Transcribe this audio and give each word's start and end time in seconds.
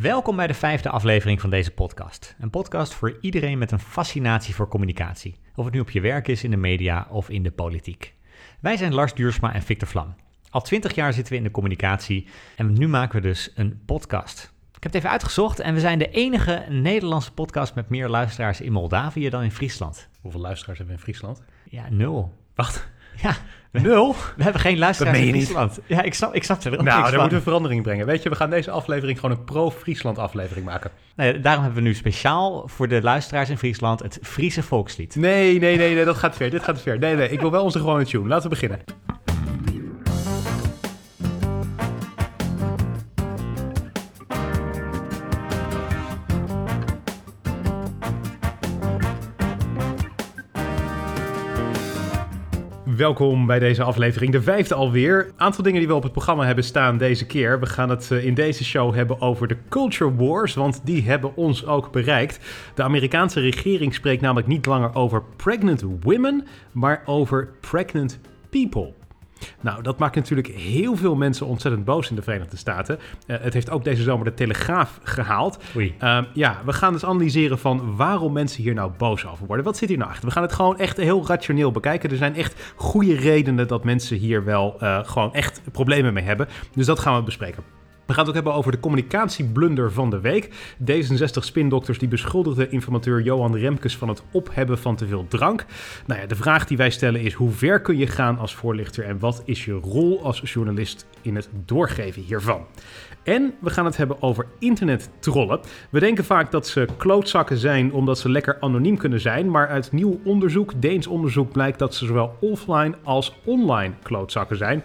Welkom 0.00 0.36
bij 0.36 0.46
de 0.46 0.54
vijfde 0.54 0.90
aflevering 0.90 1.40
van 1.40 1.50
deze 1.50 1.70
podcast. 1.70 2.36
Een 2.38 2.50
podcast 2.50 2.94
voor 2.94 3.18
iedereen 3.20 3.58
met 3.58 3.70
een 3.70 3.78
fascinatie 3.78 4.54
voor 4.54 4.68
communicatie. 4.68 5.38
Of 5.54 5.64
het 5.64 5.74
nu 5.74 5.80
op 5.80 5.90
je 5.90 6.00
werk 6.00 6.28
is, 6.28 6.44
in 6.44 6.50
de 6.50 6.56
media 6.56 7.06
of 7.10 7.28
in 7.28 7.42
de 7.42 7.50
politiek. 7.50 8.14
Wij 8.60 8.76
zijn 8.76 8.94
Lars 8.94 9.14
Duursma 9.14 9.54
en 9.54 9.62
Victor 9.62 9.88
Vlam. 9.88 10.14
Al 10.50 10.60
twintig 10.60 10.94
jaar 10.94 11.12
zitten 11.12 11.32
we 11.32 11.38
in 11.38 11.44
de 11.44 11.50
communicatie 11.50 12.26
en 12.56 12.72
nu 12.72 12.88
maken 12.88 13.22
we 13.22 13.28
dus 13.28 13.52
een 13.54 13.82
podcast. 13.86 14.52
Ik 14.76 14.82
heb 14.82 14.92
het 14.92 14.94
even 14.94 15.10
uitgezocht 15.10 15.60
en 15.60 15.74
we 15.74 15.80
zijn 15.80 15.98
de 15.98 16.10
enige 16.10 16.66
Nederlandse 16.68 17.32
podcast 17.32 17.74
met 17.74 17.88
meer 17.88 18.08
luisteraars 18.08 18.60
in 18.60 18.72
Moldavië 18.72 19.28
dan 19.28 19.42
in 19.42 19.52
Friesland. 19.52 20.08
Hoeveel 20.20 20.40
luisteraars 20.40 20.78
hebben 20.78 20.96
we 20.96 21.02
in 21.02 21.12
Friesland? 21.12 21.42
Ja, 21.64 21.88
nul. 21.90 22.34
Wacht, 22.54 22.90
Ja, 23.22 23.36
nul? 23.72 24.14
we 24.36 24.42
hebben 24.42 24.60
geen 24.60 24.78
luisteraars 24.78 25.18
in 25.18 25.24
niet. 25.24 25.34
Friesland. 25.34 25.78
Ja, 25.86 26.02
ik 26.02 26.14
snap, 26.14 26.34
ik 26.34 26.44
snap 26.44 26.64
er 26.64 26.70
wel 26.70 26.82
Nou, 26.82 27.10
daar 27.10 27.20
moeten 27.20 27.38
we 27.38 27.44
verandering 27.44 27.82
brengen. 27.82 28.06
Weet 28.06 28.22
je, 28.22 28.28
we 28.28 28.34
gaan 28.34 28.50
deze 28.50 28.70
aflevering 28.70 29.20
gewoon 29.20 29.36
een 29.36 29.44
pro-Friesland 29.44 30.18
aflevering 30.18 30.66
maken. 30.66 30.90
Nee, 31.16 31.40
daarom 31.40 31.64
hebben 31.64 31.82
we 31.82 31.88
nu 31.88 31.94
speciaal 31.94 32.68
voor 32.68 32.88
de 32.88 33.02
luisteraars 33.02 33.50
in 33.50 33.58
Friesland 33.58 34.00
het 34.00 34.18
Friese 34.22 34.62
volkslied. 34.62 35.16
Nee, 35.16 35.58
nee, 35.58 35.76
nee, 35.76 35.94
nee, 35.94 36.04
dat 36.04 36.16
gaat 36.16 36.36
ver. 36.36 36.50
Dit 36.50 36.62
gaat 36.62 36.82
ver. 36.82 36.98
Nee, 36.98 37.14
nee, 37.14 37.28
ik 37.28 37.40
wil 37.40 37.50
wel 37.50 37.62
onze 37.62 37.78
gewone 37.78 38.04
tune. 38.04 38.28
Laten 38.28 38.42
we 38.42 38.48
beginnen. 38.48 38.80
Welkom 53.00 53.46
bij 53.46 53.58
deze 53.58 53.82
aflevering, 53.82 54.32
de 54.32 54.42
vijfde 54.42 54.74
alweer. 54.74 55.30
Aantal 55.36 55.64
dingen 55.64 55.78
die 55.78 55.88
we 55.88 55.94
op 55.94 56.02
het 56.02 56.12
programma 56.12 56.46
hebben 56.46 56.64
staan 56.64 56.98
deze 56.98 57.26
keer. 57.26 57.60
We 57.60 57.66
gaan 57.66 57.90
het 57.90 58.10
eh, 58.10 58.24
in 58.24 58.34
deze 58.34 58.64
show 58.64 58.94
hebben 58.94 59.20
over 59.20 59.48
de 59.48 59.56
Culture 59.68 60.14
Wars, 60.14 60.54
want 60.54 60.80
die 60.84 61.02
hebben 61.02 61.36
ons 61.36 61.66
ook 61.66 61.92
bereikt. 61.92 62.38
De 62.74 62.82
Amerikaanse 62.82 63.40
regering 63.40 63.94
spreekt 63.94 64.22
namelijk 64.22 64.46
niet 64.46 64.66
langer 64.66 64.94
over 64.94 65.22
pregnant 65.36 65.84
women, 66.00 66.46
maar 66.72 67.02
over 67.04 67.48
pregnant 67.60 68.20
people. 68.50 68.99
Nou, 69.60 69.82
dat 69.82 69.98
maakt 69.98 70.14
natuurlijk 70.14 70.48
heel 70.48 70.96
veel 70.96 71.14
mensen 71.14 71.46
ontzettend 71.46 71.84
boos 71.84 72.10
in 72.10 72.16
de 72.16 72.22
Verenigde 72.22 72.56
Staten. 72.56 72.98
Eh, 73.26 73.36
het 73.40 73.54
heeft 73.54 73.70
ook 73.70 73.84
deze 73.84 74.02
zomer 74.02 74.24
de 74.24 74.34
Telegraaf 74.34 75.00
gehaald. 75.02 75.58
Oei. 75.76 75.94
Ehm, 75.98 76.24
ja, 76.34 76.60
we 76.64 76.72
gaan 76.72 76.92
dus 76.92 77.04
analyseren 77.04 77.58
van 77.58 77.96
waarom 77.96 78.32
mensen 78.32 78.62
hier 78.62 78.74
nou 78.74 78.90
boos 78.98 79.26
over 79.26 79.46
worden. 79.46 79.64
Wat 79.64 79.76
zit 79.76 79.88
hier 79.88 79.98
nou 79.98 80.10
achter? 80.10 80.26
We 80.28 80.32
gaan 80.32 80.42
het 80.42 80.52
gewoon 80.52 80.78
echt 80.78 80.96
heel 80.96 81.26
rationeel 81.26 81.70
bekijken. 81.70 82.10
Er 82.10 82.16
zijn 82.16 82.34
echt 82.34 82.72
goede 82.76 83.14
redenen 83.14 83.68
dat 83.68 83.84
mensen 83.84 84.16
hier 84.16 84.44
wel 84.44 84.76
eh, 84.80 84.98
gewoon 85.02 85.34
echt 85.34 85.60
problemen 85.72 86.12
mee 86.12 86.24
hebben. 86.24 86.48
Dus 86.74 86.86
dat 86.86 86.98
gaan 86.98 87.16
we 87.16 87.22
bespreken. 87.22 87.79
We 88.10 88.16
gaan 88.16 88.24
het 88.26 88.36
ook 88.36 88.42
hebben 88.42 88.60
over 88.60 88.72
de 88.72 88.80
communicatieblunder 88.80 89.92
van 89.92 90.10
de 90.10 90.20
week. 90.20 90.48
D66 90.84 91.38
spindokters 91.40 91.98
die 91.98 92.08
beschuldigden 92.08 92.70
informateur 92.70 93.22
Johan 93.22 93.56
Remkes 93.56 93.96
van 93.96 94.08
het 94.08 94.22
ophebben 94.32 94.78
van 94.78 94.96
te 94.96 95.06
veel 95.06 95.26
drank. 95.28 95.64
Nou 96.06 96.20
ja, 96.20 96.26
de 96.26 96.34
vraag 96.34 96.66
die 96.66 96.76
wij 96.76 96.90
stellen 96.90 97.20
is 97.20 97.32
hoe 97.32 97.50
ver 97.50 97.80
kun 97.80 97.96
je 97.96 98.06
gaan 98.06 98.38
als 98.38 98.54
voorlichter 98.54 99.04
en 99.04 99.18
wat 99.18 99.42
is 99.44 99.64
je 99.64 99.72
rol 99.72 100.22
als 100.22 100.42
journalist 100.44 101.06
in 101.22 101.36
het 101.36 101.48
doorgeven 101.64 102.22
hiervan? 102.22 102.66
En 103.22 103.54
we 103.60 103.70
gaan 103.70 103.84
het 103.84 103.96
hebben 103.96 104.22
over 104.22 104.46
internettrollen. 104.58 105.60
We 105.90 106.00
denken 106.00 106.24
vaak 106.24 106.50
dat 106.50 106.66
ze 106.66 106.88
klootzakken 106.96 107.56
zijn 107.56 107.92
omdat 107.92 108.18
ze 108.18 108.30
lekker 108.30 108.56
anoniem 108.60 108.96
kunnen 108.96 109.20
zijn. 109.20 109.50
Maar 109.50 109.68
uit 109.68 109.92
nieuw 109.92 110.20
onderzoek, 110.24 110.72
Deens 110.76 111.06
onderzoek, 111.06 111.52
blijkt 111.52 111.78
dat 111.78 111.94
ze 111.94 112.06
zowel 112.06 112.36
offline 112.40 112.94
als 113.02 113.36
online 113.44 113.94
klootzakken 114.02 114.56
zijn. 114.56 114.82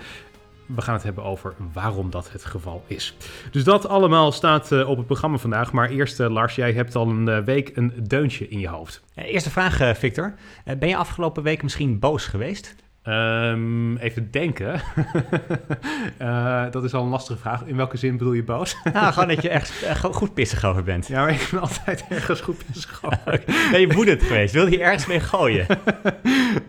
We 0.66 0.82
gaan 0.82 0.94
het 0.94 1.04
hebben 1.04 1.24
over 1.24 1.54
waarom 1.74 2.10
dat 2.10 2.32
het 2.32 2.46
geval 2.46 2.84
is. 2.88 3.16
Dus 3.52 3.64
dat 3.64 3.88
allemaal 3.88 4.32
staat 4.32 4.72
eh, 4.72 4.90
op 4.90 4.98
het 4.98 5.06
programma 5.06 5.38
vandaag. 5.38 5.72
Maar 5.72 5.90
eerst, 5.90 6.20
eh, 6.20 6.30
Lars, 6.30 6.56
jij 6.56 6.74
hebt 6.74 6.96
al 6.96 7.10
een 7.10 7.30
eh, 7.30 7.44
week 7.44 7.72
een 7.76 7.94
deuntje 8.08 8.48
in 8.48 8.60
je 8.60 8.68
hoofd. 8.68 9.04
Eerste 9.16 9.50
vraag, 9.50 9.98
Victor. 9.98 10.34
Ben 10.78 10.90
je 10.90 10.98
afgelopen 10.98 11.44
week 11.44 11.64
misschien 11.64 12.00
boos 12.00 12.26
geweest? 12.26 12.76
Ehm, 13.06 13.96
even 13.98 14.32
denken. 14.32 14.82
Eh, 16.18 16.64
dat 16.72 16.84
is 16.84 16.94
al 16.94 17.04
een 17.04 17.10
lastige 17.10 17.40
vraag. 17.40 17.64
In 17.66 17.76
welke 17.76 17.98
zin 17.98 18.18
bedoel 18.18 18.34
je 18.34 18.44
boos? 18.44 18.76
Nou, 18.94 19.14
gewoon 19.14 19.28
dat 19.28 19.42
je 19.42 19.50
ergens 19.50 19.84
eh, 19.84 19.96
goed 19.96 20.34
pissig 20.34 20.64
over 20.66 20.84
bent. 20.84 21.08
ja, 21.08 21.20
maar 21.22 21.30
ik 21.34 21.48
ben 21.52 21.60
altijd 21.62 22.06
ergens 22.10 22.42
goed 22.42 22.64
pissig 22.66 23.02
over. 23.06 23.44
Ben 23.72 23.80
je 23.80 23.88
woedend 23.94 24.24
geweest? 24.24 24.54
Wil 24.54 24.68
je 24.68 24.80
ergens 24.82 25.06
mee 25.06 25.20
gooien? 25.20 25.66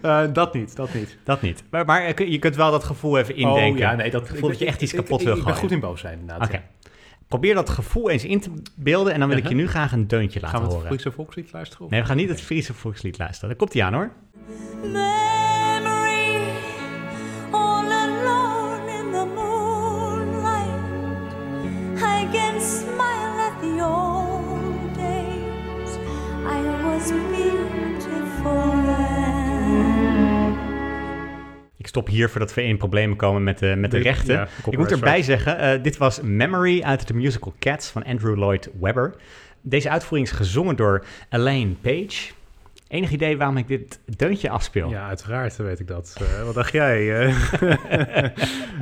Eh, 0.02 0.22
dat 0.32 0.54
niet, 0.54 0.76
dat 0.76 0.94
niet. 0.94 1.18
Dat 1.24 1.42
niet. 1.42 1.62
Maar, 1.70 1.84
maar 1.84 2.22
je 2.24 2.38
kunt 2.38 2.56
wel 2.56 2.70
dat 2.70 2.84
gevoel 2.84 3.18
even 3.18 3.36
indenken. 3.36 3.72
Oh 3.72 3.78
ja, 3.78 3.94
nee, 3.94 4.10
dat 4.10 4.28
gevoel 4.28 4.48
dat 4.48 4.58
je 4.58 4.66
echt 4.66 4.82
iets 4.82 4.92
kapot 4.94 5.20
ik, 5.20 5.26
wil 5.26 5.34
ik, 5.34 5.38
ik 5.40 5.44
ben 5.46 5.54
gooien. 5.54 5.68
goed 5.70 5.78
in 5.82 5.88
boos 5.88 6.00
zijn, 6.00 6.18
inderdaad. 6.18 6.46
Oké. 6.48 6.56
ja. 6.56 6.62
Probeer 7.28 7.54
dat 7.54 7.70
gevoel 7.70 8.10
eens 8.10 8.24
in 8.24 8.40
te 8.40 8.50
beelden 8.74 9.12
en 9.12 9.18
dan 9.20 9.28
wil 9.28 9.36
ik 9.38 9.42
je 9.44 9.50
Uh-huh. 9.50 9.64
nu 9.66 9.70
graag 9.72 9.92
een 9.92 10.06
deuntje 10.08 10.40
laten 10.40 10.56
Gaan 10.58 10.66
we 10.66 10.72
het 10.74 10.82
horen. 10.82 10.92
Friese 10.98 11.12
volkslied 11.16 11.52
luisteren? 11.52 11.84
of- 11.84 11.90
Nee, 11.90 12.00
we 12.00 12.06
gaan 12.06 12.16
niet 12.16 12.28
het 12.28 12.40
Friese 12.40 12.74
volkslied 12.74 13.18
luisteren. 13.18 13.48
Daar 13.48 13.58
komt 13.58 13.72
hij 13.72 13.82
aan 13.82 13.92
hoor. 13.94 14.10
Memory, 14.82 15.55
Ik 31.76 31.86
stop 31.86 32.06
hier 32.08 32.30
voordat 32.30 32.54
we 32.54 32.62
in 32.62 32.76
problemen 32.76 33.16
komen 33.16 33.42
met 33.44 33.58
de, 33.58 33.74
met 33.76 33.90
de 33.90 33.96
De- 33.96 34.02
rechten. 34.02 34.34
ja, 34.34 34.48
ik 34.70 34.78
moet 34.78 34.90
erbij 34.90 35.22
zeggen, 35.22 35.58
eh, 35.58 35.82
dit 35.82 35.96
was 35.96 36.20
Memory 36.20 36.82
uit 36.82 37.06
de 37.08 37.14
musical 37.14 37.54
Cats 37.58 37.88
van 37.88 38.04
Andrew 38.04 38.36
Lloyd 38.36 38.70
Webber. 38.80 39.14
Deze 39.60 39.90
uitvoering 39.90 40.28
is 40.28 40.34
gezongen 40.36 40.76
door 40.76 41.04
Elaine 41.30 41.72
Page. 41.80 42.32
Enig 42.88 43.10
idee 43.10 43.36
waarom 43.36 43.56
ik 43.56 43.68
dit 43.68 44.00
deuntje 44.16 44.50
afspeel? 44.50 44.90
Ja, 44.90 45.08
uiteraard 45.08 45.56
weet 45.56 45.80
ik 45.80 45.86
dat. 45.86 46.16
Eh, 46.20 46.44
wat 46.44 46.54
dacht 46.54 46.72
jij? 46.72 47.26
eh? 47.26 47.34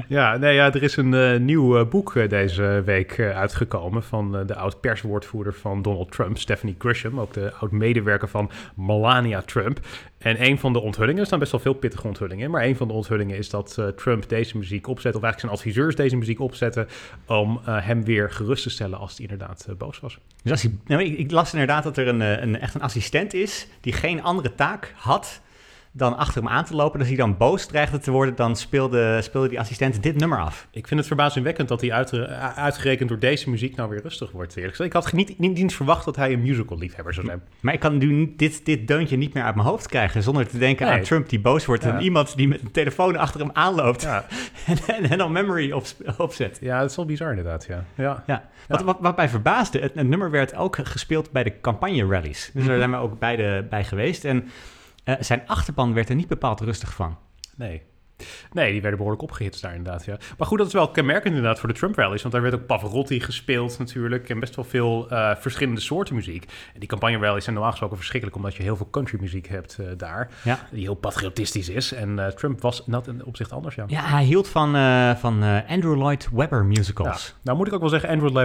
ja, 0.08 0.36
nee, 0.36 0.54
ja, 0.54 0.72
er 0.72 0.82
is 0.82 0.96
een 0.96 1.14
eh, 1.14 1.38
nieuw 1.40 1.88
boek 1.88 2.28
deze 2.28 2.82
week 2.84 3.20
uitgekomen 3.20 4.02
van 4.02 4.46
de 4.46 4.54
oud-perswoordvoerder 4.54 5.54
van 5.54 5.82
Donald 5.82 6.12
Trump, 6.12 6.38
Stephanie 6.38 6.74
Grisham, 6.78 7.20
ook 7.20 7.32
de 7.32 7.52
oud-medewerker 7.52 8.28
van 8.28 8.50
Melania 8.74 9.42
Trump. 9.42 9.80
En 10.24 10.44
een 10.44 10.58
van 10.58 10.72
de 10.72 10.80
onthullingen, 10.80 11.20
er 11.20 11.26
staan 11.26 11.38
best 11.38 11.50
wel 11.50 11.60
veel 11.60 11.72
pittige 11.72 12.06
onthullingen, 12.06 12.44
in, 12.44 12.50
maar 12.50 12.62
een 12.62 12.76
van 12.76 12.88
de 12.88 12.94
onthullingen 12.94 13.36
is 13.36 13.50
dat 13.50 13.78
eh, 13.78 13.86
Trump 13.86 14.28
deze 14.28 14.56
muziek 14.56 14.86
opzet, 14.86 15.14
of 15.14 15.22
eigenlijk 15.22 15.40
zijn 15.40 15.52
adviseurs 15.52 15.96
deze 15.96 16.16
muziek 16.16 16.40
opzetten, 16.40 16.88
om 17.26 17.60
eh, 17.64 17.76
hem 17.80 18.04
weer 18.04 18.30
gerust 18.30 18.62
te 18.62 18.70
stellen 18.70 18.98
als 18.98 19.16
hij 19.16 19.26
inderdaad 19.26 19.66
eh, 19.68 19.74
boos 19.74 20.00
was. 20.00 20.18
Dus 20.42 20.52
als 20.52 20.62
hij, 20.62 20.72
nou, 20.86 21.02
ik, 21.02 21.18
ik 21.18 21.30
las 21.30 21.52
inderdaad 21.52 21.82
dat 21.82 21.96
er 21.96 22.08
een, 22.08 22.20
een, 22.20 22.60
echt 22.60 22.74
een 22.74 22.80
assistent 22.80 23.34
is 23.34 23.66
die 23.80 23.92
geen 23.92 24.22
andere 24.22 24.54
taak 24.54 24.94
had 24.96 25.40
dan 25.96 26.16
achter 26.16 26.42
hem 26.42 26.50
aan 26.52 26.64
te 26.64 26.74
lopen. 26.74 26.98
Dus 26.98 27.08
als 27.08 27.16
hij 27.18 27.26
dan 27.26 27.36
boos 27.36 27.66
dreigde 27.66 27.98
te 27.98 28.10
worden, 28.10 28.34
dan 28.36 28.56
speelde, 28.56 29.22
speelde 29.22 29.48
die 29.48 29.60
assistent 29.60 30.02
dit 30.02 30.16
nummer 30.16 30.38
af. 30.38 30.68
Ik 30.70 30.86
vind 30.86 30.98
het 31.00 31.08
verbazingwekkend 31.08 31.68
dat 31.68 31.80
hij 31.80 31.92
uit, 31.92 32.12
uitgerekend 32.56 33.08
door 33.08 33.18
deze 33.18 33.50
muziek 33.50 33.76
nou 33.76 33.90
weer 33.90 34.02
rustig 34.02 34.30
wordt. 34.30 34.56
Eerlijk 34.56 34.76
gezegd. 34.76 34.94
Ik 34.94 35.02
had 35.02 35.12
niet, 35.12 35.38
niet 35.38 35.58
eens 35.58 35.74
verwacht 35.74 36.04
dat 36.04 36.16
hij 36.16 36.32
een 36.32 36.42
musical-liefhebber 36.42 37.14
zou 37.14 37.26
zijn. 37.26 37.42
Maar 37.60 37.74
ik 37.74 37.80
kan 37.80 37.98
nu 37.98 38.12
niet- 38.12 38.38
dit, 38.38 38.64
dit 38.66 38.88
deuntje 38.88 39.16
niet 39.16 39.34
meer 39.34 39.42
uit 39.42 39.54
mijn 39.54 39.66
hoofd 39.66 39.88
krijgen 39.88 40.22
zonder 40.22 40.46
te 40.48 40.58
denken 40.58 40.86
Nee. 40.86 40.94
aan 40.96 41.02
Trump 41.02 41.28
die 41.28 41.40
boos 41.40 41.66
wordt 41.66 41.82
Ja. 41.82 41.94
en 41.96 42.02
iemand 42.02 42.36
die 42.36 42.48
met 42.48 42.60
een 42.62 42.70
telefoon 42.70 43.16
achter 43.16 43.40
hem 43.40 43.50
aanloopt 43.52 44.02
Ja, 44.02 44.24
en, 44.66 44.76
en, 44.86 45.10
en 45.10 45.18
dan 45.18 45.32
memory 45.32 45.72
op, 45.72 45.84
opzet. 46.18 46.58
ja 46.60 46.80
dat 46.80 46.90
is 46.90 46.96
wel 46.96 47.06
bizar 47.06 47.28
inderdaad, 47.30 47.64
ja. 47.68 47.84
ja. 47.94 48.22
Ja. 48.26 48.48
Wat, 48.68 48.82
wat, 48.82 48.96
wat 49.00 49.16
mij 49.16 49.28
verbaasde, 49.28 49.78
het, 49.78 49.94
het 49.94 50.08
nummer 50.08 50.30
werd 50.30 50.54
ook 50.56 50.76
gespeeld 50.82 51.30
bij 51.30 51.42
de 51.42 51.60
campagne-rallies. 51.60 52.50
Dus 52.54 52.66
daar 52.66 52.78
zijn 52.78 52.90
we 52.90 52.96
ook 52.96 53.18
beide 53.18 53.66
bij 53.70 53.84
geweest. 53.84 54.24
En 54.24 54.48
eh, 55.04 55.14
zijn 55.20 55.42
achterban 55.46 55.94
werd 55.94 56.08
er 56.08 56.14
niet 56.14 56.28
bepaald 56.28 56.60
rustig 56.60 56.94
van. 56.94 57.18
Nee. 57.56 57.82
Nee, 58.52 58.72
die 58.72 58.80
werden 58.80 58.98
behoorlijk 58.98 59.22
opgehitst 59.22 59.62
daar 59.62 59.74
inderdaad, 59.74 60.04
ja. 60.04 60.16
Maar 60.38 60.46
goed, 60.46 60.58
dat 60.58 60.66
is 60.66 60.72
wel 60.72 60.90
kenmerkend 60.90 61.34
inderdaad 61.34 61.58
voor 61.58 61.68
de 61.68 61.74
Trump-rallies. 61.74 62.22
Want 62.22 62.34
daar 62.34 62.42
werd 62.42 62.54
ook 62.54 62.66
Pavarotti 62.66 63.20
gespeeld 63.20 63.78
natuurlijk. 63.78 64.28
En 64.28 64.40
best 64.40 64.56
wel 64.56 64.64
veel 64.64 65.10
eh, 65.10 65.36
verschillende 65.36 65.80
soorten 65.80 66.14
muziek. 66.14 66.44
En 66.74 66.80
die 66.80 66.88
campagne-rallies 66.88 67.42
zijn 67.42 67.54
normaal 67.54 67.70
gesproken 67.70 67.96
verschrikkelijk... 67.96 68.38
omdat 68.38 68.54
je 68.54 68.62
heel 68.62 68.76
veel 68.76 68.90
country-muziek 68.90 69.48
hebt 69.48 69.78
eh, 69.78 69.86
daar. 69.96 70.30
Ja. 70.44 70.66
Die 70.70 70.82
heel 70.82 70.94
patriotistisch 70.94 71.68
is. 71.68 71.92
En 71.92 72.32
Trump 72.36 72.60
was 72.60 72.84
in 72.86 72.92
dat 72.92 73.10
opzicht 73.24 73.52
anders, 73.52 73.74
ja. 73.74 73.84
Ja, 73.86 74.04
hij 74.04 74.24
hield 74.24 74.48
van, 74.48 74.70
van 75.18 75.42
Andrew 75.66 75.96
Lloyd 75.96 76.28
Webber 76.32 76.64
musicals. 76.64 77.26
Ja. 77.26 77.40
Nou 77.42 77.56
moet 77.56 77.66
ik 77.66 77.72
ook 77.72 77.80
wel 77.80 77.88
zeggen, 77.88 78.08
Andrew, 78.08 78.36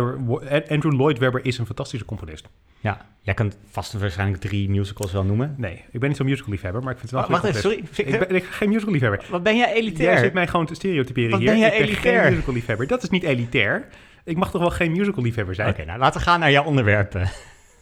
Andrew 0.69 0.94
Lloyd 0.94 1.18
Webber 1.18 1.45
is 1.45 1.57
een 1.57 1.66
fantastische 1.66 2.06
componist. 2.06 2.50
Ja. 2.80 3.06
jij 3.22 3.34
kan 3.34 3.52
vast 3.72 3.94
waarschijnlijk 3.94 4.42
drie 4.42 4.70
musicals 4.70 5.12
wel 5.12 5.24
noemen. 5.24 5.56
Nee, 5.58 5.84
ik 5.92 6.00
ben 6.00 6.08
niet 6.10 6.18
zo'n 6.18 6.26
musical-liefhebber, 6.26 6.84
maar 6.84 6.92
ik 6.94 7.00
vind 7.00 7.12
het 7.12 7.20
wel 7.20 7.30
Wacht 7.30 7.44
een 7.44 7.50
even, 7.50 7.62
sorry. 7.62 7.78
Ik 7.96 8.06
ben, 8.20 8.22
ik 8.22 8.28
ben 8.28 8.42
geen 8.42 8.70
musical-liefhebber. 8.70 9.26
wat 9.30 9.44
ben 9.44 9.58
jij 9.58 9.68
Jij 9.68 9.78
elitair? 9.78 10.18
zit 10.18 10.34
mij 10.34 10.48
gewoon 10.48 10.66
te 10.66 10.74
stereotyperen 10.76 11.30
Wat 11.31 11.40
hier. 11.40 11.50
ben 11.50 11.60
jij 11.60 11.70
ik 11.72 11.78
ben 11.80 11.88
elitair? 11.88 12.22
geen 12.24 12.31
musical-liefhebber. 12.31 12.88
Dat 12.88 13.04
is 13.04 13.10
niet 13.10 13.24
elitair. 13.24 13.88
Ik 14.24 14.38
mag 14.38 14.52
toch 14.52 14.62
wel 14.62 14.70
geen 14.72 14.92
musical-liefhebber 14.92 15.56
zijn? 15.56 15.70
Oké, 15.70 15.86
nou 15.86 16.00
laten 16.00 16.20
we 16.20 16.26
gaan 16.28 16.40
naar 16.40 16.52
jouw 16.52 16.64
onderwerpen. 16.64 17.30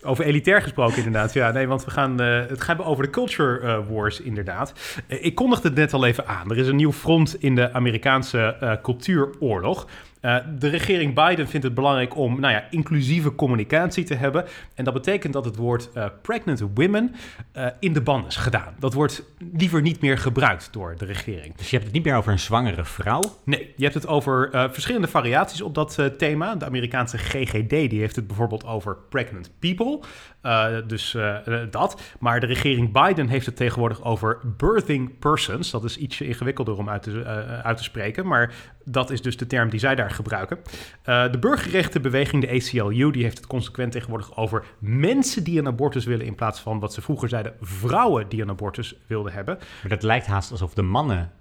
Over 0.04 0.26
elitair 0.26 0.62
gesproken 0.62 0.98
inderdaad. 0.98 1.34
Ja, 1.34 1.52
nee, 1.52 1.68
want 1.68 1.86
we 1.86 1.92
gaan 1.92 2.22
eh, 2.22 2.40
het 2.48 2.62
gaan 2.62 2.84
over 2.84 3.04
de 3.04 3.10
culture 3.10 3.60
eh, 3.60 3.80
wars 3.90 4.22
inderdaad. 4.22 4.74
Eh, 5.08 5.26
ik 5.26 5.36
kondigde 5.36 5.68
het 5.68 5.78
net 5.78 5.94
al 5.94 6.06
even 6.06 6.28
aan. 6.28 6.52
Er 6.52 6.58
is 6.58 6.68
een 6.68 6.76
nieuw 6.76 6.92
front 6.94 7.36
in 7.42 7.56
de 7.56 7.74
Amerikaanse 7.74 8.56
eh, 8.60 8.74
cultuuroorlog. 8.82 9.88
Eh, 10.28 10.36
de 10.60 10.68
regering 10.68 11.14
Biden 11.14 11.48
vindt 11.48 11.66
het 11.66 11.76
belangrijk 11.76 12.18
om 12.18 12.40
nou 12.40 12.54
ja, 12.54 12.64
inclusieve 12.70 13.36
communicatie 13.36 14.04
te 14.04 14.14
hebben. 14.14 14.46
En 14.74 14.84
dat 14.84 14.94
betekent 14.94 15.34
dat 15.34 15.46
het 15.46 15.56
woord 15.56 15.90
eh, 15.94 16.06
pregnant 16.22 16.64
women 16.74 17.16
eh, 17.52 17.66
in 17.80 17.94
de 17.94 18.02
ban 18.02 18.26
is 18.28 18.36
gedaan. 18.36 18.76
Dat 18.80 18.94
wordt 18.94 19.24
liever 19.52 19.82
niet 19.82 20.02
meer 20.02 20.18
gebruikt 20.18 20.70
door 20.72 20.96
de 20.98 21.06
regering. 21.06 21.56
Dus 21.56 21.70
je 21.70 21.76
hebt 21.76 21.84
het 21.84 21.94
niet 21.94 22.06
meer 22.06 22.16
over 22.16 22.32
een 22.32 22.40
zwangere 22.40 22.86
vrouw. 22.86 23.22
Nee, 23.44 23.74
je 23.76 23.84
hebt 23.84 23.96
het 23.96 24.08
over 24.08 24.50
verschillende 24.52 25.08
variaties 25.08 25.62
op 25.62 25.76
dat 25.76 26.00
thema. 26.18 26.56
De 26.56 26.66
Amerikaanse 26.66 27.18
GGD 27.18 27.70
die 27.70 28.00
heeft 28.00 28.16
het 28.16 28.28
bijvoorbeeld 28.28 28.66
over 28.66 28.98
pregnant 29.10 29.52
people. 29.60 30.00
Eh, 30.42 30.76
dus 30.88 31.14
eh, 31.16 31.62
eh, 31.62 31.72
dat. 31.72 32.02
Maar 32.20 32.40
de 32.40 32.46
regering 32.46 32.92
Biden 32.92 33.28
heeft 33.28 33.46
het 33.46 33.56
tegenwoordig 33.56 34.04
over 34.04 34.40
birthing 34.58 35.20
persons. 35.20 35.72
Dat 35.72 35.84
is 35.84 35.98
ietsje 35.98 36.28
ingewikkelder 36.28 36.78
om 36.78 36.90
uit 36.90 37.04
te, 37.04 37.24
uit 37.64 37.78
te 37.78 37.84
spreken. 37.84 38.28
Maar 38.28 38.54
dat 38.84 39.10
is 39.10 39.22
dus 39.22 39.38
de 39.38 39.48
term 39.48 39.70
die 39.70 39.80
zij 39.80 39.96
daar 39.96 40.12
gebruiken. 40.12 40.60
De 41.04 41.38
burgerrechtenbeweging, 41.40 42.42
de 42.42 42.52
ACLU, 42.52 43.12
die 43.12 43.24
heeft 43.24 43.38
het 43.38 43.48
consequent 43.48 43.92
tegenwoordig 43.92 44.38
over 44.38 44.66
mensen 44.80 45.44
die 45.44 45.60
een 45.60 45.68
abortus 45.68 46.06
willen. 46.06 46.26
In 46.26 46.36
plaats 46.36 46.60
van 46.60 46.80
wat 46.80 46.94
ze 46.94 47.02
vroeger 47.02 47.30
zeiden, 47.30 47.54
vrouwen 47.62 48.30
die 48.30 48.42
een 48.42 48.50
abortus 48.50 48.96
wilden 49.08 49.34
hebben. 49.34 49.58
Maar 49.58 49.90
dat 49.90 50.04
lijkt 50.04 50.26
haast 50.26 50.52
alsof 50.52 50.74
de 50.74 50.82
mannen 50.82 51.32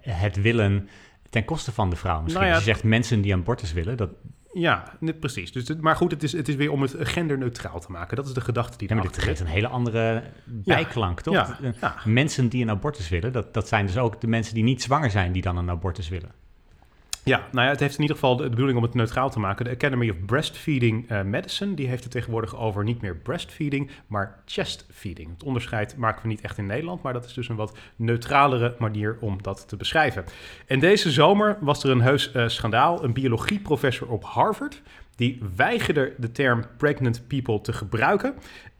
het 0.00 0.40
willen 0.40 0.88
ten 1.30 1.44
koste 1.44 1.72
van 1.72 1.90
de 1.90 1.96
vrouw. 1.96 2.22
Misschien 2.22 2.34
Nou 2.34 2.46
ja, 2.46 2.54
als 2.54 2.64
je 2.64 2.70
zegt 2.70 2.84
mensen 2.84 3.20
die 3.20 3.34
abortus 3.34 3.72
willen. 3.72 3.96
Dat, 3.96 4.10
Ja, 4.58 4.92
net 5.00 5.20
precies. 5.20 5.52
Dus, 5.52 5.68
het- 5.68 5.80
maar 5.80 5.96
goed, 5.96 6.10
het 6.10 6.22
is, 6.22 6.32
het 6.32 6.48
is 6.48 6.54
weer 6.54 6.70
om 6.72 6.82
het 6.82 6.94
genderneutraal 6.98 7.80
te 7.80 7.90
maken. 7.92 8.16
Dat 8.16 8.26
is 8.26 8.32
de 8.32 8.40
gedachte 8.40 8.78
die 8.78 8.88
ja, 8.88 8.94
maar 8.94 9.04
dit 9.04 9.18
geeft 9.18 9.40
een 9.40 9.46
hele 9.46 9.68
andere 9.68 10.22
bijklank, 10.44 11.20
toch? 11.20 11.34
ja, 11.34 11.72
ja. 11.80 11.96
Mensen 12.04 12.48
die 12.48 12.62
een 12.62 12.70
abortus 12.70 13.08
willen, 13.08 13.32
dat, 13.32 13.54
dat 13.54 13.68
zijn 13.68 13.86
dus 13.86 13.98
ook 13.98 14.20
de 14.20 14.26
mensen 14.26 14.54
die 14.54 14.64
niet 14.64 14.82
zwanger 14.82 15.10
zijn 15.10 15.32
die 15.32 15.42
dan 15.42 15.56
een 15.56 15.70
abortus 15.70 16.08
willen. 16.08 16.30
Ja, 17.28 17.46
nou 17.52 17.64
ja, 17.64 17.70
het 17.72 17.80
heeft 17.80 17.94
in 17.94 18.00
ieder 18.00 18.16
geval 18.16 18.36
de, 18.36 18.48
bedoeling 18.48 18.76
om 18.76 18.82
het 18.82 18.94
neutraal 18.94 19.30
te 19.30 19.38
maken. 19.38 19.64
De 19.64 19.70
Academy 19.70 20.10
of 20.10 20.16
Breastfeeding 20.26 21.08
eh, 21.08 21.22
Medicine, 21.22 21.74
die 21.74 21.88
heeft 21.88 22.02
het 22.02 22.12
tegenwoordig 22.12 22.56
over 22.56 22.84
niet 22.84 23.00
meer 23.00 23.16
breastfeeding, 23.16 23.90
maar 24.06 24.42
chestfeeding. 24.44 25.30
Het 25.30 25.42
onderscheid 25.42 25.96
maken 25.96 26.22
we 26.22 26.28
niet 26.28 26.40
echt 26.40 26.58
in 26.58 26.66
Nederland, 26.66 27.02
maar 27.02 27.12
dat 27.12 27.24
is 27.24 27.32
dus 27.32 27.48
een 27.48 27.56
wat 27.56 27.76
neutralere 27.96 28.74
manier 28.78 29.16
om 29.20 29.42
dat 29.42 29.68
te 29.68 29.76
beschrijven. 29.76 30.24
En 30.66 30.78
deze 30.78 31.10
zomer 31.10 31.58
was 31.60 31.84
er 31.84 31.90
een 31.90 32.00
heus 32.00 32.32
eh, 32.32 32.48
schandaal. 32.48 33.04
Een 33.04 33.12
biologieprofessor 33.12 34.08
op 34.08 34.24
Harvard, 34.24 34.82
die 35.16 35.42
weigerde 35.56 36.14
de 36.16 36.32
term 36.32 36.64
pregnant 36.76 37.26
people 37.26 37.60
te 37.60 37.72
gebruiken. 37.72 38.34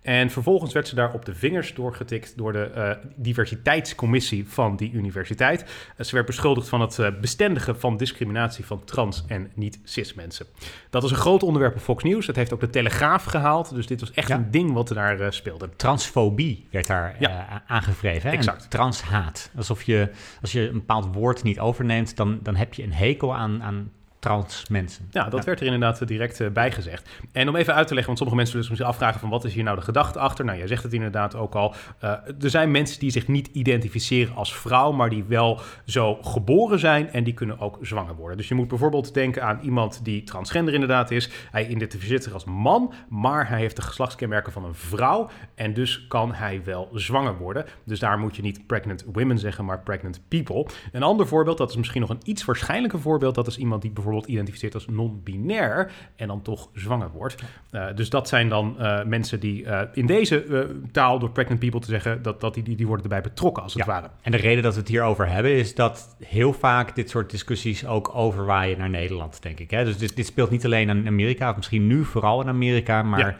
En 0.09 0.31
vervolgens 0.31 0.73
werd 0.73 0.89
ze 0.89 0.95
daar 0.95 1.13
op 1.13 1.25
de 1.25 1.35
vingers 1.35 1.75
doorgetikt 1.75 2.37
door 2.37 2.53
de 2.53 2.63
eh, 2.65 2.91
diversiteitscommissie 3.17 4.49
van 4.49 4.77
die 4.77 4.93
universiteit. 4.93 5.65
Eh, 5.97 6.07
ze 6.07 6.15
werd 6.15 6.27
beschuldigd 6.27 6.69
van 6.69 6.81
het 6.81 6.99
eh, 6.99 7.09
bestendigen 7.21 7.81
van 7.81 7.97
discriminatie 7.97 8.65
van 8.65 8.85
trans- 8.85 9.25
en 9.27 9.51
niet-cis 9.55 10.15
mensen. 10.15 10.47
Dat 10.91 11.05
is 11.05 11.11
een 11.11 11.17
groot 11.17 11.43
onderwerp 11.43 11.75
op 11.75 11.81
Fox 11.81 12.03
News. 12.03 12.27
Het 12.27 12.37
heeft 12.37 12.53
ook 12.53 12.61
de 12.61 12.71
Telegraaf 12.71 13.25
gehaald. 13.25 13.75
Dus 13.75 13.87
dit 13.87 14.01
was 14.01 14.13
echt 14.13 14.29
Ja. 14.29 14.37
een 14.37 14.51
ding 14.51 14.73
wat 14.73 14.89
er 14.89 14.95
daar 14.95 15.33
speelde. 15.33 15.69
Transfobie 15.77 16.67
werd 16.71 16.87
daar 16.87 17.17
Ja. 17.19 17.63
aangevreven. 17.67 18.31
Hè? 18.31 18.37
Exact. 18.37 18.63
En 18.63 18.69
transhaat. 18.69 19.51
Alsof 19.57 19.83
je, 19.83 20.11
als 20.41 20.53
je 20.53 20.69
een 20.69 20.73
bepaald 20.73 21.15
woord 21.15 21.43
niet 21.43 21.61
overneemt, 21.61 22.17
dan, 22.17 22.39
dan 22.43 22.57
heb 22.57 22.75
je 22.75 22.83
een 22.83 22.93
hekel 22.93 23.35
aan, 23.35 23.63
aan 23.63 23.91
trans 24.29 24.69
mensen. 24.69 25.09
Ja, 25.11 25.29
dat 25.29 25.45
werd 25.45 25.61
er 25.61 25.65
inderdaad 25.67 26.01
eh, 26.01 26.07
direct 26.07 26.41
eh, 26.41 26.49
bij 26.49 26.73
gezegd. 26.73 27.09
En 27.33 27.49
om 27.49 27.57
even 27.57 27.75
uit 27.75 27.87
te 27.87 27.95
leggen, 27.95 28.07
want 28.07 28.19
sommige 28.19 28.37
mensen 28.37 28.47
zullen 28.47 28.63
zich 28.63 28.71
misschien 28.71 28.91
afvragen 28.93 29.21
van 29.21 29.31
wat 29.31 29.45
is 29.45 29.55
hier 29.55 29.65
nou 29.65 29.77
de 29.77 29.83
gedachte 29.83 30.19
achter? 30.19 30.45
Nou, 30.45 30.59
jij 30.59 30.67
zegt 30.67 30.83
het 30.83 30.93
inderdaad 30.93 31.35
ook 31.35 31.55
al. 31.55 31.75
Eh, 31.99 32.11
er 32.41 32.51
zijn 32.51 32.71
mensen 32.71 33.01
die 33.01 33.11
zich 33.11 33.29
niet 33.29 33.47
identificeren 33.53 34.35
als 34.35 34.57
vrouw, 34.57 34.93
maar 34.93 35.11
die 35.11 35.25
wel 35.25 35.61
zo 35.87 36.19
geboren 36.23 36.79
zijn 36.79 37.11
en 37.11 37.25
die 37.25 37.35
kunnen 37.35 37.61
ook 37.61 37.79
zwanger 37.83 38.15
worden. 38.15 38.37
Dus 38.37 38.49
je 38.49 38.55
moet 38.55 38.69
bijvoorbeeld 38.69 39.15
denken 39.15 39.43
aan 39.43 39.61
iemand 39.63 40.05
die 40.05 40.23
transgender 40.23 40.75
inderdaad 40.75 41.11
is. 41.11 41.31
Hij 41.51 41.67
identificeert 41.67 42.23
zich 42.23 42.33
als 42.33 42.45
man, 42.45 42.93
maar 43.09 43.49
hij 43.49 43.59
heeft 43.59 43.77
de 43.77 43.83
geslachtskenmerken 43.83 44.53
van 44.53 44.65
een 44.65 44.75
vrouw 44.75 45.29
en 45.55 45.75
dus 45.75 46.07
kan 46.07 46.35
hij 46.35 46.61
wel 46.65 46.89
zwanger 46.93 47.37
worden. 47.37 47.65
Dus 47.85 47.99
daar 47.99 48.19
moet 48.19 48.37
je 48.37 48.43
niet 48.43 48.67
pregnant 48.67 49.05
women 49.13 49.39
zeggen, 49.39 49.65
maar 49.65 49.81
pregnant 49.81 50.21
people. 50.29 50.67
Een 50.93 51.03
ander 51.03 51.27
voorbeeld, 51.27 51.59
dat 51.59 51.71
is 51.71 51.77
misschien 51.77 52.01
nog 52.01 52.11
een 52.11 52.23
iets 52.25 52.45
waarschijnlijker 52.45 53.01
voorbeeld, 53.01 53.35
dat 53.35 53.47
is 53.47 53.59
iemand 53.59 53.83
die 53.83 53.91
bijvoorbeeld 53.91 54.17
identificeert 54.27 54.75
als 54.75 54.87
non-binair 54.87 55.91
en 56.17 56.27
dan 56.27 56.43
toch 56.43 56.69
zwanger 56.75 57.11
wordt. 57.11 57.43
Eh, 57.71 57.87
dus 57.95 58.11
dat 58.11 58.29
zijn 58.29 58.49
dan 58.49 58.79
eh, 58.79 59.05
mensen 59.05 59.41
die 59.41 59.65
eh, 59.65 59.81
in 59.93 60.07
deze 60.07 60.67
taal 60.93 61.19
door 61.19 61.31
pregnant 61.31 61.61
people 61.61 61.81
te 61.81 61.87
zeggen, 61.87 62.23
dat, 62.23 62.41
dat 62.41 62.55
die, 62.55 62.63
die, 62.63 62.77
die 62.77 62.87
worden 62.87 63.05
erbij 63.05 63.21
betrokken 63.23 63.63
als 63.63 63.75
het 63.75 63.85
Ja. 63.85 63.93
ware. 63.93 64.11
En 64.23 64.31
de 64.31 64.37
reden 64.37 64.63
dat 64.63 64.75
we 64.75 64.81
het 64.81 64.89
hierover 64.89 65.29
hebben 65.29 65.53
is 65.53 65.75
dat 65.75 66.17
heel 66.25 66.53
vaak 66.53 66.95
dit 66.95 67.11
soort 67.11 67.31
discussies 67.31 67.87
ook 67.87 68.15
overwaaien 68.15 68.79
naar 68.79 68.91
Nederland, 68.91 69.43
denk 69.43 69.59
ik. 69.59 69.71
Hè? 69.71 69.85
Dus 69.85 69.99
dit, 69.99 70.17
dit 70.17 70.27
speelt 70.27 70.51
niet 70.51 70.65
alleen 70.65 70.89
in 70.89 71.07
Amerika, 71.07 71.51
of 71.51 71.57
misschien 71.57 71.87
nu 71.87 72.05
vooral 72.05 72.41
in 72.41 72.49
Amerika, 72.49 73.03
maar 73.03 73.19
Ja. 73.19 73.37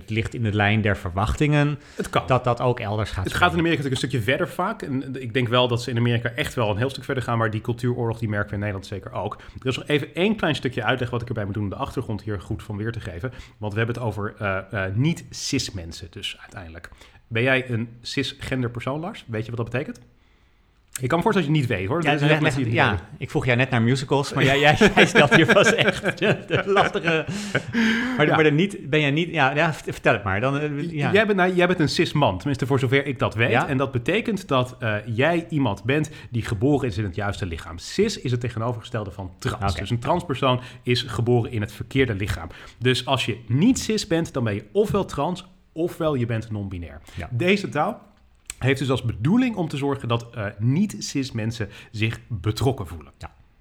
Het 0.00 0.10
ligt 0.10 0.34
in 0.34 0.42
de 0.42 0.52
lijn 0.52 0.80
der 0.80 0.96
verwachtingen 0.96 1.78
Het 1.94 2.10
kan. 2.10 2.22
dat 2.26 2.44
dat 2.44 2.60
ook 2.60 2.80
elders 2.80 3.10
gaat 3.10 3.24
Het 3.24 3.34
gaat 3.34 3.52
in. 3.52 3.58
Amerika 3.58 3.82
natuurlijk 3.82 4.02
een 4.02 4.08
stukje 4.08 4.30
verder 4.30 4.48
vaak. 4.48 4.82
En 4.82 5.22
ik 5.22 5.32
denk 5.32 5.48
wel 5.48 5.68
dat 5.68 5.82
ze 5.82 5.90
in 5.90 5.96
Amerika 5.96 6.30
echt 6.30 6.54
wel 6.54 6.70
een 6.70 6.76
heel 6.76 6.90
stuk 6.90 7.04
verder 7.04 7.22
gaan. 7.22 7.38
Maar 7.38 7.50
die 7.50 7.60
cultuuroorlog 7.60 8.18
die 8.18 8.28
merken 8.28 8.48
we 8.48 8.54
in 8.54 8.60
Nederland 8.60 8.86
zeker 8.86 9.12
ook. 9.12 9.34
Er 9.58 9.66
is 9.66 9.76
nog 9.76 9.86
even 9.86 10.14
één 10.14 10.36
klein 10.36 10.54
stukje 10.54 10.84
uitleg 10.84 11.10
wat 11.10 11.22
ik 11.22 11.28
erbij 11.28 11.44
moet 11.44 11.54
doen 11.54 11.62
om 11.62 11.68
de 11.68 11.76
achtergrond 11.76 12.22
hier 12.22 12.40
goed 12.40 12.62
van 12.62 12.76
weer 12.76 12.92
te 12.92 13.00
geven. 13.00 13.32
Want 13.58 13.72
we 13.72 13.78
hebben 13.78 13.96
het 13.96 14.04
over 14.04 14.34
eh, 14.38 14.86
eh, 14.86 14.94
niet-cis 14.94 15.70
mensen 15.70 16.06
dus 16.10 16.36
uiteindelijk. 16.40 16.90
Ben 17.28 17.42
jij 17.42 17.70
een 17.70 17.88
cisgender 18.00 18.70
persoon, 18.70 19.00
Lars? 19.00 19.24
Weet 19.26 19.44
je 19.44 19.50
wat 19.50 19.60
dat 19.60 19.70
betekent? 19.70 20.00
Ik 21.00 21.08
kan 21.08 21.18
me 21.18 21.24
voorstellen 21.24 21.52
dat 21.52 21.56
je 21.56 21.62
het 21.62 21.70
niet 21.70 21.78
weet 21.78 21.88
hoor. 21.88 22.02
Ja, 22.02 22.26
leg- 22.26 22.40
leg- 22.40 22.54
het 22.56 22.72
ja, 22.72 22.98
ik 23.18 23.30
vroeg 23.30 23.44
jij 23.46 23.54
net 23.54 23.70
naar 23.70 23.82
musicals, 23.82 24.32
maar 24.32 24.44
jij, 24.44 24.58
jij, 24.58 24.76
jij 24.94 25.06
stelt 25.06 25.34
hier 25.34 25.46
vast 25.46 25.70
echt 25.86 26.18
de 26.18 26.62
lastige... 26.66 27.26
Maar, 28.16 28.26
Ja. 28.26 28.34
maar 28.34 28.44
dan 28.44 28.54
niet, 28.54 28.90
ben 28.90 29.00
jij 29.00 29.10
niet... 29.10 29.30
Ja, 29.30 29.54
ja, 29.54 29.72
vertel 29.74 30.12
het 30.12 30.24
maar. 30.24 30.40
Dan, 30.40 30.58
eh, 30.58 30.90
ja. 30.90 31.12
Jij, 31.12 31.26
bent, 31.26 31.38
nou, 31.38 31.54
jij 31.54 31.66
bent 31.66 31.80
een 31.80 31.88
cis-man, 31.88 32.36
tenminste 32.38 32.66
voor 32.66 32.78
zover 32.78 33.06
ik 33.06 33.18
dat 33.18 33.34
weet. 33.34 33.64
En 33.64 33.76
dat 33.76 33.92
betekent 33.92 34.48
dat 34.48 34.76
eh, 34.78 34.94
jij 35.06 35.46
iemand 35.48 35.84
bent 35.84 36.10
die 36.30 36.42
geboren 36.42 36.88
is 36.88 36.98
in 36.98 37.04
het 37.04 37.14
juiste 37.14 37.46
lichaam. 37.46 37.78
Cis 37.78 38.20
is 38.20 38.30
het 38.30 38.40
tegenovergestelde 38.40 39.10
van 39.10 39.32
trans. 39.38 39.74
Dus 39.74 39.90
een 39.90 39.98
transpersoon 39.98 40.60
is 40.82 41.02
geboren 41.02 41.50
in 41.50 41.60
het 41.60 41.72
verkeerde 41.72 42.14
lichaam. 42.14 42.48
Dus 42.78 43.06
als 43.06 43.26
je 43.26 43.38
niet 43.46 43.78
cis 43.78 44.06
bent, 44.06 44.32
dan 44.32 44.44
ben 44.44 44.54
je 44.54 44.64
ofwel 44.72 45.04
trans, 45.04 45.46
ofwel 45.72 46.14
je 46.14 46.26
bent 46.26 46.50
non-binair. 46.50 47.00
Deze 47.30 47.68
taal 47.68 48.06
heeft 48.58 48.78
dus 48.78 48.90
als 48.90 49.02
bedoeling 49.02 49.56
om 49.56 49.68
te 49.68 49.76
zorgen 49.76 50.08
dat 50.08 50.30
eh, 50.34 50.46
niet-cis 50.58 51.32
mensen 51.32 51.68
zich 51.90 52.20
betrokken 52.28 52.86
voelen. 52.86 53.12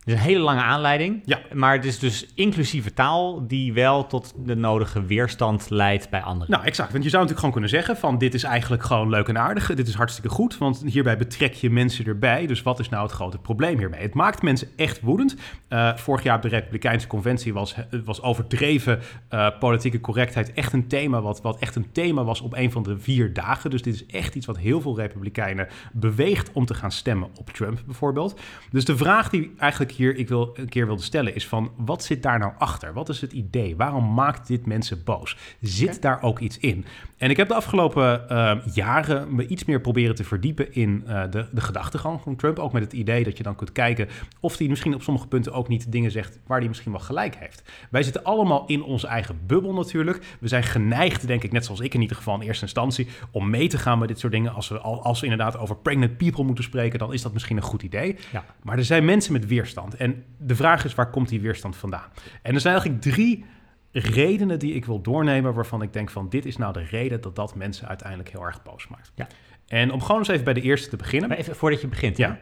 Is 0.07 0.13
een 0.13 0.19
hele 0.19 0.39
lange 0.39 0.62
aanleiding. 0.62 1.21
Ja. 1.25 1.39
Maar 1.54 1.74
het 1.74 1.86
is 1.86 2.00
dus 2.00 2.27
inclusieve 2.36 2.94
taal 2.94 3.48
die 3.48 3.74
wel 3.74 4.07
tot 4.07 4.33
de 4.45 4.56
nodige 4.56 5.06
weerstand 5.06 5.69
leidt 5.69 6.09
bij 6.09 6.21
anderen. 6.21 6.51
Nou, 6.51 6.65
exact. 6.65 6.91
Want 6.91 7.03
je 7.03 7.10
zou 7.10 7.24
natuurlijk 7.24 7.39
gewoon 7.39 7.51
kunnen 7.51 7.70
zeggen 7.70 7.98
van 7.98 8.17
dit 8.17 8.34
is 8.34 8.43
eigenlijk 8.43 8.84
gewoon 8.84 9.10
leuk 9.10 9.27
en 9.27 9.38
aardig. 9.38 9.75
Dit 9.75 9.88
is 9.88 9.93
hartstikke 9.93 10.29
goed, 10.29 10.58
want 10.58 10.84
hierbij 10.86 11.17
betrek 11.17 11.53
je 11.53 11.70
mensen 11.70 12.05
erbij. 12.05 12.48
Dus 12.48 12.62
wat 12.62 12.79
is 12.79 12.89
nou 12.89 13.03
het 13.03 13.12
grote 13.12 13.38
probleem 13.38 13.77
hiermee? 13.77 14.01
Het 14.01 14.13
maakt 14.13 14.41
mensen 14.41 14.67
echt 14.75 15.01
woedend. 15.01 15.36
Eh, 15.67 15.96
vorig 15.96 16.24
jaar 16.24 16.36
op 16.36 16.41
de 16.41 16.48
Republikeinse 16.48 17.08
Conventie 17.08 17.53
was, 17.53 17.75
was 18.05 18.22
overdreven 18.22 19.00
eh, 19.29 19.48
politieke 19.60 20.00
correctheid 20.00 20.53
echt 20.53 20.74
een 20.74 20.88
thema 20.88 21.22
wat, 21.22 21.41
wat 21.41 21.60
echt 21.60 21.75
een 21.75 21.91
thema 21.91 22.24
was 22.24 22.41
op 22.41 22.53
een 22.53 22.72
van 22.72 22.84
de 22.84 22.98
vier 23.00 23.34
dagen. 23.34 23.70
Dus 23.70 23.82
dit 23.82 23.93
is 23.93 24.05
echt 24.05 24.36
iets 24.36 24.46
wat 24.46 24.58
heel 24.58 24.82
veel 24.82 24.96
Republikeinen 24.96 25.67
beweegt 25.93 26.51
om 26.51 26.65
te 26.65 26.74
gaan 26.74 26.91
stemmen 26.91 27.29
op 27.36 27.50
Trump 27.50 27.82
bijvoorbeeld. 27.86 28.39
Dus 28.72 28.86
de 28.86 28.98
vraag 28.98 29.29
die 29.29 29.53
eigenlijk 29.58 29.91
hier 29.98 30.16
ik 30.16 30.27
wil, 30.27 30.50
een 30.54 30.70
keer 30.70 30.86
wilde 30.86 31.01
stellen 31.01 31.36
is 31.36 31.48
van 31.48 31.72
wat 31.77 32.04
zit 32.04 32.24
daar 32.24 32.39
nou 32.39 32.54
achter? 32.58 32.94
Wat 32.94 33.10
is 33.10 33.22
het 33.22 33.32
idee? 33.32 33.75
Waarom 33.75 34.13
maakt 34.13 34.48
dit 34.48 34.66
mensen 34.66 35.04
boos? 35.04 35.38
Zit 35.62 36.01
daar 36.01 36.22
ook 36.22 36.39
iets 36.39 36.58
in? 36.58 36.86
En 37.18 37.30
ik 37.30 37.38
heb 37.38 37.48
de 37.48 37.54
afgelopen 37.54 38.30
eh, 38.30 38.56
jaren 38.74 39.36
me 39.36 39.48
iets 39.48 39.66
meer 39.66 39.82
proberen 39.82 40.16
te 40.16 40.24
verdiepen 40.24 40.74
in 40.74 41.04
eh, 41.08 41.24
de, 41.30 41.46
de 41.51 41.62
gedachtegang 41.62 42.22
van 42.22 42.36
Trump. 42.36 42.60
Ook 42.60 42.72
met 42.74 42.84
het 42.84 42.94
idee 42.94 43.24
dat 43.24 43.38
je 43.38 43.44
dan 43.44 43.56
kunt 43.56 43.72
kijken 43.72 44.08
of 44.39 44.58
hij 44.58 44.68
misschien 44.68 44.94
op 44.94 45.01
sommige 45.01 45.27
punten 45.27 45.54
ook 45.54 45.68
niet 45.68 45.92
dingen 45.92 46.12
zegt 46.12 46.39
waar 46.48 46.60
hij 46.60 46.68
misschien 46.68 46.92
wel 46.92 47.01
gelijk 47.01 47.36
heeft. 47.36 47.63
Wij 47.89 48.04
zitten 48.04 48.24
allemaal 48.24 48.63
in 48.68 48.84
onze 48.84 49.08
eigen 49.08 49.39
bubbel 49.46 49.74
natuurlijk. 49.74 50.25
We 50.39 50.48
zijn 50.48 50.63
geneigd, 50.63 51.27
denk 51.27 51.44
ik, 51.44 51.51
net 51.51 51.66
zoals 51.66 51.80
ik 51.80 51.94
in 51.94 52.01
ieder 52.01 52.18
geval 52.18 52.36
in 52.36 52.48
eerste 52.48 52.63
instantie, 52.63 53.08
om 53.32 53.50
mee 53.50 53.68
te 53.68 53.77
gaan 53.77 54.00
met 54.00 54.08
dit 54.08 54.20
soort 54.20 54.34
dingen. 54.34 54.54
Als 54.54 54.68
we, 54.68 54.77
al- 54.80 55.04
als 55.04 55.20
we 55.20 55.27
inderdaad 55.27 55.58
over 55.58 55.75
pregnant 55.77 56.18
people 56.18 56.44
moeten 56.44 56.63
spreken, 56.63 57.00
dan 57.00 57.13
is 57.13 57.22
dat 57.22 57.34
misschien 57.34 57.58
een 57.58 57.63
goed 57.63 57.84
idee. 57.84 58.16
Ja. 58.32 58.46
Maar 58.63 58.77
er 58.77 58.86
zijn 58.86 59.06
mensen 59.06 59.34
met 59.34 59.48
weerstand. 59.48 59.87
En 59.96 60.24
de 60.38 60.56
vraag 60.56 60.86
is, 60.86 60.96
waar 60.96 61.10
komt 61.10 61.29
die 61.29 61.41
weerstand 61.41 61.75
vandaan? 61.75 62.10
En 62.41 62.53
er 62.53 62.60
zijn 62.62 62.74
eigenlijk 62.74 63.01
drie 63.01 63.46
redenen 63.91 64.60
die 64.60 64.74
ik 64.74 64.86
wil 64.86 65.01
doornemen... 65.01 65.53
waarvan 65.53 65.82
ik 65.82 65.94
denk 65.94 66.10
van, 66.10 66.29
dit 66.29 66.46
is 66.46 66.58
nou 66.58 66.74
de 66.74 66.84
reden 66.84 67.22
dat 67.22 67.36
dat 67.36 67.56
mensen 67.56 67.88
uiteindelijk 67.88 68.29
heel 68.29 68.46
erg 68.46 68.63
boos 68.63 68.88
maakt. 68.88 69.12
Ja. 69.15 69.27
En 69.67 69.91
om 69.91 70.01
gewoon 70.01 70.17
eens 70.17 70.27
even 70.27 70.44
bij 70.44 70.53
de 70.53 70.62
eerste 70.62 70.89
te 70.89 70.96
beginnen. 70.96 71.29
Maar 71.29 71.38
even 71.38 71.56
voordat 71.56 71.82
je 71.82 71.88
begint. 71.88 72.17
Ja. 72.17 72.29
hè? 72.29 72.36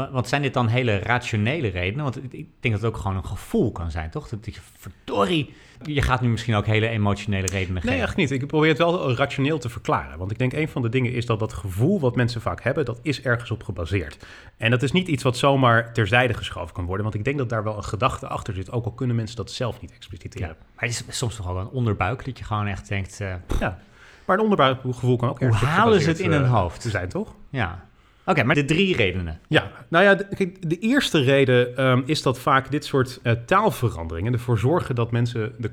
Wa- 0.00 0.10
Want 0.12 0.28
zijn 0.28 0.42
dit 0.42 0.54
dan 0.54 0.66
hele 0.68 0.98
rationele 0.98 1.68
redenen? 1.68 2.04
Want 2.04 2.16
ik- 2.32 2.46
denk 2.60 2.74
dat 2.74 2.82
het 2.82 2.84
ook 2.84 2.96
gewoon 2.96 3.16
een 3.16 3.26
gevoel 3.26 3.72
kan 3.72 3.90
zijn, 3.90 4.10
toch? 4.10 4.28
Dat 4.28 4.54
je, 4.54 4.60
verdorie, 4.78 5.54
je 5.82 6.02
gaat 6.02 6.20
nu 6.20 6.28
misschien 6.28 6.54
ook 6.54 6.66
hele 6.66 6.88
emotionele 6.88 7.46
redenen 7.46 7.82
Nee, 7.84 7.92
geven. 7.92 8.00
echt 8.06 8.16
niet. 8.16 8.30
Ik 8.30 8.46
probeer 8.46 8.68
het 8.68 8.78
wel 8.78 9.14
rationeel 9.14 9.58
te 9.58 9.68
verklaren. 9.68 10.18
Want 10.18 10.30
ik 10.30 10.38
denk 10.38 10.52
een 10.52 10.68
van 10.68 10.82
de 10.82 10.88
dingen 10.88 11.12
is 11.12 11.26
dat 11.26 11.38
dat 11.38 11.52
gevoel 11.52 12.00
wat 12.00 12.16
mensen 12.16 12.40
vaak 12.40 12.62
hebben, 12.62 12.84
dat 12.84 12.98
is 13.02 13.22
ergens 13.22 13.50
op 13.50 13.62
gebaseerd. 13.62 14.26
En 14.56 14.70
dat 14.70 14.82
is 14.82 14.92
niet 14.92 15.08
iets 15.08 15.22
wat 15.22 15.36
zomaar 15.36 15.92
terzijde 15.92 16.34
geschoven 16.34 16.74
kan 16.74 16.84
worden. 16.84 17.02
Want 17.04 17.16
ik 17.16 17.24
denk 17.24 17.38
dat 17.38 17.48
daar 17.48 17.64
wel 17.64 17.76
een 17.76 17.84
gedachte 17.84 18.26
achter 18.28 18.54
zit. 18.54 18.72
Ook 18.72 18.84
al 18.84 18.92
kunnen 18.92 19.16
mensen 19.16 19.36
dat 19.36 19.50
zelf 19.50 19.80
niet 19.80 19.92
expliciteren. 19.92 20.48
Ja, 20.48 20.54
maar 20.74 20.84
het 20.88 21.04
is 21.08 21.16
soms 21.18 21.36
toch 21.36 21.50
ook 21.50 21.58
een 21.58 21.68
onderbuik 21.68 22.24
dat 22.24 22.38
je 22.38 22.44
gewoon 22.44 22.66
echt 22.66 22.88
denkt, 22.88 23.20
eh, 23.20 23.34
Ja. 23.60 23.78
Maar 24.24 24.36
een 24.38 24.42
onderbuikgevoel 24.44 25.16
kan 25.16 25.28
ook 25.28 25.38
Hoe 25.38 25.46
ergens 25.46 25.62
op 25.62 25.68
halen 25.68 26.00
ze 26.00 26.08
het 26.08 26.18
in 26.18 26.32
hun 26.32 26.44
eh, 26.44 26.52
hoofd? 26.52 26.82
zijn, 26.82 27.08
toch? 27.08 27.34
ja. 27.50 27.88
Oké, 28.24 28.44
maar 28.44 28.54
de 28.54 28.64
drie 28.64 28.96
redenen. 28.96 29.40
Ja, 29.48 29.70
nou 29.88 30.04
ja, 30.04 30.14
de, 30.14 30.26
kijk, 30.36 30.70
de 30.70 30.78
eerste 30.78 31.20
reden 31.20 31.76
ehm, 31.76 32.02
is 32.04 32.22
dat 32.22 32.38
vaak 32.38 32.70
dit 32.70 32.84
soort 32.84 33.18
eh, 33.22 33.32
taalveranderingen 33.32 34.32
ervoor 34.32 34.58
zorgen 34.58 34.94
dat 34.94 35.10
mensen 35.10 35.52
de 35.58 35.70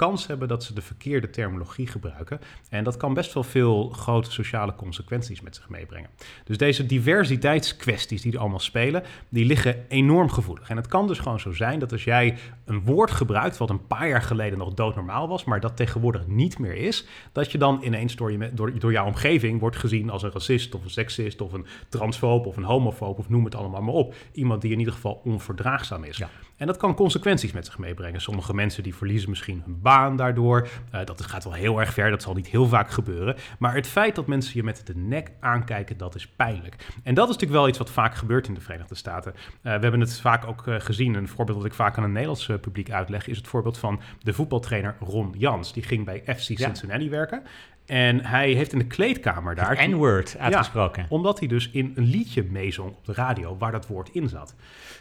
kans 0.00 0.26
hebben 0.26 0.48
dat 0.48 0.64
ze 0.64 0.74
de 0.74 0.82
verkeerde 0.82 1.30
terminologie 1.30 1.86
gebruiken. 1.86 2.40
En 2.68 2.84
dat 2.84 2.96
kan 2.96 3.14
best 3.14 3.34
wel 3.34 3.42
veel 3.42 3.88
grote 3.88 4.30
sociale 4.30 4.74
consequenties 4.74 5.40
met 5.40 5.54
zich 5.54 5.68
meebrengen. 5.68 6.10
Dus 6.44 6.58
deze 6.58 6.86
diversiteitskwesties 6.86 8.22
die 8.22 8.32
er 8.32 8.38
allemaal 8.38 8.58
spelen, 8.58 9.02
die 9.28 9.44
liggen 9.44 9.84
enorm 9.88 10.30
gevoelig. 10.30 10.68
En 10.68 10.76
het 10.76 10.86
kan 10.86 11.06
dus 11.06 11.18
gewoon 11.18 11.40
zo 11.40 11.52
zijn 11.52 11.78
dat 11.78 11.92
als 11.92 12.04
jij 12.04 12.38
een 12.64 12.84
woord 12.84 13.10
gebruikt 13.10 13.56
wat 13.56 13.70
een 13.70 13.86
paar 13.86 14.08
jaar 14.08 14.22
geleden 14.22 14.58
nog 14.58 14.74
doodnormaal 14.74 15.28
was, 15.28 15.44
maar 15.44 15.60
dat 15.60 15.76
tegenwoordig 15.76 16.26
niet 16.26 16.58
meer 16.58 16.74
is, 16.74 17.06
dat 17.32 17.52
je 17.52 17.58
dan 17.58 17.80
ineens 17.82 18.16
door, 18.16 18.32
je, 18.32 18.54
door, 18.54 18.78
door 18.78 18.92
jouw 18.92 19.06
omgeving 19.06 19.60
wordt 19.60 19.76
gezien 19.76 20.10
als 20.10 20.22
een 20.22 20.32
racist 20.32 20.74
of 20.74 20.84
een 20.84 20.90
seksist 20.90 21.40
of 21.40 21.52
een 21.52 21.66
transfoob 21.88 22.46
of 22.46 22.56
een 22.56 22.64
homofoob 22.64 23.18
of 23.18 23.28
noem 23.28 23.44
het 23.44 23.54
allemaal 23.54 23.82
maar 23.82 23.94
op. 23.94 24.14
Iemand 24.32 24.62
die 24.62 24.72
in 24.72 24.78
ieder 24.78 24.94
geval 24.94 25.20
onverdraagzaam 25.24 26.04
is. 26.04 26.22
En 26.60 26.66
dat 26.66 26.76
kan 26.76 26.94
consequenties 26.94 27.52
met 27.52 27.66
zich 27.66 27.78
meebrengen. 27.78 28.20
Sommige 28.20 28.54
mensen 28.54 28.82
die 28.82 28.94
verliezen 28.94 29.28
misschien 29.30 29.62
hun 29.64 29.80
baan 29.80 30.16
daardoor. 30.16 30.68
Eh, 30.90 31.04
dat 31.04 31.20
gaat 31.22 31.44
wel 31.44 31.52
heel 31.52 31.80
erg 31.80 31.92
ver, 31.92 32.10
dat 32.10 32.22
zal 32.22 32.34
niet 32.34 32.46
heel 32.46 32.66
vaak 32.66 32.90
gebeuren. 32.90 33.36
Maar 33.58 33.74
het 33.74 33.86
feit 33.86 34.14
dat 34.14 34.26
mensen 34.26 34.52
je 34.54 34.62
met 34.62 34.86
de 34.86 34.96
nek 34.96 35.30
aankijken, 35.40 35.96
dat 35.96 36.14
is 36.14 36.28
pijnlijk. 36.28 36.76
En 37.02 37.14
dat 37.14 37.28
is 37.28 37.32
natuurlijk 37.34 37.60
wel 37.60 37.68
iets 37.68 37.78
wat 37.78 37.90
vaak 37.90 38.14
gebeurt 38.14 38.48
in 38.48 38.54
de 38.54 38.60
Verenigde 38.60 38.94
Staten. 38.94 39.32
Eh, 39.32 39.38
we 39.62 39.68
hebben 39.68 40.00
het 40.00 40.20
vaak 40.20 40.46
ook 40.46 40.66
eh, 40.66 40.74
gezien. 40.78 41.14
Een 41.14 41.28
voorbeeld 41.28 41.58
dat 41.58 41.66
ik 41.66 41.74
vaak 41.74 41.98
aan 41.98 42.04
een 42.04 42.12
Nederlands 42.12 42.46
publiek 42.46 42.90
uitleg... 42.90 43.26
is 43.26 43.36
het 43.36 43.48
voorbeeld 43.48 43.78
van 43.78 44.00
de 44.22 44.32
voetbaltrainer 44.32 44.96
Ron 45.00 45.34
Jans. 45.38 45.72
Die 45.72 45.82
ging 45.82 46.04
bij 46.04 46.22
FC 46.26 46.40
Cincinnati 46.40 47.10
werken. 47.10 47.42
En 47.86 48.24
hij 48.24 48.52
heeft 48.52 48.72
in 48.72 48.78
de 48.78 48.86
kleedkamer 48.86 49.54
daar... 49.54 49.88
N-word 49.88 50.38
uitgesproken. 50.38 51.06
Omdat 51.08 51.38
hij 51.38 51.48
dus 51.48 51.70
in 51.70 51.92
een 51.94 52.04
liedje 52.04 52.42
meezong 52.42 52.90
op 52.90 53.04
de 53.04 53.12
radio 53.12 53.56
waar 53.58 53.72
dat 53.72 53.86
woord 53.86 54.08
in 54.12 54.28
zat. 54.28 54.54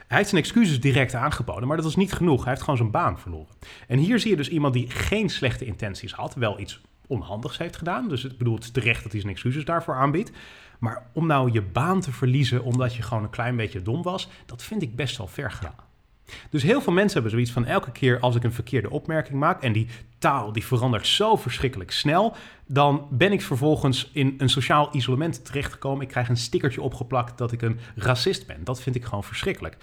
Hij 0.07 0.17
heeft 0.17 0.29
zijn 0.29 0.41
excuses 0.41 0.79
direct 0.79 1.13
aangeboden, 1.13 1.67
maar 1.67 1.77
dat 1.77 1.85
was 1.85 1.95
niet 1.95 2.13
genoeg. 2.13 2.39
Hij 2.39 2.49
heeft 2.49 2.63
gewoon 2.63 2.77
zijn 2.77 2.91
baan 2.91 3.19
verloren. 3.19 3.55
En 3.87 3.97
hier 3.97 4.19
zie 4.19 4.29
je 4.29 4.37
dus 4.37 4.49
iemand 4.49 4.73
die 4.73 4.89
geen 4.89 5.29
slechte 5.29 5.65
intenties 5.65 6.11
had, 6.11 6.35
wel 6.35 6.59
iets 6.59 6.81
onhandigs 7.07 7.57
heeft 7.57 7.77
gedaan. 7.77 8.07
Dus 8.07 8.23
ik 8.23 8.37
bedoel, 8.37 8.55
het 8.55 8.63
is 8.63 8.71
terecht 8.71 9.03
dat 9.03 9.11
hij 9.11 9.21
zijn 9.21 9.33
excuses 9.33 9.65
daarvoor 9.65 9.95
aanbiedt. 9.95 10.31
Maar 10.79 11.03
om 11.13 11.27
nou 11.27 11.51
je 11.51 11.61
baan 11.61 12.01
te 12.01 12.11
verliezen 12.11 12.63
omdat 12.63 12.95
je 12.95 13.01
gewoon 13.01 13.23
een 13.23 13.29
klein 13.29 13.55
beetje 13.55 13.81
dom 13.81 14.01
was, 14.01 14.29
dat 14.45 14.63
vind 14.63 14.81
ik 14.81 14.95
best 14.95 15.17
wel 15.17 15.27
ver 15.27 15.51
gaan. 15.51 15.88
Dus 16.49 16.63
heel 16.63 16.81
veel 16.81 16.93
mensen 16.93 17.13
hebben 17.13 17.31
zoiets 17.31 17.51
van 17.51 17.65
elke 17.65 17.91
keer 17.91 18.19
als 18.19 18.35
ik 18.35 18.43
een 18.43 18.53
verkeerde 18.53 18.89
opmerking 18.89 19.39
maak 19.39 19.63
en 19.63 19.73
die 19.73 19.87
taal 20.17 20.51
die 20.51 20.65
verandert 20.65 21.07
zo 21.07 21.35
verschrikkelijk 21.35 21.91
snel, 21.91 22.35
dan 22.67 23.07
ben 23.11 23.31
ik 23.31 23.41
vervolgens 23.41 24.09
in 24.13 24.35
een 24.37 24.49
sociaal 24.49 24.89
isolement 24.91 25.45
terechtgekomen. 25.45 26.01
Ik 26.01 26.07
krijg 26.07 26.29
een 26.29 26.37
stickertje 26.37 26.81
opgeplakt 26.81 27.37
dat 27.37 27.51
ik 27.51 27.61
een 27.61 27.79
racist 27.95 28.47
ben. 28.47 28.63
Dat 28.63 28.81
vind 28.81 28.95
ik 28.95 29.03
gewoon 29.03 29.23
verschrikkelijk. 29.23 29.77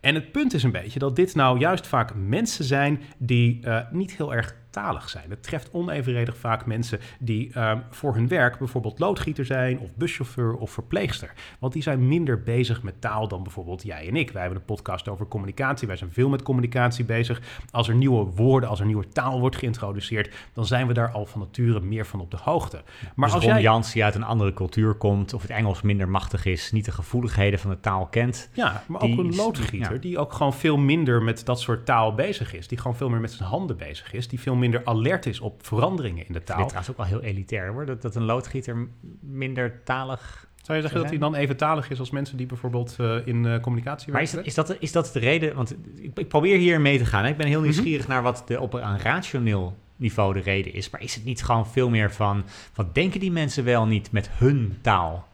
En 0.00 0.14
het 0.14 0.32
punt 0.32 0.54
is 0.54 0.62
een 0.62 0.70
beetje 0.70 0.98
dat 0.98 1.16
dit 1.16 1.34
nou 1.34 1.58
juist 1.58 1.86
vaak 1.86 2.14
mensen 2.14 2.64
zijn 2.64 3.02
die 3.18 3.60
eh, 3.62 3.78
niet 3.90 4.16
heel 4.16 4.34
erg 4.34 4.54
talig 4.72 5.08
zijn. 5.08 5.30
Het 5.30 5.42
treft 5.42 5.70
onevenredig 5.72 6.36
vaak 6.36 6.66
mensen 6.66 7.00
die 7.18 7.52
eh, 7.52 7.78
voor 7.90 8.14
hun 8.14 8.28
werk 8.28 8.58
bijvoorbeeld 8.58 8.98
loodgieter 8.98 9.44
zijn, 9.44 9.78
of 9.78 9.94
buschauffeur 9.94 10.54
of 10.54 10.70
verpleegster. 10.70 11.32
Want 11.58 11.72
die 11.72 11.82
zijn 11.82 12.08
minder 12.08 12.42
bezig 12.42 12.82
met 12.82 13.00
taal 13.00 13.28
dan 13.28 13.42
bijvoorbeeld 13.42 13.82
jij 13.82 14.08
en 14.08 14.16
ik. 14.16 14.30
Wij 14.30 14.42
hebben 14.42 14.60
een 14.60 14.64
podcast 14.64 15.08
over 15.08 15.28
communicatie. 15.28 15.86
Wij 15.86 15.96
zijn 15.96 16.12
veel 16.12 16.28
met 16.28 16.42
communicatie 16.42 17.04
bezig. 17.04 17.40
Als 17.70 17.88
er 17.88 17.94
nieuwe 17.94 18.24
woorden, 18.24 18.68
als 18.68 18.80
er 18.80 18.86
nieuwe 18.86 19.08
taal 19.08 19.40
wordt 19.40 19.56
geïntroduceerd, 19.56 20.34
dan 20.52 20.66
zijn 20.66 20.86
we 20.86 20.92
daar 20.92 21.10
al 21.10 21.26
van 21.26 21.40
nature 21.40 21.80
meer 21.80 22.06
van 22.06 22.20
op 22.20 22.30
de 22.30 22.38
hoogte. 22.42 22.82
Maar 23.14 23.26
dus 23.26 23.34
als 23.34 23.44
Ron 23.44 23.52
jij 23.52 23.62
Jans 23.62 23.92
die 23.92 24.04
uit 24.04 24.14
een 24.14 24.22
andere 24.22 24.54
cultuur 24.54 24.94
komt, 24.94 25.34
of 25.34 25.42
het 25.42 25.50
Engels 25.50 25.82
minder 25.82 26.08
machtig 26.08 26.44
is, 26.44 26.72
niet 26.72 26.84
de 26.84 26.92
gevoeligheden 26.92 27.58
van 27.58 27.70
de 27.70 27.80
taal 27.80 28.06
kent. 28.06 28.48
Ja, 28.52 28.84
maar 28.88 29.00
Die 29.00 29.12
ook 29.12 29.18
een 29.18 29.34
loodgieter 29.34 29.92
ja. 29.92 29.98
die 29.98 30.18
ook 30.18 30.32
gewoon 30.32 30.54
veel 30.54 30.76
minder 30.76 31.22
met 31.22 31.44
dat 31.44 31.60
soort 31.60 31.86
taal 31.86 32.14
bezig 32.14 32.54
is. 32.54 32.68
Die 32.68 32.78
gewoon 32.78 32.96
veel 32.96 33.08
meer 33.08 33.20
met 33.20 33.32
zijn 33.32 33.48
handen 33.48 33.76
bezig 33.76 34.12
is. 34.12 34.28
Die 34.28 34.40
veel 34.40 34.56
minder 34.62 34.80
alert 34.84 35.26
is 35.26 35.40
op 35.40 35.66
veranderingen 35.66 36.26
in 36.26 36.32
de 36.32 36.38
Dit 36.38 36.46
taal. 36.46 36.56
trouwens 36.66 36.90
ook 36.90 36.96
wel 36.96 37.06
heel 37.06 37.20
elitair 37.20 37.72
hoor, 37.72 37.86
dat, 37.86 38.02
dat 38.02 38.14
een 38.14 38.24
loodgieter 38.24 38.88
minder 39.20 39.80
talig... 39.84 40.46
Zou 40.62 40.76
je 40.78 40.82
zeggen 40.82 41.00
dat 41.00 41.10
hij 41.10 41.18
dan 41.18 41.34
even 41.34 41.56
talig 41.56 41.90
is 41.90 41.98
als 41.98 42.10
mensen 42.10 42.36
die 42.36 42.46
bijvoorbeeld 42.46 42.96
eh, 42.98 43.26
in 43.26 43.46
eh, 43.46 43.60
communicatie 43.60 44.12
Maar 44.12 44.22
is, 44.22 44.32
werken? 44.32 44.48
is, 44.48 44.54
dat, 44.54 44.76
is 44.78 44.92
dat 44.92 45.10
de 45.12 45.18
reden? 45.18 45.54
Want 45.54 45.74
ik, 45.96 46.18
ik 46.18 46.28
probeer 46.28 46.58
hier 46.58 46.80
mee 46.80 46.98
te 46.98 47.04
gaan. 47.04 47.24
Hè? 47.24 47.30
Ik 47.30 47.36
ben 47.36 47.46
heel 47.46 47.60
Mhm. 47.60 47.68
nieuwsgierig 47.68 48.08
naar 48.08 48.22
wat 48.22 48.42
de, 48.46 48.60
op 48.60 48.72
een 48.74 48.98
rationeel 48.98 49.76
niveau 49.96 50.32
de 50.32 50.40
reden 50.40 50.72
is. 50.72 50.90
Maar 50.90 51.02
is 51.02 51.14
het 51.14 51.24
niet 51.24 51.42
gewoon 51.44 51.66
veel 51.66 51.90
meer 51.90 52.12
van... 52.12 52.44
wat 52.74 52.94
denken 52.94 53.20
die 53.20 53.32
mensen 53.32 53.64
wel 53.64 53.86
niet 53.86 54.12
met 54.12 54.30
hun 54.30 54.78
taal? 54.80 55.28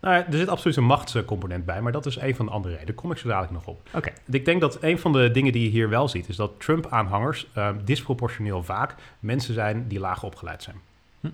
Nou, 0.00 0.24
er 0.30 0.38
zit 0.38 0.48
absoluut 0.48 0.76
een 0.76 0.84
machtscomponent 0.84 1.64
bij, 1.64 1.80
maar 1.80 1.92
dat 1.92 2.06
is 2.06 2.16
een 2.16 2.36
van 2.36 2.46
de 2.46 2.52
andere 2.52 2.74
redenen. 2.74 2.94
Daar 2.94 3.02
kom 3.02 3.12
ik 3.12 3.18
zo 3.18 3.28
dadelijk 3.28 3.52
nog 3.52 3.66
op. 3.66 3.88
Oké, 3.92 4.12
Ik 4.30 4.44
denk 4.44 4.60
dat 4.60 4.82
een 4.82 4.98
van 4.98 5.12
de 5.12 5.30
dingen 5.30 5.52
die 5.52 5.62
je 5.62 5.68
hier 5.68 5.88
wel 5.88 6.08
ziet, 6.08 6.28
is 6.28 6.36
dat 6.36 6.52
Trump-aanhangers 6.58 7.46
eh, 7.52 7.70
disproportioneel 7.84 8.62
vaak 8.62 8.94
mensen 9.20 9.54
zijn 9.54 9.88
die 9.88 9.98
laag 9.98 10.22
opgeleid 10.22 10.62
zijn. 10.62 10.76
Hm. 11.20 11.28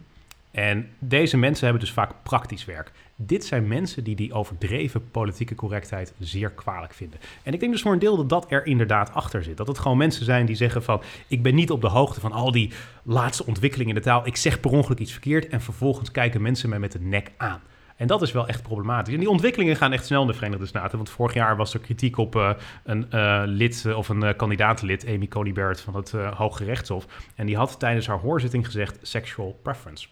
En 0.50 0.88
deze 0.99 1.37
mensen 1.37 1.64
hebben 1.64 1.85
dus 1.85 1.92
vaak 1.92 2.12
praktisch 2.23 2.64
werk. 2.64 2.92
Dit 3.16 3.45
zijn 3.45 3.68
mensen 3.68 4.04
die 4.04 4.16
die 4.16 4.33
overdreven 4.33 5.11
politieke 5.11 5.54
correctheid 5.54 6.12
zeer 6.18 6.50
kwalijk 6.50 6.95
vinden. 6.95 7.18
En 7.42 7.52
ik 7.52 7.61
denk 7.61 7.73
dus 7.73 7.83
voor 7.83 7.92
een 7.92 7.99
deel 7.99 8.16
dat 8.16 8.28
dat 8.28 8.47
er 8.49 8.66
inderdaad 8.66 9.12
achter 9.12 9.45
zit. 9.45 9.57
Dat 9.57 9.66
het 9.66 9.78
gewoon 9.78 9.97
mensen 9.97 10.25
zijn 10.25 10.47
die 10.47 10.57
zeggen 10.57 10.83
van... 10.83 11.02
ik 11.26 11.42
ben 11.42 11.54
niet 11.54 11.71
op 11.71 11.80
de 11.80 11.88
hoogte 11.88 12.21
van 12.21 12.33
al 12.33 12.50
die 12.52 12.73
laatste 13.02 13.47
ontwikkelingen 13.47 13.95
in 13.95 14.02
de 14.02 14.09
taal. 14.09 14.26
Ik 14.26 14.37
zeg 14.37 14.61
per 14.61 14.71
ongeluk 14.71 14.99
iets 14.99 15.12
verkeerd 15.12 15.49
en 15.49 15.61
vervolgens 15.61 16.11
kijken 16.11 16.42
mensen 16.42 16.68
mij 16.68 16.78
met 16.78 16.92
de 16.92 17.00
nek 17.00 17.30
aan. 17.37 17.61
En 17.99 18.07
dat 18.07 18.23
is 18.23 18.33
wel 18.33 18.49
echt 18.49 18.62
problematisch. 18.62 19.14
En 19.14 19.21
die 19.21 19.31
ontwikkelingen 19.31 19.76
gaan 19.76 19.93
echt 19.93 20.07
snel 20.07 20.21
in 20.21 20.26
de 20.26 20.35
Verenigde 20.35 20.67
Staten. 20.67 20.97
Want 20.97 21.11
vorig 21.11 21.35
jaar 21.35 21.57
was 21.57 21.75
er 21.75 21.81
kritiek 21.81 22.17
op 22.17 22.37
eh, 22.37 22.50
een 22.85 23.11
eh, 23.11 23.43
lid 23.45 23.85
eh, 23.87 23.97
of 23.97 24.09
een 24.09 24.37
kandidaatlid, 24.37 25.07
Amy 25.07 25.28
Coney 25.28 25.52
Barrett 25.52 25.81
van 25.81 25.95
het 25.95 26.11
Hoge 26.12 26.64
Rechtshof. 26.64 27.07
En 27.35 27.47
die 27.47 27.57
had 27.57 27.78
tijdens 27.78 28.07
haar 28.07 28.19
hoorzitting 28.19 28.64
gezegd 28.64 28.99
sexual 29.02 29.59
preference. 29.62 30.09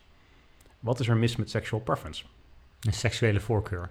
Wat 0.81 1.01
is 1.01 1.09
er 1.09 1.17
mis 1.17 1.37
met 1.37 1.51
sexual 1.51 1.81
preference? 1.81 2.25
een 2.81 2.93
seksuele 2.93 3.41
voorkeur. 3.41 3.91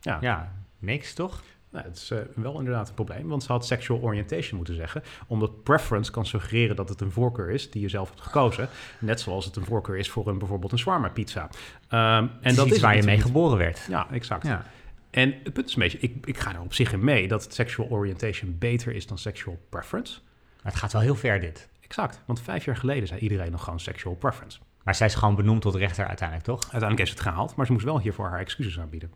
Ja, 0.00 0.18
Ja, 0.20 0.52
niks 0.78 1.14
toch? 1.14 1.42
Nou, 1.70 1.84
het 1.84 1.96
is 1.96 2.10
eh, 2.10 2.18
wel 2.34 2.58
inderdaad 2.58 2.88
een 2.88 2.94
probleem, 2.94 3.28
want 3.28 3.42
ze 3.42 3.52
had 3.52 3.66
sexual 3.66 4.00
orientation 4.00 4.56
moeten 4.56 4.74
zeggen. 4.74 5.02
Omdat 5.26 5.62
preference 5.62 6.10
kan 6.10 6.26
suggereren 6.26 6.76
dat 6.76 6.88
het 6.88 7.00
een 7.00 7.10
voorkeur 7.10 7.50
is 7.50 7.70
die 7.70 7.82
je 7.82 7.88
zelf 7.88 8.08
hebt 8.08 8.20
gekozen. 8.20 8.68
Net 8.98 9.20
zoals 9.20 9.44
het 9.44 9.56
een 9.56 9.64
voorkeur 9.64 9.96
is 9.96 10.10
voor 10.10 10.28
een, 10.28 10.38
bijvoorbeeld 10.38 10.72
een 10.72 10.78
shawarma 10.78 11.08
pizza. 11.08 11.48
Ehm, 11.88 12.26
en 12.40 12.54
dat 12.54 12.66
is 12.66 12.72
is 12.72 12.80
waar 12.80 12.96
je 12.96 13.02
mee 13.02 13.20
geboren 13.20 13.58
werd. 13.58 13.86
Ja, 13.88 14.06
exact. 14.10 14.46
Ja. 14.46 14.64
En 15.10 15.34
het 15.42 15.52
punt 15.52 15.68
is 15.68 15.74
een 15.74 15.82
beetje, 15.82 15.98
ik, 15.98 16.26
ik 16.26 16.38
ga 16.38 16.54
er 16.54 16.60
op 16.60 16.74
zich 16.74 16.92
in 16.92 17.04
mee 17.04 17.28
dat 17.28 17.54
sexual 17.54 17.88
orientation 17.88 18.56
beter 18.58 18.94
is 18.94 19.06
dan 19.06 19.18
sexual 19.18 19.58
preference. 19.68 20.20
Maar 20.62 20.72
het 20.72 20.80
gaat 20.80 20.92
wel 20.92 21.02
heel 21.02 21.14
ver 21.14 21.40
dit. 21.40 21.68
Exact, 21.80 22.20
want 22.26 22.40
vijf 22.40 22.64
jaar 22.64 22.76
geleden 22.76 23.08
zei 23.08 23.20
iedereen 23.20 23.50
nog 23.50 23.64
gewoon 23.64 23.80
sexual 23.80 24.14
preference. 24.14 24.58
Maar 24.84 24.94
zij 24.94 25.06
is 25.06 25.14
gewoon 25.14 25.34
benoemd 25.34 25.62
tot 25.62 25.74
rechter 25.74 26.06
uiteindelijk, 26.06 26.48
toch? 26.48 26.62
Uiteindelijk 26.62 27.08
ze 27.08 27.14
het 27.14 27.22
gehaald, 27.22 27.56
maar 27.56 27.66
ze 27.66 27.72
moest 27.72 27.84
wel 27.84 28.00
hiervoor 28.00 28.28
haar 28.28 28.40
excuses 28.40 28.80
aanbieden. 28.80 29.12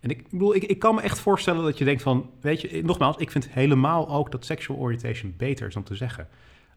En 0.00 0.10
ik 0.10 0.30
bedoel, 0.30 0.54
ik, 0.54 0.62
ik 0.62 0.78
kan 0.78 0.94
me 0.94 1.00
echt 1.00 1.18
voorstellen 1.18 1.64
dat 1.64 1.78
je 1.78 1.84
denkt 1.84 2.02
van, 2.02 2.30
weet 2.40 2.60
je, 2.60 2.84
nogmaals, 2.84 3.16
ik 3.16 3.30
vind 3.30 3.48
helemaal 3.48 4.08
ook 4.08 4.30
dat 4.30 4.44
sexual 4.44 4.78
orientation 4.78 5.34
beter 5.36 5.66
is 5.66 5.76
om 5.76 5.84
te 5.84 5.94
zeggen. 5.94 6.28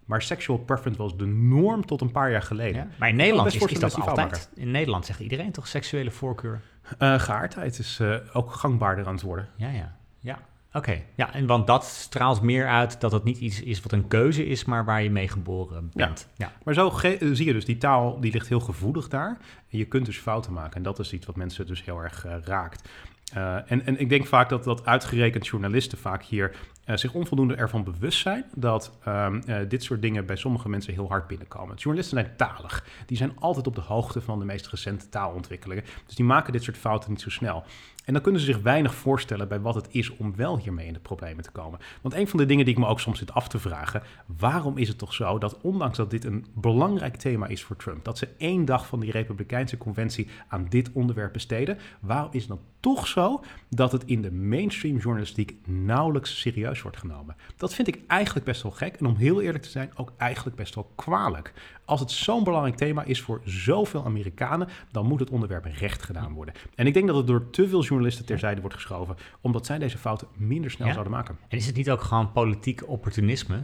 Maar 0.06 0.22
sexual 0.22 0.58
preference 0.58 1.01
was 1.01 1.18
de 1.18 1.25
norm 1.25 1.86
tot 1.86 2.01
een 2.01 2.12
paar 2.12 2.32
jaar 2.32 2.42
geleden. 2.42 2.75
Ja. 2.82 2.88
Maar 2.98 3.10
in 3.10 3.15
Nederland 3.15 3.48
is, 3.48 3.65
is 3.65 3.80
dat 3.80 4.00
altijd. 4.00 4.50
In 4.56 4.72
Nederland 4.72 5.06
zegt 5.06 5.20
iedereen 5.20 5.51
toch 5.51 5.68
seksuele 5.68 6.12
voorkeur? 6.12 6.62
Eh, 6.98 7.20
geaardheid 7.20 7.80
is 7.80 8.00
eh, 8.00 8.15
ook 8.34 8.51
gangbaarder 8.51 9.08
aan 9.08 9.13
het 9.13 9.24
worden. 9.24 9.48
Ja, 9.56 9.70
ja. 9.70 9.96
Ja, 10.20 10.39
oké. 10.74 11.01
Ja, 11.15 11.34
en 11.34 11.46
want 11.46 11.68
dat 11.68 11.84
straalt 11.86 12.42
meer 12.42 12.68
uit 12.68 13.01
dat 13.01 13.12
het 13.12 13.24
niet 13.24 13.38
iets 13.38 13.62
is 13.62 13.82
wat 13.82 13.92
een 13.92 14.08
keuze 14.08 14.46
is, 14.46 14.65
maar 14.65 14.86
waar 14.86 15.03
je 15.03 15.10
mee 15.10 15.27
geboren 15.27 15.92
bent. 15.94 16.27
Ja. 16.36 16.51
Maar 16.63 16.74
zo 16.74 16.88
eh, 16.88 17.18
zie 17.20 17.46
je 17.46 17.53
dus, 17.53 17.65
die 17.65 17.77
taal 17.77 18.20
die 18.20 18.32
ligt 18.32 18.48
heel 18.48 18.60
gevoelig 18.60 19.08
daar. 19.08 19.38
En 19.70 19.77
je 19.77 19.86
kunt 19.86 20.06
dus 20.06 20.18
fouten 20.18 20.53
maken. 20.53 20.75
En 20.75 20.84
dat 20.84 21.00
is 21.00 21.13
iets 21.13 21.25
wat 21.25 21.36
mensen 21.36 21.65
dus 21.65 21.84
heel 21.84 22.01
erg 22.01 22.25
eh, 22.25 22.36
raakt. 22.44 22.89
Eh, 23.34 23.56
en, 23.72 23.86
en 23.86 24.00
ik 24.00 24.10
denk 24.10 24.25
vaak 24.25 24.50
dat, 24.50 24.63
dat 24.63 24.86
uitgerekend 24.86 25.48
journalisten 25.48 25.98
vaak 25.98 26.24
hier 26.24 26.56
eh, 26.86 26.96
zich 26.96 27.13
onvoldoende 27.13 27.56
ervan 27.56 27.84
bewust 27.84 28.20
zijn 28.20 28.46
dat 28.56 28.98
ehm, 29.04 29.42
eh, 29.46 29.58
dit 29.70 29.84
soort 29.84 30.02
dingen 30.02 30.25
bij 30.25 30.36
sommige 30.36 30.70
mensen 30.70 30.94
heel 30.94 31.08
hard 31.08 31.28
binnenkomen. 31.28 31.75
Journalisten 31.75 32.20
zijn 32.20 32.36
talig. 32.36 32.86
Die 33.06 33.18
zijn 33.18 33.32
altijd 33.40 33.68
op 33.68 33.75
de 33.75 33.82
hoogte 33.82 34.22
van 34.22 34.40
de 34.40 34.46
meest 34.46 34.68
recente 34.68 35.10
taalontwikkelingen. 35.10 35.84
Dus 36.06 36.16
die 36.16 36.25
maken 36.25 36.54
dit 36.54 36.63
soort 36.63 36.78
fouten 36.78 37.10
niet 37.10 37.22
zo 37.22 37.30
snel. 37.30 37.63
En 38.03 38.13
dan 38.13 38.22
kunnen 38.22 38.41
ze 38.41 38.48
zich 38.48 38.62
weinig 38.62 38.95
voorstellen 38.95 39.48
bij 39.48 39.60
wat 39.60 39.75
het 39.75 39.88
is 39.91 40.17
om 40.17 40.36
wel 40.36 40.57
hiermee 40.57 40.88
in 40.88 40.93
de 40.93 41.00
problemen 41.00 41.43
te 41.43 41.51
komen. 41.51 41.79
Want 42.01 42.15
een 42.15 42.27
van 42.27 42.39
de 42.39 42.45
dingen 42.45 42.65
die 42.65 42.74
ik 42.74 42.79
me 42.79 42.88
ook 42.88 43.00
soms 43.00 43.17
zit 43.17 43.33
af 43.33 43.48
te 43.48 43.60
vragen, 43.60 44.03
waarom 44.25 44.77
is 44.77 44.88
het 44.88 44.98
toch 44.98 45.13
zo 45.13 45.38
dat 45.38 45.62
ondanks 45.62 45.98
dat 45.98 46.10
dit 46.10 46.25
een 46.25 46.45
belangrijk 46.53 47.15
thema 47.15 47.48
is 47.48 47.63
voor 47.63 47.75
Trump, 47.75 48.03
dat 48.03 48.17
ze 48.17 48.27
één 48.38 48.65
dag 48.65 48.88
van 48.88 49.00
die 49.00 49.12
Republikeinse 49.12 49.77
conventie 49.77 50.27
aan 50.48 50.65
dit 50.69 50.91
onderwerp 50.93 51.33
besteden, 51.33 51.77
waarom 52.00 52.29
is 52.31 52.39
het 52.39 52.50
dan 52.50 52.62
toch 52.79 53.07
zo 53.07 53.43
dat 53.69 53.91
het 53.91 54.05
in 54.05 54.22
de 54.22 54.31
mainstream 54.31 54.98
journalistiek 54.98 55.55
nauwelijks 55.65 56.39
serieus 56.39 56.81
wordt 56.81 56.98
genomen? 56.98 57.36
Dat 57.57 57.74
vind 57.74 57.88
ik 57.88 58.00
eigenlijk 58.07 58.45
best 58.45 58.62
wel 58.62 58.72
gek 58.72 58.95
en 58.95 59.05
om 59.05 59.15
heel 59.15 59.41
eerlijk 59.41 59.63
te 59.63 59.69
zijn 59.69 59.91
ook 59.95 60.13
eigenlijk 60.17 60.55
best 60.55 60.75
wel 60.75 60.91
kwalijk. 60.95 61.53
Als 61.86 62.00
het 62.00 62.12
zo'n 62.12 62.44
belangrijk 62.44 62.75
thema 62.75 63.04
is 63.04 63.22
voor 63.22 63.42
zoveel 63.46 64.06
Amerikanen, 64.06 64.68
dan 64.92 65.06
moet 65.06 65.20
het 65.20 65.30
onderwerp 65.30 65.66
recht 65.66 66.04
gedaan 66.04 66.34
worden. 66.34 66.54
En 66.75 66.88
ik 66.88 66.94
denk 66.94 67.08
dat 67.08 67.16
het 67.16 67.28
door 67.28 67.50
te 67.50 67.68
veel 67.68 67.84
journalisten 67.84 68.25
terzijde 68.25 68.60
wordt 68.62 68.75
geschoven, 68.75 69.16
omdat 69.42 69.66
zij 69.66 69.78
deze 69.78 69.98
fouten 69.98 70.28
minder 70.38 70.72
snel 70.72 70.88
Ja. 70.88 70.94
zouden 70.94 71.13
maken. 71.13 71.38
En 71.48 71.58
is 71.58 71.66
het 71.66 71.75
niet 71.75 71.90
ook 71.92 72.02
gewoon 72.02 72.32
politiek 72.32 72.88
opportunisme? 72.88 73.63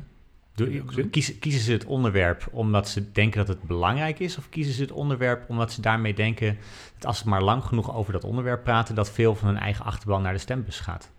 Kiezen, 1.11 1.39
kiezen 1.39 1.61
ze 1.61 1.71
het 1.71 1.85
onderwerp 1.85 2.47
omdat 2.51 2.87
ze 2.89 3.11
denken 3.11 3.37
dat 3.45 3.47
het 3.47 3.63
belangrijk 3.63 4.19
is? 4.19 4.37
Of 4.37 4.49
kiezen 4.49 4.73
ze 4.73 4.81
het 4.81 4.91
onderwerp 4.91 5.45
omdat 5.49 5.71
ze 5.71 5.81
daarmee 5.81 6.13
denken 6.13 6.57
dat 6.93 7.05
als 7.05 7.17
ze 7.17 7.29
maar 7.29 7.41
lang 7.43 7.63
genoeg 7.63 7.95
over 7.95 8.13
dat 8.13 8.23
onderwerp 8.23 8.63
praten, 8.63 8.95
dat 8.95 9.09
veel 9.11 9.35
van 9.35 9.47
hun 9.47 9.57
eigen 9.57 9.85
achterban 9.85 10.21
naar 10.21 10.33
de 10.33 10.39
stembus 10.39 10.79
gaat? 10.79 11.09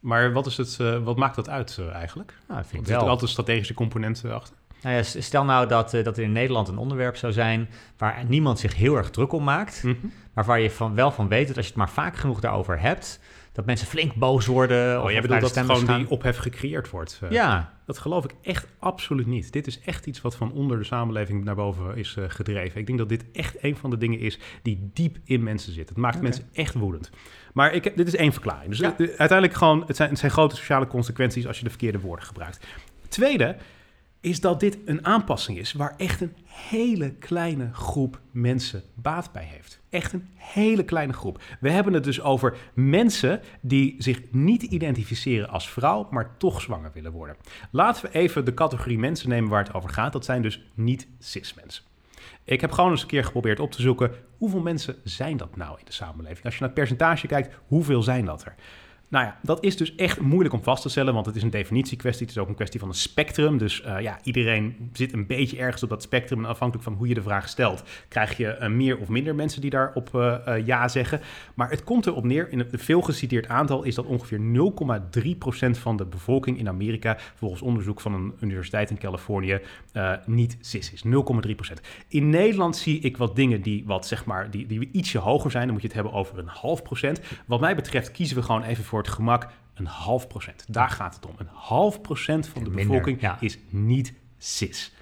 Maar 0.00 0.32
wat, 0.32 0.46
is 0.46 0.56
het, 0.56 0.76
eh, 0.80 1.02
wat 1.04 1.16
maakt 1.16 1.36
dat 1.36 1.48
uit 1.48 1.76
eh, 1.80 1.92
eigenlijk? 1.94 2.34
Nou, 2.48 2.60
dat 2.60 2.68
vind 2.68 2.72
er 2.72 2.78
ik 2.78 2.84
zit 2.84 2.94
er 2.94 3.00
wel. 3.00 3.08
altijd 3.10 3.22
een 3.22 3.28
strategische 3.28 3.74
component 3.74 4.22
eh, 4.24 4.32
achter. 4.32 4.56
Nou 4.82 4.96
ja, 4.96 5.02
stel 5.02 5.44
nou 5.44 5.68
dat, 5.68 5.94
eh, 5.94 6.04
dat 6.04 6.16
er 6.16 6.22
in 6.22 6.32
Nederland 6.32 6.68
een 6.68 6.78
onderwerp 6.78 7.16
zou 7.16 7.32
zijn 7.32 7.68
waar 7.96 8.24
niemand 8.28 8.58
zich 8.58 8.74
heel 8.76 8.96
erg 8.96 9.10
druk 9.10 9.32
om 9.32 9.44
maakt, 9.44 9.82
Mhm. 9.82 9.94
maar 10.34 10.44
waar 10.44 10.60
je 10.60 10.70
van, 10.70 10.94
wel 10.94 11.10
van 11.10 11.28
weet 11.28 11.46
dat 11.46 11.56
als 11.56 11.64
je 11.66 11.70
het 11.72 11.80
maar 11.80 11.90
vaak 11.90 12.16
genoeg 12.16 12.40
daarover 12.40 12.80
hebt, 12.80 13.20
dat 13.52 13.66
mensen 13.66 13.86
flink 13.86 14.14
boos 14.14 14.46
worden. 14.46 14.98
Oh, 14.98 15.04
of, 15.04 15.10
jij 15.10 15.20
bedoelt 15.20 15.40
dat 15.40 15.56
gewoon 15.58 15.86
gaan. 15.86 15.98
die 15.98 16.10
ophef 16.10 16.36
gecreëerd 16.36 16.90
wordt? 16.90 17.18
eh. 17.22 17.30
Ja, 17.30 17.76
Dat 17.86 17.98
geloof 17.98 18.24
ik 18.24 18.34
echt 18.42 18.66
absoluut 18.78 19.26
niet. 19.26 19.52
Dit 19.52 19.66
is 19.66 19.80
echt 19.80 20.06
iets 20.06 20.20
wat 20.20 20.36
van 20.36 20.52
onder 20.52 20.78
de 20.78 20.84
samenleving 20.84 21.44
naar 21.44 21.54
boven 21.54 21.96
is 21.96 22.14
eh, 22.18 22.24
gedreven. 22.28 22.80
Ik 22.80 22.86
denk 22.86 22.98
dat 22.98 23.08
dit 23.08 23.24
echt 23.32 23.56
een 23.62 23.76
van 23.76 23.90
de 23.90 23.96
dingen 23.98 24.18
is 24.18 24.38
die 24.62 24.90
diep 24.94 25.16
in 25.24 25.42
mensen 25.42 25.72
zit. 25.72 25.88
Het 25.88 25.98
maakt 25.98 26.22
mensen 26.22 26.44
echt 26.52 26.74
woedend. 26.74 27.10
Maar 27.52 27.72
ik, 27.74 27.96
dit 27.96 28.06
is 28.06 28.16
één 28.16 28.32
verklaring. 28.32 28.68
Dus 28.70 28.78
Ja. 28.78 28.94
uiteindelijk 28.98 29.52
gewoon, 29.54 29.84
het 29.86 29.96
zijn, 29.96 30.08
het 30.10 30.18
zijn 30.18 30.30
grote 30.32 30.56
sociale 30.56 30.86
consequenties 30.86 31.46
als 31.46 31.58
je 31.58 31.64
de 31.64 31.70
verkeerde 31.70 32.00
woorden 32.00 32.24
gebruikt. 32.26 32.66
Tweede 33.08 33.56
is 34.20 34.40
dat 34.40 34.60
dit 34.60 34.78
een 34.84 35.04
aanpassing 35.04 35.58
is 35.58 35.72
waar 35.72 35.94
echt 35.96 36.20
een 36.20 36.36
hele 36.44 37.14
kleine 37.14 37.70
groep 37.72 38.20
mensen 38.30 38.82
baat 38.94 39.32
bij 39.32 39.44
heeft. 39.44 39.80
Echt 39.90 40.12
een 40.12 40.28
hele 40.34 40.84
kleine 40.84 41.12
groep. 41.12 41.42
We 41.60 41.70
hebben 41.70 41.92
het 41.92 42.04
dus 42.04 42.20
over 42.20 42.56
mensen 42.74 43.40
die 43.60 43.94
zich 43.98 44.20
niet 44.30 44.62
identificeren 44.62 45.48
als 45.48 45.70
vrouw, 45.70 46.08
maar 46.10 46.36
toch 46.36 46.60
zwanger 46.60 46.90
willen 46.94 47.12
worden. 47.12 47.36
Laten 47.70 48.02
we 48.02 48.18
even 48.18 48.44
de 48.44 48.54
categorie 48.54 48.98
mensen 48.98 49.28
nemen 49.28 49.50
waar 49.50 49.64
het 49.64 49.74
over 49.74 49.90
gaat. 49.90 50.12
Dat 50.12 50.24
zijn 50.24 50.42
dus 50.42 50.62
niet 50.74 51.08
cis 51.18 51.54
mensen. 51.54 51.84
Ik 52.44 52.60
heb 52.60 52.72
gewoon 52.72 52.90
eens 52.90 53.02
een 53.02 53.08
keer 53.08 53.24
geprobeerd 53.24 53.60
op 53.60 53.70
te 53.70 53.82
zoeken 53.82 54.12
hoeveel 54.38 54.60
mensen 54.60 54.96
zijn 55.04 55.36
dat 55.36 55.56
nou 55.56 55.78
in 55.78 55.84
de 55.84 55.92
samenleving. 55.92 56.44
Als 56.44 56.54
je 56.54 56.60
naar 56.60 56.68
het 56.68 56.78
percentage 56.78 57.26
kijkt, 57.26 57.54
hoeveel 57.66 58.02
zijn 58.02 58.24
dat 58.24 58.44
er? 58.44 58.54
Nou 59.10 59.24
ja, 59.24 59.38
dat 59.42 59.64
is 59.64 59.76
dus 59.76 59.94
echt 59.94 60.20
moeilijk 60.20 60.54
om 60.54 60.62
vast 60.62 60.82
te 60.82 60.88
stellen, 60.88 61.14
want 61.14 61.26
het 61.26 61.36
is 61.36 61.42
een 61.42 61.50
definitiekwestie. 61.50 62.26
Het 62.26 62.36
is 62.36 62.42
ook 62.42 62.48
een 62.48 62.54
kwestie 62.54 62.80
van 62.80 62.88
een 62.88 62.94
spectrum. 62.94 63.58
Dus 63.58 63.82
eh, 63.82 64.00
ja, 64.00 64.18
iedereen 64.22 64.90
zit 64.92 65.12
een 65.12 65.26
beetje 65.26 65.58
ergens 65.58 65.82
op 65.82 65.88
dat 65.88 66.02
spectrum. 66.02 66.38
En 66.38 66.50
afhankelijk 66.50 66.84
van 66.84 66.96
hoe 66.96 67.08
je 67.08 67.14
de 67.14 67.22
vraag 67.22 67.48
stelt, 67.48 67.82
krijg 68.08 68.36
je 68.36 68.48
eh, 68.48 68.68
meer 68.70 68.98
of 68.98 69.08
minder 69.08 69.34
mensen 69.34 69.60
die 69.60 69.70
daarop 69.70 70.14
eh, 70.14 70.66
ja 70.66 70.88
zeggen. 70.88 71.20
Maar 71.54 71.70
het 71.70 71.84
komt 71.84 72.06
erop 72.06 72.24
neer, 72.24 72.50
in 72.50 72.58
het 72.58 72.68
veel 72.72 73.00
geciteerd 73.00 73.48
aantal 73.48 73.82
is 73.82 73.94
dat 73.94 74.04
ongeveer 74.04 74.40
0,3% 74.40 75.70
van 75.70 75.96
de 75.96 76.04
bevolking 76.04 76.58
in 76.58 76.68
Amerika, 76.68 77.16
volgens 77.34 77.62
onderzoek 77.62 78.00
van 78.00 78.14
een 78.14 78.32
universiteit 78.40 78.90
in 78.90 78.98
Californië, 78.98 79.60
niet 80.26 80.56
cis 80.60 80.92
is. 80.92 81.04
0,3%. 81.04 81.10
In 82.08 82.30
Nederland 82.30 82.76
zie 82.76 83.00
ik 83.00 83.16
wat 83.16 83.36
dingen 83.36 83.62
die, 83.62 83.82
wat, 83.86 84.06
zeg 84.06 84.24
maar, 84.24 84.50
die, 84.50 84.66
die 84.66 84.88
ietsje 84.92 85.18
hoger 85.18 85.50
zijn. 85.50 85.64
Dan 85.64 85.72
moet 85.72 85.82
je 85.82 85.88
het 85.88 85.96
hebben 85.96 86.12
over 86.12 86.38
een 86.38 86.48
half 86.48 86.82
procent. 86.82 87.20
Wat 87.46 87.60
mij 87.60 87.74
betreft 87.74 88.10
kiezen 88.10 88.36
we 88.36 88.42
gewoon 88.42 88.62
even 88.62 88.84
voor 88.84 88.97
het 89.02 89.08
gemak 89.08 89.48
een 89.74 89.86
half 89.86 90.26
procent. 90.26 90.64
Daar 90.68 90.90
gaat 90.90 91.14
het 91.14 91.26
om. 91.26 91.34
Een 91.36 91.48
half 91.52 92.00
procent 92.00 92.46
van 92.46 92.64
de 92.64 92.70
Minder, 92.70 92.86
bevolking 92.86 93.20
ja. 93.20 93.36
is 93.40 93.58
niet 93.70 94.12
cis. 94.38 94.94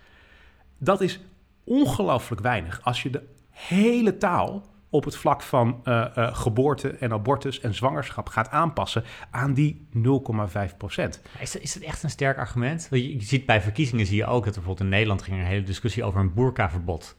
Dat 0.79 1.01
is 1.01 1.21
ongelooflijk 1.65 2.43
weinig 2.43 2.81
als 2.83 3.03
je 3.03 3.11
de 3.11 3.23
hele 3.51 4.19
taal 4.19 4.65
op 4.91 5.05
het 5.05 5.17
vlak 5.17 5.43
van 5.43 5.81
eh, 5.85 6.17
eh, 6.17 6.35
geboorte 6.37 6.91
en 6.91 7.13
abortus 7.13 7.61
en 7.61 7.75
zwangerschap 7.75 8.29
gaat 8.29 8.51
aanpassen 8.51 9.05
aan 9.31 9.55
die 9.55 9.87
0,5 9.95 10.77
procent. 10.77 11.23
Is 11.41 11.53
dat, 11.53 11.63
is 11.63 11.73
dat 11.73 11.83
echt 11.83 12.03
een 12.03 12.11
sterk 12.11 12.39
argument? 12.39 12.89
Je, 12.91 13.17
je 13.17 13.23
ziet 13.23 13.47
bij 13.47 13.61
verkiezingen 13.61 14.07
zie 14.07 14.17
je 14.17 14.27
ook 14.27 14.45
dat 14.45 14.55
er 14.55 14.61
bijvoorbeeld 14.61 14.81
in 14.81 14.89
Nederland 14.89 15.23
ging 15.23 15.37
er 15.37 15.43
een 15.43 15.49
hele 15.49 15.63
discussie 15.63 16.05
over 16.05 16.21
een 16.21 16.35
boerkaverbod. 16.35 17.17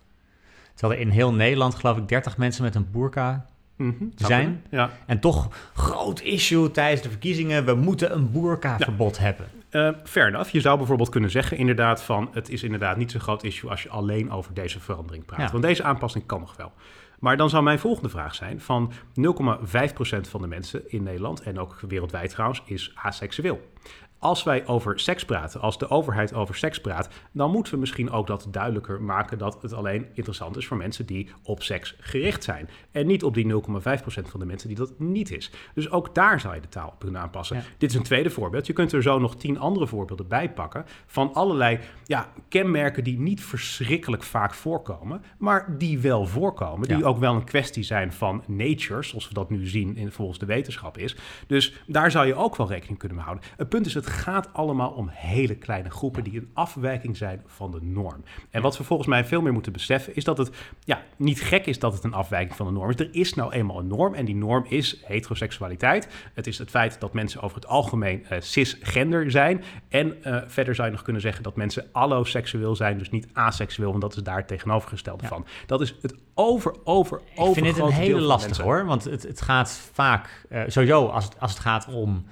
Terwijl 0.73 0.99
er 0.99 1.07
in 1.07 1.13
heel 1.13 1.33
Nederland 1.33 1.75
geloof 1.75 1.97
ik 1.97 2.07
30 2.07 2.37
mensen 2.37 2.63
met 2.63 2.75
een 2.75 2.91
boerka 2.91 3.45
Mhm, 3.77 4.03
Zijn? 4.15 4.63
Ja. 4.69 4.91
en 5.05 5.19
toch 5.19 5.47
groot 5.73 6.21
issue 6.21 6.71
tijdens 6.71 7.01
de 7.01 7.09
verkiezingen. 7.09 7.65
We 7.65 7.73
moeten 7.73 8.13
een 8.13 8.31
boerkaverbod 8.31 9.17
hebben. 9.17 9.45
Eh 9.69 9.89
fair 10.03 10.27
enough. 10.27 10.49
Je 10.49 10.61
zou 10.61 10.77
bijvoorbeeld 10.77 11.09
kunnen 11.09 11.29
zeggen 11.29 11.57
inderdaad 11.57 12.03
van... 12.03 12.29
het 12.31 12.49
is 12.49 12.63
inderdaad 12.63 12.97
niet 12.97 13.11
zo'n 13.11 13.21
groot 13.21 13.43
issue 13.43 13.69
als 13.69 13.83
je 13.83 13.89
alleen 13.89 14.31
over 14.31 14.53
deze 14.53 14.79
verandering 14.79 15.25
praat. 15.25 15.39
Ja. 15.39 15.51
Want 15.51 15.63
deze 15.63 15.83
aanpassing 15.83 16.25
kan 16.25 16.39
nog 16.39 16.55
wel. 16.55 16.71
Maar 17.19 17.37
dan 17.37 17.49
zou 17.49 17.63
mijn 17.63 17.79
volgende 17.79 18.09
vraag 18.09 18.35
zijn 18.35 18.61
van 18.61 18.91
0,5% 18.93 20.29
van 20.29 20.41
de 20.41 20.47
mensen 20.47 20.91
in 20.91 21.03
Nederland... 21.03 21.41
en 21.41 21.59
ook 21.59 21.79
wereldwijd 21.87 22.29
trouwens, 22.29 22.61
is 22.65 22.91
aseksueel. 22.95 23.71
Als 24.19 24.43
wij 24.43 24.67
over 24.67 24.99
seks 24.99 25.25
praten, 25.25 25.61
als 25.61 25.77
de 25.77 25.89
overheid 25.89 26.33
over 26.33 26.55
seks 26.55 26.81
praat... 26.81 27.09
dan 27.31 27.51
moeten 27.51 27.73
we 27.73 27.79
misschien 27.79 28.09
ook 28.09 28.27
dat 28.27 28.47
duidelijker 28.51 29.01
maken... 29.01 29.37
dat 29.37 29.61
het 29.61 29.73
alleen 29.73 30.07
interessant 30.13 30.57
is 30.57 30.67
voor 30.67 30.77
mensen 30.77 31.05
die 31.05 31.29
op 31.43 31.63
seks 31.63 31.95
gericht 31.99 32.43
zijn. 32.43 32.69
En 32.91 33.07
niet 33.07 33.23
op 33.23 33.33
die 33.33 33.53
0,5% 33.53 33.59
van 34.03 34.39
de 34.39 34.45
mensen 34.45 34.67
die 34.67 34.77
dat 34.77 34.99
niet 34.99 35.31
is. 35.31 35.51
Dus 35.73 35.91
ook 35.91 36.15
daar 36.15 36.39
zou 36.39 36.55
je 36.55 36.61
de 36.61 36.69
taal 36.69 36.87
op 36.87 36.99
kunnen 36.99 37.21
aanpassen. 37.21 37.57
Ja. 37.57 37.63
Dit 37.77 37.89
is 37.89 37.95
een 37.95 38.03
tweede 38.03 38.29
voorbeeld. 38.29 38.67
Je 38.67 38.73
kunt 38.73 38.91
er 38.91 39.01
zo 39.01 39.19
nog 39.19 39.35
tien 39.35 39.59
andere 39.59 39.87
voorbeelden 39.87 40.27
bij 40.27 40.51
pakken... 40.51 40.85
van 41.05 41.33
allerlei 41.33 41.79
ja, 42.05 42.31
kenmerken 42.49 43.03
die 43.03 43.19
niet 43.19 43.43
verschrikkelijk 43.43 44.23
vaak 44.23 44.53
voorkomen... 44.53 45.23
maar 45.37 45.77
die 45.77 45.99
wel 45.99 46.25
voorkomen. 46.25 46.87
Die 46.87 46.97
Ja. 46.97 47.05
ook 47.05 47.19
wel 47.19 47.35
een 47.35 47.43
kwestie 47.43 47.83
zijn 47.83 48.13
van 48.13 48.43
nature... 48.47 49.03
zoals 49.03 49.27
we 49.27 49.33
dat 49.33 49.49
nu 49.49 49.67
zien 49.67 49.95
in, 49.95 50.11
volgens 50.11 50.39
de 50.39 50.45
wetenschap 50.45 50.97
is. 50.97 51.15
Dus 51.47 51.73
daar 51.87 52.11
zou 52.11 52.27
je 52.27 52.35
ook 52.35 52.55
wel 52.55 52.67
rekening 52.67 52.99
kunnen 52.99 53.17
houden. 53.17 53.43
Het 53.57 53.69
punt 53.69 53.85
is, 53.85 53.93
het 53.93 54.06
gaat 54.09 54.53
allemaal 54.53 54.89
om 54.89 55.09
hele 55.11 55.55
kleine 55.55 55.89
groepen... 55.89 56.23
die 56.23 56.39
een 56.39 56.49
afwijking 56.53 57.17
zijn 57.17 57.41
van 57.45 57.71
de 57.71 57.79
norm. 57.81 58.23
En 58.49 58.61
wat 58.61 58.77
we 58.77 58.83
volgens 58.83 59.07
mij 59.07 59.25
veel 59.25 59.41
meer 59.41 59.53
moeten 59.53 59.71
beseffen... 59.71 60.15
is 60.15 60.23
dat 60.23 60.37
het 60.37 60.49
ja, 60.83 61.01
niet 61.15 61.41
gek 61.41 61.65
is 61.65 61.79
dat 61.79 61.93
het 61.93 62.03
een 62.03 62.13
afwijking 62.13 62.55
van 62.55 62.65
de 62.65 62.71
norm 62.71 62.89
is. 62.89 62.99
Er 62.99 63.09
is 63.11 63.33
nou 63.33 63.51
eenmaal 63.51 63.79
een 63.79 63.87
norm 63.87 64.13
en 64.13 64.25
die 64.25 64.35
norm 64.35 64.65
is 64.69 65.01
heteroseksualiteit. 65.05 66.07
Het 66.33 66.47
is 66.47 66.57
het 66.57 66.69
feit 66.69 66.99
dat 66.99 67.13
mensen 67.13 67.41
over 67.41 67.55
het 67.55 67.67
algemeen 67.67 68.25
eh, 68.25 68.41
cisgender 68.41 69.31
zijn. 69.31 69.63
En 69.89 70.23
eh, 70.23 70.41
verder 70.47 70.75
zou 70.75 70.87
je 70.87 70.93
nog 70.93 71.03
kunnen 71.03 71.21
zeggen 71.21 71.43
dat 71.43 71.55
mensen 71.55 71.85
alloseksueel 71.91 72.75
zijn, 72.75 72.97
dus 72.97 73.09
niet 73.09 73.27
aseksueel, 73.33 73.89
want 73.89 74.01
dat 74.01 74.15
is 74.15 74.23
daar 74.23 74.37
het 74.37 74.47
tegenovergestelde 74.47 75.23
Ja. 75.23 75.29
van. 75.29 75.45
Dat 75.65 75.81
is 75.81 75.95
het 76.01 76.15
over, 76.33 76.75
over, 76.83 77.21
over. 77.35 77.57
Ik 77.57 77.63
vind 77.63 77.75
dit 77.75 77.85
een 77.85 77.91
hele 77.91 78.21
lastig 78.21 78.57
hoor, 78.57 78.85
want 78.85 79.03
het, 79.03 79.23
het 79.23 79.41
gaat 79.41 79.71
vaak, 79.93 80.45
eh, 80.49 80.61
sowieso 80.67 81.05
als 81.05 81.25
het, 81.25 81.39
als 81.39 81.51
het 81.51 81.59
gaat 81.59 81.87
om 81.87 82.25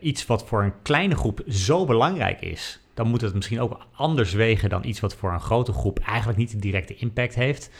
iets 0.00 0.26
wat 0.26 0.46
voor 0.46 0.62
een 0.62 0.82
kleine 0.82 1.14
groep 1.14 1.42
zo 1.48 1.84
belangrijk 1.84 2.40
is, 2.40 2.80
dan 2.94 3.08
moet 3.08 3.20
het 3.20 3.34
misschien 3.34 3.60
ook 3.60 3.86
anders 3.92 4.32
wegen 4.32 4.68
dan 4.68 4.84
iets 4.84 5.00
wat 5.00 5.14
voor 5.14 5.32
een 5.32 5.40
grote 5.40 5.72
groep 5.72 5.98
eigenlijk 5.98 6.38
niet 6.38 6.50
de 6.50 6.58
directe 6.58 6.94
impact 6.94 7.34
heeft. 7.34 7.70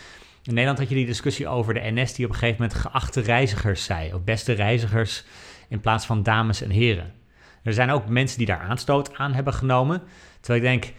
In 0.43 0.53
Nederland 0.53 0.79
had 0.79 0.89
je 0.89 0.95
die 0.95 1.07
discussie 1.07 1.49
over 1.49 1.75
de 1.75 1.91
NS 1.93 2.15
die 2.15 2.25
op 2.25 2.33
een 2.33 2.39
gegeven 2.39 2.63
moment 2.63 2.81
geachte 2.81 3.21
reizigers 3.21 3.85
zei, 3.85 4.15
of 4.15 4.23
beste 4.23 4.53
reizigers 4.53 5.25
in 5.69 5.81
plaats 5.81 6.07
van 6.07 6.23
dames 6.23 6.63
en 6.63 6.71
heren. 6.71 7.13
Er 7.63 7.73
zijn 7.73 7.91
ook 7.91 8.09
mensen 8.09 8.39
die 8.39 8.47
daar 8.47 8.61
aanstoot 8.61 9.15
aan 9.15 9.33
hebben 9.35 9.55
genomen, 9.55 10.03
terwijl 10.41 10.65
ik 10.65 10.71
denk, 10.71 10.93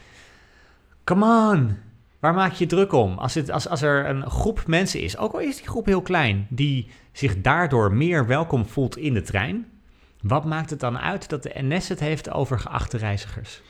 come 1.03 1.51
on, 1.53 1.77
Waar 2.19 2.33
maak 2.33 2.53
je 2.53 2.65
druk 2.65 2.91
om? 2.91 3.17
Als, 3.17 3.33
het, 3.33 3.51
als 3.51 3.81
er 3.81 4.09
een 4.09 4.29
groep 4.29 4.67
mensen 4.67 5.01
is, 5.01 5.17
ook 5.17 5.33
al 5.33 5.39
is 5.39 5.57
die 5.57 5.67
groep 5.67 5.85
heel 5.85 6.01
klein, 6.01 6.47
die 6.49 6.89
zich 7.11 7.41
daardoor 7.41 7.93
meer 7.93 8.27
welkom 8.27 8.65
voelt 8.65 8.97
in 8.97 9.13
de 9.13 9.21
trein, 9.21 9.67
wat 10.21 10.45
maakt 10.45 10.69
het 10.69 10.79
dan 10.79 10.97
uit 10.97 11.29
dat 11.29 11.43
de 11.43 11.51
NS 11.53 11.89
het 11.89 11.99
heeft 11.99 12.31
over 12.31 12.59
geachte 12.59 12.97
reizigers? 12.97 13.61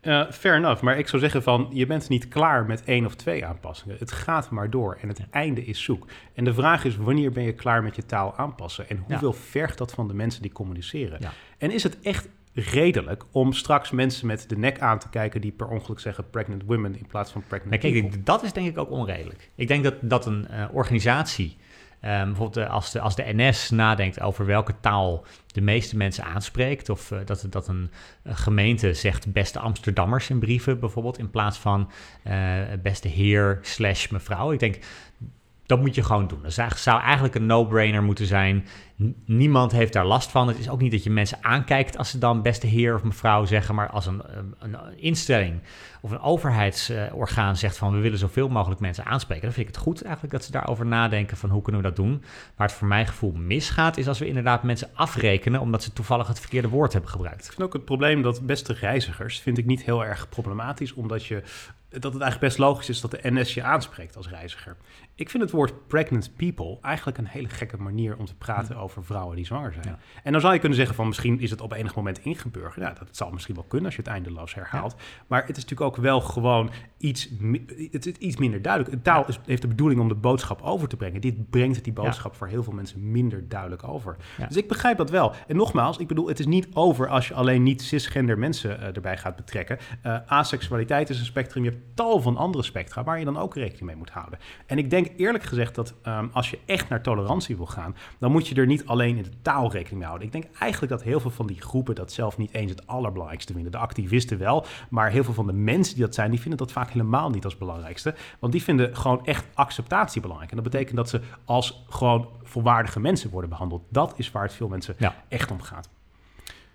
Eh, 0.00 0.30
fair 0.30 0.56
enough, 0.56 0.82
maar 0.82 0.98
ik 0.98 1.08
zou 1.08 1.22
zeggen 1.22 1.42
van 1.42 1.68
je 1.72 1.86
bent 1.86 2.08
niet 2.08 2.28
klaar 2.28 2.66
met 2.66 2.84
één 2.84 3.06
of 3.06 3.14
twee 3.14 3.44
aanpassingen. 3.46 3.96
Het 3.98 4.12
gaat 4.12 4.50
maar 4.50 4.70
door 4.70 4.98
en 5.00 5.08
het 5.08 5.20
einde 5.30 5.64
is 5.64 5.82
zoek. 5.82 6.06
En 6.34 6.44
de 6.44 6.54
vraag 6.54 6.84
is 6.84 6.96
wanneer 6.96 7.32
ben 7.32 7.42
je 7.42 7.52
klaar 7.52 7.82
met 7.82 7.96
je 7.96 8.06
taal 8.06 8.36
aanpassen 8.36 8.88
en 8.88 9.04
hoeveel 9.06 9.32
vergt 9.32 9.78
dat 9.78 9.92
van 9.92 10.08
de 10.08 10.14
mensen 10.14 10.42
die 10.42 10.52
communiceren? 10.52 11.18
Ja. 11.20 11.32
En 11.58 11.70
is 11.70 11.82
het 11.82 12.00
echt 12.00 12.28
redelijk 12.54 13.24
om 13.30 13.52
straks 13.52 13.90
mensen 13.90 14.26
met 14.26 14.48
de 14.48 14.56
nek 14.56 14.80
aan 14.80 14.98
te 14.98 15.08
kijken 15.08 15.40
die 15.40 15.52
per 15.52 15.68
ongeluk 15.68 16.00
zeggen 16.00 16.30
pregnant 16.30 16.62
women 16.66 16.98
in 16.98 17.06
plaats 17.06 17.30
van 17.30 17.44
pregnant 17.48 17.82
Nee, 17.82 18.02
people. 18.02 18.22
dat 18.22 18.42
is 18.42 18.52
denk 18.52 18.68
ik 18.68 18.78
ook 18.78 18.90
onredelijk. 18.90 19.50
Ik 19.54 19.68
denk 19.68 19.84
dat, 19.84 19.94
dat 20.00 20.26
een 20.26 20.48
eh, 20.48 20.64
organisatie, 20.72 21.56
ehm, 22.02 22.26
bijvoorbeeld 22.26 22.66
eh, 22.66 22.72
als, 22.72 22.92
de, 22.92 23.00
als 23.00 23.16
de 23.16 23.24
NS 23.26 23.70
nadenkt 23.70 24.20
over 24.20 24.46
welke 24.46 24.74
taal 24.80 25.24
de 25.46 25.60
meeste 25.60 25.96
mensen 25.96 26.24
aanspreekt, 26.24 26.88
of 26.88 27.10
eh, 27.10 27.18
dat, 27.24 27.46
dat 27.50 27.68
een, 27.68 27.90
gemeente 28.24 28.94
zegt 28.94 29.32
beste 29.32 29.58
Amsterdammers 29.58 30.30
in 30.30 30.38
brieven 30.38 30.80
bijvoorbeeld, 30.80 31.18
in 31.18 31.30
plaats 31.30 31.58
van 31.58 31.90
eh, 32.22 32.60
beste 32.82 33.08
heer 33.08 33.58
slash 33.62 34.08
mevrouw. 34.08 34.52
Ik 34.52 34.58
denk, 34.58 34.78
dat 35.66 35.80
moet 35.80 35.94
je 35.94 36.02
gewoon 36.02 36.26
doen. 36.26 36.42
Dat 36.42 36.52
zou- 36.76 37.00
eigenlijk 37.00 37.34
een 37.34 37.46
no-brainer 37.46 38.02
moeten 38.02 38.26
zijn. 38.26 38.66
Niemand 39.26 39.72
heeft 39.72 39.92
daar 39.92 40.06
last 40.06 40.30
van. 40.30 40.48
Het 40.48 40.58
is 40.58 40.68
ook 40.68 40.80
niet 40.80 40.90
dat 40.90 41.04
je 41.04 41.10
mensen 41.10 41.38
aankijkt 41.40 41.98
als 41.98 42.10
ze 42.10 42.18
dan 42.18 42.42
beste 42.42 42.66
heer 42.66 42.94
of 42.94 43.02
mevrouw 43.02 43.44
zeggen, 43.44 43.74
maar 43.74 43.90
als 43.90 44.06
een, 44.06 44.22
een 44.58 44.76
instelling 44.96 45.60
of 46.00 46.10
een 46.10 46.20
overheidsorgaan 46.20 47.56
zegt 47.56 47.76
van 47.76 47.92
we 47.92 47.98
willen 47.98 48.18
zoveel 48.18 48.48
mogelijk 48.48 48.80
mensen 48.80 49.04
aanspreken, 49.04 49.42
dan 49.44 49.52
vind 49.52 49.68
ik 49.68 49.74
het 49.74 49.82
goed 49.82 50.02
eigenlijk 50.02 50.32
dat 50.34 50.44
ze 50.44 50.50
daarover 50.50 50.86
nadenken 50.86 51.36
van 51.36 51.50
hoe 51.50 51.62
kunnen 51.62 51.82
we 51.82 51.88
dat 51.88 51.96
doen. 51.96 52.24
Waar 52.56 52.66
het 52.66 52.76
voor 52.76 52.88
mijn 52.88 53.06
gevoel 53.06 53.32
misgaat 53.32 53.96
is 53.96 54.08
als 54.08 54.18
we 54.18 54.26
inderdaad 54.26 54.62
mensen 54.62 54.88
afrekenen 54.94 55.60
omdat 55.60 55.82
ze 55.82 55.92
toevallig 55.92 56.26
het 56.26 56.40
verkeerde 56.40 56.68
woord 56.68 56.92
hebben 56.92 57.10
gebruikt. 57.10 57.44
Ik 57.44 57.52
vind 57.52 57.62
ook 57.62 57.72
het 57.72 57.84
probleem 57.84 58.22
dat 58.22 58.46
beste 58.46 58.72
reizigers 58.72 59.40
vind 59.40 59.58
ik 59.58 59.66
niet 59.66 59.84
heel 59.84 60.04
erg 60.04 60.28
problematisch, 60.28 60.92
omdat 60.92 61.24
je 61.24 61.42
dat 62.00 62.12
het 62.12 62.22
eigenlijk 62.22 62.40
best 62.40 62.58
logisch 62.58 62.88
is 62.88 63.00
dat 63.00 63.10
de 63.10 63.18
NS 63.22 63.54
je 63.54 63.62
aanspreekt 63.62 64.16
als 64.16 64.28
reiziger. 64.28 64.76
Ik 65.22 65.30
vind 65.30 65.42
het 65.42 65.52
woord 65.52 65.86
pregnant 65.86 66.36
people 66.36 66.78
eigenlijk 66.80 67.18
een 67.18 67.26
hele 67.26 67.48
gekke 67.48 67.76
manier 67.76 68.16
om 68.16 68.24
te 68.24 68.34
praten 68.34 68.76
over 68.76 69.04
vrouwen 69.04 69.36
die 69.36 69.44
zwanger 69.44 69.72
zijn. 69.72 69.86
Ja. 69.86 69.98
En 70.22 70.32
dan 70.32 70.40
zou 70.40 70.52
je 70.52 70.58
kunnen 70.58 70.78
zeggen 70.78 70.96
van 70.96 71.06
misschien 71.06 71.40
is 71.40 71.50
het 71.50 71.60
op 71.60 71.72
enig 71.72 71.94
moment 71.94 72.18
ingeburgerd. 72.18 72.76
Nou, 72.76 72.94
dat 72.98 73.16
zal 73.16 73.30
misschien 73.30 73.54
wel 73.54 73.64
kunnen 73.64 73.86
als 73.86 73.96
je 73.96 74.02
het 74.02 74.10
eindeloos 74.10 74.54
herhaalt. 74.54 74.94
Maar 75.26 75.46
het 75.46 75.56
is 75.56 75.62
natuurlijk 75.62 75.90
ook 75.90 76.02
wel 76.02 76.20
gewoon 76.20 76.70
iets, 76.98 77.28
het 77.90 78.06
is 78.06 78.12
iets 78.12 78.36
minder 78.36 78.62
duidelijk. 78.62 78.94
Een 78.94 79.02
taal 79.02 79.24
is, 79.26 79.38
heeft 79.46 79.62
de 79.62 79.68
bedoeling 79.68 80.00
om 80.00 80.08
de 80.08 80.14
boodschap 80.14 80.62
over 80.62 80.88
te 80.88 80.96
brengen. 80.96 81.20
Dit 81.20 81.50
brengt 81.50 81.84
die 81.84 81.92
boodschap 81.92 82.34
voor 82.34 82.46
heel 82.46 82.62
veel 82.62 82.72
mensen 82.72 83.10
minder 83.10 83.48
duidelijk 83.48 83.88
over. 83.88 84.16
Dus 84.48 84.56
ik 84.56 84.68
begrijp 84.68 84.96
dat 84.96 85.10
wel. 85.10 85.32
En 85.46 85.56
nogmaals, 85.56 85.98
ik 85.98 86.06
bedoel, 86.06 86.28
het 86.28 86.38
is 86.38 86.46
niet 86.46 86.68
over 86.72 87.08
als 87.08 87.28
je 87.28 87.34
alleen 87.34 87.62
niet 87.62 87.82
cisgender 87.82 88.38
mensen 88.38 88.80
eh, 88.80 88.96
erbij 88.96 89.16
gaat 89.16 89.36
betrekken. 89.36 89.78
Eh 90.02 90.16
aseksualiteit 90.26 91.10
is 91.10 91.18
een 91.18 91.24
spectrum. 91.24 91.64
Je 91.64 91.70
hebt 91.70 91.82
tal 91.94 92.20
van 92.20 92.36
andere 92.36 92.64
spectra 92.64 93.04
waar 93.04 93.18
je 93.18 93.24
dan 93.24 93.38
ook 93.38 93.54
rekening 93.54 93.86
mee 93.86 93.96
moet 93.96 94.10
houden. 94.10 94.38
En 94.66 94.78
ik 94.78 94.90
denk 94.90 95.06
eerlijk 95.16 95.44
gezegd 95.44 95.74
dat 95.74 95.94
ehm, 96.02 96.26
als 96.32 96.50
je 96.50 96.58
echt 96.66 96.88
naar 96.88 97.02
tolerantie 97.02 97.56
wil 97.56 97.66
gaan, 97.66 97.96
dan 98.18 98.32
moet 98.32 98.48
je 98.48 98.54
er 98.54 98.66
niet 98.66 98.86
alleen 98.86 99.16
in 99.16 99.22
de 99.22 99.30
taal 99.42 99.70
rekening 99.70 99.98
mee 99.98 100.06
houden. 100.06 100.26
Ik 100.26 100.32
denk 100.32 100.44
eigenlijk 100.58 100.92
dat 100.92 101.02
heel 101.02 101.20
veel 101.20 101.30
van 101.30 101.46
die 101.46 101.60
groepen 101.60 101.94
dat 101.94 102.12
zelf 102.12 102.38
niet 102.38 102.52
eens 102.54 102.70
het 102.70 102.86
allerbelangrijkste 102.86 103.52
vinden. 103.52 103.72
De 103.72 103.78
activisten 103.78 104.38
wel, 104.38 104.66
maar 104.90 105.10
heel 105.10 105.24
veel 105.24 105.34
van 105.34 105.46
de 105.46 105.52
mensen 105.52 105.94
die 105.94 106.04
dat 106.04 106.14
zijn, 106.14 106.30
die 106.30 106.40
vinden 106.40 106.58
dat 106.58 106.72
vaak 106.72 106.90
helemaal 106.90 107.30
niet 107.30 107.44
als 107.44 107.58
belangrijkste. 107.58 108.14
Want 108.38 108.52
die 108.52 108.62
vinden 108.62 108.96
gewoon 108.96 109.26
echt 109.26 109.46
acceptatie 109.54 110.20
belangrijk. 110.20 110.50
En 110.50 110.56
dat 110.62 110.70
betekent 110.70 110.96
dat 110.96 111.08
ze 111.08 111.20
als 111.44 111.84
gewoon 111.88 112.28
volwaardige 112.42 113.00
mensen 113.00 113.30
worden 113.30 113.50
behandeld. 113.50 113.82
Dat 113.88 114.14
is 114.16 114.30
waar 114.30 114.42
het 114.42 114.52
veel 114.54 114.68
mensen 114.68 114.94
Ja. 114.98 115.14
echt 115.28 115.50
om 115.50 115.60
gaat. 115.62 115.88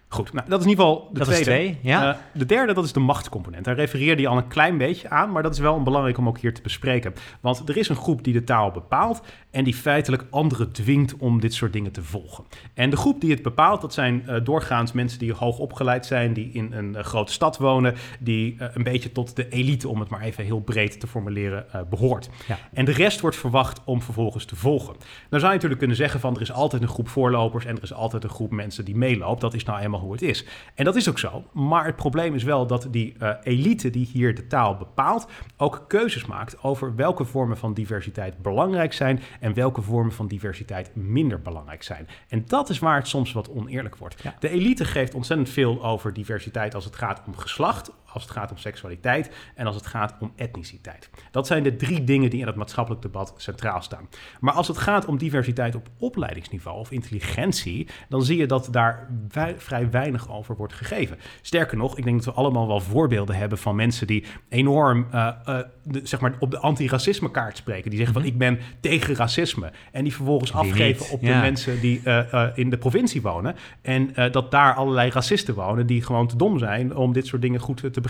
Goed, 0.10 0.34
nou, 0.34 0.50
dat 0.50 0.60
is 0.60 0.66
in 0.66 0.72
ieder 0.72 0.86
geval 0.86 1.10
de 1.12 1.20
Dat 1.20 1.28
tweede. 1.28 1.44
twee, 1.46 1.78
ja. 1.82 2.14
Eh, 2.14 2.20
de 2.34 2.46
derde, 2.46 2.74
dat 2.74 2.84
is 2.84 2.94
de 2.94 3.00
machtscomponent. 3.00 3.66
Daar 3.66 3.76
refereerde 3.76 4.22
je 4.22 4.28
al 4.28 4.38
een 4.38 4.48
klein 4.48 4.78
beetje 4.78 5.10
aan, 5.10 5.32
maar 5.32 5.44
dat 5.44 5.54
is 5.54 5.60
wel 5.60 5.84
belangrijk 5.84 6.18
om 6.18 6.28
ook 6.28 6.38
hier 6.40 6.54
te 6.54 6.62
bespreken. 6.62 7.14
Want 7.42 7.70
er 7.70 7.78
is 7.78 7.90
een 7.90 7.96
groep 7.96 8.24
die 8.24 8.34
de 8.34 8.44
taal 8.44 8.72
bepaalt 8.72 9.22
en 9.52 9.64
die 9.64 9.74
feitelijk 9.74 10.26
anderen 10.30 10.72
dwingt 10.72 11.18
om 11.18 11.40
dit 11.40 11.54
soort 11.54 11.74
dingen 11.74 11.92
te 11.92 12.04
volgen. 12.04 12.44
En 12.74 12.90
de 12.90 12.96
groep 12.98 13.22
die 13.22 13.32
het 13.32 13.42
bepaalt, 13.42 13.82
dat 13.82 13.94
zijn 13.94 14.28
eh, 14.28 14.44
doorgaans 14.44 14.92
mensen 14.92 15.20
die 15.20 15.34
hoog 15.34 15.58
opgeleid 15.60 16.06
zijn, 16.06 16.34
die 16.34 16.50
in 16.52 16.72
een 16.74 16.96
eh, 16.96 17.04
grote 17.04 17.32
stad 17.32 17.58
wonen, 17.58 17.96
die 18.20 18.56
een 18.74 18.84
beetje 18.84 19.12
tot 19.12 19.36
de 19.36 19.50
elite, 19.50 19.88
om 19.88 20.00
het 20.00 20.10
maar 20.10 20.22
even 20.22 20.44
heel 20.44 20.60
breed 20.60 21.00
te 21.00 21.08
formuleren, 21.08 21.72
eh, 21.72 21.82
behoort. 21.90 22.30
Ja. 22.48 22.58
En 22.74 22.86
de 22.86 22.92
rest 22.92 23.20
wordt 23.20 23.38
verwacht 23.38 23.82
om 23.86 24.02
vervolgens 24.02 24.46
te 24.46 24.56
volgen. 24.56 24.96
Nou 24.98 25.06
zou 25.30 25.42
je 25.46 25.48
natuurlijk 25.48 25.80
kunnen 25.80 25.98
zeggen 25.98 26.20
van 26.20 26.36
er 26.36 26.42
is 26.42 26.52
altijd 26.52 26.82
een 26.82 26.88
groep 26.88 27.10
voorlopers 27.10 27.66
en 27.66 27.76
er 27.76 27.84
is 27.84 27.94
altijd 27.94 28.24
een 28.24 28.30
groep 28.30 28.52
mensen 28.52 28.86
die 28.86 28.96
meeloopt. 28.96 29.42
Dat 29.42 29.54
is 29.54 29.64
nou 29.64 29.80
eenmaal 29.80 29.97
hoe 30.00 30.12
het 30.12 30.22
is. 30.22 30.46
En 30.76 30.86
dat 30.86 30.96
is 30.96 31.10
ook 31.10 31.20
zo. 31.20 31.44
Maar 31.54 31.86
het 31.86 31.96
probleem 31.96 32.36
is 32.36 32.44
wel 32.44 32.68
dat 32.68 32.88
die 32.92 33.16
eh, 33.20 33.34
elite 33.44 33.90
die 33.90 34.10
hier 34.12 34.36
de 34.36 34.48
taal 34.48 34.76
bepaalt, 34.76 35.28
ook 35.58 35.86
keuzes 35.88 36.26
maakt 36.26 36.64
over 36.64 36.96
welke 36.96 37.26
vormen 37.26 37.58
van 37.58 37.74
diversiteit 37.74 38.42
belangrijk 38.42 38.94
zijn 38.94 39.22
en 39.40 39.54
welke 39.54 39.82
vormen 39.82 40.14
van 40.14 40.28
diversiteit 40.28 40.96
minder 40.96 41.42
belangrijk 41.42 41.84
zijn. 41.84 42.08
En 42.28 42.44
dat 42.48 42.70
is 42.70 42.80
waar 42.80 42.98
het 42.98 43.08
soms 43.08 43.32
wat 43.32 43.50
oneerlijk 43.50 43.96
wordt. 43.96 44.24
Ja. 44.24 44.36
De 44.40 44.50
elite 44.50 44.86
geeft 44.86 45.14
ontzettend 45.14 45.50
veel 45.50 45.84
over 45.84 46.14
diversiteit 46.14 46.76
als 46.76 46.86
het 46.86 46.96
gaat 46.96 47.22
om 47.28 47.38
geslacht, 47.38 47.92
als 48.18 48.26
het 48.28 48.38
gaat 48.38 48.52
om 48.52 48.58
seksualiteit 48.58 49.32
en 49.56 49.66
als 49.66 49.76
het 49.76 49.86
gaat 49.88 50.16
om 50.20 50.32
etniciteit. 50.36 51.10
Dat 51.32 51.48
zijn 51.48 51.64
de 51.64 51.76
drie 51.76 52.04
dingen 52.04 52.30
die 52.30 52.40
in 52.40 52.48
het 52.48 52.56
maatschappelijk 52.56 53.02
debat 53.02 53.34
centraal 53.38 53.82
staan. 53.82 54.10
Maar 54.40 54.54
als 54.54 54.68
het 54.68 54.78
gaat 54.78 55.06
om 55.06 55.18
diversiteit 55.18 55.76
op 55.76 55.88
opleidingsniveau 55.98 56.80
of 56.80 56.92
intelligentie, 56.92 57.88
dan 58.10 58.24
zie 58.24 58.38
je 58.38 58.46
dat 58.46 58.68
daar 58.72 59.08
wij- 59.32 59.56
vrij 59.58 59.90
weinig 59.90 60.30
over 60.32 60.56
wordt 60.56 60.74
gegeven. 60.74 61.18
Sterker 61.42 61.78
nog, 61.78 61.98
ik 61.98 62.04
denk 62.04 62.16
dat 62.16 62.26
we 62.26 62.42
allemaal 62.42 62.68
wel 62.68 62.80
voorbeelden 62.80 63.36
hebben 63.36 63.58
van 63.58 63.76
mensen 63.76 64.08
die 64.08 64.24
enorm 64.50 65.08
eh, 65.12 65.28
eh, 65.46 65.60
de- 65.84 66.02
zeg 66.04 66.20
maar 66.20 66.36
op 66.40 66.52
de 66.52 66.60
antiracisme 66.60 67.32
kaart 67.32 67.58
spreken. 67.58 67.90
Die 67.90 68.00
zeggen 68.00 68.16
van 68.22 68.26
ik 68.32 68.38
ben 68.38 68.60
tegen 68.80 69.16
racisme. 69.16 69.72
En 69.92 70.04
die 70.04 70.14
vervolgens 70.14 70.54
afgeven 70.54 71.04
niet? 71.04 71.12
op 71.12 71.20
de 71.22 71.26
Ja. 71.28 71.42
mensen 71.42 71.80
die 71.80 72.02
eh, 72.04 72.48
in 72.56 72.70
de 72.70 72.78
provincie 72.78 73.22
wonen. 73.22 73.56
En 73.82 74.14
dat 74.32 74.52
daar 74.52 74.74
allerlei 74.76 75.10
racisten 75.10 75.54
wonen 75.54 75.88
die 75.88 76.02
gewoon 76.02 76.28
te 76.28 76.36
dom 76.36 76.60
zijn 76.60 76.96
om 76.96 77.14
dit 77.14 77.28
soort 77.28 77.42
dingen 77.42 77.60
goed 77.60 77.78
te 77.78 77.82
begrijpen. 77.90 78.06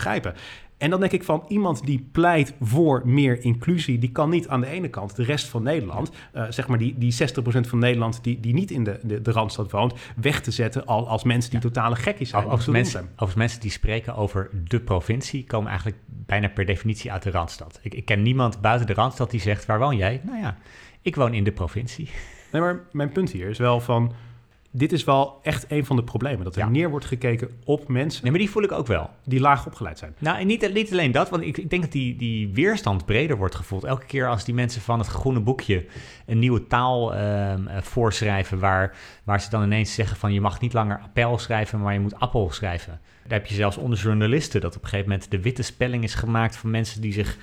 En 0.78 0.90
dan 0.90 1.00
denk 1.00 1.12
ik 1.12 1.24
van 1.24 1.44
iemand 1.48 1.86
die 1.86 2.08
pleit 2.12 2.54
voor 2.60 3.02
meer 3.04 3.44
inclusie, 3.44 3.98
die 3.98 4.12
kan 4.12 4.30
niet 4.30 4.48
aan 4.48 4.60
de 4.60 4.66
ene 4.66 4.88
kant 4.88 5.16
de 5.16 5.22
rest 5.22 5.46
van 5.46 5.62
Nederland, 5.62 6.10
eh, 6.32 6.44
zeg 6.48 6.68
maar 6.68 6.78
die, 6.78 6.94
die 6.98 7.12
60% 7.12 7.68
van 7.68 7.78
Nederland 7.78 8.24
die, 8.24 8.40
die 8.40 8.54
niet 8.54 8.70
in 8.70 8.84
de, 8.84 9.00
de, 9.02 9.22
de 9.22 9.32
Randstad 9.32 9.70
woont, 9.70 9.94
weg 10.16 10.40
te 10.40 10.50
zetten 10.50 10.86
al 10.86 11.08
als 11.08 11.24
mensen 11.24 11.50
die 11.50 11.60
totale 11.60 11.96
gekkies 11.96 12.30
zijn. 12.30 12.48
Doen 12.48 12.72
mensen, 12.72 13.00
overigens 13.00 13.34
mensen 13.34 13.60
die 13.60 13.70
spreken 13.70 14.16
over 14.16 14.50
de 14.68 14.80
provincie 14.80 15.44
komen 15.44 15.68
eigenlijk 15.68 15.98
bijna 16.06 16.48
per 16.48 16.64
definitie 16.64 17.12
uit 17.12 17.22
de 17.22 17.30
Randstad. 17.30 17.78
Ik, 17.82 17.94
ik 17.94 18.04
ken 18.04 18.22
niemand 18.22 18.60
buiten 18.60 18.86
de 18.86 18.94
Randstad 18.94 19.30
die 19.30 19.40
zegt, 19.40 19.66
waar 19.66 19.78
woon 19.78 19.96
jij? 19.96 20.20
Nou 20.24 20.38
ja, 20.38 20.56
ik 21.02 21.16
woon 21.16 21.34
in 21.34 21.44
de 21.44 21.52
provincie. 21.52 22.08
Nee, 22.52 22.60
maar 22.60 22.80
mijn 22.92 23.12
punt 23.12 23.30
hier 23.30 23.48
is 23.48 23.58
wel 23.58 23.80
van, 23.80 24.12
dit 24.78 24.92
is 24.92 25.04
wel 25.04 25.38
echt 25.42 25.64
een 25.68 25.84
van 25.84 25.96
de 25.96 26.04
problemen. 26.04 26.44
Dat 26.44 26.56
er 26.56 26.62
Ja. 26.62 26.68
neer 26.68 26.90
wordt 26.90 27.06
gekeken 27.06 27.50
op 27.64 27.88
mensen 27.88 28.22
Nee, 28.22 28.30
maar 28.30 28.40
die 28.40 28.50
voel 28.50 28.62
ik 28.62 28.72
ook 28.72 28.86
wel. 28.86 29.10
die 29.24 29.40
laag 29.40 29.66
opgeleid 29.66 29.98
zijn. 29.98 30.14
Nou, 30.18 30.38
en 30.38 30.46
niet, 30.46 30.72
niet 30.74 30.92
alleen 30.92 31.12
dat, 31.12 31.30
want 31.30 31.42
ik, 31.42 31.58
ik 31.58 31.70
denk 31.70 31.82
dat 31.82 31.92
die, 31.92 32.16
die 32.16 32.48
weerstand 32.54 33.04
breder 33.04 33.36
wordt 33.36 33.54
gevoeld. 33.54 33.84
Elke 33.84 34.06
keer 34.06 34.28
als 34.28 34.44
die 34.44 34.54
mensen 34.54 34.80
van 34.82 34.98
het 34.98 35.08
groene 35.08 35.40
boekje 35.40 35.86
een 36.26 36.38
nieuwe 36.38 36.66
taal 36.66 37.14
ehm, 37.14 37.66
eh, 37.66 37.82
voorschrijven, 37.82 38.58
waar, 38.58 38.96
waar 39.24 39.40
ze 39.40 39.50
dan 39.50 39.62
ineens 39.62 39.94
zeggen 39.94 40.16
van 40.16 40.32
je 40.32 40.40
mag 40.40 40.60
niet 40.60 40.72
langer 40.72 41.00
appel 41.02 41.38
schrijven, 41.38 41.80
maar 41.80 41.92
je 41.92 42.00
moet 42.00 42.20
appel 42.20 42.50
schrijven. 42.50 43.00
Daar 43.26 43.38
heb 43.38 43.46
je 43.48 43.54
zelfs 43.54 43.76
onder 43.76 43.98
journalisten 43.98 44.60
dat 44.60 44.76
op 44.76 44.82
een 44.82 44.88
gegeven 44.88 45.10
moment 45.10 45.30
de 45.30 45.40
witte 45.40 45.62
spelling 45.62 46.04
is 46.04 46.14
gemaakt 46.14 46.56
van 46.56 46.70
mensen 46.70 47.00
die 47.00 47.12
zich 47.12 47.36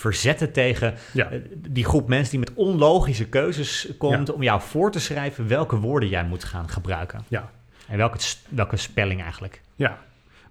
verzetten 0.00 0.52
tegen 0.52 0.94
Ja. 1.12 1.30
eh, 1.30 1.40
die 1.56 1.84
groep 1.84 2.08
mensen 2.08 2.30
die 2.30 2.38
met 2.48 2.54
onlogische 2.54 3.28
keuzes 3.28 3.88
komt 3.98 4.32
om 4.32 4.42
jou 4.42 4.60
voor 4.60 4.90
te 4.90 5.00
schrijven 5.00 5.48
welke 5.48 5.76
woorden 5.76 6.08
jij 6.08 6.24
moet 6.24 6.44
gaan 6.44 6.68
gebruiken. 6.68 7.24
Ja. 7.28 7.50
En 7.88 7.96
welke, 7.96 8.18
welke 8.48 8.76
spelling 8.76 9.22
eigenlijk. 9.22 9.60
Ja, 9.74 9.98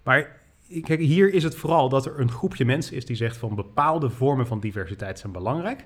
maar 0.02 0.36
kijk, 0.82 1.00
hier 1.00 1.32
is 1.32 1.42
het 1.42 1.54
vooral 1.54 1.88
dat 1.88 2.06
er 2.06 2.20
een 2.20 2.30
groepje 2.30 2.64
mensen 2.64 2.96
is 2.96 3.06
die 3.06 3.16
zegt 3.16 3.36
van 3.36 3.54
bepaalde 3.54 4.10
vormen 4.10 4.46
van 4.46 4.60
diversiteit 4.60 5.18
zijn 5.18 5.32
belangrijk 5.32 5.84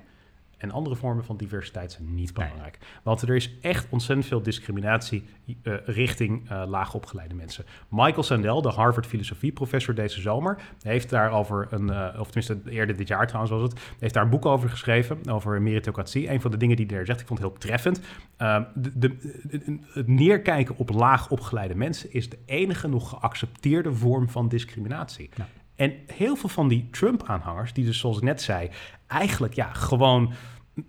en 0.57 0.71
andere 0.71 0.95
vormen 0.95 1.25
van 1.25 1.37
diversiteit 1.37 1.91
zijn 1.91 2.15
niet 2.15 2.37
Nee. 2.37 2.45
belangrijk. 2.47 2.77
Want 3.03 3.21
er 3.21 3.35
is 3.35 3.57
echt 3.61 3.87
ontzettend 3.89 4.27
veel 4.27 4.41
discriminatie 4.41 5.23
eh, 5.61 5.73
richting 5.85 6.49
eh 6.49 6.63
laag 6.67 6.93
opgeleide 6.93 7.35
mensen. 7.35 7.65
Michael 7.89 8.23
Sandel, 8.23 8.61
de 8.61 8.69
Harvard 8.69 9.05
filosofieprofessor 9.05 9.95
deze 9.95 10.21
zomer, 10.21 10.57
heeft 10.81 11.09
daarover 11.09 11.67
een, 11.69 11.89
eh, 11.89 12.19
of 12.19 12.31
tenminste 12.31 12.71
eerder 12.71 12.97
dit 12.97 13.07
jaar 13.07 13.27
trouwens 13.27 13.53
was 13.53 13.61
het, 13.61 13.79
heeft 13.99 14.13
daar 14.13 14.23
een 14.23 14.29
boek 14.29 14.45
over 14.45 14.69
geschreven, 14.69 15.29
over 15.29 15.61
meritocratie. 15.61 16.29
Een 16.31 16.41
van 16.41 16.51
de 16.51 16.57
dingen 16.57 16.75
die 16.75 16.85
hij 16.85 16.95
daar 16.95 17.05
zegt, 17.05 17.19
ik 17.21 17.27
vond 17.27 17.39
het 17.39 17.47
heel 17.49 17.57
treffend. 17.57 17.99
Ehm, 18.37 18.63
de, 18.75 18.91
de, 18.99 19.17
de- 19.43 19.79
het 19.93 20.07
neerkijken 20.07 20.77
op 20.77 20.89
laag 20.89 21.29
opgeleide 21.29 21.75
mensen 21.75 22.13
is 22.13 22.29
de 22.29 22.37
enige 22.45 22.87
nog 22.87 23.09
geaccepteerde 23.09 23.93
vorm 23.93 24.29
van 24.29 24.47
discriminatie. 24.49 25.29
Ja. 25.35 25.47
En 25.75 25.93
heel 26.07 26.35
veel 26.35 26.49
van 26.49 26.67
die 26.67 26.87
Trump-aanhangers, 26.91 27.73
die 27.73 27.85
dus 27.85 27.99
zoals 27.99 28.17
ik 28.17 28.23
net 28.23 28.41
zei, 28.41 28.69
eigenlijk 29.07 29.53
ja, 29.53 29.73
gewoon 29.73 30.33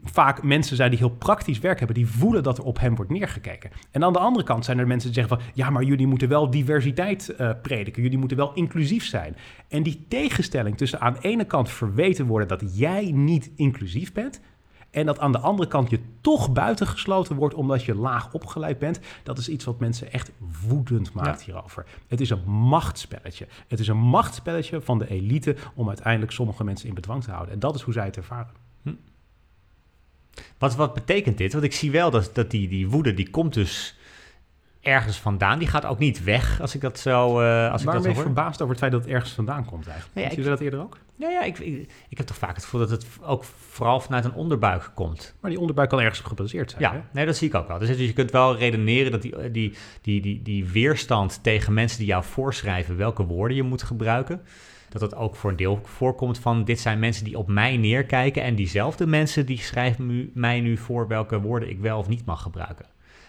vaak 0.05 0.43
mensen 0.43 0.77
zijn 0.77 0.91
die 0.91 0.99
heel 0.99 1.09
praktisch 1.11 1.59
werk 1.59 1.79
hebben, 1.79 1.97
die 1.97 2.07
voelen 2.07 2.43
dat 2.43 2.59
er 2.59 2.65
op 2.65 2.79
hem 2.79 2.95
wordt 2.95 3.11
neergekeken. 3.11 3.71
En 3.91 4.05
aan 4.05 4.13
de 4.13 4.19
andere 4.19 4.45
kant 4.45 4.65
zijn 4.65 4.79
er 4.79 4.87
mensen 4.87 5.13
die 5.13 5.21
zeggen 5.21 5.39
van, 5.39 5.53
ja, 5.55 5.71
maar 5.71 5.83
jullie 5.83 6.07
moeten 6.07 6.29
wel 6.29 6.51
diversiteit 6.51 7.29
eh, 7.29 7.51
prediken, 7.63 8.03
jullie 8.03 8.19
moeten 8.19 8.37
wel 8.37 8.53
inclusief 8.55 9.05
zijn. 9.05 9.37
En 9.69 9.83
die 9.83 10.05
tegenstelling 10.09 10.77
tussen 10.77 11.01
aan 11.01 11.13
de 11.13 11.29
ene 11.29 11.45
kant 11.45 11.71
verweten 11.71 12.27
worden 12.27 12.49
dat 12.49 12.79
jij 12.79 13.11
niet 13.15 13.51
inclusief 13.57 14.13
bent, 14.13 14.41
En 14.97 15.07
dat 15.07 15.19
aan 15.19 15.33
de 15.33 15.39
andere 15.39 15.69
kant 15.69 15.91
je 15.91 16.01
toch 16.21 16.53
buitengesloten 16.53 17.37
wordt 17.37 17.55
omdat 17.55 17.85
je 17.85 17.95
laag 17.95 18.33
opgeleid 18.33 18.79
bent. 18.79 19.01
Dat 19.23 19.39
is 19.39 19.49
iets 19.49 19.65
wat 19.65 19.81
mensen 19.81 20.13
echt 20.13 20.31
woedend 20.67 21.13
maakt 21.13 21.43
hierover. 21.43 21.87
Het 22.07 22.21
is 22.21 22.31
een 22.31 22.49
machtsspelletje. 22.49 23.47
Het 23.69 23.81
is 23.81 23.89
een 23.89 23.97
machtsspelletje 23.97 24.81
van 24.81 24.99
de 24.99 25.09
elite 25.09 25.57
om 25.75 25.89
uiteindelijk 25.89 26.33
sommige 26.33 26.65
mensen 26.65 26.89
in 26.89 26.95
bedwang 26.95 27.25
te 27.25 27.31
houden. 27.31 27.55
En 27.55 27.59
dat 27.59 27.75
is 27.75 27.83
hoe 27.83 27.93
zij 27.93 28.05
het 28.05 28.17
ervaren. 28.17 28.53
Wat, 30.59 30.75
wat 30.75 30.95
betekent 30.95 31.39
dit? 31.39 31.53
Want 31.53 31.65
ik 31.65 31.73
zie 31.73 31.91
wel 31.91 32.11
dat, 32.11 32.31
dat 32.33 32.51
die, 32.51 32.69
die 32.69 32.89
woede, 32.89 33.15
die 33.15 33.31
komt 33.31 33.55
dus 33.55 33.97
ergens 34.87 35.19
vandaan. 35.19 35.59
Die 35.59 35.69
gaat 35.69 35.85
ook 35.85 35.99
niet 35.99 36.25
weg, 36.25 36.61
als 36.61 36.75
ik 36.75 36.81
dat 36.81 36.99
zo, 36.99 37.41
eh 37.41 37.73
als 37.73 37.83
ik 37.83 37.91
dat 37.91 38.03
ben 38.03 38.15
je 38.15 38.21
verbaasd 38.21 38.61
over 38.63 38.69
het 38.69 38.79
feit 38.79 38.93
dat 38.93 39.01
het 39.01 39.11
ergens 39.11 39.33
vandaan 39.33 39.65
komt 39.65 39.87
eigenlijk? 39.87 40.21
Ja, 40.21 40.35
Zie 40.35 40.43
je 40.43 40.49
dat 40.49 40.61
eerder 40.61 40.81
ook? 40.81 40.99
Ja, 41.17 41.29
ja 41.29 41.43
ik, 41.43 41.59
ik, 41.59 41.93
ik 42.09 42.19
heb 42.19 42.27
toch 42.27 42.37
vaak 42.37 42.55
het 42.55 42.65
gevoel 42.65 42.81
dat 42.81 42.91
het 42.91 43.07
ook 43.23 43.45
vooral 43.45 44.01
vanuit 44.01 44.25
een 44.25 44.35
onderbuik 44.35 44.91
komt. 44.95 45.35
Maar 45.41 45.51
die 45.51 45.61
onderbuik 45.61 45.89
kan 45.89 46.01
ergens 46.01 46.21
op 46.21 46.27
gebaseerd 46.27 46.71
zijn. 46.71 46.83
hè? 46.85 46.97
Ja, 46.97 47.05
nee, 47.13 47.27
dat 47.27 47.37
zie 47.37 47.49
ik 47.49 47.55
ook 47.55 47.69
wel. 47.69 47.79
Dus, 47.79 47.89
dus 47.89 47.99
je 47.99 48.13
kunt 48.13 48.31
wel 48.31 48.57
redeneren 48.57 49.13
dat 49.13 49.23
die, 49.23 49.51
die, 49.51 49.75
die, 50.03 50.21
die, 50.21 50.43
die 50.43 50.65
weerstand 50.65 51.43
tegen 51.43 51.75
mensen 51.75 51.99
die 51.99 52.07
jou 52.07 52.25
voorschrijven 52.25 52.97
welke 52.97 53.25
woorden 53.25 53.57
je 53.57 53.63
moet 53.63 53.83
gebruiken, 53.83 54.41
dat 54.89 55.01
dat 55.01 55.15
ook 55.15 55.37
voor 55.37 55.51
een 55.51 55.57
deel 55.57 55.81
voorkomt 55.85 56.39
van 56.39 56.65
dit 56.65 56.81
zijn 56.81 56.99
mensen 56.99 57.25
die 57.25 57.39
op 57.39 57.49
mij 57.49 57.77
neerkijken 57.77 58.43
en 58.43 58.55
diezelfde 58.55 59.07
mensen 59.07 59.47
die 59.47 59.59
schrijven 59.59 60.31
mij 60.35 60.61
nu 60.61 60.77
voor 60.77 61.09
welke 61.09 61.41
woorden 61.41 61.69
ik 61.69 61.79
wel 61.79 61.99
of 61.99 62.09
niet 62.09 62.25
mag 62.25 62.43
gebruiken. 62.43 62.87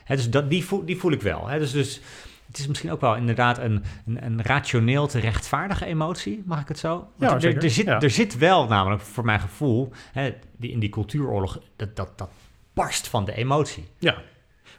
Hè, 0.08 0.16
dus 0.16 0.30
dat, 0.30 0.50
die, 0.50 0.66
voel, 0.66 0.86
die 0.86 0.98
voel 0.98 1.12
ik 1.12 1.22
wel. 1.22 1.48
Hè. 1.48 1.60
Dus, 1.60 1.72
dus 1.72 2.02
het 2.48 2.58
is 2.58 2.68
misschien 2.68 2.92
ook 2.92 3.02
wel 3.02 3.16
inderdaad 3.16 3.58
een, 3.58 3.84
een, 4.06 4.26
een 4.26 4.42
rationeel 4.42 5.08
te 5.08 5.20
rechtvaardige 5.20 5.86
emotie, 5.86 6.44
mag 6.46 6.62
ik 6.62 6.68
het 6.68 6.80
zo? 6.80 7.08
Want 7.16 7.42
Ja, 7.42 7.50
er, 7.50 7.64
er, 7.64 7.70
zit, 7.72 7.86
Ja. 7.86 8.02
er 8.02 8.10
zit 8.10 8.38
wel 8.38 8.68
namelijk, 8.68 9.02
voor 9.02 9.26
mijn 9.26 9.40
gevoel, 9.40 9.92
hè, 10.12 10.34
die, 10.58 10.72
in 10.72 10.80
die 10.80 10.90
cultuuroorlog, 10.90 11.60
dat, 11.76 11.96
dat, 11.96 12.18
dat 12.18 12.30
barst 12.74 13.08
van 13.08 13.26
de 13.26 13.34
emotie. 13.34 13.88
Ja. 14.00 14.16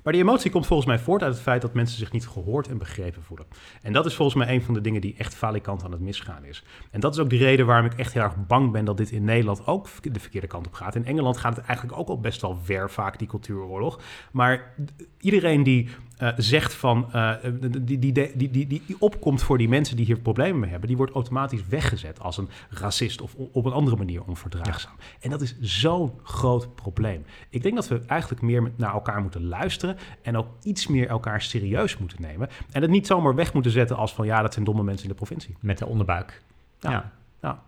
Maar 0.09 0.17
die 0.17 0.27
emotie 0.27 0.51
komt 0.51 0.67
volgens 0.67 0.89
mij 0.89 0.99
voort 0.99 1.23
uit 1.23 1.33
het 1.33 1.43
feit 1.43 1.63
dat 1.63 1.75
mensen 1.75 1.99
zich 1.99 2.13
niet 2.13 2.29
gehoord 2.29 2.69
en 2.69 2.79
begrepen 2.79 3.23
voelen. 3.23 3.47
En 3.83 3.93
dat 3.93 4.07
is 4.07 4.15
volgens 4.15 4.45
mij 4.45 4.55
een 4.55 4.63
van 4.63 4.75
de 4.75 4.81
dingen 4.81 5.01
die 5.01 5.15
echt 5.19 5.35
falikant 5.35 5.85
aan 5.85 5.93
het 5.93 6.01
misgaan 6.01 6.45
is. 6.45 6.65
En 6.91 7.01
dat 7.01 7.15
is 7.15 7.21
ook 7.21 7.31
de 7.31 7.37
reden 7.37 7.67
waarom 7.67 7.87
ik 7.87 7.99
echt 7.99 8.13
heel 8.13 8.23
erg 8.23 8.47
bang 8.47 8.73
ben 8.73 8.85
dat 8.85 8.97
dit 8.97 9.11
in 9.11 9.25
Nederland 9.25 9.67
ook 9.67 9.89
de 10.13 10.21
verkeerde 10.21 10.47
kant 10.47 10.67
op 10.67 10.73
gaat. 10.73 10.95
In 10.95 11.05
Engeland 11.05 11.37
gaat 11.37 11.57
het 11.57 11.65
eigenlijk 11.65 11.99
ook 11.99 12.09
al 12.09 12.21
best 12.21 12.41
wel 12.41 12.59
ver 12.63 12.91
vaak, 12.91 13.19
die 13.19 13.29
cultuuroorlog. 13.29 14.01
Maar 14.33 14.75
iedereen 15.21 15.63
die 15.63 15.89
eh, 16.19 16.29
zegt 16.37 16.75
van, 16.75 17.13
eh, 17.13 17.33
die, 17.81 17.99
die, 17.99 18.13
die, 18.13 18.51
die, 18.51 18.67
die, 18.67 18.97
opkomt 18.99 19.43
voor 19.43 19.59
die 19.59 19.69
mensen 19.69 19.97
die 19.97 20.05
hier 20.05 20.19
problemen 20.19 20.61
mee 20.61 20.71
hebben, 20.71 20.89
die 20.89 20.97
wordt 20.97 21.13
automatisch 21.13 21.67
weggezet 21.69 22.21
als 22.21 22.37
een 22.37 22.49
racist 22.71 23.21
of 23.21 23.35
op 23.53 23.65
een 23.65 23.73
andere 23.73 23.97
manier 23.97 24.23
onverdraagzaam. 24.25 24.97
En 25.21 25.31
dat 25.31 25.41
is 25.41 25.61
zo'n 25.61 26.13
groot 26.23 26.75
probleem. 26.75 27.25
Ik 27.51 27.63
denk 27.63 27.75
dat 27.75 27.89
we 27.89 28.01
eigenlijk 28.07 28.43
meer 28.43 28.71
naar 28.77 28.93
elkaar 28.93 29.23
moeten 29.23 29.47
luisteren 29.47 29.97
en 30.23 30.37
ook 30.37 30.49
iets 30.63 30.87
meer 30.87 31.09
elkaar 31.09 31.43
serieus 31.43 31.99
moeten 31.99 32.23
nemen. 32.23 32.49
En 32.71 32.83
het 32.83 32.91
niet 32.91 33.07
zomaar 33.07 33.35
weg 33.35 33.53
moeten 33.53 33.73
zetten 33.73 33.97
als 33.97 34.15
van 34.15 34.27
ja, 34.27 34.43
dat 34.43 34.53
zijn 34.53 34.65
domme 34.65 34.83
mensen 34.83 35.05
in 35.05 35.11
de 35.11 35.17
provincie. 35.17 35.57
Met 35.61 35.79
de 35.79 35.87
onderbuik. 35.87 36.43
Ja. 36.81 36.91
Ja. 36.91 37.13
Ja. 37.43 37.63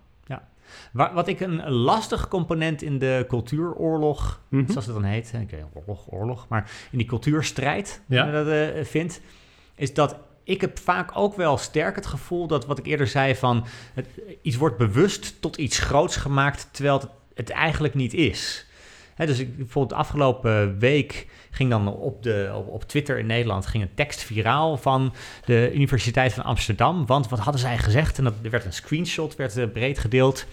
Wat 0.93 1.29
ik 1.29 1.41
een 1.41 1.71
lastig 1.71 2.29
component 2.29 2.83
in 2.83 2.99
de 2.99 3.25
cultuuroorlog, 3.29 4.41
Mhm. 4.49 4.71
zoals 4.71 4.87
het 4.87 4.95
dan 4.95 5.05
heet, 5.05 5.31
weet, 5.31 5.65
oorlog, 5.75 6.07
oorlog, 6.11 6.47
maar 6.49 6.71
in 6.91 6.99
die 6.99 7.07
cultuurstrijd 7.07 8.01
Ja. 8.09 8.31
dat, 8.31 8.47
eh, 8.49 8.85
vind, 8.85 9.21
is 9.75 9.95
dat 9.95 10.17
ik 10.45 10.61
heb 10.61 10.79
vaak 10.79 11.11
ook 11.15 11.37
wel 11.37 11.57
sterk 11.57 11.97
het 11.97 12.07
gevoel 12.07 12.47
dat 12.47 12.67
wat 12.67 12.79
ik 12.79 12.87
eerder 12.87 13.07
zei 13.07 13.35
van 13.37 13.67
het, 13.95 14.07
iets 14.43 14.57
wordt 14.57 14.77
bewust 14.77 15.41
tot 15.41 15.57
iets 15.57 15.79
groots 15.79 16.17
gemaakt, 16.17 16.69
terwijl 16.71 16.99
het, 16.99 17.09
het 17.35 17.51
eigenlijk 17.51 17.95
niet 17.95 18.15
is. 18.15 18.67
Dus 19.17 19.39
ik, 19.39 19.57
bijvoorbeeld 19.57 19.89
de 19.89 19.99
afgelopen 20.07 20.79
week 20.79 21.27
ging 21.51 21.71
dan 21.71 21.89
op, 21.89 22.23
de, 22.23 22.53
op, 22.55 22.69
op 22.69 22.83
Twitter 22.85 23.19
in 23.19 23.27
Nederland 23.27 23.67
ging 23.67 23.83
een 23.83 23.95
tekst 23.95 24.23
viraal 24.23 24.77
van 24.77 25.15
de 25.45 25.71
Universiteit 25.75 26.33
van 26.33 26.45
Amsterdam. 26.45 27.07
Want 27.07 27.29
wat 27.29 27.39
hadden 27.39 27.61
zij 27.61 27.79
gezegd? 27.79 28.19
En 28.19 28.25
dat, 28.25 28.35
er 28.43 28.51
werd 28.51 28.65
een 28.65 28.73
screenshot, 28.73 29.37
werd 29.37 29.57
eh, 29.57 29.67
breed 29.73 29.99
gedeeld. 29.99 30.47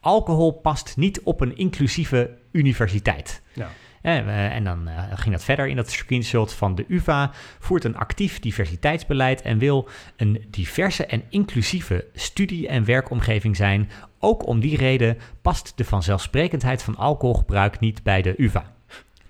Alcohol 0.00 0.52
past 0.52 0.96
niet 0.96 1.20
op 1.20 1.40
een 1.40 1.56
inclusieve 1.56 2.30
universiteit. 2.52 3.42
Ja. 3.52 3.70
Eh, 4.02 4.54
en 4.54 4.64
dan 4.64 4.88
eh, 4.88 5.02
ging 5.14 5.34
dat 5.34 5.44
verder 5.44 5.66
in 5.66 5.76
dat 5.76 5.90
screenshot 5.90 6.52
van 6.52 6.74
de 6.74 6.84
UvA 6.88 7.30
voert 7.58 7.84
een 7.84 7.96
actief 7.96 8.40
diversiteitsbeleid 8.40 9.42
en 9.42 9.58
wil 9.58 9.88
een 10.16 10.44
diverse 10.50 11.06
en 11.06 11.22
inclusieve 11.28 12.04
studie- 12.14 12.68
en 12.68 12.84
werkomgeving 12.84 13.56
zijn. 13.56 13.90
Ook 14.18 14.46
om 14.46 14.60
die 14.60 14.76
reden 14.76 15.18
past 15.42 15.72
de 15.76 15.84
vanzelfsprekendheid 15.84 16.82
van 16.82 16.96
alcoholgebruik 16.96 17.80
niet 17.80 18.02
bij 18.02 18.22
de 18.22 18.34
UvA. 18.36 18.72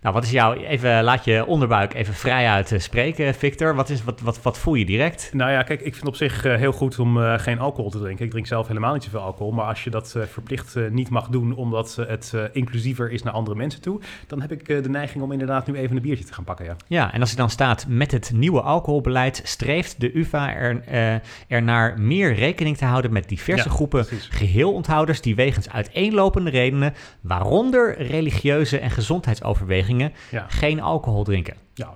Nou, 0.02 0.14
wat 0.14 0.24
is 0.24 0.30
jouw, 0.30 0.52
even 0.52 1.02
laat 1.02 1.24
je 1.24 1.46
onderbuik 1.46 1.94
even 1.94 2.14
vrij 2.14 2.48
uit 2.48 2.72
eh, 2.72 2.78
spreken, 2.78 3.34
Victor. 3.34 3.74
Wat, 3.74 3.90
is, 3.90 4.04
wat, 4.04 4.20
wat, 4.20 4.42
wat 4.42 4.58
voel 4.58 4.74
je 4.74 4.84
direct? 4.84 5.30
Nou 5.32 5.50
ja, 5.50 5.62
kijk, 5.62 5.80
ik 5.80 5.94
vind 5.94 6.06
op 6.06 6.16
zich 6.16 6.44
eh, 6.44 6.56
heel 6.56 6.72
goed 6.72 6.98
om 6.98 7.22
eh, 7.22 7.38
geen 7.38 7.58
alcohol 7.58 7.90
te 7.90 7.98
drinken. 7.98 8.24
Ik 8.24 8.30
drink 8.30 8.46
zelf 8.46 8.66
helemaal 8.66 8.92
niet 8.92 9.04
zoveel 9.04 9.20
alcohol. 9.20 9.52
Maar 9.52 9.64
als 9.64 9.84
je 9.84 9.90
dat 9.90 10.16
verplicht 10.28 10.76
niet 10.90 11.08
mag 11.08 11.28
doen 11.28 11.54
omdat 11.54 11.96
het 12.06 12.34
inclusiever 12.52 13.10
is 13.10 13.22
naar 13.22 13.32
andere 13.32 13.56
mensen 13.56 13.80
toe, 13.80 14.00
dan 14.26 14.40
heb 14.40 14.52
ik 14.52 14.66
de 14.66 14.88
neiging 14.88 15.24
om 15.24 15.32
inderdaad 15.32 15.66
nu 15.66 15.74
even 15.74 15.96
een 15.96 16.02
biertje 16.02 16.24
te 16.24 16.32
gaan 16.32 16.44
pakken. 16.44 16.64
Ja. 16.64 16.76
Ja, 16.86 17.12
en 17.12 17.20
als 17.20 17.30
er 17.30 17.36
dan 17.36 17.50
staat 17.50 17.86
met 17.88 18.10
het 18.10 18.30
nieuwe 18.34 18.60
alcoholbeleid 18.60 19.40
streeft 19.44 20.00
de 20.00 20.16
UvA 20.18 20.54
er, 20.54 20.82
eh, 20.86 21.14
ernaar 21.48 22.00
meer 22.00 22.34
rekening 22.34 22.76
te 22.76 22.84
houden 22.84 23.12
met 23.12 23.28
diverse 23.28 23.68
Ja, 23.68 23.74
groepen 23.74 24.06
precies. 24.06 24.28
geheelonthouders 24.30 25.20
die 25.20 25.34
wegens 25.34 25.70
uiteenlopende 25.70 26.50
redenen, 26.50 26.94
waaronder 27.20 28.02
religieuze 28.02 28.78
en 28.78 28.90
gezondheidsoverwegingen, 28.90 29.90
Ja. 30.30 30.46
geen 30.48 30.80
alcohol 30.80 31.24
drinken. 31.24 31.54
Ja. 31.74 31.94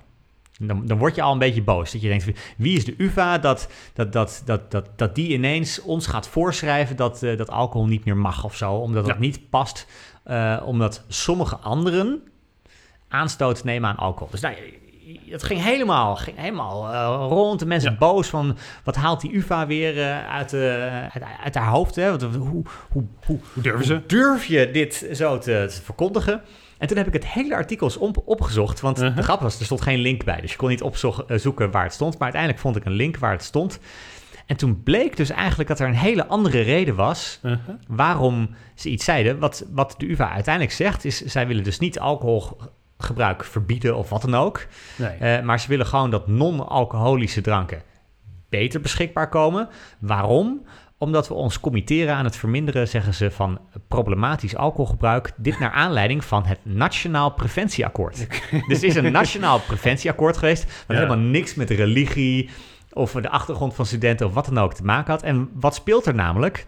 Dan, 0.59 0.85
dan 0.85 0.97
word 0.97 1.15
je 1.15 1.21
al 1.21 1.31
een 1.31 1.39
beetje 1.39 1.63
boos. 1.63 1.91
Dat 1.91 2.01
je 2.01 2.07
denkt, 2.07 2.25
wie 2.57 2.77
is 2.77 2.85
de 2.85 2.93
UvA 2.97 3.37
dat, 3.37 3.67
dat, 3.93 4.13
dat, 4.13 4.41
dat, 4.45 4.71
dat, 4.71 4.89
dat 4.95 5.15
die 5.15 5.33
ineens 5.33 5.81
ons 5.81 6.07
gaat 6.07 6.27
voorschrijven 6.27 6.95
dat, 6.95 7.23
eh, 7.23 7.37
dat 7.37 7.49
alcohol 7.49 7.87
niet 7.87 8.05
meer 8.05 8.17
mag 8.17 8.43
of 8.43 8.55
zo. 8.55 8.73
Omdat 8.73 9.05
het 9.05 9.13
Ja. 9.15 9.21
niet 9.21 9.49
past, 9.49 9.87
eh, 10.23 10.61
omdat 10.65 11.03
sommige 11.07 11.55
anderen 11.55 12.21
aanstoot 13.07 13.63
nemen 13.63 13.89
aan 13.89 13.95
alcohol. 13.97 14.27
Dus 14.31 14.41
nou, 14.41 14.55
het 15.29 15.43
ging 15.43 15.63
helemaal, 15.63 16.15
ging 16.15 16.37
helemaal 16.37 16.93
eh, 16.93 17.25
rond. 17.29 17.59
De 17.59 17.65
mensen 17.65 17.91
Ja. 17.91 17.97
boos 17.97 18.27
van, 18.27 18.57
wat 18.83 18.95
haalt 18.95 19.21
die 19.21 19.35
UvA 19.35 19.67
weer 19.67 20.03
uit, 20.25 20.53
uit, 20.53 21.23
uit 21.43 21.55
haar 21.55 21.69
hoofd? 21.69 21.95
Hè? 21.95 22.09
Want, 22.09 22.21
hoe, 22.35 22.47
hoe, 22.47 22.63
hoe, 22.91 23.03
Hoe 23.53 23.63
durven 23.63 23.85
ze? 23.85 24.01
durf 24.07 24.45
je 24.45 24.71
dit 24.71 25.07
zo 25.13 25.37
te, 25.37 25.65
te 25.69 25.81
verkondigen? 25.83 26.41
En 26.77 26.87
toen 26.87 26.97
heb 26.97 27.07
ik 27.07 27.13
het 27.13 27.27
hele 27.27 27.55
artikel 27.55 27.91
op, 27.99 28.21
opgezocht. 28.25 28.79
Want 28.79 28.97
Uh-huh. 28.97 29.15
de 29.15 29.23
grap 29.23 29.41
was, 29.41 29.59
er 29.59 29.65
stond 29.65 29.81
geen 29.81 29.99
link 29.99 30.23
bij. 30.23 30.41
Dus 30.41 30.51
je 30.51 30.57
kon 30.57 30.69
niet 30.69 30.81
opzoeken 30.81 31.71
waar 31.71 31.83
het 31.83 31.93
stond. 31.93 32.13
Maar 32.13 32.23
uiteindelijk 32.23 32.61
vond 32.61 32.75
ik 32.75 32.85
een 32.85 32.91
link 32.91 33.17
waar 33.17 33.31
het 33.31 33.43
stond. 33.43 33.79
En 34.45 34.57
toen 34.57 34.83
bleek 34.83 35.17
dus 35.17 35.29
eigenlijk 35.29 35.69
dat 35.69 35.79
er 35.79 35.87
een 35.87 35.95
hele 35.95 36.27
andere 36.27 36.61
reden 36.61 36.95
was... 36.95 37.39
Uh-huh. 37.43 37.59
waarom 37.87 38.49
ze 38.75 38.89
iets 38.89 39.05
zeiden. 39.05 39.39
Wat, 39.39 39.65
wat 39.71 39.95
de 39.97 40.11
UvA 40.11 40.31
uiteindelijk 40.31 40.75
zegt, 40.75 41.05
is... 41.05 41.21
zij 41.25 41.47
willen 41.47 41.63
dus 41.63 41.79
niet 41.79 41.99
alcoholgebruik 41.99 43.43
verbieden 43.43 43.97
of 43.97 44.09
wat 44.09 44.21
dan 44.21 44.35
ook. 44.35 44.65
Nee. 44.95 45.09
Eh, 45.09 45.43
maar 45.43 45.59
ze 45.59 45.67
willen 45.67 45.85
gewoon 45.85 46.09
dat 46.09 46.27
non-alcoholische 46.27 47.41
dranken 47.41 47.81
beter 48.49 48.81
beschikbaar 48.81 49.29
komen. 49.29 49.69
Waarom? 49.99 50.65
Omdat 50.97 51.27
we 51.27 51.33
ons 51.33 51.59
committeren 51.59 52.15
aan 52.15 52.25
het 52.25 52.35
verminderen, 52.35 52.87
zeggen 52.87 53.13
ze, 53.13 53.31
van 53.31 53.59
problematisch 53.87 54.55
alcoholgebruik. 54.55 55.31
Dit 55.35 55.59
naar 55.59 55.71
aanleiding 55.71 56.23
van 56.25 56.45
het 56.45 56.59
Nationaal 56.63 57.31
Preventieakkoord. 57.31 58.17
dus 58.67 58.81
het 58.81 58.83
is 58.83 58.95
een 58.95 59.11
Nationaal 59.11 59.59
Preventieakkoord 59.59 60.37
geweest... 60.37 60.63
wat 60.63 60.97
Ja. 60.97 61.03
helemaal 61.03 61.25
niks 61.29 61.55
met 61.55 61.69
religie 61.69 62.49
of 62.93 63.11
de 63.11 63.29
achtergrond 63.29 63.75
van 63.75 63.85
studenten 63.85 64.27
of 64.27 64.33
wat 64.33 64.45
dan 64.45 64.57
ook 64.57 64.73
te 64.73 64.83
maken 64.83 65.11
had. 65.11 65.23
En 65.23 65.49
wat 65.53 65.75
speelt 65.75 66.05
er 66.05 66.15
namelijk? 66.15 66.67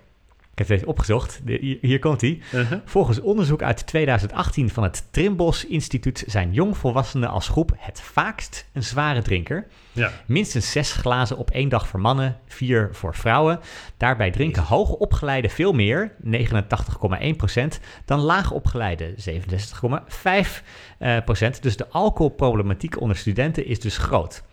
Ik 0.60 0.67
heb 0.67 0.78
het 0.78 0.78
even 0.86 0.98
opgezocht. 0.98 1.41
De- 1.43 1.58
hier, 1.62 1.78
hier 1.82 2.00
komt 2.00 2.22
hij. 2.22 2.39
Uh-huh. 2.54 2.80
Volgens 2.86 3.19
onderzoek 3.22 3.62
uit 3.62 3.88
2018 3.88 4.69
van 4.69 4.84
het 4.84 5.04
Trimbos 5.12 5.65
Instituut 5.65 6.24
zijn 6.28 6.54
jongvolwassenen 6.54 7.30
als 7.30 7.48
groep 7.48 7.72
het 7.78 8.02
vaakst 8.02 8.67
een 8.74 8.84
zware 8.84 9.22
drinker. 9.22 9.67
Ja. 9.91 10.12
Minstens 10.26 10.72
zes 10.72 10.91
glazen 10.91 11.38
op 11.38 11.52
één 11.52 11.69
dag 11.69 11.88
voor 11.88 12.00
mannen, 12.00 12.38
vier 12.48 12.89
voor 12.91 13.15
vrouwen. 13.15 13.60
Daarbij 13.98 14.32
drinken 14.32 14.63
hoogopgeleiden 14.63 15.52
veel 15.52 15.74
meer, 15.74 16.12
89,1%, 16.24 17.80
dan 18.06 18.19
laagopgeleiden, 18.19 19.15
67,5%. 19.17 20.63
eh, 20.98 21.17
procent. 21.26 21.63
Dus 21.63 21.78
de 21.78 21.88
alcoholproblematiek 21.89 23.02
onder 23.02 23.17
studenten 23.17 23.65
is 23.65 23.80
dus 23.80 23.98
groot. 23.98 24.43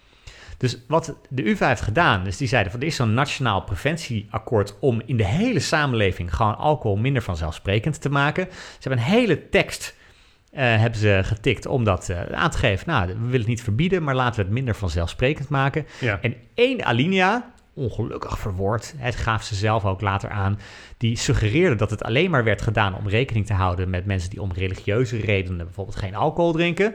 Dus 0.57 0.79
wat 0.89 1.15
de 1.29 1.49
UvA 1.49 1.69
heeft 1.69 1.81
gedaan, 1.81 2.25
dus 2.25 2.37
die 2.37 2.49
zeiden 2.49 2.73
van 2.73 2.81
er 2.81 2.87
is 2.87 2.97
zo'n 2.97 3.15
nationaal 3.15 3.63
preventieakkoord 3.63 4.77
om 4.81 5.03
in 5.07 5.17
de 5.17 5.27
hele 5.27 5.61
samenleving 5.61 6.35
gewoon 6.35 6.57
alcohol 6.57 6.97
minder 6.97 7.23
vanzelfsprekend 7.23 8.01
te 8.01 8.09
maken. 8.09 8.49
Ze 8.51 8.89
hebben 8.89 8.99
een 8.99 9.11
hele 9.11 9.49
tekst 9.49 9.95
eh, 10.57 10.63
hebben 10.65 11.01
ze 11.01 11.21
getikt 11.23 11.67
om 11.67 11.85
dat 11.85 12.09
eh, 12.09 12.21
aan 12.33 12.51
te 12.51 12.59
geven. 12.59 12.89
Nou, 12.89 13.07
we 13.07 13.15
willen 13.15 13.39
het 13.39 13.47
niet 13.47 13.63
verbieden, 13.63 14.03
maar 14.03 14.15
laten 14.15 14.37
we 14.37 14.43
het 14.43 14.53
minder 14.53 14.75
vanzelfsprekend 14.75 15.49
maken. 15.49 15.87
Ja. 16.01 16.19
En 16.21 16.35
één 16.55 16.85
alinea 16.85 17.53
ongelukkig 17.75 18.39
verwoord. 18.39 18.95
Het 18.97 19.17
gaf 19.17 19.43
ze 19.43 19.55
zelf 19.55 19.85
ook 19.85 20.01
later 20.01 20.31
aan. 20.31 20.59
Die 20.97 21.17
suggereerde 21.17 21.75
dat 21.75 21.91
het 21.91 22.05
alleen 22.05 22.31
maar 22.31 22.45
werd 22.45 22.63
gedaan 22.63 22.95
om 22.95 23.09
rekening 23.09 23.47
te 23.47 23.53
houden 23.53 23.91
met 23.91 24.07
mensen 24.07 24.31
die 24.31 24.41
om 24.41 24.53
religieuze 24.53 25.17
redenen 25.17 25.65
bijvoorbeeld 25.67 25.97
geen 25.97 26.15
alcohol 26.15 26.53
drinken. 26.53 26.95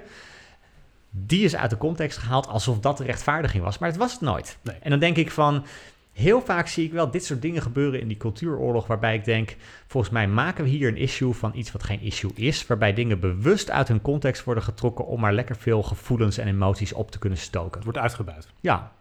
Die 1.12 1.44
is 1.44 1.56
uit 1.56 1.70
de 1.70 1.78
context 1.78 2.18
gehaald 2.18 2.48
alsof 2.48 2.80
dat 2.80 2.98
de 2.98 3.04
rechtvaardiging 3.04 3.64
was, 3.64 3.78
maar 3.78 3.90
het 3.90 3.98
was 3.98 4.12
het 4.12 4.22
nooit. 4.22 4.58
Nee. 4.62 4.76
En 4.76 4.90
dan 4.90 5.00
denk 5.00 5.18
ik 5.18 5.32
van, 5.32 5.66
heel 6.12 6.42
vaak 6.42 6.68
zie 6.68 6.86
ik 6.86 6.92
wel 6.92 7.12
dit 7.12 7.26
soort 7.26 7.42
dingen 7.42 7.62
gebeuren 7.62 8.00
in 8.00 8.08
die 8.08 8.18
cultuuroorlog, 8.18 8.88
waarbij 8.88 9.16
ik 9.16 9.26
denk, 9.26 9.56
volgens 9.88 10.14
mij 10.14 10.28
maken 10.28 10.64
we 10.64 10.70
hier 10.70 10.88
een 10.88 10.98
issue 10.98 11.34
van 11.34 11.52
iets 11.56 11.72
wat 11.72 11.84
geen 11.84 12.02
issue 12.02 12.32
is, 12.36 12.68
waarbij 12.68 12.94
dingen 12.94 13.20
bewust 13.20 13.72
uit 13.72 13.88
hun 13.88 14.02
context 14.02 14.44
worden 14.44 14.64
getrokken 14.64 15.06
om 15.06 15.20
maar 15.20 15.34
lekker 15.34 15.56
veel 15.56 15.84
gevoelens 15.84 16.38
en 16.38 16.48
emoties 16.48 16.94
op 16.94 17.12
te 17.12 17.20
kunnen 17.20 17.40
stoken. 17.40 17.74
Het 17.74 17.84
wordt 17.84 18.00
uitgebuit. 18.00 18.48
Ja, 18.60 18.92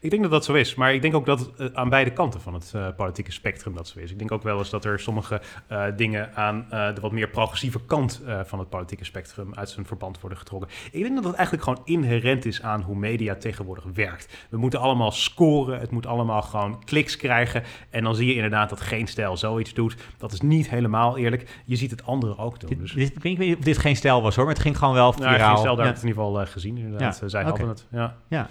Ik 0.00 0.10
denk 0.10 0.22
dat 0.22 0.30
dat 0.30 0.44
zo 0.44 0.52
is, 0.52 0.74
maar 0.74 0.94
ik 0.94 1.02
denk 1.02 1.14
ook 1.14 1.26
dat 1.26 1.38
het 1.38 1.50
eh, 1.56 1.66
aan 1.72 1.88
beide 1.88 2.12
kanten 2.12 2.40
van 2.40 2.54
het 2.54 2.72
eh, 2.74 2.86
politieke 2.96 3.32
spectrum 3.32 3.74
dat 3.74 3.88
zo 3.88 3.98
is. 3.98 4.10
Ik 4.10 4.18
denk 4.18 4.32
ook 4.32 4.42
wel 4.42 4.58
eens 4.58 4.70
dat 4.70 4.84
er 4.84 5.00
sommige 5.00 5.40
eh, 5.66 5.84
dingen 5.96 6.34
aan 6.34 6.66
de 6.70 7.00
wat 7.00 7.12
meer 7.12 7.28
progressieve 7.28 7.80
kant 7.86 8.22
van 8.44 8.58
het 8.58 8.68
politieke 8.68 9.04
spectrum 9.04 9.54
uit 9.54 9.68
zijn 9.70 9.86
verband 9.86 10.20
worden 10.20 10.38
getrokken. 10.38 10.68
Ik 10.92 11.02
denk 11.02 11.14
dat 11.14 11.24
het 11.24 11.34
eigenlijk 11.34 11.64
gewoon 11.64 11.82
inherent 11.84 12.44
is 12.44 12.62
aan 12.62 12.82
hoe 12.82 12.96
media 12.96 13.34
tegenwoordig 13.34 13.84
werkt. 13.94 14.46
We 14.48 14.56
moeten 14.56 14.80
allemaal 14.80 15.10
scoren, 15.10 15.80
het 15.80 15.90
moet 15.90 16.06
allemaal 16.06 16.42
gewoon 16.42 16.84
kliks 16.84 17.16
krijgen. 17.16 17.62
En 17.90 18.04
dan 18.04 18.14
zie 18.14 18.26
je 18.26 18.34
inderdaad 18.34 18.68
dat 18.68 18.80
geen 18.80 19.06
stijl 19.06 19.36
zoiets 19.36 19.74
doet. 19.74 19.96
Dat 20.18 20.32
is 20.32 20.40
niet 20.40 20.70
helemaal 20.70 21.16
eerlijk. 21.18 21.62
Je 21.64 21.76
ziet 21.76 21.90
het 21.90 22.06
anderen 22.06 22.38
ook 22.38 22.60
doen. 22.60 22.68
dit, 22.68 22.78
Dus 22.78 22.92
dit, 22.92 23.16
ik 23.16 23.22
weet 23.22 23.38
niet 23.38 23.56
of 23.58 23.64
dit 23.64 23.78
geen 23.78 23.96
stijl 23.96 24.22
was 24.22 24.34
hoor, 24.36 24.44
maar 24.44 24.54
het 24.54 24.62
ging 24.62 24.78
gewoon 24.78 24.94
wel 24.94 25.12
nou, 25.18 25.32
viraal. 25.32 25.48
geen 25.48 25.58
stijl, 25.58 25.76
daar 25.76 25.84
Ja. 25.86 25.92
het 25.92 26.02
in 26.02 26.08
ieder 26.08 26.22
geval 26.24 26.46
gezien. 26.46 26.76
Inderdaad. 26.78 27.18
Ja, 27.20 27.28
Zij 27.28 27.40
oké. 27.40 27.48
hadden 27.50 27.68
het. 27.68 27.86
Ja. 27.90 28.16
Ja. 28.28 28.48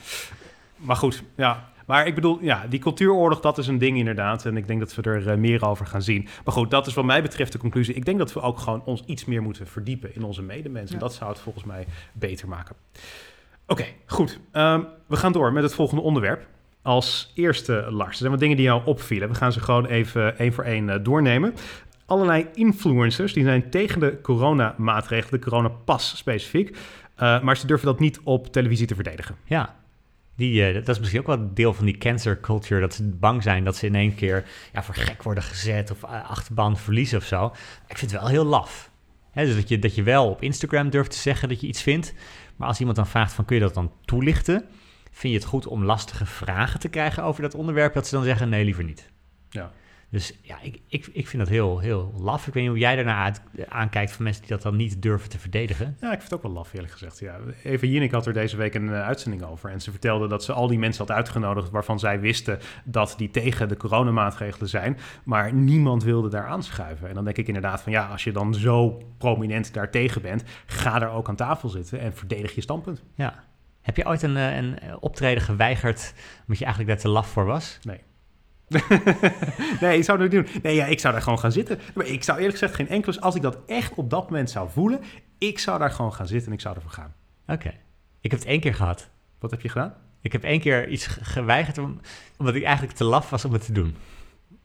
Maar 0.84 0.96
goed, 0.96 1.24
ja. 1.36 1.72
Maar 1.86 2.08
ik 2.08 2.16
bedoel, 2.16 2.38
ja, 2.42 2.66
die 2.70 2.80
cultuuroorlog, 2.80 3.40
dat 3.40 3.58
is 3.58 3.68
een 3.68 3.78
ding 3.78 3.98
inderdaad. 3.98 4.46
En 4.46 4.58
ik 4.58 4.68
denk 4.68 4.80
dat 4.80 4.96
we 4.96 5.02
er 5.02 5.30
eh, 5.30 5.38
meer 5.38 5.66
over 5.66 5.86
gaan 5.86 6.02
zien. 6.02 6.28
Maar 6.46 6.54
goed, 6.54 6.72
dat 6.72 6.88
is 6.88 6.94
wat 6.94 7.06
mij 7.06 7.22
betreft 7.22 7.52
de 7.52 7.58
conclusie. 7.58 7.94
Ik 7.96 8.06
denk 8.06 8.18
dat 8.18 8.34
we 8.34 8.42
ook 8.42 8.60
gewoon 8.60 8.84
ons 8.86 9.04
iets 9.06 9.26
meer 9.26 9.42
moeten 9.42 9.68
verdiepen 9.68 10.16
in 10.16 10.24
onze 10.24 10.42
medemensen. 10.42 10.96
Ja. 10.96 11.02
Dat 11.02 11.14
zou 11.14 11.30
het 11.30 11.40
volgens 11.40 11.64
mij 11.64 11.86
beter 12.14 12.48
maken. 12.48 12.76
Oké, 13.68 13.86
goed. 14.06 14.40
Ehm, 14.52 14.82
we 15.08 15.16
gaan 15.16 15.32
door 15.32 15.54
met 15.54 15.64
het 15.64 15.74
volgende 15.74 16.02
onderwerp. 16.02 16.48
Als 16.82 17.32
eerste, 17.36 17.88
Lars, 17.90 18.12
er 18.12 18.18
zijn 18.18 18.32
wat 18.32 18.40
dingen 18.40 18.58
die 18.58 18.66
jou 18.66 18.82
opvielen. 18.86 19.30
We 19.30 19.36
gaan 19.36 19.52
ze 19.52 19.60
gewoon 19.60 19.86
even 19.86 20.38
één 20.38 20.54
voor 20.54 20.64
één 20.64 20.90
eh, 20.90 21.04
doornemen. 21.04 21.54
Allerlei 22.06 22.48
influencers 22.54 23.34
die 23.34 23.44
zijn 23.44 23.70
tegen 23.70 24.00
de 24.00 24.22
coronamaatregelen, 24.22 25.40
de 25.40 25.46
coronapas 25.46 26.18
specifiek. 26.18 26.78
Eh, 27.16 27.42
maar 27.42 27.58
ze 27.58 27.68
durven 27.68 27.86
dat 27.88 28.00
niet 28.00 28.20
op 28.24 28.48
televisie 28.48 28.88
te 28.88 28.96
verdedigen. 28.96 29.36
Ja. 29.44 29.76
Die, 30.36 30.66
eh, 30.66 30.74
dat 30.74 30.90
is 30.90 31.00
misschien 31.00 31.20
ook 31.20 31.28
wel 31.28 31.54
deel 31.54 31.74
van 31.74 31.86
die 31.86 31.98
cancer 31.98 32.40
culture. 32.40 32.82
Dat 32.82 32.94
ze 32.94 33.04
bang 33.04 33.44
zijn 33.44 33.64
dat 33.64 33.76
ze 33.76 33.86
in 33.86 33.96
één 33.96 34.16
keer 34.16 34.46
ja, 34.74 34.84
voor 34.84 34.96
gek 34.96 35.24
worden 35.24 35.44
gezet 35.44 35.92
of 35.92 36.04
eh, 36.04 36.30
achterban 36.30 36.78
verliezen 36.78 37.18
of 37.18 37.26
zo. 37.26 37.46
Ik 37.88 37.98
vind 37.98 38.12
het 38.12 38.20
wel 38.20 38.30
heel 38.30 38.46
laf. 38.46 38.92
Dus 39.34 39.56
dat 39.56 39.70
je, 39.70 39.80
dat 39.80 39.96
je 39.96 40.04
wel 40.04 40.30
op 40.30 40.42
Instagram 40.42 40.90
durft 40.90 41.12
te 41.12 41.18
zeggen 41.18 41.50
dat 41.50 41.62
je 41.62 41.68
iets 41.68 41.82
vindt. 41.82 42.14
Maar 42.56 42.68
als 42.68 42.80
iemand 42.80 42.98
dan 42.98 43.08
vraagt 43.08 43.34
van 43.34 43.46
kun 43.46 43.56
je 43.56 43.62
dat 43.62 43.74
dan 43.74 43.92
toelichten? 44.06 44.66
Vind 45.12 45.34
je 45.34 45.40
het 45.40 45.48
goed 45.48 45.68
om 45.68 45.84
lastige 45.84 46.26
vragen 46.26 46.80
te 46.80 46.90
krijgen 46.90 47.24
over 47.24 47.42
dat 47.42 47.56
onderwerp? 47.56 47.94
Dat 47.94 48.08
ze 48.08 48.16
dan 48.16 48.24
zeggen 48.24 48.50
nee, 48.50 48.66
liever 48.66 48.84
niet. 48.84 49.13
Dus 50.14 50.40
ja, 50.42 50.62
ik, 50.62 50.80
ik, 50.88 51.10
ik 51.14 51.28
vind 51.28 51.44
dat 51.44 51.52
heel, 51.52 51.80
heel 51.80 52.14
laf. 52.18 52.48
Ik 52.48 52.54
weet 52.54 52.64
niet 52.64 52.72
hoe 52.72 52.82
jij 52.82 52.96
daarnaar 52.96 53.24
uit, 53.24 53.42
aankijkt 53.68 54.12
van 54.12 54.24
mensen 54.24 54.42
die 54.42 54.52
dat 54.52 54.62
dan 54.62 54.76
niet 54.76 55.02
durven 55.02 55.30
te 55.30 55.40
verdedigen. 55.40 55.98
Ja, 56.00 56.12
ik 56.12 56.20
vind 56.20 56.24
het 56.24 56.34
ook 56.34 56.42
wel 56.42 56.52
laf, 56.52 56.74
eerlijk 56.74 56.92
gezegd. 56.92 57.20
Ja. 57.20 57.40
Eva 57.64 57.86
Jinek 57.86 58.12
had 58.12 58.26
er 58.26 58.34
deze 58.34 58.58
week 58.58 58.74
een 58.74 58.94
eh, 58.94 59.02
uitzending 59.02 59.44
over. 59.44 59.70
En 59.70 59.82
ze 59.82 59.92
vertelde 59.92 60.28
dat 60.28 60.44
ze 60.44 60.54
al 60.54 60.68
die 60.68 60.80
mensen 60.80 61.06
had 61.08 61.16
uitgenodigd... 61.16 61.70
waarvan 61.70 62.00
zij 62.00 62.20
wisten 62.20 62.60
dat 62.84 63.14
die 63.18 63.30
tegen 63.30 63.68
de 63.68 63.78
coronamaatregelen 63.78 64.70
zijn. 64.70 64.98
Maar 65.24 65.54
niemand 65.54 66.04
wilde 66.04 66.30
daar 66.30 66.48
aanschuiven. 66.48 67.08
En 67.08 67.16
dan 67.16 67.24
denk 67.24 67.38
ik 67.38 67.48
inderdaad 67.48 67.82
van... 67.82 67.92
ja, 67.92 68.08
als 68.08 68.24
je 68.24 68.32
dan 68.32 68.54
zo 68.54 69.02
prominent 69.18 69.74
daartegen 69.74 70.22
bent... 70.22 70.44
ga 70.66 71.00
daar 71.00 71.14
ook 71.14 71.30
aan 71.30 71.36
tafel 71.36 71.70
zitten 71.70 72.00
en 72.00 72.14
verdedig 72.14 72.56
je 72.56 72.62
standpunt. 72.62 73.04
Ja. 73.16 73.44
Heb 73.82 73.98
je 73.98 74.06
ooit 74.06 74.22
een, 74.22 74.38
eh, 74.38 74.56
een 74.56 74.80
eh, 74.80 74.96
optreden 75.00 75.44
geweigerd 75.44 76.14
omdat 76.42 76.58
je 76.58 76.66
eigenlijk 76.66 76.94
daar 76.94 77.04
te 77.04 77.10
laf 77.10 77.28
voor 77.28 77.46
was? 77.46 77.80
nee, 77.84 78.00
ik 79.98 80.04
zou 80.04 80.18
dat 80.18 80.32
niet 80.32 80.32
doen. 80.32 80.62
Nee, 80.64 80.76
ja, 80.76 80.86
ik 80.86 81.00
zou 81.00 81.14
daar 81.14 81.24
gewoon 81.24 81.40
gaan 81.40 81.52
zitten. 81.52 81.80
Maar 81.96 82.06
ik 82.06 82.24
zou 82.24 82.38
eerlijk 82.38 82.58
gezegd 82.58 82.76
geen 82.76 82.90
enkele... 82.90 83.22
als 83.22 83.36
ik 83.36 83.42
dat 83.42 83.58
echt 83.68 83.94
op 83.94 84.10
dat 84.10 84.30
moment 84.30 84.50
zou 84.50 84.70
voelen... 84.72 85.00
ik 85.38 85.60
zou 85.60 85.80
daar 85.80 85.92
gewoon 85.92 86.14
gaan 86.14 86.28
zitten 86.28 86.48
en 86.48 86.54
ik 86.54 86.62
zou 86.62 86.76
ervoor 86.76 86.92
gaan. 86.92 87.14
Oké. 87.48 87.74
Ik 88.22 88.32
heb 88.32 88.40
het 88.40 88.50
één 88.50 88.60
keer 88.60 88.74
gehad. 88.76 89.10
Wat 89.40 89.52
heb 89.52 89.62
je 89.62 89.70
gedaan? 89.70 89.94
Ik 90.22 90.32
heb 90.32 90.44
één 90.44 90.60
keer 90.60 90.88
iets 90.88 91.08
ge- 91.08 91.24
geweigerd 91.26 91.78
om- 91.78 92.00
omdat 92.38 92.56
ik 92.56 92.64
eigenlijk 92.64 92.96
te 92.98 93.04
laf 93.04 93.30
was 93.30 93.46
om 93.46 93.54
het 93.54 93.66
te 93.66 93.72
doen. 93.72 93.96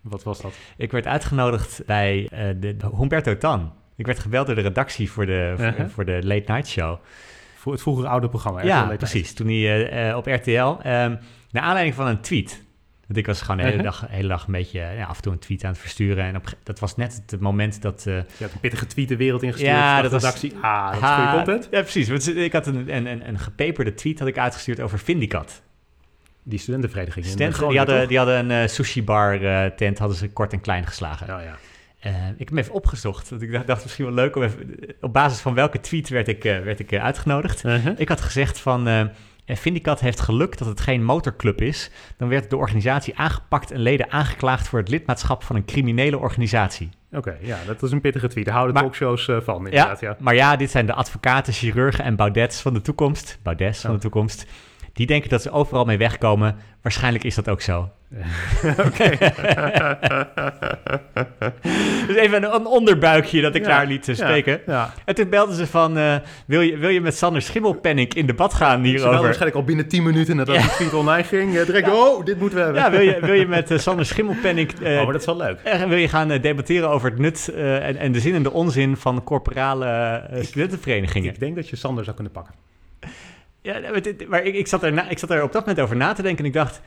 Wat 0.01 0.23
was 0.23 0.40
dat? 0.40 0.53
Ik 0.77 0.90
werd 0.92 1.07
uitgenodigd 1.07 1.83
bij 1.87 2.29
eh, 2.31 2.55
de, 2.61 2.77
Humberto 2.97 3.37
Tan. 3.38 3.73
Ik 3.97 4.07
werd 4.07 4.18
gebeld 4.18 4.47
door 4.47 4.55
de 4.55 4.61
redactie 4.61 5.11
voor 5.11 5.27
de, 5.27 5.55
voor, 5.57 5.90
voor 5.90 6.05
de 6.05 6.18
Late 6.23 6.53
Night 6.53 6.68
Show. 6.68 6.99
Voor 7.57 7.73
het 7.73 7.83
vroegere 7.83 8.09
oude 8.09 8.29
programma. 8.29 8.59
RTL 8.59 8.66
ja, 8.68 8.97
precies. 8.97 9.35
Toen 9.35 9.47
hij 9.47 9.88
eh, 9.88 10.09
eh, 10.11 10.16
op 10.16 10.27
RTL, 10.27 10.51
ehm 10.83 11.16
naar 11.51 11.62
aanleiding 11.62 11.94
van 11.94 12.07
een 12.07 12.21
tweet. 12.21 12.64
Want 13.09 13.21
ik 13.21 13.27
was 13.27 13.40
gewoon 13.40 13.57
de 13.57 13.62
hele, 13.62 13.77
Uh-huh. 13.77 13.90
dag, 13.92 14.11
hele 14.11 14.29
dag 14.29 14.47
een 14.47 14.53
beetje 14.53 14.81
ja, 14.81 15.05
af 15.05 15.16
en 15.16 15.23
toe 15.23 15.33
een 15.33 15.38
tweet 15.38 15.64
aan 15.64 15.71
het 15.71 15.81
versturen. 15.81 16.25
En 16.25 16.37
op, 16.37 16.44
dat 16.62 16.79
was 16.79 16.97
net 16.97 17.23
het 17.27 17.40
moment 17.40 17.83
dat... 17.83 18.03
Je 18.05 18.25
had 18.40 18.53
een 18.53 18.61
pittige 18.61 18.87
tweet 18.87 19.09
de 19.09 19.16
wereld 19.16 19.42
ingestuurd. 19.42 19.71
Ja, 19.71 20.03
dat 20.03 20.11
was- 20.12 20.23
redactie. 20.23 20.55
Ah, 20.61 20.92
dat 20.92 21.03
is 21.03 21.09
goede 21.09 21.33
content. 21.33 21.68
Ja, 21.71 21.81
precies. 21.81 22.09
Want 22.09 22.37
ik 22.37 22.53
had 22.53 22.66
een, 22.66 22.94
een, 22.97 23.07
een, 23.07 23.29
een 23.29 23.38
gepeperde 23.38 23.94
tweet 23.94 24.18
had 24.18 24.29
ik 24.29 24.38
uitgestuurd 24.38 24.81
over 24.81 24.99
Vindicat. 24.99 25.62
Die 26.42 26.59
studentenvereniging 26.59 27.25
in 27.25 27.31
Studenten, 27.31 27.68
die, 27.68 27.79
hadden, 27.79 28.09
die 28.09 28.16
hadden 28.16 28.38
een 28.38 28.62
eh, 28.62 28.68
sushi 28.68 29.05
bar 29.05 29.42
eh, 29.44 29.71
tent, 29.71 29.99
hadden 29.99 30.16
ze 30.16 30.29
kort 30.29 30.53
en 30.53 30.61
klein 30.61 30.87
geslagen. 30.87 31.27
Ja, 31.27 31.40
ja. 31.40 31.57
Ik 32.31 32.38
heb 32.38 32.49
hem 32.49 32.59
even 32.59 32.73
opgezocht. 32.75 33.29
Want 33.31 33.42
ik 33.42 33.53
dacht, 33.53 33.66
dacht 33.66 33.83
misschien 33.83 34.05
wel 34.05 34.14
leuk 34.14 34.37
om 34.37 34.42
even... 34.42 34.77
Op 35.01 35.12
basis 35.12 35.40
van 35.40 35.55
welke 35.55 35.81
tweet 35.81 36.09
werd 36.09 36.29
ik, 36.29 36.42
werd 36.42 36.79
ik 36.79 36.94
uitgenodigd? 36.94 37.64
Uh-huh. 37.64 37.92
Ik 37.99 38.09
had 38.09 38.21
gezegd 38.21 38.59
van... 38.61 39.11
eh, 39.49 39.57
Vindicat 39.57 40.01
heeft 40.01 40.21
geluk 40.21 40.59
dat 40.59 40.69
het 40.69 40.81
geen 40.81 41.05
motorclub 41.05 41.61
is. 41.61 41.91
Dan 42.17 42.29
werd 42.29 42.51
de 42.51 42.57
organisatie 42.57 43.17
aangepakt 43.19 43.71
en 43.71 43.81
leden 43.81 44.11
aangeklaagd 44.11 44.69
voor 44.69 44.79
het 44.79 44.89
lidmaatschap 44.89 45.43
van 45.43 45.57
een 45.57 45.65
criminele 45.65 46.19
organisatie. 46.19 46.89
Oké, 47.13 47.37
ja, 47.41 47.59
dat 47.67 47.83
is 47.83 47.91
een 47.91 48.01
pittige 48.01 48.29
tweet. 48.29 48.45
Daar 48.45 48.55
houden 48.55 48.75
Maar- 48.75 48.85
talkshows 48.85 49.29
eh, 49.29 49.37
van, 49.41 49.57
inderdaad. 49.57 50.01
Ja. 50.01 50.17
Maar 50.21 50.35
ja, 50.35 50.57
dit 50.57 50.71
zijn 50.71 50.87
de 50.87 50.93
advocaten, 50.95 51.53
chirurgen 51.53 52.05
en 52.05 52.17
baudets 52.17 52.61
van 52.61 52.75
de 52.75 52.81
toekomst. 52.81 53.39
Baudets 53.43 53.81
van 53.81 53.91
Oh. 53.91 53.97
de 53.97 54.03
toekomst. 54.03 54.47
Die 54.99 55.07
denken 55.07 55.31
dat 55.31 55.43
ze 55.43 55.51
overal 55.51 55.85
mee 55.85 55.99
wegkomen. 55.99 56.57
Waarschijnlijk 56.83 57.25
is 57.25 57.35
dat 57.35 57.49
ook 57.49 57.61
zo. 57.61 57.89
dus 62.07 62.17
even 62.17 62.43
een, 62.43 62.55
een 62.55 62.67
onderbuikje 62.67 63.41
dat 63.41 63.55
ik 63.55 63.63
Ja, 63.63 63.69
daar 63.69 63.87
liet 63.87 64.09
eh, 64.09 64.15
spreken. 64.15 64.61
Ja. 64.67 64.95
En 65.05 65.15
toen 65.15 65.29
belden 65.29 65.55
ze 65.55 65.67
van, 65.67 65.99
eh, 65.99 66.15
wil, 66.47 66.61
je, 66.61 66.77
wil 66.77 66.89
je 66.89 67.01
met 67.01 67.17
Sander 67.17 67.43
Schimmelpenninck 67.43 68.15
in 68.15 68.27
debat 68.27 68.55
gaan 68.55 68.83
Ze 68.83 68.89
hierover? 68.89 69.21
waarschijnlijk 69.21 69.57
al 69.57 69.65
binnen 69.65 69.89
10 69.89 70.03
minuten 70.03 70.37
nadat 70.37 70.57
die 70.57 70.71
tweet 70.71 70.95
online 70.95 71.25
ging. 71.25 71.63
direct, 71.63 71.89
oh, 71.89 72.25
dit 72.25 72.41
moeten 72.41 72.59
we 72.59 72.65
hebben. 72.65 72.83
Ja, 72.83 72.91
wil 72.91 73.01
je, 73.01 73.19
wil 73.21 73.35
je 73.35 73.47
met 73.47 73.73
Sander 73.77 74.07
Schimmelpenninck... 74.07 74.73
eh, 74.83 74.97
oh, 74.99 75.03
maar 75.05 75.13
dat 75.13 75.21
is 75.21 75.27
wel 75.27 75.37
leuk. 75.37 75.61
eh, 75.61 75.83
wil 75.83 75.99
je 75.99 76.09
gaan 76.09 76.29
debatteren 76.29 76.89
over 76.89 77.11
het 77.11 77.19
nut 77.19 77.53
en, 77.55 77.97
en 77.97 78.13
de 78.13 78.21
zin 78.21 78.35
en 78.35 78.43
de 78.43 78.53
onzin 78.53 78.97
van 78.97 79.25
corporale 79.25 80.23
studentenverenigingen? 80.41 81.33
Ik 81.33 81.41
denk 81.41 81.57
dat 81.57 81.69
je 81.69 81.77
Sander 81.77 82.05
zou 82.05 82.17
kunnen 82.17 82.33
pakken. 82.33 82.55
Ja, 83.68 83.81
maar 84.28 84.42
ik, 84.42 84.54
ik, 84.54 84.66
zat 84.66 84.83
er 84.83 84.92
na- 84.92 85.09
ik 85.09 85.18
zat 85.18 85.31
er 85.31 85.42
op 85.42 85.52
dat 85.52 85.61
moment 85.61 85.81
over 85.81 85.96
na 85.96 86.12
te 86.12 86.22
denken 86.22 86.38
en 86.44 86.50
ik 86.50 86.57
dacht... 86.57 86.81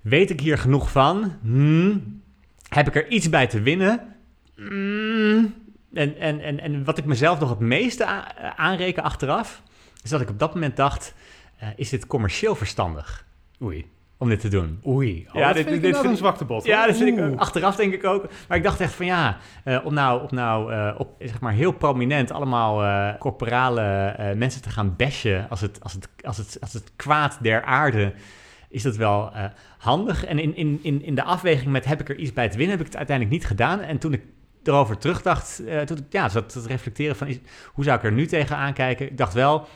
Weet 0.00 0.30
ik 0.30 0.40
hier 0.40 0.58
genoeg 0.58 0.90
van? 0.90 1.36
Hmm. 1.42 2.22
Heb 2.68 2.86
ik 2.86 2.94
er 2.94 3.08
iets 3.08 3.28
bij 3.28 3.46
te 3.46 3.60
winnen? 3.60 4.16
Hmm. 4.56 5.54
En, 5.92 6.16
en, 6.16 6.40
en, 6.40 6.60
en 6.60 6.84
wat 6.84 6.98
ik 6.98 7.04
mezelf 7.04 7.40
nog 7.40 7.50
het 7.50 7.58
meeste 7.58 8.04
aanreken 8.56 9.02
achteraf... 9.02 9.62
is 10.02 10.10
dat 10.10 10.20
ik 10.20 10.28
op 10.30 10.38
dat 10.38 10.54
moment 10.54 10.76
dacht... 10.76 11.14
eh, 11.58 11.68
is 11.76 11.88
dit 11.88 12.06
commercieel 12.06 12.54
verstandig 12.54 13.26
Oei. 13.62 13.86
Om 14.20 14.28
dit 14.28 14.40
te 14.40 14.48
doen? 14.48 14.80
Oei. 14.86 15.26
Oh, 15.28 15.34
Ja, 15.34 15.46
dat 15.46 15.54
dit- 15.56 15.66
vind 15.66 15.82
vind 15.96 16.04
een 16.04 16.16
zwakte 16.16 16.44
bot. 16.44 16.64
Ja, 16.64 16.86
dat 16.86 16.96
vind 16.96 17.18
ik. 17.18 17.38
Achteraf 17.38 17.76
denk 17.76 17.92
ik 17.92 18.04
ook. 18.04 18.28
Maar 18.48 18.56
ik 18.56 18.62
dacht 18.62 18.80
echt 18.80 18.92
van 18.92 19.06
ja, 19.06 19.36
eh, 19.64 19.78
om 19.84 19.94
nou, 19.94 20.22
om 20.22 20.28
nou 20.30 20.72
eh, 20.72 20.94
op, 20.98 21.14
zeg 21.18 21.40
maar 21.40 21.52
heel 21.52 21.72
prominent 21.72 22.30
allemaal 22.30 22.82
eh, 22.82 23.18
corporale 23.18 24.34
mensen 24.36 24.62
te 24.62 24.70
gaan 24.70 24.96
bashen 24.96 25.46
als 25.48 25.60
het, 25.60 25.82
als, 25.82 25.92
het, 25.92 26.08
als, 26.22 26.36
het, 26.36 26.56
als 26.60 26.72
het 26.72 26.92
kwaad 26.96 27.38
der 27.42 27.62
aarde, 27.64 28.12
is 28.68 28.82
dat 28.82 28.96
wel 28.96 29.32
handig. 29.78 30.24
En 30.24 30.38
in, 30.38 30.56
in, 30.56 30.78
in, 30.82 31.02
in 31.02 31.14
de 31.14 31.22
afweging 31.24 31.70
met 31.70 31.84
heb 31.84 32.00
ik 32.00 32.08
er 32.08 32.16
iets 32.16 32.32
bij 32.32 32.48
te 32.48 32.56
winnen, 32.56 32.76
heb 32.76 32.86
ik 32.86 32.92
het 32.92 32.96
uiteindelijk 32.96 33.36
niet 33.36 33.46
gedaan. 33.46 33.80
En 33.80 33.98
toen 33.98 34.12
ik 34.12 34.22
erover 34.62 34.98
terugdacht, 34.98 35.56
toen 35.84 35.96
ik 35.96 36.04
ja, 36.10 36.28
zat 36.28 36.48
te 36.48 36.62
reflecteren 36.66 37.16
van 37.16 37.26
is, 37.26 37.38
hoe 37.72 37.84
zou 37.84 37.98
ik 37.98 38.04
er 38.04 38.12
nu 38.12 38.26
tegen 38.26 38.56
aankijken? 38.56 39.06
Ik 39.10 39.16
dacht 39.16 39.34
wel, 39.34 39.66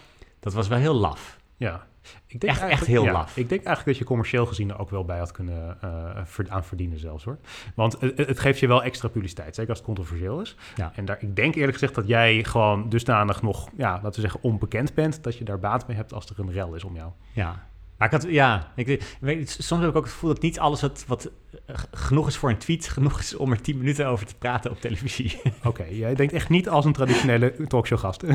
dat 0.40 0.52
was 0.52 0.68
wel 0.68 0.78
heel 0.78 0.94
laf. 0.94 1.38
Ja. 1.56 1.86
Ik 2.26 2.40
denk 2.40 2.52
Echt- 2.52 2.60
echt 2.60 2.60
eigenlijk- 2.60 2.90
heel 2.90 3.04
ja, 3.04 3.12
laf. 3.12 3.36
Ik 3.36 3.48
denk 3.48 3.64
eigenlijk 3.64 3.86
dat 3.86 3.96
je 3.96 4.04
commercieel 4.04 4.46
gezien 4.46 4.70
er 4.70 4.78
ook 4.78 4.90
wel 4.90 5.04
bij 5.04 5.18
had 5.18 5.30
kunnen 5.32 5.76
eh, 5.80 6.20
ver- 6.24 6.50
aan 6.50 6.64
verdienen 6.64 6.98
zelfs 6.98 7.24
hoor. 7.24 7.38
Want 7.74 8.00
het, 8.00 8.16
het 8.18 8.38
geeft 8.40 8.58
je 8.58 8.66
wel 8.66 8.82
extra 8.82 9.08
publiciteit, 9.08 9.54
zeker 9.54 9.70
als 9.70 9.78
het 9.78 9.86
controversieel 9.86 10.40
is. 10.40 10.56
Ja. 10.76 10.92
En 10.94 11.04
daar, 11.04 11.16
ik 11.20 11.36
denk 11.36 11.54
eerlijk 11.54 11.72
gezegd 11.72 11.94
dat 11.94 12.06
jij 12.06 12.44
gewoon 12.44 12.88
dusdanig 12.88 13.42
nog, 13.42 13.68
ja, 13.76 13.92
laten 13.92 14.12
we 14.14 14.20
zeggen, 14.20 14.42
onbekend 14.42 14.94
bent, 14.94 15.22
dat 15.22 15.38
je 15.38 15.44
daar 15.44 15.58
baat 15.58 15.86
mee 15.86 15.96
hebt 15.96 16.12
als 16.12 16.26
er 16.26 16.38
een 16.38 16.52
rel 16.52 16.74
is 16.74 16.84
om 16.84 16.94
jou. 16.94 17.10
Ja. 17.32 17.66
Maar 17.98 18.12
ik 18.14 18.20
had, 18.20 18.30
ja, 18.32 18.72
ik, 18.76 19.02
weet- 19.20 19.56
soms 19.58 19.80
heb 19.80 19.90
ik 19.90 19.96
ook 19.96 20.04
het 20.04 20.12
gevoel 20.12 20.32
dat 20.32 20.42
niet 20.42 20.58
alles 20.58 20.80
wat, 20.80 21.04
wat 21.06 21.30
eh, 21.66 21.74
genoeg 21.92 22.26
is 22.26 22.36
voor 22.36 22.50
een 22.50 22.58
tweet, 22.58 22.88
genoeg 22.96 23.18
is 23.20 23.36
om 23.36 23.50
er 23.50 23.60
10 23.60 23.78
minuten 23.78 24.06
over 24.06 24.26
te 24.26 24.34
praten 24.38 24.70
op 24.70 24.80
televisie. 24.80 25.40
Oké, 25.64 25.84
jij 25.90 26.14
denkt 26.14 26.32
echt 26.32 26.48
niet 26.48 26.68
als 26.68 26.84
een 26.84 26.92
traditionele 26.92 27.66
talkshowgast. 27.66 28.22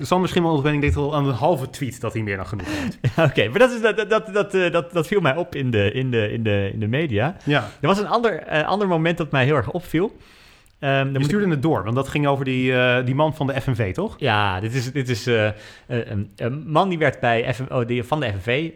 Sander 0.00 0.28
Schimmelwenning 0.28 0.80
denkt 0.82 0.96
al 0.96 1.14
aan 1.14 1.26
een 1.28 1.34
halve 1.34 1.70
tweet 1.70 2.00
dat 2.00 2.12
hij 2.12 2.22
meer 2.22 2.36
dan 2.36 2.46
genoeg 2.46 2.66
heeft. 2.68 2.98
Oké, 3.30 3.48
maar 3.48 3.58
dat, 3.58 3.70
is, 3.72 3.80
dat, 3.80 4.10
dat, 4.10 4.34
dat, 4.34 4.54
eh, 4.54 4.72
dat, 4.72 4.92
dat 4.92 5.06
viel 5.06 5.20
mij 5.20 5.36
op 5.36 5.54
in 5.54 5.70
de, 5.70 5.92
in 5.92 6.10
de, 6.10 6.32
in 6.32 6.42
de, 6.42 6.70
in 6.72 6.80
de 6.80 6.86
media. 6.86 7.36
Ja, 7.44 7.68
Er 7.80 7.88
was 7.88 7.98
een 7.98 8.08
ander, 8.08 8.38
eh, 8.38 8.66
ander 8.66 8.88
moment 8.88 9.18
dat 9.18 9.30
mij 9.30 9.44
heel 9.44 9.56
erg 9.56 9.70
opviel. 9.70 10.16
Dan 10.80 10.98
je 10.98 11.04
moet 11.12 11.16
ik- 11.16 11.24
stuurde 11.24 11.48
het 11.50 11.62
door, 11.62 11.84
want 11.84 11.96
dat 11.96 12.08
ging 12.08 12.26
over 12.26 12.44
die, 12.44 12.72
eh, 12.72 13.04
die 13.04 13.14
man 13.14 13.34
van 13.34 13.46
de 13.46 13.60
FNV, 13.60 13.94
toch? 13.94 14.14
Ja, 14.18 14.60
dit 14.60 14.74
is, 14.74 14.92
dit 14.92 15.08
is 15.08 15.26
eh, 15.26 15.46
eh, 15.46 15.54
een, 15.86 16.30
een 16.36 16.70
man 16.70 16.88
die 16.88 16.98
werd 16.98 17.20
bij 17.20 17.54
oh, 17.68 17.86
die, 17.86 18.02
van 18.04 18.20
de 18.20 18.32
FNV, 18.32 18.70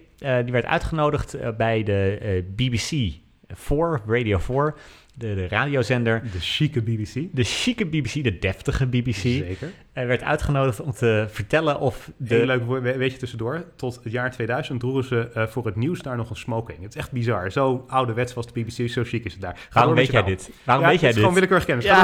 die 0.44 0.52
werd 0.52 0.64
uitgenodigd 0.64 1.36
bij 1.56 1.82
de 1.82 2.44
BBC 2.56 3.12
4, 3.48 4.00
Radio 4.06 4.38
4, 4.38 4.74
de, 5.14 5.34
de 5.34 5.48
radiozender. 5.48 6.22
De 6.32 6.40
chique 6.40 6.82
BBC. 6.82 7.14
De 7.32 7.44
chique 7.44 7.86
BBC, 7.86 8.24
de 8.24 8.38
deftige 8.38 8.86
BBC, 8.86 9.14
Zeker. 9.14 9.70
Hij 9.94 10.06
werd 10.06 10.22
uitgenodigd 10.22 10.80
om 10.80 10.92
te 10.92 11.24
vertellen 11.28 11.80
of 11.80 12.10
de... 12.16 12.34
Heel 12.34 12.46
leuk 12.46 12.62
weet 12.96 13.12
je 13.12 13.18
tussendoor. 13.18 13.64
Tot 13.76 14.00
het 14.02 14.12
jaar 14.12 14.30
2000 14.30 14.80
droegen 14.80 15.04
ze 15.04 15.30
eh, 15.34 15.46
voor 15.46 15.66
het 15.66 15.76
nieuws 15.76 16.02
daar 16.02 16.16
nog 16.16 16.30
een 16.30 16.36
smoking. 16.36 16.82
Het 16.82 16.94
is 16.94 17.00
echt 17.00 17.12
bizar. 17.12 17.50
Zo 17.52 17.84
ouderwets 17.88 18.34
was 18.34 18.46
de 18.52 18.60
BBC, 18.60 18.88
zo 18.90 19.02
chic 19.04 19.24
is 19.24 19.32
het 19.32 19.40
daar. 19.42 19.54
Ga 19.56 19.60
Waarom 19.72 19.94
weet 19.94 20.10
jij 20.10 20.20
je 20.20 20.26
dit? 20.26 20.50
Waarom 20.64 20.84
Ja, 20.84 20.90
weet 20.90 21.00
jij 21.00 21.08
dit? 21.10 21.18
gewoon 21.18 21.34
willekeurig 21.34 21.66
kennis. 21.66 21.84
Je 21.84 21.90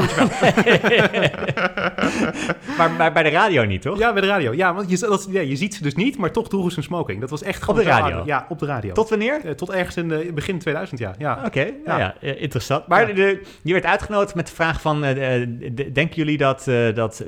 maar, 2.77 2.91
maar 2.91 3.11
bij 3.13 3.23
de 3.23 3.29
radio 3.29 3.65
niet, 3.65 3.81
toch? 3.81 3.97
Ja, 3.99 4.11
bij 4.13 4.21
de 4.21 4.27
radio. 4.27 4.53
Ja, 4.53 4.73
want 4.73 4.89
je, 4.89 4.97
dat, 4.97 5.27
ja, 5.29 5.41
je 5.41 5.55
ziet 5.55 5.75
ze 5.75 5.83
dus 5.83 5.95
niet, 5.95 6.17
maar 6.17 6.31
toch 6.31 6.49
droegen 6.49 6.71
ze 6.71 6.77
een 6.77 6.83
smoking. 6.83 7.19
Dat 7.21 7.29
was 7.29 7.43
echt 7.43 7.63
gewoon 7.63 7.83
de 7.83 7.89
radio? 7.89 8.21
Ja, 8.25 8.45
op 8.49 8.59
de 8.59 8.65
radio. 8.65 8.93
Tot 8.93 9.09
wanneer? 9.09 9.39
Eh, 9.45 9.51
tot 9.51 9.69
ergens 9.71 9.97
in 9.97 10.09
de, 10.09 10.31
begin 10.33 10.59
2000, 10.59 10.99
ja. 10.99 11.15
ja. 11.17 11.41
Oké, 11.45 11.59
Ja. 11.61 11.71
nou 11.85 11.99
ja, 11.99 12.15
eh, 12.21 12.41
interessant. 12.41 12.87
Maar 12.87 13.15
de, 13.15 13.41
die 13.63 13.73
werd 13.73 13.85
uitgenodigd 13.85 14.35
met 14.35 14.47
de 14.47 14.53
vraag 14.53 14.81
van... 14.81 15.01
d- 15.01 15.95
denken 15.95 16.15
jullie 16.15 16.37
dat, 16.37 16.67
dat 16.95 17.23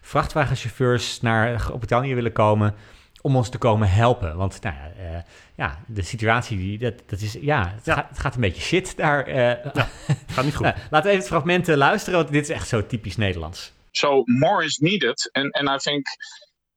Vrachtwagenchauffeurs 0.00 1.20
naar 1.20 1.58
Groot-Brittannië 1.58 2.14
willen 2.14 2.32
komen... 2.32 2.74
om 3.22 3.36
ons 3.36 3.48
te 3.50 3.58
komen 3.58 3.90
helpen? 3.90 4.36
Want 4.36 4.62
nou 4.62 4.74
ja, 4.76 4.90
eh, 5.16 5.22
ja 5.56 5.78
de 5.86 6.02
situatie, 6.02 6.56
die, 6.58 6.78
dat, 6.78 6.94
dat 7.06 7.20
is... 7.20 7.32
Ja, 7.40 7.72
het, 7.74 7.84
Ja. 7.84 7.94
Gaat, 7.94 8.08
het 8.08 8.18
gaat 8.18 8.34
een 8.34 8.40
beetje 8.40 8.62
shit 8.62 8.96
daar. 8.96 9.26
eh. 9.26 9.84
Gaat 10.26 10.44
niet 10.44 10.56
goed. 10.56 10.66
Nou, 10.70 10.76
laten 10.90 11.10
we 11.10 11.16
even 11.16 11.18
het 11.18 11.26
fragment 11.26 11.68
eh, 11.68 11.76
luisteren, 11.76 12.18
want 12.18 12.32
dit 12.32 12.42
is 12.42 12.48
echt 12.48 12.68
zo 12.68 12.86
typisch 12.86 13.16
Nederlands. 13.16 13.72
So 13.90 14.22
more 14.24 14.64
is 14.64 14.78
needed, 14.78 15.30
and 15.32 15.52
and 15.54 15.68
I 15.68 15.76
think 15.76 16.06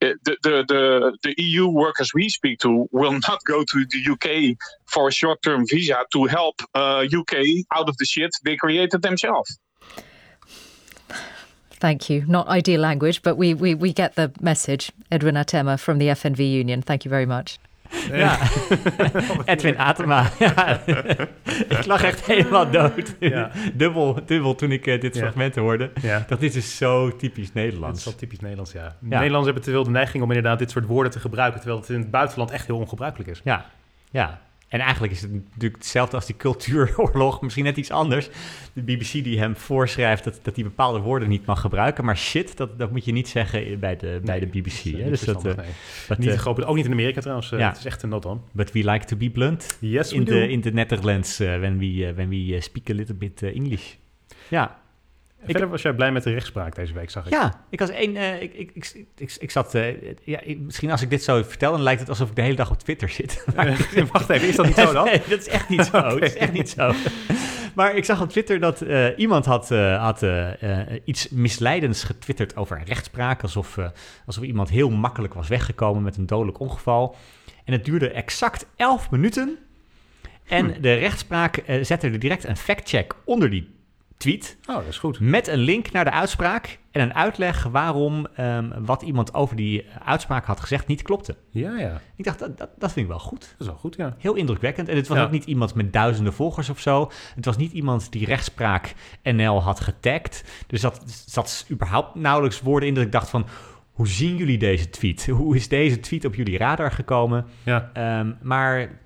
uh, 0.03 0.09
the 0.21 0.37
the 0.39 0.63
the, 0.65 1.17
the 1.19 1.33
EU 1.35 1.65
workers 1.71 2.11
we 2.11 2.29
speak 2.29 2.59
to 2.59 2.87
will 2.91 3.11
not 3.11 3.39
go 3.43 3.63
to 3.63 3.85
the 3.85 4.09
UK 4.11 4.55
for 4.85 5.07
a 5.07 5.11
short-term 5.11 5.65
visa 5.65 6.05
to 6.07 6.25
help 6.27 6.61
uh, 6.75 7.19
UK 7.19 7.33
out 7.67 7.87
of 7.87 7.95
the 7.95 8.05
shit 8.05 8.39
they 8.43 8.55
created 8.55 9.01
themselves. 9.01 9.59
Thank 11.83 12.01
you. 12.09 12.23
Not 12.27 12.47
ideal 12.57 12.79
language, 12.79 13.19
but 13.21 13.37
we, 13.37 13.55
we, 13.55 13.75
we 13.75 13.91
get 13.93 14.15
the 14.15 14.31
message. 14.41 14.91
Edwin 15.09 15.35
Atema 15.35 15.77
from 15.77 15.97
the 15.99 16.15
FNV 16.15 16.37
Union. 16.39 16.81
Thank 16.83 17.03
you 17.03 17.09
very 17.15 17.25
much. 17.25 17.57
Ja. 18.11 18.37
Edwin 19.53 19.77
Atema. 19.77 20.29
Ja. 20.39 20.79
ik 21.69 21.85
lag 21.85 22.03
echt 22.03 22.25
helemaal 22.25 22.71
dood. 22.71 23.15
Ja. 23.19 23.51
dubbel, 23.73 24.19
dubbel 24.25 24.55
toen 24.55 24.71
ik 24.71 24.87
eh, 24.87 25.01
dit 25.01 25.15
Ja. 25.15 25.21
fragment 25.21 25.55
hoorde. 25.55 25.91
Dacht, 26.27 26.39
dit 26.41 26.55
is 26.55 26.77
zo 26.77 27.15
typisch 27.15 27.45
Dat 27.45 27.53
Nederlands. 27.55 27.99
is 27.99 28.05
wel 28.05 28.15
typisch 28.15 28.39
Nederlands, 28.39 28.71
ja. 28.71 28.95
Nederlanders 28.99 29.45
hebben 29.45 29.63
te 29.63 29.71
veel 29.71 29.83
de 29.83 29.89
neiging 29.89 30.23
om 30.23 30.29
inderdaad 30.31 30.59
dit 30.59 30.71
soort 30.71 30.85
woorden 30.85 31.11
te 31.11 31.19
gebruiken, 31.19 31.59
terwijl 31.59 31.81
het 31.81 31.89
in 31.89 31.99
het 31.99 32.11
buitenland 32.11 32.51
echt 32.51 32.67
heel 32.67 32.77
ongebruikelijk 32.77 33.29
is. 33.29 33.41
Ja, 33.43 33.65
ja. 34.11 34.39
En 34.73 34.79
eigenlijk 34.79 35.13
is 35.13 35.21
het 35.21 35.31
natuurlijk 35.33 35.75
hetzelfde 35.75 36.15
als 36.15 36.25
die 36.25 36.35
cultuuroorlog, 36.35 37.41
misschien 37.41 37.63
net 37.63 37.77
iets 37.77 37.91
anders. 37.91 38.29
De 38.73 38.81
BBC 38.81 39.11
die 39.11 39.39
hem 39.39 39.55
voorschrijft 39.55 40.23
dat, 40.23 40.39
dat 40.41 40.55
hij 40.55 40.63
bepaalde 40.63 40.99
woorden 40.99 41.29
niet 41.29 41.45
mag 41.45 41.61
gebruiken. 41.61 42.05
Maar 42.05 42.17
shit, 42.17 42.57
dat, 42.57 42.79
dat 42.79 42.91
moet 42.91 43.05
je 43.05 43.11
niet 43.11 43.27
zeggen 43.27 43.79
bij 43.79 43.95
de, 43.97 44.21
bij 44.23 44.39
de 44.39 44.45
BBC. 44.45 44.83
dat 44.83 44.85
eh, 44.85 44.91
hè. 44.93 44.97
niet 45.01 45.09
Dus 45.09 45.21
dat, 45.21 45.45
eh, 45.45 45.55
nee. 45.55 45.65
but, 46.07 46.17
Niet 46.17 46.29
eh, 46.29 46.47
ook 46.69 46.75
niet 46.75 46.85
in 46.85 46.91
Amerika 46.91 47.21
trouwens. 47.21 47.51
eh, 47.51 47.59
Ja. 47.59 47.67
Het 47.67 47.77
is 47.77 47.85
echt 47.85 48.03
een 48.03 48.09
not 48.09 48.25
on. 48.25 48.41
but 48.51 48.71
we 48.71 48.91
like 48.91 49.05
to 49.05 49.15
be 49.17 49.29
blunt 49.29 49.77
Yes, 49.79 50.09
we 50.09 50.15
in 50.15 50.23
do. 50.23 50.31
the, 50.31 50.47
in 50.49 50.61
the 50.61 50.69
Netherlands 50.71 51.39
eh, 51.39 51.59
when 51.59 51.77
we, 51.77 52.05
eh, 52.07 52.15
when 52.15 52.29
we 52.29 52.55
eh, 52.55 52.61
speak 52.61 52.89
a 52.89 52.93
little 52.93 53.15
bit 53.15 53.43
eh, 53.43 53.55
English. 53.55 53.93
Ja, 54.47 54.81
Verder 55.45 55.69
was 55.69 55.81
jij 55.81 55.93
blij 55.93 56.11
met 56.11 56.23
de 56.23 56.31
rechtspraak 56.31 56.75
deze 56.75 56.93
week, 56.93 57.09
zag 57.09 57.25
ik. 57.25 57.31
Ja, 57.31 57.61
ik 57.69 57.79
was 57.79 57.89
één. 57.89 58.15
eh, 58.15 58.41
ik, 58.41 58.53
ik, 58.53 58.71
ik, 58.73 59.05
ik, 59.17 59.35
ik 59.39 59.51
zat. 59.51 59.75
eh, 59.75 60.11
ja, 60.23 60.39
ik- 60.41 60.59
misschien 60.59 60.91
als 60.91 61.01
ik 61.01 61.09
dit 61.09 61.23
zo 61.23 61.43
vertel, 61.43 61.71
dan 61.71 61.81
lijkt 61.81 61.99
het 61.99 62.09
alsof 62.09 62.29
ik 62.29 62.35
de 62.35 62.41
hele 62.41 62.55
dag 62.55 62.71
op 62.71 62.79
Twitter 62.79 63.09
zit. 63.09 63.45
Maar 63.55 63.67
Eh, 63.67 64.05
Wacht 64.11 64.29
even, 64.29 64.47
is 64.47 64.55
dat 64.55 64.65
niet 64.65 64.75
zo 64.75 64.93
dan? 64.93 65.05
Nee, 65.09 65.21
dat 65.29 65.39
is 65.39 65.47
echt 65.47 65.69
niet 65.69 65.85
zo. 65.91 66.01
Dat 66.01 66.21
is 66.21 66.35
echt 66.35 66.51
niet 66.53 66.69
zo. 66.69 66.93
Maar 67.75 67.95
ik 67.95 68.05
zag 68.05 68.21
op 68.21 68.29
Twitter 68.29 68.59
dat 68.59 68.83
iemand 69.17 69.45
had, 69.45 69.69
had 69.97 70.25
iets 71.05 71.29
misleidends 71.29 72.03
getwitterd 72.03 72.55
over 72.55 72.81
rechtspraak. 72.85 73.41
Alsof, 73.41 73.77
alsof 74.25 74.43
iemand 74.43 74.69
heel 74.69 74.89
makkelijk 74.89 75.33
was 75.33 75.47
weggekomen 75.47 76.03
met 76.03 76.17
een 76.17 76.25
dodelijk 76.25 76.59
ongeval. 76.59 77.15
En 77.65 77.73
het 77.73 77.85
duurde 77.85 78.09
exact 78.09 78.65
11 78.75 79.11
minuten. 79.11 79.57
En 80.47 80.75
de 80.81 80.93
rechtspraak 80.93 81.63
zette 81.81 82.07
er 82.07 82.19
direct 82.19 82.43
een 82.43 82.57
factcheck 82.57 83.13
onder 83.25 83.49
die 83.49 83.72
tweet. 84.23 84.57
Oh, 84.69 84.75
dat 84.75 84.85
is 84.87 84.97
goed. 84.97 85.19
Met 85.19 85.47
een 85.47 85.57
link 85.59 85.91
naar 85.91 86.03
de 86.03 86.11
uitspraak 86.11 86.79
en 86.91 87.01
een 87.01 87.13
uitleg 87.13 87.63
waarom 87.63 88.27
ehm, 88.35 88.69
wat 88.85 89.01
iemand 89.01 89.33
over 89.33 89.55
die 89.55 89.85
uitspraak 90.05 90.45
had 90.45 90.59
gezegd 90.59 90.87
niet 90.87 91.01
klopte. 91.01 91.35
Ja, 91.51 91.77
ja. 91.79 92.01
Ik 92.15 92.23
dacht, 92.25 92.39
dat, 92.39 92.57
dat, 92.57 92.69
dat 92.77 92.91
vind 92.91 93.05
ik 93.05 93.11
wel 93.11 93.19
goed. 93.21 93.39
Dat 93.41 93.59
is 93.59 93.65
wel 93.65 93.75
goed, 93.75 93.95
ja. 93.95 94.15
Heel 94.17 94.35
indrukwekkend. 94.35 94.89
En 94.89 94.95
het 94.95 95.07
was 95.07 95.17
Ja. 95.17 95.23
ook 95.23 95.31
niet 95.31 95.45
iemand 95.45 95.75
met 95.75 95.93
duizenden 95.93 96.33
volgers 96.33 96.69
of 96.69 96.79
zo. 96.79 97.11
Het 97.35 97.45
was 97.45 97.57
niet 97.57 97.71
iemand 97.71 98.11
die 98.11 98.25
rechtspraak 98.25 98.93
NL 99.23 99.61
had 99.61 99.79
getagd. 99.79 100.43
Dus 100.67 100.81
dat 100.81 101.03
zat 101.27 101.65
überhaupt 101.71 102.15
nauwelijks 102.15 102.61
woorden 102.61 102.89
in 102.89 102.95
dat 102.95 103.03
ik 103.03 103.11
dacht 103.11 103.29
van... 103.29 103.45
Hoe 103.91 104.07
zien 104.07 104.35
jullie 104.35 104.57
deze 104.57 104.89
tweet? 104.89 105.25
Hoe 105.27 105.55
is 105.55 105.67
deze 105.67 105.99
tweet 105.99 106.25
op 106.25 106.35
jullie 106.35 106.57
radar 106.57 106.91
gekomen? 106.91 107.45
Ja, 107.63 107.89
Ehm, 107.93 108.31
maar 108.41 109.01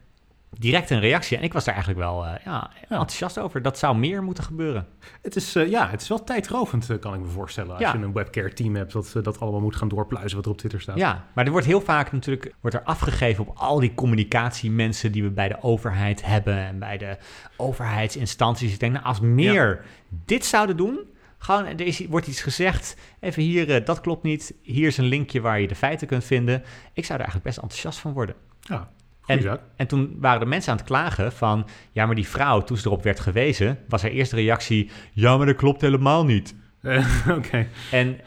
direct 0.49 0.89
een 0.89 0.99
reactie. 0.99 1.37
En 1.37 1.43
ik 1.43 1.53
was 1.53 1.63
daar 1.65 1.73
eigenlijk 1.75 2.05
wel 2.05 2.25
eh, 2.25 2.45
ja, 2.45 2.71
enthousiast 2.81 3.39
over. 3.39 3.61
Dat 3.61 3.77
zou 3.77 3.97
meer 3.97 4.23
moeten 4.23 4.43
gebeuren. 4.43 4.87
het 5.21 5.35
is, 5.35 5.55
eh, 5.55 5.69
ja, 5.69 5.89
het 5.89 6.01
is 6.01 6.07
wel 6.07 6.23
tijdrovend, 6.23 6.89
eh, 6.89 6.99
kan 6.99 7.13
ik 7.13 7.19
me 7.19 7.25
voorstellen. 7.27 7.71
Als 7.71 7.79
Ja. 7.79 7.93
je 7.93 7.99
een 7.99 8.13
webcare 8.13 8.53
team 8.53 8.75
hebt 8.75 8.93
dat 8.93 9.15
dat 9.23 9.39
allemaal 9.39 9.61
moet 9.61 9.75
gaan 9.75 9.87
doorpluizen 9.87 10.35
wat 10.35 10.45
er 10.45 10.51
op 10.51 10.57
Twitter 10.57 10.81
staat. 10.81 10.97
Ja, 10.97 11.25
maar 11.33 11.45
er 11.45 11.51
wordt 11.51 11.65
heel 11.67 11.81
vaak 11.81 12.11
natuurlijk 12.11 12.53
wordt 12.61 12.75
er 12.75 12.83
afgegeven 12.83 13.47
op 13.47 13.57
al 13.57 13.79
die 13.79 13.93
communicatiemensen 13.93 15.11
die 15.11 15.23
we 15.23 15.29
bij 15.29 15.47
de 15.47 15.61
overheid 15.61 16.25
hebben 16.25 16.57
en 16.57 16.79
bij 16.79 16.97
de 16.97 17.17
overheidsinstanties. 17.57 18.73
Ik 18.73 18.79
denk, 18.79 18.93
nou, 18.93 19.05
als 19.05 19.19
meer 19.19 19.85
dit 20.25 20.45
zouden 20.45 20.77
doen, 20.77 20.99
gewoon, 21.37 21.65
er 21.65 21.81
is, 21.81 22.05
wordt 22.07 22.27
iets 22.27 22.41
gezegd, 22.41 22.95
even 23.19 23.43
hier, 23.43 23.85
dat 23.85 24.01
klopt 24.01 24.23
niet, 24.23 24.53
hier 24.61 24.87
is 24.87 24.97
een 24.97 25.05
linkje 25.05 25.41
waar 25.41 25.59
je 25.59 25.67
de 25.67 25.75
feiten 25.75 26.07
kunt 26.07 26.23
vinden. 26.23 26.63
Ik 26.93 27.05
zou 27.05 27.19
er 27.19 27.25
eigenlijk 27.25 27.43
best 27.43 27.57
enthousiast 27.57 27.99
van 27.99 28.13
worden. 28.13 28.35
Ja, 28.61 28.89
En, 29.27 29.59
en 29.75 29.87
toen 29.87 30.15
waren 30.19 30.39
de 30.39 30.45
mensen 30.45 30.71
aan 30.71 30.77
het 30.77 30.85
klagen 30.85 31.31
van, 31.31 31.67
ja, 31.91 32.05
maar 32.05 32.15
die 32.15 32.27
vrouw, 32.27 32.61
toen 32.61 32.77
ze 32.77 32.87
erop 32.87 33.03
werd 33.03 33.19
gewezen, 33.19 33.79
was 33.87 34.01
haar 34.01 34.11
eerste 34.11 34.35
reactie, 34.35 34.89
ja, 35.13 35.37
maar 35.37 35.45
dat 35.45 35.55
klopt 35.55 35.81
helemaal 35.81 36.25
niet. 36.25 36.55
Eh, 36.81 37.27
Oké. 37.37 37.67
En 37.91 38.19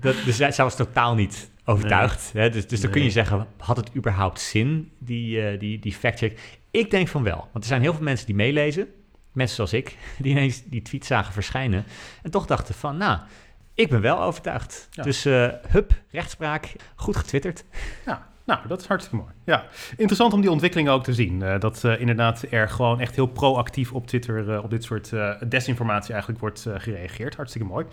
dat, 0.00 0.16
dus 0.24 0.36
zij, 0.36 0.52
zij 0.52 0.64
was 0.64 0.76
totaal 0.76 1.14
niet 1.14 1.50
overtuigd. 1.64 2.30
Hè? 2.32 2.50
Dus, 2.50 2.66
dus 2.66 2.80
dan 2.80 2.90
kun 2.90 3.02
je 3.02 3.10
zeggen, 3.10 3.46
had 3.58 3.76
het 3.76 3.90
überhaupt 3.96 4.40
zin, 4.40 4.90
die, 4.98 5.42
eh, 5.42 5.58
die, 5.58 5.78
die 5.78 5.92
fact-check? 5.92 6.58
Ik 6.70 6.90
denk 6.90 7.08
van 7.08 7.22
wel. 7.22 7.36
Want 7.36 7.64
er 7.64 7.70
zijn 7.70 7.82
heel 7.82 7.94
veel 7.94 8.02
mensen 8.02 8.26
die 8.26 8.34
meelezen. 8.34 8.88
Mensen 9.32 9.56
zoals 9.56 9.72
ik, 9.72 9.96
die 10.18 10.30
ineens 10.30 10.62
die 10.64 10.82
tweet 10.82 11.06
zagen 11.06 11.32
verschijnen. 11.32 11.84
En 12.22 12.30
toch 12.30 12.46
dachten 12.46 12.74
van, 12.74 12.96
nou, 12.96 13.18
ik 13.74 13.88
ben 13.88 14.00
wel 14.00 14.22
overtuigd. 14.22 14.88
Ja. 14.90 15.02
Dus 15.02 15.24
eh 15.24 15.48
hup, 15.68 15.92
rechtspraak, 16.10 16.72
goed 16.94 17.16
getwitterd. 17.16 17.64
Ja, 18.06 18.31
nou, 18.44 18.60
dat 18.68 18.80
is 18.80 18.86
hartstikke 18.86 19.24
mooi. 19.24 19.34
Ja, 19.44 19.64
interessant 19.96 20.32
om 20.32 20.40
die 20.40 20.50
ontwikkeling 20.50 20.88
ook 20.88 21.04
te 21.04 21.14
zien. 21.14 21.42
Eh, 21.42 21.60
dat 21.60 21.84
eh, 21.84 22.00
inderdaad 22.00 22.44
er 22.50 22.68
gewoon 22.68 23.00
echt 23.00 23.14
heel 23.14 23.26
proactief 23.26 23.92
op 23.92 24.06
Twitter 24.06 24.50
eh, 24.50 24.64
op 24.64 24.70
dit 24.70 24.84
soort 24.84 25.12
desinformatie 25.48 26.12
eigenlijk 26.12 26.40
wordt 26.40 26.66
gereageerd. 26.76 27.36
Hartstikke 27.36 27.68
mooi. 27.68 27.86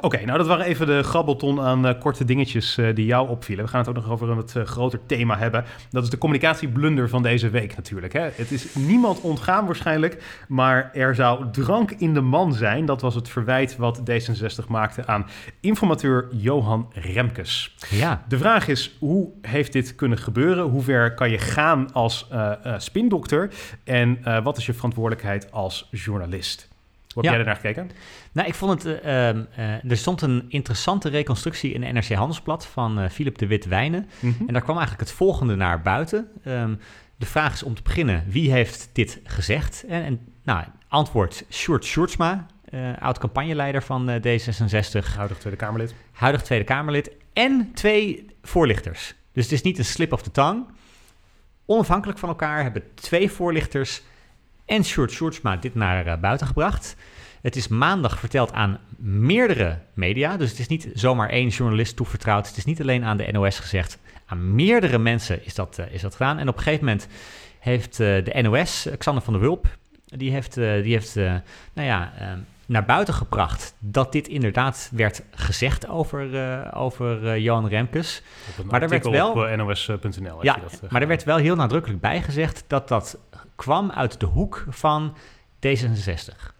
Oké, 0.00 0.24
nou 0.24 0.38
dat 0.38 0.46
waren 0.46 0.64
even 0.64 0.86
de 0.86 1.02
grabbelton 1.02 1.60
aan 1.60 1.98
korte 1.98 2.24
dingetjes 2.24 2.78
die 2.94 3.04
jou 3.04 3.28
opvielen. 3.28 3.64
We 3.64 3.70
gaan 3.70 3.80
het 3.80 3.88
ook 3.88 3.94
nog 3.94 4.10
over 4.10 4.30
een 4.30 4.36
wat 4.36 4.54
groter 4.64 5.00
thema 5.06 5.38
hebben. 5.38 5.64
Dat 5.90 6.02
is 6.02 6.10
de 6.10 6.18
communicatieblunder 6.18 7.08
van 7.08 7.22
deze 7.22 7.50
week 7.50 7.76
natuurlijk. 7.76 8.12
Hè. 8.12 8.28
Het 8.34 8.50
is 8.50 8.74
niemand 8.74 9.20
ontgaan 9.20 9.66
waarschijnlijk, 9.66 10.44
maar 10.48 10.90
er 10.94 11.14
zou 11.14 11.50
drank 11.50 11.90
in 11.90 12.14
de 12.14 12.20
man 12.20 12.52
zijn. 12.52 12.86
Dat 12.86 13.00
was 13.00 13.14
het 13.14 13.28
verwijt 13.28 13.76
wat 13.76 14.00
D66 14.10 14.66
maakte 14.68 15.06
aan 15.06 15.26
informateur 15.60 16.28
Johan 16.30 16.92
Remkes. 16.92 17.74
Ja, 17.90 18.24
De 18.28 18.38
vraag 18.38 18.68
is, 18.68 18.96
hoe 18.98 19.30
heeft 19.42 19.72
dit 19.72 19.89
kunnen 19.94 20.18
gebeuren? 20.18 20.64
Hoe 20.64 20.82
ver 20.82 21.14
kan 21.14 21.30
je 21.30 21.38
gaan 21.38 21.92
als 21.92 22.26
eh, 22.30 22.52
eh, 22.62 22.74
spindokter? 22.78 23.50
En 23.84 24.18
eh, 24.24 24.42
wat 24.44 24.56
is 24.56 24.66
je 24.66 24.72
verantwoordelijkheid 24.72 25.52
als 25.52 25.88
journalist? 25.90 26.68
Hoe 27.14 27.22
heb 27.22 27.24
Ja. 27.24 27.30
jij 27.30 27.38
ernaar 27.40 27.56
gekeken? 27.56 27.90
Nou, 28.32 28.48
ik 28.48 28.54
vond 28.54 28.82
het. 28.82 29.00
eh, 29.02 29.28
ehm, 29.28 29.42
eh, 29.56 29.90
er 29.90 29.96
stond 29.96 30.22
een 30.22 30.44
interessante 30.48 31.08
reconstructie 31.08 31.72
in 31.72 31.80
de 31.80 31.86
NRC 31.86 32.08
Handelsblad 32.12 32.66
van 32.66 32.98
eh, 32.98 33.10
Philip 33.10 33.38
de 33.38 33.46
Wit 33.46 33.64
Wijnen. 33.66 34.08
Mhm. 34.20 34.34
En 34.46 34.52
daar 34.52 34.62
kwam 34.62 34.76
eigenlijk 34.78 35.08
het 35.08 35.16
volgende 35.18 35.56
naar 35.56 35.82
buiten. 35.82 36.28
Ehm, 36.44 36.74
de 37.16 37.26
vraag 37.26 37.52
is 37.52 37.62
om 37.62 37.74
te 37.74 37.82
beginnen: 37.82 38.24
wie 38.28 38.52
heeft 38.52 38.90
dit 38.92 39.20
gezegd? 39.24 39.84
En, 39.88 40.02
en 40.04 40.20
nou, 40.42 40.64
antwoord: 40.88 41.44
Sjoerd 41.50 41.84
Sjoerdsma, 41.84 42.46
oud 42.98 43.18
campagneleider 43.18 43.82
van 43.82 44.08
eh, 44.08 44.14
D66, 44.38 45.14
Huidig 45.16 45.38
Tweede 45.38 45.58
Kamerlid. 45.58 45.94
huidig 46.12 46.42
Tweede 46.42 46.64
Kamerlid. 46.64 47.10
En 47.32 47.70
twee 47.74 48.26
voorlichters. 48.42 49.14
Dus 49.40 49.50
het 49.50 49.58
is 49.58 49.64
niet 49.64 49.78
een 49.78 49.84
slip 49.84 50.12
of 50.12 50.22
the 50.22 50.30
tongue. 50.30 50.64
Onafhankelijk 51.66 52.18
van 52.18 52.28
elkaar 52.28 52.62
hebben 52.62 52.82
twee 52.94 53.30
voorlichters 53.30 54.02
en 54.64 54.84
Sjoerdsma 54.84 55.56
dit 55.56 55.74
naar 55.74 56.06
eh, 56.06 56.20
buiten 56.20 56.46
gebracht. 56.46 56.96
Het 57.42 57.56
is 57.56 57.68
maandag 57.68 58.18
verteld 58.18 58.52
aan 58.52 58.78
meerdere 58.98 59.78
media. 59.94 60.36
Dus 60.36 60.50
het 60.50 60.58
is 60.58 60.66
niet 60.66 60.88
zomaar 60.94 61.28
één 61.28 61.48
journalist 61.48 61.96
toevertrouwd. 61.96 62.48
Het 62.48 62.56
is 62.56 62.64
niet 62.64 62.80
alleen 62.80 63.04
aan 63.04 63.16
de 63.16 63.32
NOS 63.32 63.58
gezegd. 63.58 63.98
Aan 64.26 64.54
meerdere 64.54 64.98
mensen 64.98 65.44
is 65.44 65.54
dat, 65.54 65.78
eh, 65.78 65.92
is 65.92 66.00
dat 66.00 66.16
gedaan. 66.16 66.38
En 66.38 66.48
op 66.48 66.56
een 66.56 66.62
gegeven 66.62 66.84
moment 66.84 67.08
heeft 67.58 68.00
eh, 68.00 68.24
de 68.24 68.42
NOS, 68.42 68.88
Xander 68.98 69.22
van 69.22 69.32
der 69.32 69.42
Wulp, 69.42 69.66
die 70.04 70.30
heeft, 70.30 70.54
die 70.54 70.92
heeft 70.92 71.14
nou 71.14 71.88
ja, 71.88 72.12
eh, 72.18 72.32
naar 72.70 72.84
buiten 72.84 73.14
gebracht 73.14 73.74
dat 73.78 74.12
dit 74.12 74.28
inderdaad 74.28 74.90
werd 74.92 75.22
gezegd 75.30 75.88
over, 75.88 76.34
eh, 76.34 76.80
over 76.80 77.26
eh, 77.28 77.38
Johan 77.38 77.68
Remkes. 77.68 78.22
Maar 78.64 78.80
daar 78.80 78.88
werd 78.88 79.06
wel- 79.08 79.30
op 79.30 79.44
eh, 79.44 79.56
nos.nl. 79.56 80.44
Ja, 80.44 80.56
dat, 80.56 80.90
maar 80.90 81.00
er 81.00 81.08
werd 81.08 81.24
wel 81.24 81.36
heel 81.36 81.56
nadrukkelijk 81.56 82.00
bij 82.00 82.22
gezegd 82.22 82.64
dat 82.66 82.88
dat 82.88 83.18
kwam 83.56 83.90
uit 83.90 84.20
de 84.20 84.26
hoek 84.26 84.66
van 84.68 85.16
D66. 85.66 86.54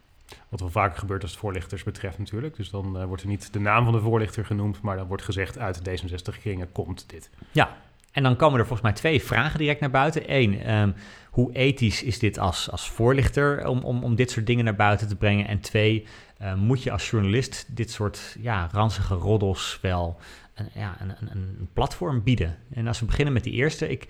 Wat 0.48 0.60
wel 0.60 0.70
vaker 0.70 0.98
gebeurt 0.98 1.22
als 1.22 1.30
het 1.30 1.40
voorlichters 1.40 1.82
betreft 1.82 2.18
natuurlijk. 2.18 2.56
Dus 2.56 2.70
dan 2.70 3.06
wordt 3.06 3.22
er 3.22 3.28
niet 3.28 3.52
de 3.52 3.60
naam 3.60 3.84
van 3.84 3.92
de 3.92 4.00
voorlichter 4.00 4.44
genoemd, 4.44 4.80
maar 4.80 4.96
dan 4.96 5.06
wordt 5.06 5.22
gezegd 5.22 5.58
uit 5.58 5.80
D66-kringen 5.88 6.72
komt 6.72 7.04
dit. 7.10 7.30
Ja, 7.50 7.76
en 8.10 8.22
dan 8.22 8.36
komen 8.36 8.58
er 8.58 8.66
volgens 8.66 8.88
mij 8.88 8.96
twee 8.96 9.22
vragen 9.22 9.58
direct 9.58 9.80
naar 9.80 9.90
buiten. 9.90 10.22
Eén, 10.34 10.62
ehm, 10.62 10.92
hoe 11.30 11.52
ethisch 11.52 12.02
is 12.02 12.18
dit 12.18 12.38
als, 12.38 12.70
als 12.70 12.88
voorlichter 12.88 13.66
om, 13.66 13.78
om, 13.78 14.04
om 14.04 14.14
dit 14.14 14.30
soort 14.30 14.46
dingen 14.46 14.64
naar 14.64 14.76
buiten 14.76 15.08
te 15.08 15.16
brengen? 15.16 15.46
En 15.46 15.60
twee, 15.60 16.06
eh, 16.38 16.54
moet 16.54 16.82
je 16.82 16.90
als 16.90 17.10
journalist 17.10 17.76
dit 17.76 17.90
soort 17.90 18.36
ja, 18.40 18.68
ranzige 18.72 19.14
roddels 19.14 19.78
wel 19.82 20.18
een, 20.54 20.68
ja, 20.74 20.96
een, 21.00 21.14
een, 21.20 21.30
een 21.30 21.68
platform 21.72 22.22
bieden? 22.22 22.58
En 22.70 22.86
als 22.86 23.00
we 23.00 23.06
beginnen 23.06 23.34
met 23.34 23.44
die 23.44 23.52
eerste, 23.52 23.88
ik, 23.88 24.08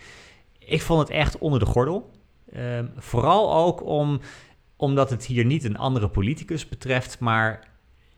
ik 0.58 0.82
vond 0.82 1.00
het 1.00 1.10
echt 1.10 1.38
onder 1.38 1.58
de 1.58 1.66
gordel. 1.66 2.10
Ehm, 2.52 2.86
vooral 2.96 3.54
ook 3.54 3.84
om, 3.84 4.20
omdat 4.76 5.10
het 5.10 5.26
hier 5.26 5.44
niet 5.44 5.64
een 5.64 5.78
andere 5.78 6.08
politicus 6.08 6.68
betreft, 6.68 7.18
maar 7.18 7.68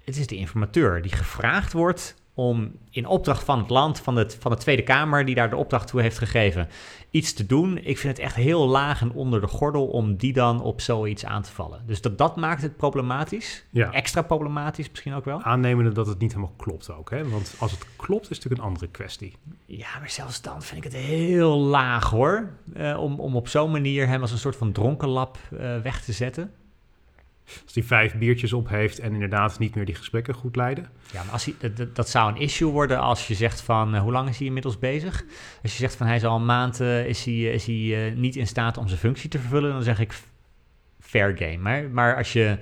het 0.05 0.17
is 0.17 0.27
de 0.27 0.37
informateur 0.37 1.03
die 1.03 1.13
gevraagd 1.13 1.73
wordt 1.73 2.22
om 2.35 2.73
in 2.91 3.07
opdracht 3.07 3.45
van 3.45 3.59
het 3.59 3.71
land, 3.71 4.01
van, 4.01 4.17
het, 4.17 4.37
van 4.41 4.51
de 4.51 4.57
Tweede 4.57 4.83
Kamer, 4.83 5.25
die 5.25 5.35
daar 5.35 5.51
de 5.51 5.57
opdracht 5.57 5.89
toe 5.89 6.01
heeft 6.01 6.19
gegeven, 6.19 6.69
iets 7.11 7.33
te 7.33 7.47
doen. 7.47 7.79
Ik 7.79 7.99
vind 7.99 8.17
het 8.17 8.27
echt 8.27 8.35
heel 8.35 8.67
laag 8.67 9.01
en 9.01 9.13
onder 9.13 9.41
de 9.41 9.47
gordel 9.47 9.87
om 9.87 10.17
die 10.17 10.33
dan 10.33 10.63
op 10.63 10.81
zoiets 10.81 11.25
aan 11.25 11.43
te 11.43 11.53
vallen. 11.53 11.83
Dus 11.87 12.01
dat, 12.01 12.19
dat 12.19 12.37
maakt 12.37 12.63
het 12.63 12.77
problematisch. 12.77 13.65
Ja. 13.71 13.93
Extra 13.93 14.23
problematisch 14.23 14.91
misschien 14.91 15.15
ook 15.15 15.25
wel. 15.25 15.43
Aannemende 15.43 15.93
dat 15.93 16.07
het 16.07 16.19
niet 16.19 16.33
helemaal 16.33 16.55
klopt 16.57 16.91
ook. 16.91 17.11
Hè? 17.11 17.29
Want 17.29 17.55
als 17.59 17.71
het 17.71 17.87
klopt, 17.97 18.23
is 18.23 18.29
het 18.29 18.37
natuurlijk 18.37 18.63
een 18.63 18.69
andere 18.69 18.89
kwestie. 18.89 19.37
Ja, 19.67 19.99
maar 19.99 20.11
zelfs 20.11 20.43
dan 20.43 20.63
vind 20.63 20.85
ik 20.85 20.93
het 20.93 21.03
heel 21.03 21.59
laag 21.59 22.11
hoor. 22.11 22.49
Eh, 22.75 22.99
om, 23.01 23.21
om 23.21 23.37
op 23.37 23.49
zo'n 23.49 23.71
manier 23.71 24.07
hem 24.07 24.21
als 24.21 24.33
een 24.33 24.39
soort 24.39 24.57
van 24.57 24.73
dronkenlap 24.73 25.39
eh, 25.59 25.79
weg 25.79 26.05
te 26.05 26.13
zetten. 26.13 26.51
Als 27.65 27.75
hij 27.75 27.83
vijf 27.83 28.15
biertjes 28.15 28.53
op 28.53 28.69
heeft 28.69 28.99
en 28.99 29.13
inderdaad 29.13 29.59
niet 29.59 29.75
meer 29.75 29.85
die 29.85 29.95
gesprekken 29.95 30.35
goed 30.35 30.57
leiden. 30.57 30.89
Ja, 31.13 31.23
maar 31.23 31.33
als 31.33 31.45
hij, 31.45 31.55
dat- 31.93 32.09
zou 32.09 32.33
een 32.33 32.41
issue 32.41 32.71
worden 32.71 32.99
als 33.01 33.27
je 33.27 33.35
zegt 33.35 33.61
van... 33.61 33.95
eh, 33.95 34.01
hoe 34.01 34.13
lang 34.13 34.29
is 34.29 34.39
hij 34.39 34.47
inmiddels 34.47 34.79
bezig? 34.79 35.25
Als 35.63 35.73
je 35.73 35.79
zegt 35.79 35.95
van 35.97 36.07
hij 36.07 36.17
is 36.17 36.25
al 36.25 36.37
een 36.37 36.45
maand... 36.45 36.81
eh, 36.81 37.07
is 37.07 37.25
hij, 37.25 37.35
is 37.35 37.67
hij 37.67 38.07
eh, 38.07 38.17
niet 38.17 38.37
in 38.37 38.47
staat 38.47 38.77
om 38.79 38.89
zijn 38.89 39.01
functie 39.01 39.29
te 39.29 39.39
vervullen... 39.39 39.73
dan 39.73 39.83
zeg 39.83 39.99
ik 39.99 40.15
fair 41.01 41.37
game. 41.37 41.57
Maar, 41.57 41.91
maar 41.91 42.17
als 42.17 42.33
je... 42.33 42.59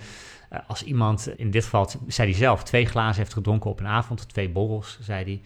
eh, 0.50 0.58
als 0.66 0.82
iemand, 0.82 1.28
in 1.36 1.50
dit 1.50 1.64
geval 1.64 1.90
zei 2.06 2.30
hij 2.30 2.38
zelf... 2.38 2.62
twee 2.64 2.86
glazen 2.86 3.22
heeft 3.22 3.32
gedronken 3.32 3.70
op 3.70 3.80
een 3.80 3.86
avond... 3.86 4.28
twee 4.28 4.48
borrels, 4.48 4.98
zei 5.00 5.24
hij... 5.24 5.40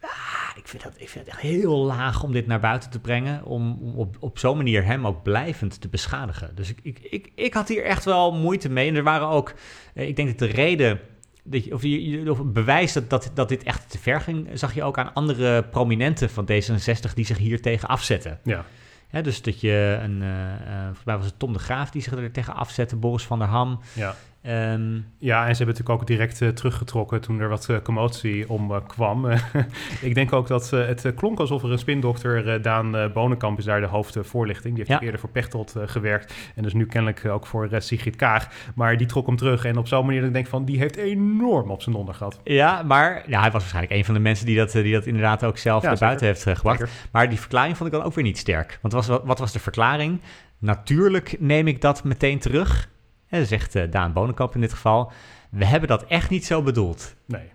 Ah, 0.00 0.41
ik, 0.56 0.68
vind 0.68 0.82
dat, 0.82 0.92
ik 0.96 1.08
vind 1.08 1.24
het 1.24 1.34
echt 1.34 1.42
heel 1.42 1.76
laag 1.76 2.22
om 2.22 2.32
dit 2.32 2.46
naar 2.46 2.60
buiten 2.60 2.90
te 2.90 3.00
brengen... 3.00 3.44
om, 3.44 3.78
om 3.80 3.94
op, 3.94 4.16
op 4.20 4.38
zo'n 4.38 4.56
manier 4.56 4.84
hem 4.84 5.06
ook 5.06 5.22
blijvend 5.22 5.80
te 5.80 5.88
beschadigen. 5.88 6.54
Dus 6.54 6.68
ik, 6.70 6.78
ik, 6.82 6.98
ik, 7.10 7.32
ik 7.34 7.54
had 7.54 7.68
hier 7.68 7.84
echt 7.84 8.04
wel 8.04 8.34
moeite 8.34 8.68
mee. 8.68 8.88
En 8.88 8.94
er 8.96 9.02
waren 9.02 9.28
ook... 9.28 9.54
eh, 9.94 10.08
ik 10.08 10.16
denk 10.16 10.28
dat 10.28 10.38
de 10.38 10.54
reden 10.54 11.00
dat 11.44 11.64
je, 11.64 11.74
of, 11.74 11.82
je, 11.82 12.10
je- 12.10 12.30
of 12.30 12.42
bewijs 12.44 12.92
dat, 12.92 13.10
dat, 13.10 13.30
dat 13.34 13.48
dit 13.48 13.62
echt 13.62 13.90
te 13.90 13.98
ver 13.98 14.20
ging, 14.20 14.48
zag 14.52 14.74
je 14.74 14.82
ook 14.82 14.98
aan 14.98 15.14
andere 15.14 15.62
prominenten 15.64 16.30
van 16.30 16.44
D66 16.52 17.14
die 17.14 17.24
zich 17.24 17.38
hier 17.38 17.62
tegen 17.62 17.88
afzetten. 17.88 18.38
Ja, 18.44 18.64
Hè, 19.08 19.22
dus 19.22 19.42
dat 19.42 19.60
je 19.60 19.98
een, 20.02 20.22
eh, 20.22 20.82
volgens 20.84 21.04
mij 21.04 21.16
was 21.16 21.26
het 21.26 21.38
Tom 21.38 21.52
de 21.52 21.58
Graaf 21.58 21.90
die 21.90 22.02
zich 22.02 22.12
er 22.12 22.32
tegen 22.32 22.54
afzette, 22.54 22.96
Boris 22.96 23.24
van 23.26 23.38
der 23.38 23.48
Ham. 23.48 23.80
ja. 23.92 24.14
Ehm, 24.42 24.92
ja, 25.18 25.46
en 25.46 25.56
ze 25.56 25.62
hebben 25.62 25.66
natuurlijk 25.66 25.88
ook 25.88 26.06
direct 26.06 26.40
eh, 26.40 26.48
teruggetrokken 26.48 27.20
toen 27.20 27.40
er 27.40 27.48
wat 27.48 27.68
eh, 27.68 27.76
commotie 27.82 28.48
om 28.48 28.72
eh, 28.72 28.80
kwam. 28.86 29.26
ik 30.00 30.14
denk 30.14 30.32
ook 30.32 30.46
dat 30.46 30.70
het 30.70 31.12
klonk 31.14 31.38
alsof 31.40 31.62
er 31.62 31.70
een 31.70 31.78
spindokter, 31.78 32.62
Daan 32.62 33.10
Bonenkamp, 33.12 33.58
is 33.58 33.64
daar 33.64 33.80
de 33.80 33.86
hoofdvoorlichting. 33.86 34.74
Die 34.74 34.84
heeft 34.86 35.00
Ja. 35.00 35.06
eerder 35.06 35.20
voor 35.20 35.28
Pechtold 35.30 35.74
gewerkt 35.86 36.34
en 36.54 36.62
dus 36.62 36.72
nu 36.72 36.86
kennelijk 36.86 37.24
ook 37.24 37.46
voor 37.46 37.68
Sigrid 37.78 38.16
Kaag. 38.16 38.48
Maar 38.74 38.96
die 38.96 39.06
trok 39.06 39.26
hem 39.26 39.36
terug 39.36 39.64
en 39.64 39.76
op 39.76 39.88
zo'n 39.88 40.04
manier 40.04 40.20
dat 40.20 40.28
ik 40.28 40.34
denk 40.34 40.46
van, 40.46 40.64
die 40.64 40.78
heeft 40.78 40.96
enorm 40.96 41.70
op 41.70 41.82
zijn 41.82 41.94
donder 41.94 42.14
gehad. 42.14 42.40
ja, 42.44 42.82
maar 42.82 43.22
ja, 43.26 43.40
hij 43.40 43.50
was 43.50 43.60
waarschijnlijk 43.60 43.94
een 43.94 44.04
van 44.04 44.14
de 44.14 44.20
mensen 44.20 44.46
die 44.46 44.56
dat, 44.56 44.72
die 44.72 44.92
dat 44.92 45.06
inderdaad 45.06 45.44
ook 45.44 45.58
zelf 45.58 45.82
Ja, 45.82 45.88
naar 45.88 45.98
buiten 45.98 46.26
heeft 46.26 46.42
gebracht. 46.42 46.78
Zeker. 46.78 46.94
Maar 47.12 47.28
die 47.28 47.40
verklaring 47.40 47.76
vond 47.76 47.90
ik 47.92 47.96
dan 47.96 48.04
ook 48.06 48.14
weer 48.14 48.24
niet 48.24 48.38
sterk. 48.38 48.78
Want 48.82 48.94
was, 48.94 49.06
wat, 49.06 49.22
wat 49.24 49.38
was 49.38 49.52
de 49.52 49.58
verklaring? 49.58 50.20
Natuurlijk 50.58 51.36
neem 51.38 51.66
ik 51.66 51.80
dat 51.80 52.04
meteen 52.04 52.38
terug. 52.38 52.90
En 53.32 53.46
zegt 53.46 53.74
eh, 53.74 53.90
Daan 53.90 54.12
Bonenkamp 54.12 54.54
in 54.54 54.60
dit 54.60 54.72
geval. 54.72 55.12
We 55.50 55.64
hebben 55.64 55.88
dat 55.88 56.04
echt 56.04 56.30
niet 56.30 56.44
zo 56.46 56.62
bedoeld. 56.62 57.14
Nee. 57.26 57.50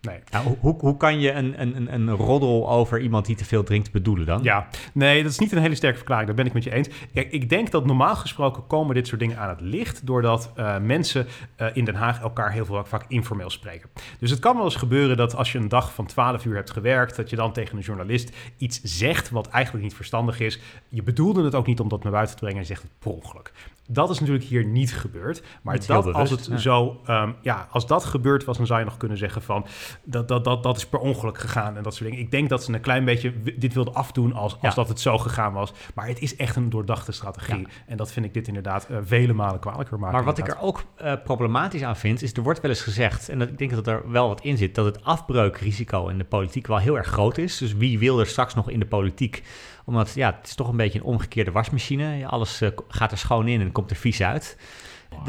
Nee. 0.00 0.18
Nou, 0.30 0.56
hoe- 0.60 0.76
hoe, 0.78 0.96
kan 0.96 1.20
je 1.20 1.32
een, 1.32 1.60
een, 1.60 1.94
een- 1.94 2.10
roddel 2.10 2.70
over 2.70 3.00
iemand 3.00 3.26
die 3.26 3.36
te 3.36 3.44
veel 3.44 3.62
drinkt 3.64 3.92
bedoelen 3.92 4.26
dan? 4.26 4.42
Ja, 4.42 4.68
nee, 4.92 5.22
dat 5.22 5.32
is 5.32 5.38
niet 5.38 5.52
een 5.52 5.58
hele 5.58 5.74
sterke 5.74 5.96
verklaring. 5.96 6.26
Daar 6.26 6.36
ben 6.36 6.46
ik 6.46 6.52
met 6.52 6.64
je 6.64 6.70
eens. 6.72 6.88
Kijk, 7.14 7.32
ik 7.32 7.48
denk 7.48 7.70
dat 7.70 7.86
normaal 7.86 8.16
gesproken 8.16 8.66
komen 8.66 8.94
dit 8.94 9.06
soort 9.06 9.20
dingen 9.20 9.38
aan 9.38 9.48
het 9.48 9.60
licht... 9.60 10.06
doordat 10.06 10.52
eh, 10.56 10.78
mensen 10.78 11.26
eh, 11.56 11.66
in 11.72 11.84
Den 11.84 11.94
Haag 11.94 12.20
elkaar 12.20 12.52
heel 12.52 12.64
veel 12.64 12.84
vaak 12.84 13.04
informeel 13.08 13.50
spreken. 13.50 13.90
Dus 14.18 14.30
het 14.30 14.38
kan 14.40 14.54
wel 14.56 14.64
eens 14.64 14.76
gebeuren 14.76 15.16
dat 15.16 15.34
als 15.36 15.52
je 15.52 15.58
een 15.58 15.68
dag 15.68 15.94
van 15.94 16.06
12 16.06 16.44
uur 16.44 16.54
hebt 16.54 16.70
gewerkt... 16.70 17.16
dat 17.16 17.30
je 17.30 17.36
dan 17.36 17.52
tegen 17.52 17.76
een 17.76 17.82
journalist 17.82 18.36
iets 18.58 18.80
zegt 18.82 19.30
wat 19.30 19.48
eigenlijk 19.48 19.84
niet 19.84 19.94
verstandig 19.94 20.40
is. 20.40 20.60
Je 20.88 21.02
bedoelde 21.02 21.44
het 21.44 21.54
ook 21.54 21.66
niet 21.66 21.80
om 21.80 21.88
dat 21.88 22.02
naar 22.02 22.12
buiten 22.12 22.34
te 22.36 22.40
brengen 22.42 22.60
en 22.60 22.66
je 22.68 22.74
zegt 22.74 22.82
het 22.82 22.98
per 22.98 23.10
ongeluk. 23.10 23.52
Dat 23.88 24.10
is 24.10 24.18
natuurlijk 24.18 24.46
hier 24.46 24.64
niet 24.64 24.94
gebeurd. 24.94 25.42
Maar 25.62 25.86
dat, 25.86 26.12
als 26.12 26.30
het 26.30 26.46
ja. 26.46 26.56
zo, 26.56 27.00
ehm, 27.04 27.32
ja, 27.42 27.68
als 27.70 27.86
dat 27.86 28.04
gebeurd 28.04 28.44
was, 28.44 28.56
dan 28.56 28.66
zou 28.66 28.78
je 28.78 28.84
nog 28.84 28.96
kunnen 28.96 29.18
zeggen 29.18 29.42
van 29.42 29.66
dat, 30.04 30.28
dat, 30.28 30.44
dat, 30.44 30.62
dat 30.62 30.76
is 30.76 30.86
per 30.86 30.98
ongeluk 30.98 31.38
gegaan 31.38 31.76
en 31.76 31.82
dat 31.82 31.94
soort 31.94 32.10
dingen. 32.10 32.24
Ik 32.24 32.30
denk 32.30 32.48
dat 32.48 32.64
ze 32.64 32.72
een 32.72 32.80
klein 32.80 33.04
beetje 33.04 33.32
dit 33.56 33.74
wilden 33.74 33.94
afdoen 33.94 34.32
als, 34.32 34.52
als 34.52 34.60
Ja. 34.62 34.74
dat 34.74 34.88
het 34.88 35.00
zo 35.00 35.18
gegaan 35.18 35.52
was. 35.52 35.72
Maar 35.94 36.06
het 36.06 36.20
is 36.20 36.36
echt 36.36 36.56
een 36.56 36.70
doordachte 36.70 37.12
strategie. 37.12 37.58
Ja. 37.58 37.66
En 37.86 37.96
dat 37.96 38.12
vind 38.12 38.26
ik 38.26 38.34
dit 38.34 38.48
inderdaad 38.48 38.86
eh, 38.90 38.96
vele 39.02 39.32
malen 39.32 39.60
kwalijker 39.60 39.98
maken. 39.98 40.16
Maar 40.16 40.24
wat 40.24 40.38
ik 40.38 40.48
er 40.48 40.60
ook 40.60 40.84
eh, 40.96 41.12
problematisch 41.24 41.82
aan 41.82 41.96
vind, 41.96 42.22
is 42.22 42.32
er 42.32 42.42
wordt 42.42 42.60
wel 42.60 42.70
eens 42.70 42.80
gezegd, 42.80 43.28
en 43.28 43.38
dat, 43.38 43.48
ik 43.48 43.58
denk 43.58 43.70
dat 43.70 43.86
er 43.86 44.10
wel 44.10 44.28
wat 44.28 44.40
in 44.40 44.56
zit, 44.56 44.74
dat 44.74 44.84
het 44.84 45.04
afbreukrisico 45.04 46.08
in 46.08 46.18
de 46.18 46.24
politiek 46.24 46.66
wel 46.66 46.78
heel 46.78 46.96
erg 46.96 47.06
groot 47.06 47.38
is. 47.38 47.58
Dus 47.58 47.74
wie 47.74 47.98
wil 47.98 48.20
er 48.20 48.26
straks 48.26 48.54
nog 48.54 48.70
in 48.70 48.78
de 48.78 48.86
politiek? 48.86 49.42
Omdat 49.84 50.12
ja, 50.14 50.34
het 50.38 50.48
is 50.48 50.54
toch 50.54 50.68
een 50.68 50.76
beetje 50.76 50.98
een 50.98 51.04
omgekeerde 51.04 51.50
wasmachine. 51.50 52.26
Alles 52.26 52.60
eh, 52.60 52.68
gaat 52.88 53.12
er 53.12 53.18
schoon 53.18 53.48
in 53.48 53.60
en 53.60 53.72
komt 53.72 53.90
er 53.90 53.96
vies 53.96 54.22
uit. 54.22 54.56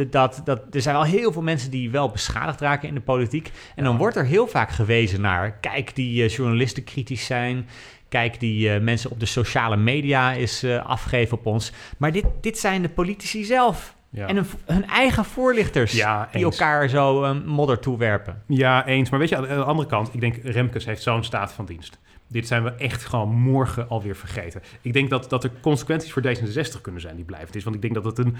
Dat, 0.09 0.41
dat, 0.43 0.61
er 0.71 0.81
zijn 0.81 0.95
wel 0.95 1.03
heel 1.03 1.31
veel 1.31 1.41
mensen 1.41 1.71
die 1.71 1.91
wel 1.91 2.09
beschadigd 2.09 2.61
raken 2.61 2.87
in 2.87 2.93
de 2.93 3.01
politiek. 3.01 3.51
En 3.75 3.83
dan 3.83 3.97
wordt 3.97 4.15
er 4.15 4.25
heel 4.25 4.47
vaak 4.47 4.69
gewezen 4.71 5.21
naar, 5.21 5.51
kijk, 5.51 5.95
die 5.95 6.23
eh, 6.23 6.29
journalisten 6.29 6.83
kritisch 6.83 7.25
zijn. 7.25 7.67
Kijk, 8.09 8.39
die 8.39 8.69
eh, 8.69 8.81
mensen 8.81 9.11
op 9.11 9.19
de 9.19 9.25
sociale 9.25 9.77
media 9.77 10.31
is 10.31 10.65
afgeven 10.65 11.37
op 11.37 11.45
ons. 11.45 11.71
Maar 11.97 12.11
dit, 12.11 12.25
dit 12.41 12.57
zijn 12.57 12.81
de 12.81 12.89
politici 12.89 13.43
zelf. 13.43 13.95
Ja. 14.15 14.27
En 14.27 14.35
hun, 14.35 14.45
hun 14.65 14.87
eigen 14.87 15.25
voorlichters 15.25 15.91
Ja, 15.91 16.29
die 16.31 16.43
elkaar 16.43 16.89
zo 16.89 17.23
eh, 17.23 17.35
modder 17.45 17.79
toewerpen. 17.79 18.41
Ja, 18.47 18.85
eens. 18.85 19.09
Maar 19.09 19.19
weet 19.19 19.29
je, 19.29 19.37
aan 19.37 19.43
de 19.43 19.63
andere 19.63 19.87
kant, 19.87 20.13
ik 20.13 20.19
denk 20.19 20.35
Remkes 20.43 20.85
heeft 20.85 21.01
zo'n 21.01 21.23
staat 21.23 21.53
van 21.53 21.65
dienst. 21.65 21.99
Dit 22.27 22.47
zijn 22.47 22.63
we 22.63 22.69
echt 22.69 23.05
gewoon 23.05 23.29
morgen 23.29 23.89
alweer 23.89 24.15
vergeten. 24.15 24.61
Ik 24.81 24.93
denk 24.93 25.09
dat, 25.09 25.29
dat 25.29 25.43
er 25.43 25.51
consequenties 25.61 26.11
voor 26.11 26.21
D66 26.21 26.81
kunnen 26.81 27.01
zijn 27.01 27.15
die 27.15 27.25
blijvend 27.25 27.55
is. 27.55 27.63
Want 27.63 27.75
ik 27.75 27.81
denk 27.81 27.93
dat 27.93 28.05
het 28.05 28.17
een 28.17 28.35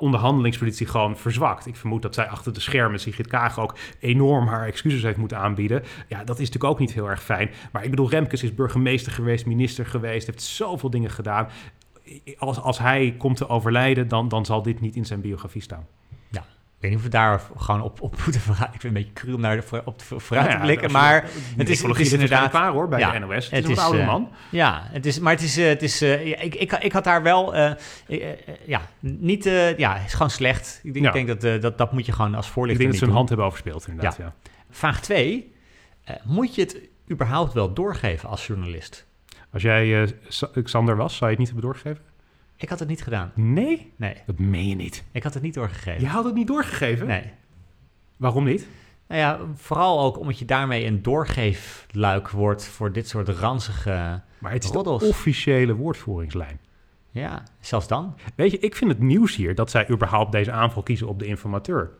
onderhandelingspositie 0.00 0.86
gewoon 0.86 1.16
verzwakt. 1.16 1.66
Ik 1.66 1.76
vermoed 1.76 2.02
dat 2.02 2.14
zij 2.14 2.26
achter 2.26 2.52
de 2.52 2.60
schermen, 2.60 3.00
Sigrid 3.00 3.26
Kaag 3.26 3.60
ook 3.60 3.76
enorm 4.00 4.46
haar 4.46 4.66
excuses 4.66 5.02
heeft 5.02 5.16
moeten 5.16 5.38
aanbieden. 5.38 5.82
Ja, 6.08 6.24
dat 6.24 6.38
is 6.38 6.46
natuurlijk 6.46 6.72
ook 6.72 6.78
niet 6.78 6.92
heel 6.92 7.10
erg 7.10 7.22
fijn. 7.22 7.50
Maar 7.72 7.84
ik 7.84 7.90
bedoel, 7.90 8.10
Remkes 8.10 8.42
is 8.42 8.54
burgemeester 8.54 9.12
geweest, 9.12 9.46
minister 9.46 9.86
geweest, 9.86 10.26
heeft 10.26 10.42
zoveel 10.42 10.90
dingen 10.90 11.10
gedaan. 11.10 11.48
Als, 12.38 12.60
als 12.60 12.78
hij 12.78 13.14
komt 13.18 13.36
te 13.36 13.48
overlijden, 13.48 14.08
dan, 14.08 14.28
dan 14.28 14.44
zal 14.44 14.62
dit 14.62 14.80
niet 14.80 14.96
in 14.96 15.04
zijn 15.04 15.20
biografie 15.20 15.62
staan. 15.62 15.86
Ja, 16.30 16.44
weet 16.78 16.90
niet 16.90 16.98
of 16.98 17.02
we 17.02 17.10
daar 17.10 17.40
gewoon 17.56 17.82
op, 17.82 18.00
op 18.00 18.16
moeten 18.24 18.40
vooruit. 18.40 18.74
Ik 18.74 18.80
vind 18.80 18.96
een 18.96 19.02
beetje 19.02 19.12
cru 19.12 19.32
om 19.32 19.62
voor- 19.62 19.82
op 19.84 19.98
de, 19.98 20.20
vooruit 20.20 20.50
te 20.50 20.56
blikken, 20.56 20.90
maar 20.90 21.22
het 21.56 21.68
is, 21.68 21.82
het 21.82 21.98
is 21.98 22.12
inderdaad... 22.12 22.50
klaar 22.50 22.72
hoor 22.72 22.88
bij 22.88 22.98
Ja, 22.98 23.12
de 23.12 23.18
NOS. 23.18 23.50
Het, 23.50 23.50
het 23.50 23.68
is 23.68 23.76
een 23.76 23.82
oude 23.82 23.98
eh, 23.98 24.06
man. 24.06 24.30
Ja, 24.50 24.82
het 24.84 25.06
is, 25.06 25.18
maar 25.18 25.32
het 25.32 25.42
is, 25.42 25.56
eh, 25.56 25.66
het 25.66 25.82
is 25.82 26.02
eh, 26.02 26.26
ik, 26.26 26.54
ik, 26.54 26.72
ik 26.72 26.92
had 26.92 27.04
daar 27.04 27.22
wel, 27.22 27.56
ja, 28.66 28.80
niet, 29.00 29.44
ja, 29.76 29.94
het 29.96 30.06
is 30.06 30.12
gewoon 30.12 30.30
slecht. 30.30 30.80
Ik 30.82 30.92
denk, 30.94 31.06
ik 31.06 31.12
denk 31.12 31.40
dat, 31.40 31.62
dat 31.62 31.78
dat 31.78 31.92
moet 31.92 32.06
je 32.06 32.12
gewoon 32.12 32.34
als 32.34 32.46
Ik 32.46 32.52
voorlichter 32.52 32.84
denk 32.84 32.92
dat 32.92 33.00
ze 33.00 33.06
hun 33.06 33.16
hand 33.16 33.28
hebben 33.28 33.46
overspeeld 33.46 33.88
inderdaad. 33.88 34.16
Ja. 34.16 34.34
Vraag 34.70 35.00
2, 35.00 35.52
moet 36.24 36.54
je 36.54 36.60
het 36.60 36.78
überhaupt 37.10 37.52
wel 37.52 37.72
doorgeven 37.72 38.28
als 38.28 38.46
journalist? 38.46 39.06
Als 39.52 39.62
jij 39.62 40.02
eh, 40.02 40.08
Xander 40.62 40.96
was, 40.96 41.16
zou 41.16 41.30
je 41.30 41.36
het 41.36 41.38
niet 41.38 41.46
hebben 41.54 41.64
doorgegeven? 41.64 42.04
Ik 42.56 42.68
had 42.68 42.78
het 42.78 42.88
niet 42.88 43.02
gedaan. 43.02 43.32
Nee, 43.34 43.92
Nee, 43.96 44.14
dat 44.26 44.38
meen 44.38 44.68
je 44.68 44.74
niet. 44.74 45.04
ik 45.12 45.22
had 45.22 45.34
het 45.34 45.42
niet 45.42 45.54
doorgegeven. 45.54 46.00
Je 46.00 46.06
had 46.06 46.24
het 46.24 46.34
niet 46.34 46.46
doorgegeven? 46.46 47.06
Nee. 47.06 47.30
Waarom 48.16 48.44
niet? 48.44 48.68
Nou 49.08 49.20
ja, 49.20 49.38
vooral 49.54 50.00
ook 50.00 50.18
omdat 50.18 50.38
je 50.38 50.44
daarmee 50.44 50.86
een 50.86 51.02
doorgeefluik 51.02 52.30
wordt 52.30 52.64
voor 52.64 52.92
dit 52.92 53.08
soort 53.08 53.28
ranzige... 53.28 54.20
Maar 54.38 54.52
het 54.52 54.64
is 54.64 54.70
Roddels. 54.70 55.02
de 55.02 55.08
officiële 55.08 55.74
woordvoeringslijn. 55.74 56.58
Ja, 57.10 57.42
zelfs 57.60 57.88
dan. 57.88 58.14
Weet 58.34 58.50
je, 58.50 58.58
ik 58.58 58.74
vind 58.76 58.90
het 58.90 59.00
nieuws 59.00 59.36
hier 59.36 59.54
dat 59.54 59.70
zij 59.70 59.90
überhaupt 59.90 60.32
deze 60.32 60.52
aanval 60.52 60.82
kiezen 60.82 61.08
op 61.08 61.18
de 61.18 61.26
informateur. 61.26 61.90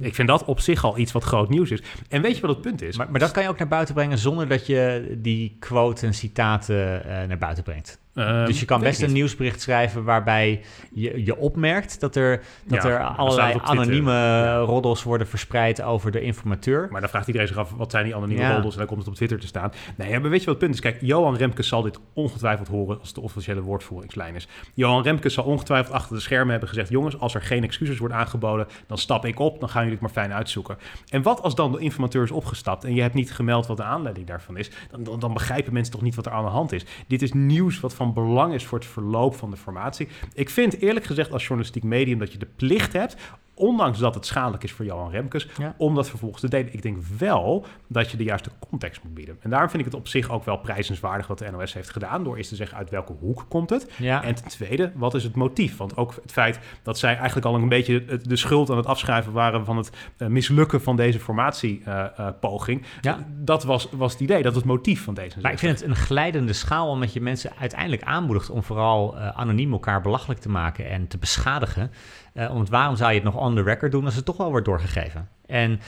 Ik 0.00 0.14
vind 0.14 0.28
dat 0.28 0.44
op 0.44 0.60
zich 0.60 0.84
al 0.84 0.98
iets 0.98 1.12
wat 1.12 1.24
groot 1.24 1.48
nieuws 1.48 1.70
is. 1.70 1.82
En 2.08 2.22
weet 2.22 2.34
je 2.34 2.40
wat 2.40 2.50
het 2.50 2.60
punt 2.60 2.82
is? 2.82 2.96
Maar, 2.96 3.10
maar 3.10 3.20
dat 3.20 3.30
kan 3.30 3.42
je 3.42 3.48
ook 3.48 3.58
naar 3.58 3.68
buiten 3.68 3.94
brengen 3.94 4.18
zonder 4.18 4.48
dat 4.48 4.66
je 4.66 5.14
die 5.18 5.56
quote 5.58 6.06
en 6.06 6.14
citaten 6.14 7.04
eh, 7.04 7.28
naar 7.28 7.38
buiten 7.38 7.64
brengt. 7.64 7.98
Ehm, 8.16 8.46
dus 8.46 8.60
je 8.60 8.66
kan 8.66 8.80
best 8.80 9.02
een 9.02 9.12
nieuwsbericht 9.12 9.60
schrijven 9.60 10.04
waarbij 10.04 10.60
je, 10.92 11.24
je 11.24 11.36
opmerkt 11.36 12.00
dat 12.00 12.16
er, 12.16 12.42
dat 12.66 12.82
Ja, 12.82 12.88
er 12.88 13.04
allerlei 13.04 13.58
anonieme 13.62 14.12
Ja. 14.12 14.58
roddels 14.58 15.02
worden 15.02 15.26
verspreid 15.26 15.82
over 15.82 16.10
de 16.10 16.20
informateur. 16.20 16.88
Maar 16.90 17.00
dan 17.00 17.10
vraagt 17.10 17.26
iedereen 17.26 17.48
zich 17.48 17.56
af, 17.56 17.70
wat 17.76 17.90
zijn 17.90 18.04
die 18.04 18.14
anonieme 18.14 18.42
Ja. 18.42 18.52
roddels? 18.52 18.72
En 18.72 18.78
dan 18.78 18.86
komt 18.88 19.00
het 19.00 19.08
op 19.08 19.14
Twitter 19.14 19.38
te 19.40 19.46
staan. 19.46 19.72
Nee, 19.96 20.20
maar 20.20 20.30
weet 20.30 20.40
je 20.40 20.46
wat 20.46 20.54
het 20.54 20.64
punt 20.64 20.74
is? 20.74 20.80
Kijk, 20.80 20.98
Johan 21.00 21.36
Remkes 21.36 21.68
zal 21.68 21.82
dit 21.82 21.98
ongetwijfeld 22.12 22.68
horen 22.68 22.98
als 22.98 23.06
het 23.06 23.16
de 23.16 23.22
officiële 23.22 23.60
woordvoeringslijn 23.60 24.34
is. 24.34 24.48
Johan 24.74 25.02
Remkes 25.02 25.34
zal 25.34 25.44
ongetwijfeld 25.44 25.94
achter 25.94 26.14
de 26.16 26.22
schermen 26.22 26.50
hebben 26.50 26.68
gezegd... 26.68 26.88
jongens, 26.88 27.18
als 27.18 27.34
er 27.34 27.42
geen 27.42 27.64
excuses 27.64 27.98
wordt 27.98 28.14
aangeboden, 28.14 28.66
dan 28.86 28.98
stap 28.98 29.24
ik 29.24 29.38
op. 29.38 29.60
Dan 29.60 29.68
gaan 29.68 29.82
jullie 29.82 29.98
het 29.98 30.02
maar 30.14 30.24
fijn 30.24 30.32
uitzoeken. 30.36 30.78
En 31.08 31.22
wat 31.22 31.42
als 31.42 31.54
dan 31.54 31.72
de 31.72 31.78
informateur 31.78 32.22
is 32.22 32.30
opgestapt... 32.30 32.84
en 32.84 32.94
je 32.94 33.02
hebt 33.02 33.14
niet 33.14 33.32
gemeld 33.32 33.66
wat 33.66 33.76
de 33.76 33.82
aanleiding 33.82 34.26
daarvan 34.26 34.56
is... 34.56 34.70
dan, 34.90 35.02
dan, 35.04 35.20
dan 35.20 35.32
begrijpen 35.32 35.72
mensen 35.72 35.92
toch 35.92 36.02
niet 36.02 36.14
wat 36.14 36.26
er 36.26 36.32
aan 36.32 36.44
de 36.44 36.50
hand 36.50 36.72
is. 36.72 36.84
Dit 37.06 37.22
is 37.22 37.32
nieuws 37.32 37.80
wat 37.80 37.94
van 37.94 38.05
belang 38.12 38.54
is 38.54 38.64
voor 38.64 38.78
het 38.78 38.86
verloop 38.86 39.34
van 39.34 39.50
de 39.50 39.56
formatie. 39.56 40.08
Ik 40.34 40.50
vind 40.50 40.80
eerlijk 40.80 41.06
gezegd 41.06 41.32
als 41.32 41.42
journalistiek 41.42 41.82
medium... 41.82 42.18
dat 42.18 42.32
je 42.32 42.38
de 42.38 42.48
plicht 42.56 42.92
hebt 42.92 43.16
ondanks 43.58 43.98
dat 43.98 44.14
het 44.14 44.26
schadelijk 44.26 44.62
is 44.64 44.72
voor 44.72 44.84
Johan 44.84 45.10
Remkes, 45.10 45.48
Ja. 45.58 45.74
om 45.78 45.94
dat 45.94 46.08
vervolgens 46.08 46.40
te 46.40 46.48
delen. 46.48 46.72
Ik 46.72 46.82
denk 46.82 46.96
wel 47.18 47.66
dat 47.86 48.10
je 48.10 48.16
de 48.16 48.24
juiste 48.24 48.50
context 48.68 49.02
moet 49.04 49.14
bieden. 49.14 49.36
En 49.40 49.50
daarom 49.50 49.68
vind 49.70 49.82
ik 49.84 49.88
het 49.90 49.98
op 50.00 50.08
zich 50.08 50.30
ook 50.30 50.44
wel 50.44 50.56
prijzenswaardig 50.56 51.26
wat 51.26 51.38
de 51.38 51.50
NOS 51.50 51.72
heeft 51.72 51.90
gedaan, 51.90 52.24
door 52.24 52.36
eens 52.36 52.48
te 52.48 52.56
zeggen 52.56 52.76
uit 52.78 52.90
welke 52.90 53.12
hoek 53.20 53.44
komt 53.48 53.70
het. 53.70 53.90
Ja. 53.98 54.22
En 54.22 54.34
ten 54.34 54.48
tweede, 54.48 54.92
wat 54.94 55.14
is 55.14 55.24
het 55.24 55.34
motief? 55.34 55.76
Want 55.76 55.96
ook 55.96 56.14
het 56.22 56.32
feit 56.32 56.58
dat 56.82 56.98
zij 56.98 57.16
eigenlijk 57.16 57.46
al 57.46 57.54
een 57.54 57.68
beetje 57.68 58.04
de 58.22 58.36
schuld 58.36 58.70
aan 58.70 58.76
het 58.76 58.86
afschrijven 58.86 59.32
waren 59.32 59.64
van 59.64 59.76
het 59.76 59.90
eh, 60.16 60.28
mislukken 60.28 60.82
van 60.82 60.96
deze 60.96 61.20
formatiepoging, 61.20 62.82
Ja. 63.00 63.26
dat 63.38 63.64
was, 63.64 63.88
was 63.90 64.12
het 64.12 64.20
idee, 64.20 64.42
dat 64.42 64.52
was 64.52 64.62
het 64.62 64.70
motief 64.72 65.02
van 65.04 65.14
deze. 65.14 65.38
Maar 65.40 65.52
ik 65.52 65.58
vind 65.58 65.80
het 65.80 65.88
een 65.88 65.96
glijdende 65.96 66.52
schaal 66.52 66.88
omdat 66.88 67.12
je 67.12 67.20
mensen 67.20 67.52
uiteindelijk 67.60 68.02
aanmoedigt 68.02 68.50
om 68.50 68.62
vooral 68.62 69.16
eh, 69.18 69.28
anoniem 69.28 69.72
elkaar 69.72 70.00
belachelijk 70.00 70.40
te 70.40 70.48
maken 70.48 70.88
en 70.90 71.06
te 71.08 71.18
beschadigen. 71.18 71.90
Eh 72.36 72.48
want 72.48 72.68
waarom 72.68 72.96
zou 72.96 73.10
je 73.10 73.14
het 73.16 73.24
nog 73.24 73.36
on 73.36 73.54
the 73.54 73.62
record 73.62 73.92
doen 73.92 74.04
als 74.04 74.14
het 74.14 74.24
toch 74.24 74.36
wel 74.36 74.50
wordt 74.50 74.66
doorgegeven? 74.66 75.28
En 75.46 75.80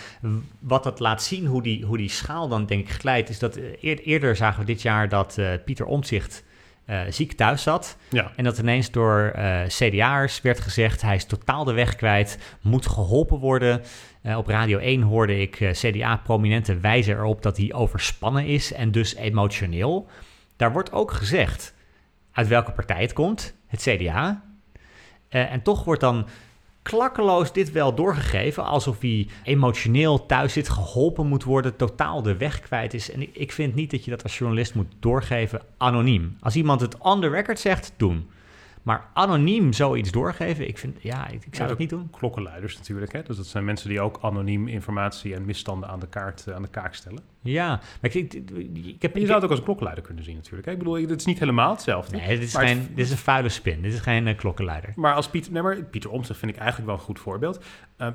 wat 0.58 0.82
dat 0.84 1.00
laat 1.00 1.22
zien, 1.22 1.46
hoe 1.46 1.62
die, 1.62 1.84
hoe 1.84 1.96
die 1.96 2.08
schaal 2.08 2.48
dan 2.48 2.66
denk 2.66 2.88
ik 2.88 2.90
glijdt, 2.94 3.28
is 3.28 3.38
dat 3.38 3.56
eh, 3.56 3.64
eer- 3.80 3.98
eerder 4.00 4.36
zagen 4.36 4.60
we 4.60 4.66
dit 4.66 4.82
jaar 4.82 5.08
dat 5.08 5.38
eh, 5.38 5.48
Pieter 5.64 5.86
Omtzigt 5.86 6.46
ziek 7.08 7.32
thuis 7.32 7.62
zat. 7.62 7.96
Ja. 8.10 8.32
En 8.36 8.44
dat 8.44 8.58
ineens 8.58 8.90
door 8.90 9.32
eh 9.34 9.60
CDA'ers 9.66 10.40
werd 10.40 10.60
gezegd, 10.60 11.02
hij 11.02 11.14
is 11.14 11.24
totaal 11.24 11.64
de 11.64 11.72
weg 11.72 11.96
kwijt, 11.96 12.38
moet 12.60 12.86
geholpen 12.86 13.38
worden. 13.38 13.82
Op 14.36 14.46
Radio 14.46 14.78
1 14.78 15.02
hoorde 15.02 15.40
ik 15.40 15.68
CDA-prominenten 15.72 16.80
wijzen 16.80 17.16
erop 17.16 17.42
dat 17.42 17.56
hij 17.56 17.72
overspannen 17.72 18.46
is 18.46 18.72
en 18.72 18.90
dus 18.90 19.14
emotioneel. 19.14 20.06
Daar 20.56 20.72
wordt 20.72 20.92
ook 20.92 21.12
gezegd 21.12 21.74
uit 22.32 22.48
welke 22.48 22.72
partij 22.72 23.00
het 23.00 23.12
komt, 23.12 23.54
het 23.66 23.80
CDA. 23.80 24.42
Eh, 25.28 25.52
en 25.52 25.62
toch 25.62 25.84
wordt 25.84 26.00
dan 26.00 26.26
klakkeloos 26.82 27.52
dit 27.52 27.72
wel 27.72 27.94
doorgegeven, 27.94 28.64
alsof 28.64 29.00
hij 29.00 29.28
emotioneel 29.42 30.26
thuis 30.26 30.52
zit, 30.52 30.68
geholpen 30.68 31.26
moet 31.26 31.44
worden, 31.44 31.76
totaal 31.76 32.22
de 32.22 32.36
weg 32.36 32.60
kwijt 32.60 32.94
is. 32.94 33.10
En 33.10 33.22
ik, 33.22 33.30
ik 33.32 33.52
vind 33.52 33.74
niet 33.74 33.90
dat 33.90 34.04
je 34.04 34.10
dat 34.10 34.22
als 34.22 34.38
journalist 34.38 34.74
moet 34.74 34.92
doorgeven 35.00 35.60
anoniem. 35.76 36.36
Als 36.40 36.56
iemand 36.56 36.80
het 36.80 36.98
on 36.98 37.20
the 37.20 37.28
record 37.28 37.58
zegt, 37.58 37.92
doen. 37.96 38.30
Maar 38.88 39.06
anoniem 39.14 39.72
zoiets 39.72 40.10
doorgeven, 40.10 40.68
ik 40.68 40.78
vind, 40.78 40.96
ja, 41.02 41.26
ik, 41.28 41.34
ik 41.44 41.54
zou 41.54 41.62
Ja, 41.62 41.66
dat 41.68 41.78
niet 41.78 41.90
doen. 41.90 42.10
Klokkenluiders 42.10 42.76
natuurlijk. 42.76 43.12
Hè? 43.12 43.22
Dus 43.22 43.36
dat 43.36 43.46
zijn 43.46 43.64
mensen 43.64 43.88
die 43.88 44.00
ook 44.00 44.18
anoniem 44.22 44.68
informatie 44.68 45.34
en 45.34 45.44
misstanden 45.44 45.88
aan 45.88 46.00
de, 46.00 46.06
kaart, 46.06 46.46
eh, 46.46 46.54
aan 46.54 46.62
de 46.62 46.68
kaak 46.68 46.94
stellen. 46.94 47.22
Ja, 47.40 47.68
maar 47.68 48.14
ik, 48.14 48.14
ik, 48.14 48.50
ik 48.74 49.02
heb... 49.02 49.14
En 49.14 49.20
je 49.20 49.26
zou 49.26 49.36
het 49.38 49.44
ook 49.44 49.50
als 49.56 49.62
klokkenluider 49.64 50.04
kunnen 50.04 50.24
zien 50.24 50.36
natuurlijk. 50.36 50.66
Hè? 50.66 50.72
Ik 50.72 50.78
bedoel, 50.78 50.94
het 50.94 51.20
is 51.20 51.24
niet 51.24 51.38
helemaal 51.38 51.70
hetzelfde. 51.70 52.16
Nee, 52.16 52.28
dit 52.28 52.42
is, 52.42 52.52
het- 52.52 52.62
geen, 52.62 52.88
dit 52.94 53.04
is 53.04 53.10
een 53.10 53.16
vuile 53.16 53.48
spin. 53.48 53.82
Dit 53.82 53.92
is 53.92 54.00
geen 54.00 54.26
eh, 54.26 54.36
klokkenluider. 54.36 54.92
Maar 54.96 55.14
als 55.14 55.28
Pieter, 55.28 55.52
nee, 55.52 55.62
maar 55.62 55.76
Pieter 55.84 56.10
Omtzigt 56.10 56.38
vind 56.38 56.50
ik 56.52 56.56
eigenlijk 56.58 56.88
wel 56.90 56.98
een 56.98 57.04
goed 57.04 57.18
voorbeeld. 57.20 57.64
Uh, 57.98 58.08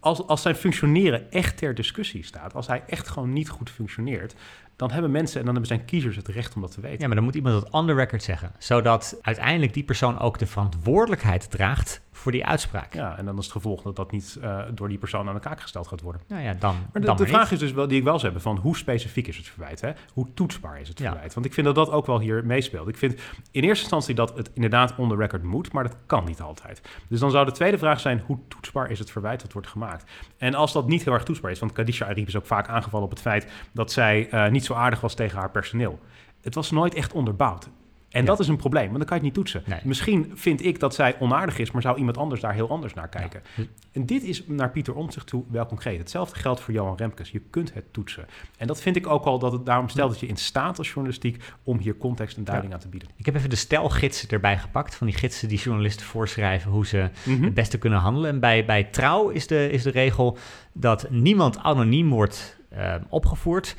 als, 0.00 0.26
als 0.26 0.42
zijn 0.42 0.54
functioneren 0.54 1.30
echt 1.32 1.56
ter 1.56 1.74
discussie 1.74 2.24
staat, 2.24 2.54
als 2.54 2.66
hij 2.66 2.82
echt 2.86 3.08
gewoon 3.08 3.32
niet 3.32 3.48
goed 3.48 3.70
functioneert, 3.70 4.34
dan 4.76 4.90
hebben 4.90 5.10
mensen 5.10 5.38
en 5.40 5.44
dan 5.46 5.54
hebben 5.54 5.76
zijn 5.76 5.84
kiezers 5.86 6.16
het 6.16 6.28
recht 6.28 6.54
om 6.54 6.60
dat 6.60 6.72
te 6.72 6.80
weten. 6.80 6.98
Ja, 7.00 7.06
maar 7.06 7.16
dan 7.16 7.24
moet 7.24 7.34
iemand 7.34 7.62
dat 7.62 7.72
on 7.72 7.86
the 7.86 7.94
record 7.94 8.22
zeggen. 8.22 8.50
Zodat 8.58 9.18
uiteindelijk 9.22 9.74
die 9.74 9.84
persoon 9.84 10.18
ook 10.18 10.38
de 10.38 10.46
verantwoordelijkheid 10.46 11.50
draagt 11.50 12.04
voor 12.12 12.32
die 12.32 12.46
uitspraak. 12.46 12.94
Ja, 12.94 13.18
en 13.18 13.24
dan 13.24 13.38
is 13.38 13.44
het 13.44 13.52
gevolg 13.52 13.82
dat 13.82 13.96
dat 13.96 14.10
niet 14.10 14.38
uh, 14.42 14.62
door 14.74 14.88
die 14.88 14.98
persoon 14.98 15.28
aan 15.28 15.34
de 15.34 15.40
kaak 15.40 15.60
gesteld 15.60 15.86
gaat 15.88 16.00
worden. 16.00 16.22
Nou 16.28 16.42
ja, 16.42 16.54
dan. 16.58 16.74
Maar 16.74 17.00
de, 17.00 17.06
dan 17.06 17.16
de 17.16 17.22
maar 17.22 17.32
vraag 17.32 17.50
niet. 17.50 17.52
is 17.52 17.58
dus 17.66 17.72
wel, 17.72 17.88
die 17.88 17.98
ik 17.98 18.04
wel 18.04 18.12
zou 18.18 18.24
hebben, 18.24 18.42
van 18.42 18.56
hoe 18.56 18.76
specifiek 18.76 19.26
is 19.26 19.36
het 19.36 19.46
verwijt? 19.46 19.80
Hè? 19.80 19.92
Hoe 20.12 20.26
toetsbaar 20.34 20.80
is 20.80 20.88
het 20.88 20.98
Ja. 20.98 21.10
verwijt? 21.10 21.34
Want 21.34 21.46
ik 21.46 21.54
vind 21.54 21.66
dat 21.66 21.74
dat 21.74 21.90
ook 21.90 22.06
wel 22.06 22.20
hier 22.20 22.46
meespeelt. 22.46 22.88
Ik 22.88 22.96
vind 22.96 23.12
in 23.50 23.62
eerste 23.62 23.82
instantie 23.82 24.14
dat 24.14 24.36
het 24.36 24.50
inderdaad 24.54 24.94
on 24.96 25.08
the 25.08 25.16
record 25.16 25.42
moet, 25.42 25.72
maar 25.72 25.82
dat 25.82 25.96
kan 26.06 26.24
niet 26.24 26.40
altijd. 26.40 26.80
Dus 27.08 27.20
dan 27.20 27.30
zou 27.30 27.44
de 27.46 27.52
tweede 27.52 27.78
vraag 27.78 28.00
zijn, 28.00 28.22
hoe 28.26 28.38
toetsbaar 28.48 28.90
is 28.90 28.98
het 28.98 29.10
verwijt 29.10 29.40
dat 29.40 29.52
wordt 29.52 29.68
gemaakt? 29.68 30.10
En 30.38 30.54
als 30.54 30.72
dat 30.72 30.88
niet 30.88 31.04
heel 31.04 31.12
erg 31.12 31.22
toetsbaar 31.24 31.50
is, 31.50 31.58
want 31.58 31.72
Kadisha 31.72 32.06
Ariep 32.06 32.26
is 32.28 32.36
ook 32.36 32.46
vaak 32.46 32.68
aangevallen 32.68 33.04
op 33.06 33.12
het 33.12 33.20
feit 33.20 33.46
dat 33.72 33.92
zij 33.92 34.28
uh, 34.32 34.48
niet 34.48 34.64
zo 34.66 34.74
aardig 34.74 35.00
was 35.00 35.14
tegen 35.14 35.38
haar 35.38 35.50
personeel. 35.50 35.98
Het 36.42 36.54
was 36.54 36.70
nooit 36.70 36.94
echt 36.94 37.12
onderbouwd. 37.12 37.68
En 38.10 38.20
Ja. 38.22 38.26
dat 38.28 38.40
is 38.40 38.48
een 38.48 38.56
probleem, 38.56 38.84
want 38.86 38.98
dan 38.98 39.06
kan 39.06 39.16
je 39.16 39.24
het 39.24 39.34
niet 39.36 39.44
toetsen. 39.44 39.62
Nee. 39.66 39.78
Misschien 39.84 40.32
vind 40.34 40.64
ik 40.64 40.80
dat 40.80 40.94
zij 40.94 41.16
onaardig 41.20 41.58
is, 41.58 41.70
maar 41.70 41.82
zou 41.82 41.98
iemand 41.98 42.16
anders 42.18 42.40
daar 42.40 42.52
heel 42.52 42.68
anders 42.70 42.94
naar 42.94 43.08
kijken. 43.08 43.42
Ja. 43.56 43.64
En 43.92 44.06
dit 44.06 44.22
is 44.22 44.42
naar 44.46 44.70
Pieter 44.70 44.94
Omtzigt 44.94 45.26
toe 45.26 45.44
wel 45.50 45.66
concreet. 45.66 45.98
Hetzelfde 45.98 46.38
geldt 46.38 46.60
voor 46.60 46.74
Johan 46.74 46.96
Remkes. 46.96 47.30
Je 47.30 47.40
kunt 47.50 47.74
het 47.74 47.92
toetsen. 47.92 48.26
En 48.58 48.66
dat 48.66 48.80
vind 48.80 48.96
ik 48.96 49.06
ook 49.06 49.24
al 49.24 49.38
dat 49.38 49.52
het 49.52 49.66
daarom 49.66 49.88
stelt 49.88 50.10
dat 50.10 50.20
je 50.20 50.26
in 50.26 50.36
staat 50.36 50.78
als 50.78 50.88
journalistiek 50.88 51.42
om 51.62 51.78
hier 51.78 51.96
context 51.96 52.36
en 52.36 52.44
duiding 52.44 52.72
aan 52.72 52.78
te 52.80 52.88
bieden. 52.88 53.08
Ik 53.16 53.26
heb 53.26 53.34
even 53.34 53.50
de 53.50 53.56
stelgidsen 53.56 54.28
erbij 54.28 54.58
gepakt. 54.58 54.94
Van 54.94 55.06
die 55.06 55.16
gidsen 55.16 55.48
die 55.48 55.58
journalisten 55.58 56.06
voorschrijven 56.06 56.70
hoe 56.70 56.86
ze 56.86 57.10
Mhm. 57.24 57.44
het 57.44 57.54
beste 57.54 57.78
kunnen 57.78 57.98
handelen. 57.98 58.30
En 58.30 58.40
bij, 58.40 58.64
bij 58.64 58.84
trouw 58.84 59.28
is 59.28 59.46
de, 59.46 59.70
is 59.70 59.82
de 59.82 59.90
regel 59.90 60.38
dat 60.72 61.10
niemand 61.10 61.58
anoniem 61.58 62.10
wordt 62.10 62.54
eh, 62.68 62.94
opgevoerd. 63.08 63.76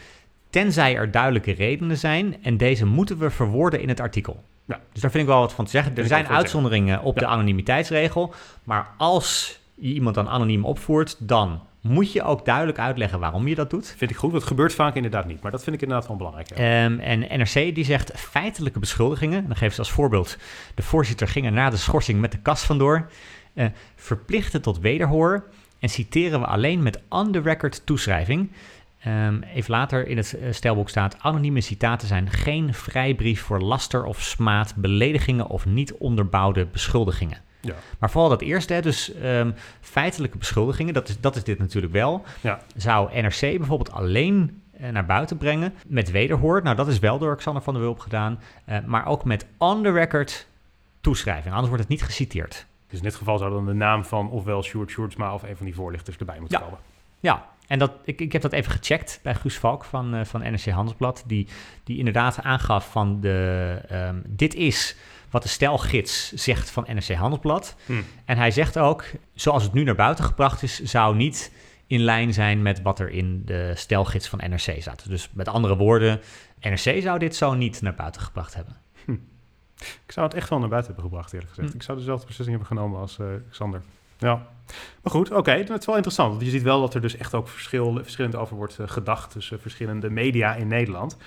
Tenzij 0.50 0.95
er 0.95 1.12
duidelijke 1.12 1.52
redenen 1.52 1.98
zijn. 1.98 2.36
En 2.43 2.58
deze 2.58 2.86
moeten 2.86 3.18
we 3.18 3.30
verwoorden 3.30 3.82
in 3.82 3.89
het 3.89 4.00
artikel. 4.00 4.43
Ja. 4.66 4.80
Dus 4.93 5.02
daar 5.02 5.12
vind 5.12 5.24
ik 5.24 5.30
wel 5.30 5.39
wat 5.39 5.54
van 5.54 5.66
te 5.66 5.72
zeggen. 5.72 5.98
Er 5.98 6.06
zijn 6.06 6.28
uitzonderingen 6.28 7.02
op 7.02 7.16
Ja. 7.16 7.22
de 7.22 7.28
anonimiteitsregel. 7.28 8.34
Maar 8.64 8.88
als 8.98 9.60
je 9.76 9.93
iemand 9.93 10.16
dan 10.16 10.30
anoniem 10.30 10.66
opvoert, 10.66 11.16
dan 11.20 11.62
moet 11.82 12.12
je 12.12 12.24
ook 12.24 12.45
duidelijk 12.45 12.80
uitleggen 12.80 13.20
waarom 13.20 13.48
je 13.48 13.56
dat 13.56 13.70
doet. 13.70 13.93
Vind 13.98 14.12
ik 14.12 14.18
goed. 14.18 14.32
Dat 14.32 14.43
gebeurt 14.43 14.74
vaak 14.74 14.95
inderdaad 14.95 15.26
niet. 15.26 15.41
Maar 15.41 15.52
dat 15.52 15.64
vind 15.64 15.76
ik 15.76 15.82
inderdaad 15.82 16.08
wel 16.08 16.18
belangrijk. 16.18 16.50
ja. 16.50 16.56
Ehm, 16.56 17.00
en 17.00 17.20
NRC 17.20 17.54
die 17.76 17.86
zegt 17.86 18.12
feitelijke 18.16 18.80
beschuldigingen. 18.80 19.48
Dan 19.48 19.56
geven 19.56 19.74
ze 19.74 19.80
als 19.80 19.91
voorbeeld: 19.91 20.38
de 20.76 20.82
voorzitter 20.84 21.28
ging 21.28 21.45
er 21.45 21.52
na 21.52 21.70
de 21.70 21.78
schorsing 21.78 22.20
met 22.20 22.32
de 22.32 22.38
kas 22.39 22.64
vandoor. 22.64 23.10
eh 23.54 23.66
verplichten 23.95 24.62
tot 24.62 24.80
wederhoor. 24.80 25.43
En 25.80 25.89
citeren 25.89 26.39
we 26.39 26.45
alleen 26.45 26.84
met 26.84 27.00
on 27.10 27.32
the 27.32 27.39
record 27.41 27.86
toeschrijving. 27.86 28.52
Ehm, 29.00 29.41
even 29.41 29.72
later 29.72 30.08
in 30.08 30.18
het 30.18 30.34
eh, 30.34 30.52
stelboek 30.52 30.89
staat: 30.89 31.16
anonieme 31.20 31.62
citaten 31.62 32.08
zijn 32.08 32.30
geen 32.30 32.74
vrijbrief 32.74 33.41
voor 33.41 33.62
laster 33.62 34.04
of 34.06 34.22
smaad, 34.22 34.74
beledigingen 34.76 35.48
of 35.48 35.66
niet 35.66 35.93
onderbouwde 35.93 36.66
beschuldigingen. 36.66 37.38
ja. 37.62 37.74
Maar 38.00 38.10
vooral 38.12 38.30
dat 38.30 38.41
eerste, 38.41 38.74
hè, 38.74 38.82
dus 38.82 39.14
ehm, 39.14 39.52
feitelijke 39.82 40.38
beschuldigingen, 40.38 40.93
dat 40.93 41.10
is, 41.10 41.20
dat 41.20 41.36
is 41.36 41.43
dit 41.43 41.60
natuurlijk 41.60 41.93
wel. 41.93 42.24
Ja. 42.41 42.60
Zou 42.76 43.22
NRC 43.22 43.39
bijvoorbeeld 43.39 43.91
alleen 43.91 44.62
eh, 44.80 44.89
naar 44.89 45.06
buiten 45.06 45.38
brengen 45.38 45.74
met 45.88 46.12
wederhoor? 46.12 46.64
Nou, 46.64 46.76
dat 46.76 46.88
is 46.88 47.00
wel 47.00 47.18
door 47.18 47.36
Xander 47.38 47.64
van 47.64 47.74
der 47.74 47.84
Wulp 47.84 48.00
gedaan. 48.00 48.39
eh, 48.66 48.78
maar 48.86 49.06
ook 49.06 49.24
met 49.26 49.45
on 49.58 49.84
the 49.84 49.91
record 49.91 50.48
toeschrijving, 51.02 51.50
anders 51.50 51.68
wordt 51.68 51.84
het 51.84 51.91
niet 51.91 52.04
geciteerd. 52.04 52.66
Dus 52.89 52.98
in 52.98 53.04
dit 53.06 53.16
geval 53.16 53.38
zou 53.38 53.52
dan 53.52 53.66
de 53.66 53.74
naam 53.74 54.06
van 54.06 54.30
ofwel 54.30 54.64
Sjoerd 54.64 54.89
Sjoerdsma 54.89 55.34
of 55.34 55.43
een 55.43 55.56
van 55.58 55.66
die 55.66 55.76
voorlichters 55.76 56.18
erbij 56.18 56.39
moeten 56.39 56.58
Ja. 56.60 56.64
komen. 56.66 56.80
Ja, 57.20 57.45
en 57.68 57.80
dat, 57.80 57.91
ik, 58.03 58.22
ik 58.22 58.32
heb 58.32 58.41
dat 58.41 58.51
even 58.51 58.72
gecheckt 58.72 59.20
bij 59.24 59.36
Guus 59.36 59.57
Valk 59.57 59.84
van, 59.84 60.13
eh, 60.13 60.26
van 60.26 60.41
NRC 60.41 60.65
Handelsblad. 60.65 61.24
Die, 61.26 61.47
die 61.84 61.97
inderdaad 61.97 62.41
aangaf 62.41 62.91
van 62.91 63.22
de, 63.22 63.80
ehm, 63.89 64.15
dit 64.26 64.55
is 64.55 64.95
wat 65.30 65.43
de 65.43 65.49
stijlgids 65.49 66.34
zegt 66.34 66.70
van 66.70 66.86
NRC 66.88 67.13
Handelsblad. 67.13 67.76
Hm. 67.86 67.93
En 68.26 68.38
hij 68.38 68.51
zegt 68.51 68.78
ook, 68.78 69.05
zoals 69.34 69.63
het 69.63 69.74
nu 69.74 69.84
naar 69.84 69.95
buiten 69.95 70.24
gebracht 70.24 70.63
is, 70.63 70.82
zou 70.84 71.15
niet 71.15 71.51
in 71.88 71.99
lijn 71.99 72.34
zijn 72.34 72.61
met 72.61 72.82
wat 72.82 72.99
er 72.99 73.09
in 73.09 73.41
de 73.45 73.72
stijlgids 73.76 74.28
van 74.28 74.39
NRC 74.49 74.76
staat. 74.80 75.09
Dus 75.09 75.30
met 75.34 75.47
andere 75.47 75.78
woorden, 75.78 76.22
NRC 76.61 77.01
zou 77.01 77.20
dit 77.20 77.36
zo 77.36 77.53
niet 77.53 77.82
naar 77.82 77.95
buiten 77.95 78.22
gebracht 78.22 78.53
hebben. 78.53 78.76
Ik 80.05 80.11
zou 80.11 80.26
het 80.26 80.36
echt 80.36 80.49
wel 80.49 80.59
naar 80.59 80.70
buiten 80.70 80.93
hebben 80.93 81.09
gebracht, 81.09 81.34
eerlijk 81.34 81.49
gezegd. 81.49 81.70
Hm. 81.70 81.76
Ik 81.76 81.84
zou 81.84 81.97
dezelfde 81.97 82.26
beslissing 82.26 82.57
hebben 82.57 82.78
genomen 82.78 82.99
als 82.99 83.20
eh, 83.20 83.26
Xander. 83.49 83.82
Ja. 84.18 84.47
Maar 85.01 85.11
goed, 85.11 85.32
oké, 85.32 85.63
dat 85.63 85.80
is 85.80 85.86
wel 85.86 85.95
interessant. 85.95 86.30
Want 86.30 86.43
je 86.43 86.49
ziet 86.49 86.61
wel 86.61 86.82
dat 86.82 86.93
er 86.93 87.01
dus 87.01 87.18
echt 87.18 87.34
ook 87.34 87.47
verschil, 87.47 87.99
verschillend 88.01 88.36
over 88.36 88.55
wordt 88.55 88.80
eh, 88.80 88.88
gedacht 88.88 89.32
tussen 89.32 89.59
verschillende 89.59 90.09
media 90.09 90.55
in 90.55 90.68
Nederland. 90.68 91.18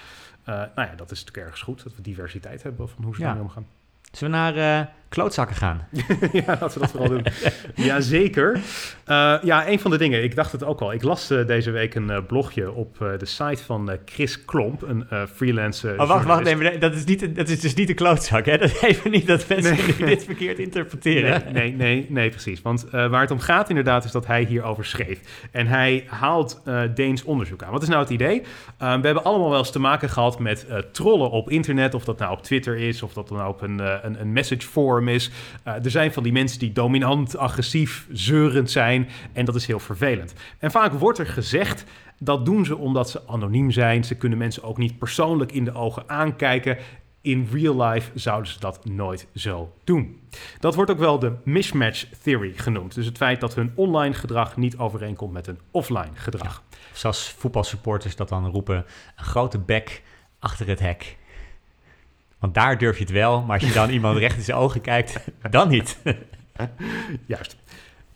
Eh, 0.45 0.55
nou 0.55 0.89
ja, 0.89 0.95
dat 0.97 1.11
is 1.11 1.19
natuurlijk 1.19 1.47
ergens 1.47 1.63
goed, 1.63 1.83
dat 1.83 1.97
we 1.97 2.03
diversiteit 2.03 2.63
hebben 2.63 2.89
van 2.89 3.05
hoe 3.05 3.15
ze 3.15 3.21
daarmee 3.21 3.43
omgaan. 3.43 3.67
Zullen 4.13 4.33
we 4.33 4.39
naar 4.39 4.81
eh, 4.81 4.87
klootzakken 5.11 5.57
gaan? 5.57 5.87
ja, 6.33 6.43
laten 6.47 6.73
we 6.73 6.79
dat 6.79 6.91
vooral 6.91 7.09
doen. 7.09 7.25
Jazeker. 7.87 8.61
Eh 9.05 9.37
ja, 9.43 9.69
een 9.69 9.81
van 9.81 9.91
de 9.91 9.99
dingen, 9.99 10.23
ik 10.23 10.35
dacht 10.35 10.53
het 10.53 10.65
ook 10.65 10.81
al. 10.81 10.93
Ik 10.93 11.03
las 11.03 11.31
eh, 11.31 11.47
deze 11.47 11.71
week 11.71 11.95
een 11.95 12.11
eh, 12.11 12.19
blogje 12.27 12.73
op 12.73 12.97
de 13.19 13.27
site 13.27 13.65
van 13.65 13.91
Chris 14.05 14.45
Klomp, 14.45 14.83
een 14.83 15.07
freelance 15.35 15.91
eh, 15.91 16.01
Oh, 16.01 16.09
wacht, 16.09 16.27
wacht 16.27 16.47
even. 16.47 16.81
Dat 16.81 16.95
is, 16.95 17.05
niet, 17.05 17.37
dat 17.37 17.49
is 17.49 17.61
dus 17.61 17.75
niet 17.75 17.89
een 17.89 17.95
klootzak, 17.95 18.47
hè? 18.47 18.59
Dat 18.71 18.83
even 18.83 19.11
niet 19.11 19.27
dat 19.27 19.49
mensen 19.49 19.77
Nee. 19.99 20.09
dit 20.09 20.25
verkeerd 20.25 20.59
interpreteren. 20.59 21.43
Nee, 21.45 21.53
nee, 21.53 21.77
nee, 21.77 22.07
nee, 22.09 22.31
precies. 22.31 22.63
Want 22.63 22.87
waar 22.91 23.21
het 23.21 23.31
om 23.31 23.39
gaat 23.39 23.69
inderdaad 23.69 24.05
is 24.05 24.11
dat 24.11 24.27
hij 24.27 24.45
hierover 24.45 24.85
schreef. 24.85 25.21
En 25.51 25.67
hij 25.67 26.05
haalt 26.07 26.63
Deens 26.95 27.25
onderzoek 27.25 27.63
aan. 27.63 27.73
Wat 27.73 27.83
is 27.83 27.89
nou 27.89 28.01
het 28.01 28.11
idee? 28.11 28.43
We 28.79 28.85
hebben 28.87 29.25
allemaal 29.25 29.51
wel 29.51 29.59
eens 29.59 29.71
te 29.71 29.79
maken 29.79 30.09
gehad 30.09 30.39
met 30.39 30.67
trollen 30.93 31.31
op 31.31 31.51
internet. 31.51 31.95
Of 31.95 32.05
dat 32.05 32.19
nou 32.19 32.33
op 32.33 32.43
Twitter 32.43 32.77
is, 32.77 33.03
of 33.03 33.13
dat 33.13 33.29
dan 33.29 33.39
nou 33.39 33.51
op 33.51 33.63
een, 33.63 33.79
een, 33.79 34.21
een 34.21 34.33
message 34.33 34.67
forum 34.67 35.00
is. 35.09 35.31
Eh, 35.63 35.85
er 35.85 35.91
zijn 35.91 36.13
van 36.13 36.23
die 36.23 36.33
mensen 36.33 36.59
die 36.59 36.73
dominant, 36.73 37.37
agressief, 37.37 38.07
zeurend 38.11 38.71
zijn. 38.71 39.09
En 39.33 39.45
dat 39.45 39.55
is 39.55 39.67
heel 39.67 39.81
vervelend. 39.81 40.35
En 40.59 40.71
vaak 40.71 40.93
wordt 40.93 41.19
er 41.19 41.27
gezegd... 41.27 41.85
Dat 42.23 42.45
doen 42.45 42.65
ze 42.65 42.77
omdat 42.77 43.11
ze 43.11 43.27
anoniem 43.27 43.71
zijn. 43.71 44.05
Ze 44.05 44.15
kunnen 44.15 44.39
mensen 44.39 44.63
ook 44.63 44.79
niet 44.79 44.99
persoonlijk 44.99 45.53
in 45.53 45.65
de 45.65 45.75
ogen 45.75 46.03
aankijken. 46.07 46.79
In 47.21 47.49
real 47.53 47.83
life 47.83 48.11
zouden 48.15 48.53
ze 48.53 48.61
dat 48.61 48.85
nooit 48.85 49.27
zo 49.35 49.73
doen. 49.85 50.21
Dat 50.59 50.75
wordt 50.75 50.91
ook 50.91 50.99
wel 50.99 51.19
de 51.19 51.33
mismatch 51.45 52.07
theory 52.23 52.53
genoemd. 52.57 52.95
Dus 52.95 53.07
het 53.07 53.17
feit 53.17 53.41
dat 53.41 53.55
hun 53.55 53.73
online 53.75 54.15
gedrag 54.15 54.57
niet 54.57 54.79
overeenkomt 54.79 55.33
met 55.33 55.47
hun 55.47 55.59
offline 55.71 56.11
gedrag. 56.15 56.63
Of 56.91 56.99
zoals 56.99 57.35
voetbalsupporters 57.39 58.17
dat 58.17 58.29
dan 58.29 58.47
roepen, 58.47 58.85
een 59.17 59.25
grote 59.25 59.59
bek 59.59 60.03
achter 60.39 60.67
het 60.67 60.81
hek. 60.81 61.17
Want 62.41 62.55
daar 62.55 62.79
durf 62.79 62.97
je 62.97 63.05
het 63.05 63.13
wel, 63.13 63.43
maar 63.43 63.59
als 63.59 63.69
je 63.69 63.75
dan 63.75 63.91
iemand 64.01 64.19
recht 64.19 64.37
in 64.37 64.43
zijn 64.43 64.57
ogen 64.57 64.81
kijkt, 64.81 65.21
dan 65.51 65.69
niet. 65.69 65.99
Juist. 67.27 67.57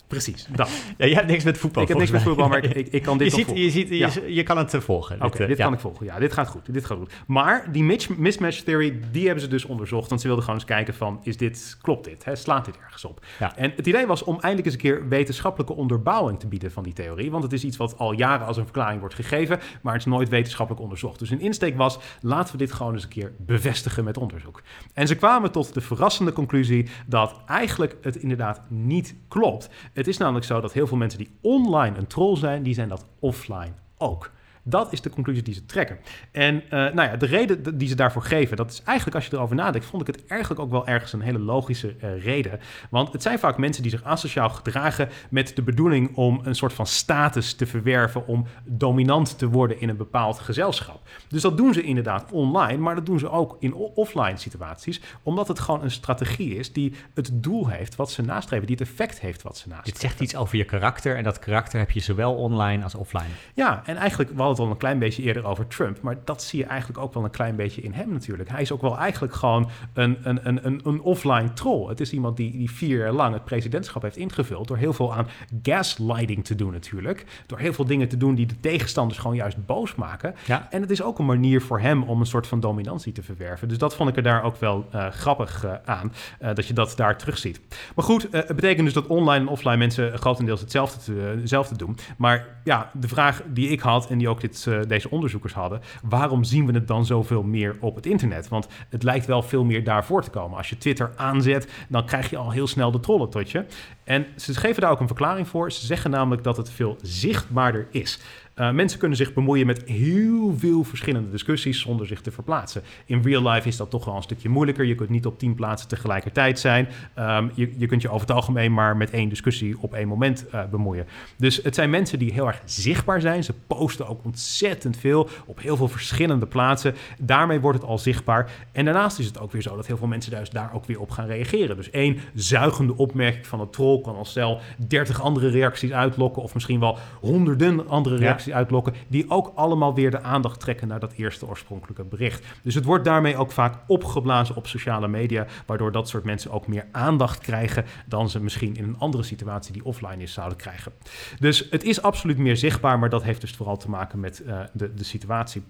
Precies, 0.07 0.47
dat. 0.51 0.69
Ja, 0.97 1.05
jij 1.05 1.15
hebt 1.15 1.27
niks 1.27 1.43
met 1.43 1.57
voetbal. 1.57 1.81
ik 1.81 1.87
heb 1.87 1.97
niks 1.97 2.11
met 2.11 2.21
voetbal, 2.21 2.47
maar 2.47 2.63
ik, 2.63 2.73
ik, 2.73 2.87
ik 2.87 3.01
kan 3.01 3.13
je, 3.13 3.19
dit 3.19 3.29
wel 3.29 3.37
ziet, 3.37 3.47
volgen. 3.47 3.63
je, 3.63 3.69
ziet, 3.71 3.89
je, 3.89 3.97
Ja. 3.97 4.09
je 4.27 4.43
kan 4.43 4.57
het 4.57 4.73
eh, 4.73 4.81
volgen. 4.81 5.21
Oké, 5.21 5.47
dit 5.47 5.57
ja. 5.57 5.63
kan 5.63 5.73
ik 5.73 5.79
volgen. 5.79 6.05
Ja, 6.05 6.19
dit 6.19 6.33
gaat 6.33 6.47
goed. 6.47 6.73
Dit 6.73 6.85
gaat 6.85 6.97
goed. 6.97 7.13
Maar 7.27 7.71
die 7.71 7.83
mismatch 8.17 8.59
theory, 8.59 8.99
die 9.11 9.25
hebben 9.25 9.43
ze 9.43 9.49
dus 9.49 9.65
onderzocht. 9.65 10.09
Want 10.09 10.21
ze 10.21 10.27
wilden 10.27 10.45
gewoon 10.45 10.59
eens 10.59 10.69
kijken 10.69 10.93
van, 10.93 11.19
is 11.23 11.37
dit, 11.37 11.77
klopt 11.81 12.05
dit? 12.05 12.25
Hè? 12.25 12.35
Slaat 12.35 12.65
dit 12.65 12.77
ergens 12.83 13.05
op? 13.05 13.25
Ja. 13.39 13.55
En 13.57 13.73
het 13.75 13.87
idee 13.87 14.05
was 14.05 14.23
om 14.23 14.33
eindelijk 14.39 14.65
eens 14.65 14.73
een 14.75 14.81
keer 14.81 15.07
wetenschappelijke 15.07 15.73
onderbouwing 15.73 16.39
te 16.39 16.47
bieden 16.47 16.71
van 16.71 16.83
die 16.83 16.93
theorie. 16.93 17.31
Want 17.31 17.43
het 17.43 17.53
is 17.53 17.63
iets 17.63 17.77
wat 17.77 17.97
al 17.97 18.11
jaren 18.11 18.47
als 18.47 18.57
een 18.57 18.63
verklaring 18.63 18.99
wordt 18.99 19.15
gegeven, 19.15 19.59
maar 19.81 19.93
het 19.93 20.01
is 20.01 20.11
nooit 20.11 20.29
wetenschappelijk 20.29 20.83
onderzocht. 20.83 21.19
Dus 21.19 21.29
hun 21.29 21.39
insteek 21.41 21.77
was, 21.77 21.99
laten 22.21 22.51
we 22.51 22.57
dit 22.57 22.71
gewoon 22.71 22.93
eens 22.93 23.03
een 23.03 23.09
keer 23.09 23.33
bevestigen 23.37 24.03
met 24.03 24.17
onderzoek. 24.17 24.61
En 24.93 25.07
ze 25.07 25.15
kwamen 25.15 25.51
tot 25.51 25.73
de 25.73 25.81
verrassende 25.81 26.33
conclusie 26.33 26.87
dat 27.07 27.41
eigenlijk 27.45 27.95
het 28.01 28.15
inderdaad 28.15 28.61
niet 28.67 29.15
klopt. 29.27 29.69
Het 29.95 30.07
is 30.07 30.17
namelijk 30.17 30.45
zo 30.45 30.61
dat 30.61 30.73
heel 30.73 30.87
veel 30.87 30.97
mensen 30.97 31.19
die 31.19 31.37
online 31.41 31.97
een 31.97 32.07
troll 32.07 32.35
zijn, 32.35 32.63
die 32.63 32.73
zijn 32.73 32.89
dat 32.89 33.05
offline 33.19 33.73
ook. 33.97 34.31
Dat 34.67 34.93
is 34.93 35.01
de 35.01 35.09
conclusie 35.09 35.43
die 35.43 35.53
ze 35.53 35.65
trekken. 35.65 35.97
En 36.31 36.63
eh, 36.63 36.69
nou 36.69 37.09
ja, 37.09 37.15
de 37.15 37.25
reden 37.25 37.77
die 37.77 37.87
ze 37.87 37.95
daarvoor 37.95 38.21
geven, 38.21 38.57
dat 38.57 38.71
is 38.71 38.81
eigenlijk 38.83 39.15
als 39.15 39.25
je 39.25 39.33
erover 39.33 39.55
nadenkt, 39.55 39.87
vond 39.87 40.07
ik 40.07 40.15
het 40.15 40.25
eigenlijk 40.27 40.61
ook 40.61 40.71
wel 40.71 40.87
ergens 40.87 41.13
een 41.13 41.21
hele 41.21 41.39
logische 41.39 41.95
eh, 41.99 42.23
reden. 42.23 42.59
Want 42.89 43.13
het 43.13 43.21
zijn 43.21 43.39
vaak 43.39 43.57
mensen 43.57 43.81
die 43.81 43.91
zich 43.91 44.03
asociaal 44.03 44.49
gedragen 44.49 45.09
met 45.29 45.55
de 45.55 45.61
bedoeling 45.61 46.15
om 46.15 46.39
een 46.43 46.55
soort 46.55 46.73
van 46.73 46.87
status 46.87 47.53
te 47.53 47.65
verwerven, 47.65 48.27
om 48.27 48.45
dominant 48.63 49.37
te 49.37 49.49
worden 49.49 49.79
in 49.79 49.89
een 49.89 49.97
bepaald 49.97 50.39
gezelschap. 50.39 51.01
Dus 51.27 51.41
dat 51.41 51.57
doen 51.57 51.73
ze 51.73 51.81
inderdaad 51.81 52.31
online, 52.31 52.77
maar 52.77 52.95
dat 52.95 53.05
doen 53.05 53.19
ze 53.19 53.29
ook 53.29 53.57
in 53.59 53.73
offline 53.73 54.37
situaties, 54.37 55.01
omdat 55.23 55.47
het 55.47 55.59
gewoon 55.59 55.83
een 55.83 55.91
strategie 55.91 56.55
is 56.55 56.73
die 56.73 56.93
het 57.13 57.29
doel 57.33 57.67
heeft 57.67 57.95
wat 57.95 58.11
ze 58.11 58.21
nastreven, 58.21 58.67
die 58.67 58.75
het 58.79 58.87
effect 58.87 59.19
heeft 59.19 59.41
wat 59.41 59.57
ze 59.57 59.67
nastreven. 59.67 59.93
Dit 59.93 60.01
zegt 60.01 60.21
iets 60.21 60.35
over 60.35 60.57
je 60.57 60.63
karakter 60.63 61.15
en 61.17 61.23
dat 61.23 61.39
karakter 61.39 61.79
heb 61.79 61.91
je 61.91 61.99
zowel 61.99 62.35
online 62.35 62.83
als 62.83 62.95
offline. 62.95 63.33
Ja, 63.53 63.81
en 63.85 63.95
eigenlijk, 63.95 64.29
we 64.29 64.37
hadden 64.37 64.54
het 64.55 64.65
al 64.65 64.71
een 64.71 64.77
klein 64.77 64.99
beetje 64.99 65.23
eerder 65.23 65.45
over 65.45 65.67
Trump, 65.67 66.01
maar 66.01 66.17
dat 66.23 66.43
zie 66.43 66.59
je 66.59 66.65
eigenlijk 66.65 66.99
ook 66.99 67.13
wel 67.13 67.23
een 67.23 67.29
klein 67.29 67.55
beetje 67.55 67.81
in 67.81 67.93
hem 67.93 68.11
natuurlijk. 68.11 68.49
Hij 68.49 68.61
is 68.61 68.71
ook 68.71 68.81
wel 68.81 68.97
eigenlijk 68.97 69.33
gewoon 69.33 69.69
een, 69.93 70.17
een, 70.23 70.39
een, 70.47 70.65
een, 70.65 70.81
een 70.83 71.01
offline 71.01 71.53
troll. 71.53 71.89
Het 71.89 71.99
is 71.99 72.13
iemand 72.13 72.37
die, 72.37 72.51
die 72.51 72.71
vier 72.71 72.97
jaar 72.97 73.11
lang 73.11 73.33
het 73.33 73.45
presidentschap 73.45 74.01
heeft 74.01 74.17
ingevuld 74.17 74.67
door 74.67 74.77
heel 74.77 74.93
veel 74.93 75.13
aan 75.13 75.27
gaslighting 75.63 76.45
te 76.45 76.55
doen 76.55 76.71
natuurlijk. 76.71 77.25
Door 77.45 77.59
heel 77.59 77.73
veel 77.73 77.85
dingen 77.85 78.07
te 78.07 78.17
doen 78.17 78.35
die 78.35 78.45
de 78.45 78.59
tegenstanders 78.59 79.19
gewoon 79.19 79.35
juist 79.35 79.65
boos 79.65 79.95
maken. 79.95 80.35
Ja. 80.45 80.67
En 80.69 80.81
het 80.81 80.89
is 80.89 81.01
ook 81.01 81.19
een 81.19 81.25
manier 81.25 81.61
voor 81.61 81.79
hem 81.79 82.03
om 82.03 82.19
een 82.19 82.25
soort 82.25 82.47
van 82.47 82.59
dominantie 82.59 83.11
te 83.11 83.23
verwerven. 83.23 83.67
Dus 83.67 83.77
dat 83.77 83.95
vond 83.95 84.09
ik 84.09 84.15
er 84.15 84.23
daar 84.23 84.43
ook 84.43 84.59
wel 84.59 84.87
eh, 84.91 85.07
grappig 85.07 85.65
eh, 85.65 85.73
aan, 85.85 86.13
eh, 86.39 86.53
dat 86.53 86.67
je 86.67 86.73
dat 86.73 86.93
daar 86.95 87.17
terugziet. 87.17 87.61
Maar 87.95 88.05
goed, 88.05 88.27
het 88.31 88.47
betekent 88.47 88.85
dus 88.85 88.93
dat 88.93 89.07
online 89.07 89.45
en 89.45 89.51
offline 89.51 89.77
mensen 89.77 90.17
grotendeels 90.17 90.61
hetzelfde, 90.61 90.99
te, 91.03 91.35
hetzelfde 91.39 91.77
doen. 91.77 91.97
Maar 92.17 92.47
ja, 92.63 92.89
de 92.93 93.07
vraag 93.07 93.41
die 93.47 93.69
ik 93.69 93.79
had 93.79 94.09
en 94.09 94.17
die 94.17 94.29
ook 94.29 94.41
eh, 94.53 94.79
deze 94.87 95.09
onderzoekers 95.09 95.53
hadden, 95.53 95.81
waarom 96.03 96.43
zien 96.43 96.65
we 96.65 96.73
het 96.73 96.87
dan 96.87 97.05
zoveel 97.05 97.43
meer 97.43 97.75
op 97.79 97.95
het 97.95 98.05
internet? 98.05 98.47
Want 98.47 98.67
het 98.89 99.03
lijkt 99.03 99.25
wel 99.25 99.41
veel 99.41 99.63
meer 99.63 99.83
daarvoor 99.83 100.23
te 100.23 100.29
komen. 100.29 100.57
Als 100.57 100.69
je 100.69 100.77
Twitter 100.77 101.11
aanzet, 101.15 101.71
dan 101.89 102.05
krijg 102.05 102.29
je 102.29 102.37
al 102.37 102.51
heel 102.51 102.67
snel 102.67 102.91
de 102.91 102.99
trollen 102.99 103.29
tot 103.29 103.51
je. 103.51 103.65
En 104.03 104.25
ze 104.35 104.53
geven 104.53 104.81
daar 104.81 104.91
ook 104.91 104.99
een 104.99 105.07
verklaring 105.07 105.47
voor. 105.47 105.71
Ze 105.71 105.85
zeggen 105.85 106.11
namelijk 106.11 106.43
dat 106.43 106.57
het 106.57 106.69
veel 106.69 106.97
zichtbaarder 107.01 107.87
is. 107.91 108.19
Uh, 108.59 108.71
mensen 108.71 108.99
kunnen 108.99 109.17
zich 109.17 109.33
bemoeien 109.33 109.65
met 109.65 109.83
heel 109.85 110.53
veel 110.57 110.83
verschillende 110.83 111.29
discussies 111.29 111.81
zonder 111.81 112.07
zich 112.07 112.21
te 112.21 112.31
verplaatsen. 112.31 112.81
In 113.05 113.21
real 113.21 113.49
life 113.49 113.67
is 113.67 113.77
dat 113.77 113.89
toch 113.89 114.05
wel 114.05 114.15
een 114.15 114.21
stukje 114.21 114.49
moeilijker. 114.49 114.85
Je 114.85 114.95
kunt 114.95 115.09
niet 115.09 115.25
op 115.25 115.39
tien 115.39 115.55
plaatsen 115.55 115.89
tegelijkertijd 115.89 116.59
zijn. 116.59 116.87
Um, 117.19 117.51
je, 117.53 117.73
je, 117.77 117.85
kunt 117.85 118.01
je 118.01 118.09
over 118.09 118.27
het 118.27 118.35
algemeen 118.35 118.73
maar 118.73 118.97
met 118.97 119.09
één 119.09 119.29
discussie 119.29 119.75
op 119.79 119.93
één 119.93 120.07
moment 120.07 120.45
uh, 120.53 120.61
bemoeien. 120.71 121.07
Dus 121.37 121.59
het 121.63 121.75
zijn 121.75 121.89
mensen 121.89 122.19
die 122.19 122.33
heel 122.33 122.47
erg 122.47 122.61
zichtbaar 122.65 123.21
zijn. 123.21 123.43
Ze 123.43 123.53
posten 123.67 124.07
ook 124.07 124.25
ontzettend 124.25 124.97
veel 124.97 125.29
op 125.45 125.59
heel 125.61 125.77
veel 125.77 125.87
verschillende 125.87 126.45
plaatsen. 126.45 126.95
Daarmee 127.19 127.59
wordt 127.59 127.79
het 127.79 127.87
al 127.87 127.97
zichtbaar. 127.97 128.51
En 128.71 128.85
daarnaast 128.85 129.19
is 129.19 129.25
het 129.25 129.39
ook 129.39 129.51
weer 129.51 129.61
zo 129.61 129.75
dat 129.75 129.87
heel 129.87 129.97
veel 129.97 130.07
mensen 130.07 130.31
dus 130.31 130.49
daar 130.49 130.73
ook 130.73 130.85
weer 130.85 130.99
op 130.99 131.11
gaan 131.11 131.27
reageren. 131.27 131.75
Dus 131.75 131.89
één 131.89 132.17
zuigende 132.33 132.97
opmerking 132.97 133.47
van 133.47 133.59
een 133.59 133.69
troll 133.69 134.01
kan 134.01 134.15
al 134.15 134.25
snel 134.25 134.59
30 134.87 135.21
andere 135.21 135.49
reacties 135.49 135.91
uitlokken. 135.91 136.41
Of 136.41 136.53
misschien 136.53 136.79
wel 136.79 136.97
honderden 137.19 137.87
andere 137.87 138.15
reacties. 138.15 138.43
Ja 138.44 138.44
uitlokken, 138.53 138.93
die 139.07 139.29
ook 139.29 139.51
allemaal 139.55 139.93
weer 139.93 140.11
de 140.11 140.21
aandacht 140.21 140.59
trekken 140.59 140.87
naar 140.87 140.99
dat 140.99 141.13
eerste 141.13 141.47
oorspronkelijke 141.47 142.03
bericht. 142.03 142.45
Dus 142.61 142.75
het 142.75 142.85
wordt 142.85 143.05
daarmee 143.05 143.37
ook 143.37 143.51
vaak 143.51 143.75
opgeblazen 143.87 144.55
op 144.55 144.67
sociale 144.67 145.07
media, 145.07 145.45
waardoor 145.65 145.91
dat 145.91 146.09
soort 146.09 146.23
mensen 146.23 146.51
ook 146.51 146.67
meer 146.67 146.85
aandacht 146.91 147.39
krijgen 147.39 147.85
dan 148.05 148.29
ze 148.29 148.39
misschien 148.39 148.75
in 148.75 148.83
een 148.83 148.99
andere 148.99 149.23
situatie 149.23 149.73
die 149.73 149.85
offline 149.85 150.23
is 150.23 150.33
zouden 150.33 150.57
krijgen. 150.57 150.91
Dus 151.39 151.67
het 151.69 151.83
is 151.83 152.01
absoluut 152.01 152.37
meer 152.37 152.57
zichtbaar, 152.57 152.99
maar 152.99 153.09
dat 153.09 153.23
heeft 153.23 153.41
dus 153.41 153.51
vooral 153.51 153.77
te 153.77 153.89
maken 153.89 154.19
met 154.19 154.43
uh, 154.45 154.59
de, 154.73 154.93
de 154.93 155.03
situatie. 155.03 155.63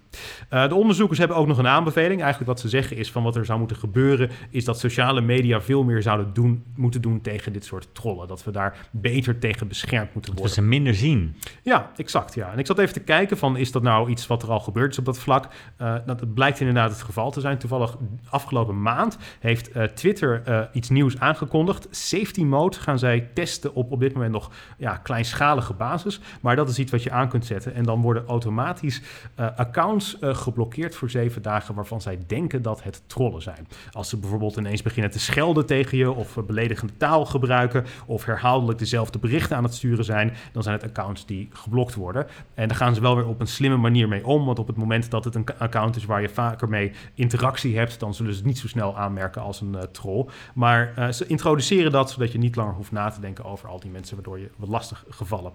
Uh, 0.50 0.68
de 0.68 0.76
onderzoekers 0.76 1.20
hebben 1.20 1.38
ook 1.38 1.48
nog 1.48 1.58
een 1.58 1.68
aanbeveling. 1.68 2.22
Eigenlijk 2.22 2.52
wat 2.52 2.60
ze 2.60 2.70
zeggen 2.70 2.98
is 2.98 3.12
van 3.12 3.24
wat 3.24 3.36
er 3.36 3.46
zou 3.46 3.60
moeten 3.60 3.78
gebeuren, 3.78 4.30
is 4.50 4.66
dat 4.66 4.80
sociale 4.80 5.22
media 5.22 5.62
veel 5.62 5.84
meer 5.84 6.02
zouden 6.02 6.34
doen, 6.34 6.64
moeten 6.76 7.02
doen 7.02 7.22
tegen 7.22 7.54
dit 7.54 7.66
soort 7.66 7.88
trollen. 7.92 8.28
Dat 8.28 8.44
we 8.44 8.52
daar 8.52 8.88
beter 8.92 9.40
tegen 9.40 9.68
beschermd 9.68 10.14
moeten 10.14 10.32
Dat 10.32 10.40
worden. 10.40 10.56
ze 10.56 10.62
minder 10.70 10.96
zien. 10.96 11.36
Ja, 11.64 11.92
exact. 11.96 12.34
Ja. 12.34 12.52
En 12.52 12.60
ik 12.60 12.64
zat 12.68 12.80
even 12.80 12.93
te 12.93 12.99
kijken 12.99 13.38
van, 13.38 13.57
is 13.57 13.72
dat 13.72 13.84
nou 13.84 14.09
iets 14.09 14.28
wat 14.28 14.43
er 14.43 14.51
al 14.51 14.59
gebeurd 14.59 14.91
is 14.91 14.97
op 14.97 15.05
dat 15.05 15.20
vlak? 15.20 15.47
Eh, 15.78 15.95
dat 16.05 16.34
blijkt 16.34 16.59
inderdaad 16.59 16.89
het 16.89 17.01
geval 17.01 17.32
te 17.32 17.39
zijn. 17.39 17.57
Toevallig 17.57 17.97
afgelopen 18.30 18.82
maand 18.82 19.18
heeft 19.39 19.72
eh, 19.72 19.84
Twitter 19.84 20.41
eh, 20.45 20.61
iets 20.72 20.89
nieuws 20.89 21.20
aangekondigd. 21.20 21.88
Safety 21.91 22.43
mode 22.43 22.78
gaan 22.78 22.99
zij 22.99 23.30
testen 23.34 23.74
op 23.74 23.91
op 23.91 23.99
dit 23.99 24.13
moment 24.13 24.32
nog 24.32 24.51
ja, 24.78 24.97
kleinschalige 24.97 25.74
basis. 25.74 26.20
Maar 26.41 26.55
dat 26.55 26.70
is 26.70 26.80
iets 26.80 26.91
wat 26.91 27.03
je 27.03 27.11
aan 27.11 27.30
kunt 27.30 27.45
zetten. 27.45 27.74
En 27.74 27.84
dan 27.84 28.01
worden 28.01 28.26
automatisch 28.28 29.01
accounts 29.36 30.18
geblokkeerd 30.22 30.95
voor 30.95 31.09
zeven 31.09 31.41
dagen 31.41 31.76
waarvan 31.76 32.01
zij 32.01 32.20
denken 32.28 32.61
dat 32.61 32.84
het 32.84 33.01
trollen 33.07 33.41
zijn. 33.41 33.68
Als 33.91 34.09
ze 34.09 34.18
bijvoorbeeld 34.18 34.57
ineens 34.57 34.82
beginnen 34.82 35.11
te 35.11 35.20
schelden 35.20 35.66
tegen 35.66 35.97
je 35.97 36.11
of 36.11 36.38
beledigende 36.47 36.97
taal 36.97 37.26
gebruiken 37.26 37.86
of 38.05 38.26
herhaaldelijk 38.26 38.80
dezelfde 38.80 39.20
berichten 39.20 39.57
aan 39.57 39.63
het 39.63 39.74
sturen 39.74 40.05
zijn, 40.05 40.34
dan 40.51 40.63
zijn 40.63 40.76
het 40.76 40.86
accounts 40.86 41.26
die 41.26 41.49
geblokt 41.51 41.95
worden. 41.95 42.28
En 42.56 42.68
daar 42.68 42.78
gaan 42.78 42.95
ze 42.95 43.01
wel 43.01 43.16
weer 43.16 43.28
op 43.28 43.39
een 43.39 43.47
slimme 43.47 43.78
manier 43.78 44.08
mee 44.08 44.26
om, 44.26 44.45
want 44.45 44.60
op 44.60 44.68
het 44.68 44.78
moment 44.78 45.12
dat 45.12 45.24
het 45.24 45.36
een 45.36 45.45
account 45.58 45.95
is 45.95 46.06
waar 46.06 46.22
je 46.22 46.30
vaker 46.30 46.70
mee 46.70 46.91
interactie 47.14 47.78
hebt, 47.78 47.99
dan 47.99 48.14
zullen 48.14 48.32
ze 48.32 48.38
het 48.38 48.47
niet 48.47 48.58
zo 48.58 48.68
snel 48.68 48.97
aanmerken 48.97 49.41
als 49.41 49.62
een 49.62 49.76
eh, 49.76 49.82
troll. 49.82 50.26
Maar 50.53 50.93
eh, 50.95 51.10
ze 51.10 51.28
introduceren 51.28 51.91
dat 51.91 52.12
zodat 52.12 52.32
je 52.32 52.38
niet 52.38 52.56
langer 52.56 52.74
hoeft 52.74 52.91
na 52.91 53.10
te 53.10 53.20
denken 53.20 53.45
over 53.45 53.70
al 53.70 53.80
die 53.80 53.91
mensen 53.91 54.16
waardoor 54.16 54.39
je 54.39 54.49
wat 54.56 54.70
lastig 54.70 55.03
gevallen. 55.10 55.51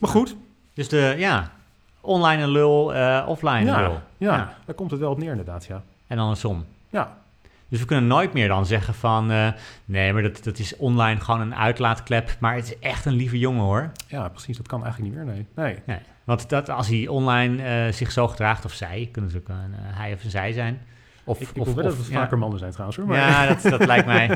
Maar 0.00 0.10
goed, 0.10 0.36
Dus 0.74 0.88
de, 0.88 1.14
ja, 1.18 1.52
online 2.00 2.42
een 2.42 2.48
lul, 2.48 2.94
eh, 2.94 3.24
offline 3.28 3.70
een 3.70 3.80
lul. 3.80 4.00
ja, 4.16 4.54
daar 4.64 4.74
komt 4.74 4.90
het 4.90 5.00
wel 5.00 5.10
op 5.10 5.18
neer 5.18 5.30
inderdaad, 5.30 5.64
ja. 5.64 5.82
En 6.06 6.18
andersom. 6.18 6.64
Ja, 6.90 7.18
Dus 7.68 7.80
we 7.80 7.86
kunnen 7.86 8.06
nooit 8.06 8.32
meer 8.32 8.48
dan 8.48 8.66
zeggen 8.66 8.94
van... 8.94 9.30
eh, 9.30 9.48
nee, 9.84 10.12
maar 10.12 10.22
dat, 10.22 10.44
dat 10.44 10.58
is 10.58 10.76
online 10.76 11.20
gewoon 11.20 11.40
een 11.40 11.54
uitlaatklep. 11.54 12.36
Maar 12.40 12.54
het 12.54 12.64
is 12.64 12.78
echt 12.78 13.04
een 13.04 13.12
lieve 13.12 13.38
jongen 13.38 13.62
hoor. 13.62 13.92
ja, 14.06 14.28
precies, 14.28 14.56
dat 14.56 14.66
kan 14.66 14.84
eigenlijk 14.84 15.14
niet 15.14 15.24
meer, 15.24 15.34
nee. 15.34 15.46
nee. 15.54 15.78
Nee. 15.86 15.98
Want 16.24 16.48
dat, 16.48 16.70
als 16.70 16.88
hij 16.88 17.06
online 17.08 17.62
eh, 17.62 17.92
zich 17.92 18.12
zo 18.12 18.28
gedraagt, 18.28 18.64
of 18.64 18.72
zij... 18.72 19.08
kunnen 19.12 19.30
ze 19.30 19.38
ook 19.38 19.48
een 19.48 19.74
eh, 19.74 19.96
hij 19.96 20.12
of 20.12 20.24
een 20.24 20.30
zij 20.30 20.52
zijn. 20.52 20.80
Of, 21.26 21.40
Ik, 21.40 21.48
ik 21.54 21.62
of, 21.62 21.74
dat 21.74 21.84
het 21.96 22.06
ja. 22.06 22.12
vaker 22.12 22.38
mannen 22.38 22.58
zijn 22.58 22.70
trouwens, 22.70 22.98
hoor. 22.98 23.06
Maar, 23.06 23.16
Ja, 23.18 23.46
dat, 23.46 23.62
dat, 23.62 23.86
lijkt 23.92 24.06
mij, 24.06 24.26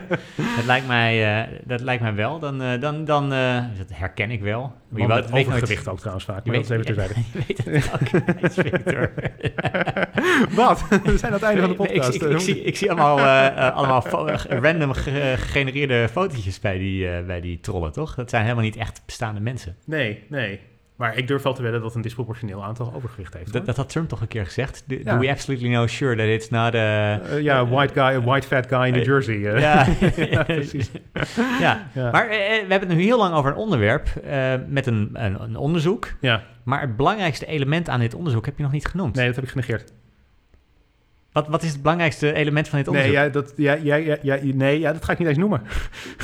dat, 0.56 0.64
lijkt 0.66 0.86
mij, 0.86 1.40
eh, 1.42 1.58
dat 1.64 1.80
lijkt 1.80 2.02
mij 2.02 2.14
wel. 2.14 2.38
Dan, 2.38 2.62
eh, 2.62 2.80
dan, 2.80 3.04
dan 3.04 3.32
eh, 3.32 3.62
dat 3.78 3.86
herken 3.92 4.30
ik 4.30 4.40
wel. 4.40 4.72
Maar 4.88 5.00
je 5.00 5.06
weet- 5.06 5.30
weet 5.30 5.46
overgewicht 5.46 5.88
ook 5.88 5.98
trouwens 5.98 6.24
vaak, 6.24 6.44
maar 6.44 6.54
dat 6.54 6.64
is 6.64 6.70
even 6.70 6.84
weet, 6.84 6.94
terzijde. 6.96 7.20
je 7.32 7.70
weet 7.70 7.82
het 7.82 7.92
ook, 7.94 8.42
niet, 8.42 8.52
Victor. 8.54 9.10
Wat? 10.64 10.84
We 10.88 11.18
zijn 11.18 11.32
aan 11.32 11.38
het 11.38 11.42
einde 11.42 11.60
van 11.60 11.70
de 11.70 11.76
Nee, 11.76 11.86
ik, 11.88 11.94
podcast. 12.00 12.14
ik, 12.14 12.22
ik, 12.22 12.38
zie, 12.40 12.62
ik 12.62 12.76
zie 12.76 12.90
allemaal, 12.92 13.18
allemaal 13.72 14.04
random 14.48 14.92
ge- 14.92 15.34
gegenereerde 15.36 16.08
fotootjes 16.08 16.60
bij 16.60 16.78
die, 16.78 17.22
bij 17.22 17.40
die 17.40 17.60
trollen, 17.60 17.92
toch? 17.92 18.14
Dat 18.14 18.30
zijn 18.30 18.42
helemaal 18.42 18.64
niet 18.64 18.76
echt 18.76 19.02
bestaande 19.06 19.40
mensen. 19.40 19.76
Nee, 19.84 20.24
nee. 20.28 20.60
Maar 20.98 21.16
ik 21.16 21.26
durf 21.26 21.42
wel 21.42 21.52
te 21.54 21.62
wedden 21.62 21.80
dat 21.80 21.94
een 21.94 22.00
disproportioneel 22.00 22.64
aantal 22.64 22.92
overgewicht 22.94 23.34
heeft. 23.34 23.66
Dat, 23.66 23.76
had 23.76 23.88
Trump 23.88 24.08
toch 24.08 24.20
een 24.20 24.28
keer 24.28 24.44
gezegd? 24.44 24.84
Do, 24.86 25.18
we 25.18 25.28
absolutely 25.30 25.68
know 25.68 25.88
sure 25.88 26.16
that 26.16 26.26
it's 26.26 26.48
not 26.50 26.74
a... 26.74 27.20
Eh, 27.20 27.40
ja, 27.40 27.66
white 27.68 27.92
guy, 27.92 28.02
a 28.02 28.20
white 28.22 28.46
fat 28.46 28.66
guy 28.66 28.86
in 28.86 28.92
New 28.92 29.00
Eh, 29.00 29.06
Jersey. 29.06 29.46
eh. 29.46 29.60
ja, 29.60 29.86
Ja, 30.30 30.42
precies. 30.42 30.90
ja. 31.60 31.88
Ja. 31.94 32.10
maar 32.10 32.28
eh, 32.28 32.38
we 32.38 32.66
hebben 32.68 32.88
het 32.88 32.96
nu 32.98 33.02
heel 33.04 33.18
lang 33.18 33.34
over 33.34 33.50
een 33.50 33.56
onderwerp 33.56 34.06
eh, 34.08 34.54
met 34.68 34.86
een, 34.86 35.10
een, 35.12 35.42
een 35.42 35.56
onderzoek. 35.56 36.08
Ja, 36.20 36.42
Maar 36.62 36.80
het 36.80 36.96
belangrijkste 36.96 37.46
element 37.46 37.88
aan 37.88 38.00
dit 38.00 38.14
onderzoek 38.14 38.44
heb 38.44 38.56
je 38.56 38.62
nog 38.62 38.72
niet 38.72 38.86
genoemd. 38.86 39.14
nee, 39.14 39.26
dat 39.26 39.34
heb 39.34 39.44
ik 39.44 39.50
genegeerd. 39.50 39.92
Wat, 41.38 41.48
wat 41.48 41.62
is 41.62 41.72
het 41.72 41.82
belangrijkste 41.82 42.32
element 42.32 42.68
van 42.68 42.78
dit 42.78 42.90
Nee, 42.90 42.96
onderzoek? 43.02 43.24
ja, 43.24 43.28
dat, 43.32 43.52
ja, 43.56 43.74
ja, 43.82 43.94
ja, 43.96 44.16
ja, 44.22 44.38
nee 44.54 44.78
ja, 44.78 44.92
dat 44.92 45.04
ga 45.04 45.12
ik 45.12 45.18
niet 45.18 45.28
eens 45.28 45.38
noemen. 45.38 45.62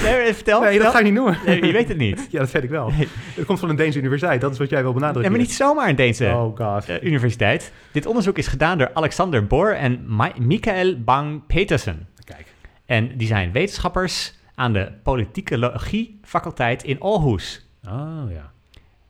Nee, 0.02 0.34
vertel. 0.34 0.60
Nee, 0.60 0.78
dat 0.78 0.92
ga 0.92 0.98
ik 0.98 1.04
niet 1.04 1.12
noemen. 1.14 1.38
Nee, 1.46 1.66
je 1.66 1.72
weet 1.72 1.88
het 1.88 1.96
niet. 1.96 2.26
Ja, 2.30 2.38
dat 2.40 2.50
weet 2.50 2.62
ik 2.62 2.70
wel. 2.70 2.90
Nee. 2.90 3.08
Het 3.34 3.44
komt 3.44 3.58
van 3.58 3.68
een 3.68 3.76
Deense 3.76 3.98
universiteit, 3.98 4.40
dat 4.40 4.52
is 4.52 4.58
wat 4.58 4.70
jij 4.70 4.82
wil 4.82 4.92
benadrukken. 4.92 5.30
Nee, 5.32 5.40
maar 5.40 5.48
niet 5.48 5.56
zomaar 5.56 5.88
een 5.88 5.96
Deense 5.96 6.26
Oh 6.26 6.56
god. 6.56 6.88
eh, 6.88 7.02
universiteit. 7.02 7.72
Dit 7.92 8.06
onderzoek 8.06 8.38
is 8.38 8.46
gedaan 8.46 8.78
door 8.78 8.90
Alexander 8.94 9.46
Bohr 9.46 9.74
en 9.74 10.04
Ma- 10.06 10.32
Michael 10.38 11.00
Bang-Petersen. 11.02 12.08
Kijk. 12.24 12.46
En 12.86 13.16
die 13.16 13.26
zijn 13.26 13.52
wetenschappers 13.52 14.34
aan 14.54 14.72
de 14.72 14.92
politicologie 15.02 16.18
faculteit 16.22 16.82
in 16.82 17.02
Aarhus. 17.02 17.66
Oh 17.88 18.22
ja. 18.30 18.52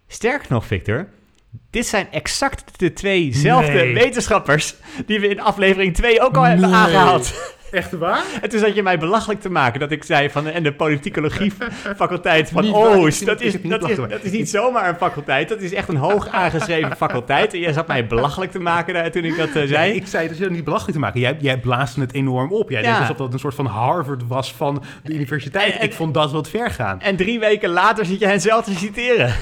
Sterker 0.06 0.46
nog, 0.50 0.66
Victor, 0.66 1.08
dit 1.74 1.86
zijn 1.86 2.06
exact 2.10 2.64
de 2.76 2.92
tweezelfde 2.92 3.72
Nee. 3.72 3.94
wetenschappers 3.94 4.74
die 5.06 5.20
we 5.20 5.28
in 5.28 5.40
aflevering 5.40 5.94
2 5.94 6.20
ook 6.22 6.36
al 6.36 6.42
hebben 6.42 6.72
aangehaald. 6.74 7.52
Echt 7.70 7.92
waar? 7.92 8.22
En 8.42 8.48
toen 8.48 8.58
zat 8.60 8.74
je 8.74 8.82
mij 8.82 8.98
belachelijk 8.98 9.40
te 9.40 9.50
maken 9.50 9.80
dat 9.80 9.90
ik 9.90 10.04
zei 10.04 10.30
van 10.30 10.46
en 10.46 10.62
de 10.62 10.72
politicologie 10.72 11.52
faculteit 11.96 12.50
van 12.50 12.64
ik- 12.64 12.72
Dat 12.72 12.94
ik 12.94 13.06
is, 13.06 13.18
dat, 13.24 13.40
is, 13.40 13.52
dat 14.08 14.24
is 14.24 14.30
niet 14.30 14.48
zomaar 14.50 14.88
een 14.88 14.94
faculteit, 14.96 15.48
dat 15.48 15.60
is 15.60 15.72
echt 15.72 15.88
een 15.88 15.96
hoog 15.96 16.28
aangeschreven 16.28 16.96
faculteit. 16.96 17.52
En 17.54 17.60
jij 17.60 17.72
zat 17.72 17.86
mij 17.86 18.06
belachelijk 18.06 18.50
te 18.52 18.58
maken 18.58 18.94
daar, 18.94 19.10
toen 19.10 19.24
ik 19.24 19.36
dat 19.36 19.48
eh, 19.54 19.62
zei. 19.68 19.92
Ik 19.94 20.06
zei, 20.06 20.28
dat 20.28 20.40
is 20.40 20.48
niet 20.48 20.64
belachelijk 20.64 20.94
te 20.94 20.98
maken. 21.00 21.20
Jij, 21.20 21.36
jij 21.40 21.58
blaasde 21.58 22.00
het 22.00 22.12
enorm 22.12 22.52
op. 22.52 22.70
Jij 22.70 22.82
Ja. 22.82 22.90
deed 22.90 23.00
alsof 23.00 23.16
dat 23.16 23.32
een 23.32 23.38
soort 23.38 23.54
van 23.54 23.66
Harvard 23.66 24.26
was 24.26 24.52
van 24.54 24.82
de 25.02 25.12
universiteit. 25.14 25.72
En- 25.72 25.78
en- 25.78 25.84
ik 25.86 25.92
vond 25.92 26.14
dat 26.14 26.32
wat 26.32 26.48
ver 26.48 26.70
gaan. 26.70 27.00
En 27.00 27.16
drie 27.16 27.38
weken 27.38 27.70
later 27.70 28.04
zit 28.06 28.18
je 28.18 28.26
hen 28.26 28.40
zelf 28.40 28.64
te 28.64 28.74
citeren. 28.74 29.34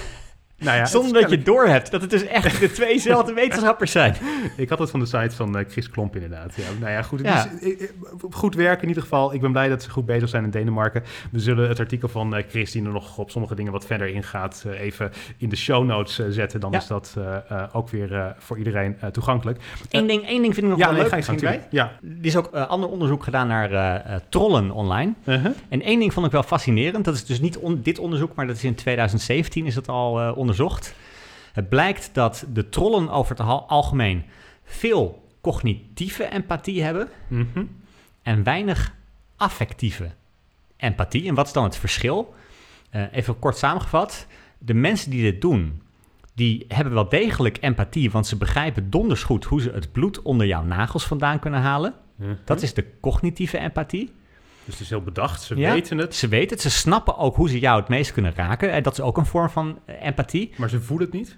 Nou 0.63 0.77
ja, 0.77 0.87
zonder 0.87 1.21
dat 1.23 1.31
je 1.31 1.43
doorhebt 1.43 1.91
dat 1.91 2.01
het 2.01 2.11
dus 2.11 2.25
echt 2.27 2.61
de 2.61 2.71
tweezelfde 2.73 3.33
wetenschappers 3.43 3.91
zijn. 3.91 4.15
Ik 4.57 4.69
had 4.69 4.79
het 4.79 4.91
van 4.91 5.01
de 5.01 5.07
site 5.07 5.37
van 5.37 5.59
eh, 5.59 5.65
Chris 5.69 5.91
Klomp 5.91 6.15
inderdaad. 6.15 6.55
Ja, 6.57 6.63
nou 6.81 6.93
ja, 6.93 7.03
goed, 7.03 7.19
het 7.19 7.29
Ja. 7.29 7.49
Is, 7.61 7.77
eh, 7.77 7.83
eh, 7.83 7.89
goed 8.31 8.55
werk 8.55 8.83
in 8.83 8.89
ieder 8.89 9.03
geval. 9.03 9.35
Ik 9.35 9.41
ben 9.41 9.53
blij 9.53 9.69
dat 9.69 9.83
ze 9.83 9.91
goed 9.91 10.07
bezig 10.07 10.29
zijn 10.29 10.45
in 10.45 10.51
Denemarken. 10.51 11.03
We 11.31 11.39
zullen 11.39 11.69
het 11.69 11.79
artikel 11.81 12.09
van 12.09 12.35
Chris, 12.49 12.71
die 12.73 12.85
er 12.85 12.93
nog 12.93 13.19
op 13.19 13.31
sommige 13.31 13.55
dingen 13.55 13.73
wat 13.73 13.87
verder 13.87 14.09
ingaat, 14.09 14.65
even 14.71 15.11
in 15.37 15.49
de 15.49 15.57
show 15.57 15.85
notes 15.85 16.21
zetten. 16.29 16.61
Dan 16.61 16.71
Ja. 16.71 16.79
is 16.79 16.87
dat 16.87 17.17
ook 17.73 17.89
weer 17.89 18.35
voor 18.39 18.59
iedereen 18.59 18.97
toegankelijk. 19.13 19.59
Eén 19.91 20.07
ding, 20.07 20.27
één 20.27 20.43
ding 20.43 20.55
vind 20.55 20.67
ik 20.67 20.71
nog 20.73 20.79
ja, 20.79 20.85
wel 20.85 20.93
nee, 20.93 21.03
leuk 21.03 21.11
ga 21.11 21.17
je 21.17 21.23
gang, 21.23 21.41
bij. 21.41 21.61
tuurlijk. 21.71 21.93
Er 22.03 22.27
is 22.27 22.37
ook 22.37 22.47
ander 22.55 22.89
onderzoek 22.89 23.23
gedaan 23.25 23.47
naar 23.49 24.21
trollen 24.29 24.71
online. 24.71 25.13
Ja. 25.25 25.33
Uh-huh. 25.33 25.53
En 25.69 25.83
één 25.83 25.99
ding 25.99 26.13
vond 26.13 26.27
ik 26.27 26.33
wel 26.33 26.43
fascinerend. 26.43 27.05
Dat 27.05 27.15
is 27.15 27.25
dus 27.25 27.41
niet 27.41 27.59
on- 27.59 27.81
dit 27.83 27.99
onderzoek, 27.99 28.35
maar 28.35 28.47
dat 28.47 28.57
is 28.57 28.65
in 28.65 28.75
2017 28.75 29.67
is 29.67 29.75
dat 29.75 29.89
al 29.89 30.21
eh, 30.21 30.37
onderzocht. 30.61 30.95
Het 31.53 31.69
blijkt 31.69 32.11
dat 32.13 32.45
de 32.53 32.69
trollen 32.69 33.09
over 33.11 33.37
het 33.37 33.47
al- 33.47 33.69
algemeen 33.69 34.25
veel 34.65 35.29
cognitieve 35.41 36.25
empathie 36.33 36.83
hebben 36.83 37.09
Mhm. 37.29 37.65
en 38.23 38.43
weinig 38.43 38.95
affectieve 39.37 40.11
empathie. 40.77 41.29
En 41.29 41.35
wat 41.35 41.47
is 41.47 41.53
dan 41.53 41.65
het 41.65 41.77
verschil? 41.77 42.35
Eh, 42.91 43.03
even 43.13 43.39
kort 43.39 43.57
samengevat. 43.57 44.27
De 44.59 44.75
mensen 44.75 45.11
die 45.11 45.23
dit 45.23 45.41
doen, 45.41 45.83
die 46.35 46.65
hebben 46.69 46.95
wel 46.95 47.09
degelijk 47.09 47.59
empathie, 47.61 48.11
want 48.11 48.27
ze 48.27 48.37
begrijpen 48.37 48.91
donders 48.91 49.23
goed 49.23 49.45
hoe 49.45 49.61
ze 49.61 49.71
het 49.71 49.93
bloed 49.93 50.23
onder 50.23 50.47
jouw 50.47 50.63
nagels 50.65 51.05
vandaan 51.07 51.39
kunnen 51.39 51.61
halen. 51.61 51.95
Mhm. 52.17 52.35
Dat 52.45 52.63
is 52.63 52.75
de 52.75 52.87
cognitieve 53.01 53.59
empathie. 53.59 54.13
Dus 54.65 54.75
het 54.75 54.83
is 54.83 54.91
heel 54.91 55.03
bedacht. 55.03 55.43
Ze 55.43 55.57
Ja. 55.57 55.73
weten 55.73 55.99
het, 55.99 56.15
Ze 56.15 56.29
weten 56.29 56.51
het, 56.51 56.61
ze 56.61 56.71
snappen 56.71 57.17
ook 57.17 57.37
hoe 57.37 57.49
ze 57.49 57.59
jou 57.59 57.81
het 57.81 57.89
meest 57.89 58.13
kunnen 58.13 58.35
raken. 58.35 58.71
En 58.73 58.83
dat 58.83 58.93
is 58.93 59.01
ook 59.01 59.17
een 59.17 59.27
vorm 59.27 59.49
van 59.51 59.79
eh, 59.87 60.05
empathie. 60.07 60.53
maar 60.57 60.69
ze 60.69 60.81
voelen 60.81 61.07
het 61.07 61.17
niet. 61.17 61.37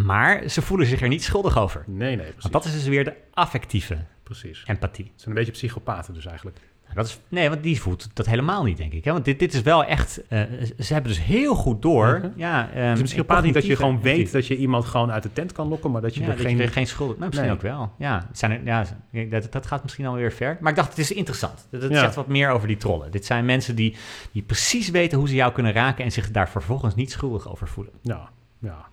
Maar 0.00 0.48
ze 0.48 0.62
voelen 0.62 0.86
zich 0.86 1.00
er 1.00 1.08
niet 1.08 1.22
schuldig 1.24 1.58
over. 1.58 1.84
Nee, 1.86 2.16
nee, 2.16 2.16
precies. 2.16 2.40
Want 2.42 2.52
dat 2.52 2.64
is 2.64 2.72
dus 2.72 2.84
weer 2.84 3.04
de 3.04 3.14
affectieve 3.32 4.04
precies. 4.22 4.62
empathie. 4.66 5.04
Het 5.04 5.14
zijn 5.16 5.28
een 5.30 5.36
beetje 5.36 5.52
psychopaten 5.52 6.14
dus 6.14 6.26
eigenlijk. 6.26 6.56
Dat 6.96 7.06
is, 7.06 7.20
nee, 7.28 7.48
want 7.48 7.62
die 7.62 7.80
voelt 7.80 8.08
dat 8.12 8.26
helemaal 8.26 8.64
niet, 8.64 8.76
denk 8.76 8.92
ik. 8.92 9.04
Hè? 9.04 9.12
Want 9.12 9.24
dit, 9.24 9.38
dit 9.38 9.54
is 9.54 9.62
wel 9.62 9.84
echt... 9.84 10.26
eh, 10.28 10.40
ze 10.78 10.92
hebben 10.92 11.12
dus 11.12 11.22
heel 11.22 11.54
goed 11.54 11.82
door... 11.82 12.18
Mhm. 12.18 12.28
ja, 12.36 12.68
Het 12.70 12.94
is 12.96 13.00
misschien 13.00 13.24
pas 13.26 13.42
niet 13.42 13.54
dat 13.54 13.66
je 13.66 13.76
gewoon 13.76 14.00
weet 14.02 14.32
dat 14.32 14.46
je 14.46 14.56
iemand 14.56 14.84
gewoon 14.84 15.12
uit 15.12 15.22
de 15.22 15.32
tent 15.32 15.52
kan 15.52 15.68
lokken, 15.68 15.90
maar 15.90 16.00
dat 16.00 16.14
je 16.14 16.20
Ja, 16.20 16.26
er 16.26 16.36
dat 16.36 16.46
geen... 16.46 16.56
je 16.56 16.62
er 16.62 16.68
geen 16.70 16.86
schuld... 16.86 17.18
Nou, 17.18 17.20
misschien 17.26 17.48
Nee. 17.48 17.56
ook 17.56 17.62
wel. 17.62 17.92
Ja, 17.98 18.28
zijn 18.32 18.50
er, 18.50 18.60
ja 18.64 18.84
dat, 19.30 19.52
dat 19.52 19.66
gaat 19.66 19.82
misschien 19.82 20.06
alweer 20.06 20.32
ver. 20.32 20.56
Maar 20.60 20.70
ik 20.70 20.76
dacht, 20.76 20.88
het 20.88 20.98
is 20.98 21.12
interessant. 21.12 21.66
Dat, 21.70 21.80
dat 21.80 21.90
Ja. 21.90 21.98
zegt 22.00 22.14
wat 22.14 22.28
meer 22.28 22.50
over 22.50 22.68
die 22.68 22.76
trollen. 22.76 23.10
Dit 23.10 23.24
zijn 23.26 23.44
mensen 23.44 23.76
die, 23.76 23.96
die 24.32 24.42
precies 24.42 24.90
weten 24.90 25.18
hoe 25.18 25.28
ze 25.28 25.34
jou 25.34 25.52
kunnen 25.52 25.72
raken... 25.72 26.04
en 26.04 26.12
zich 26.12 26.30
daar 26.30 26.48
vervolgens 26.48 26.94
niet 26.94 27.10
schuldig 27.10 27.50
over 27.50 27.68
voelen. 27.68 27.92
Ja, 28.02 28.28
ja. 28.60 28.86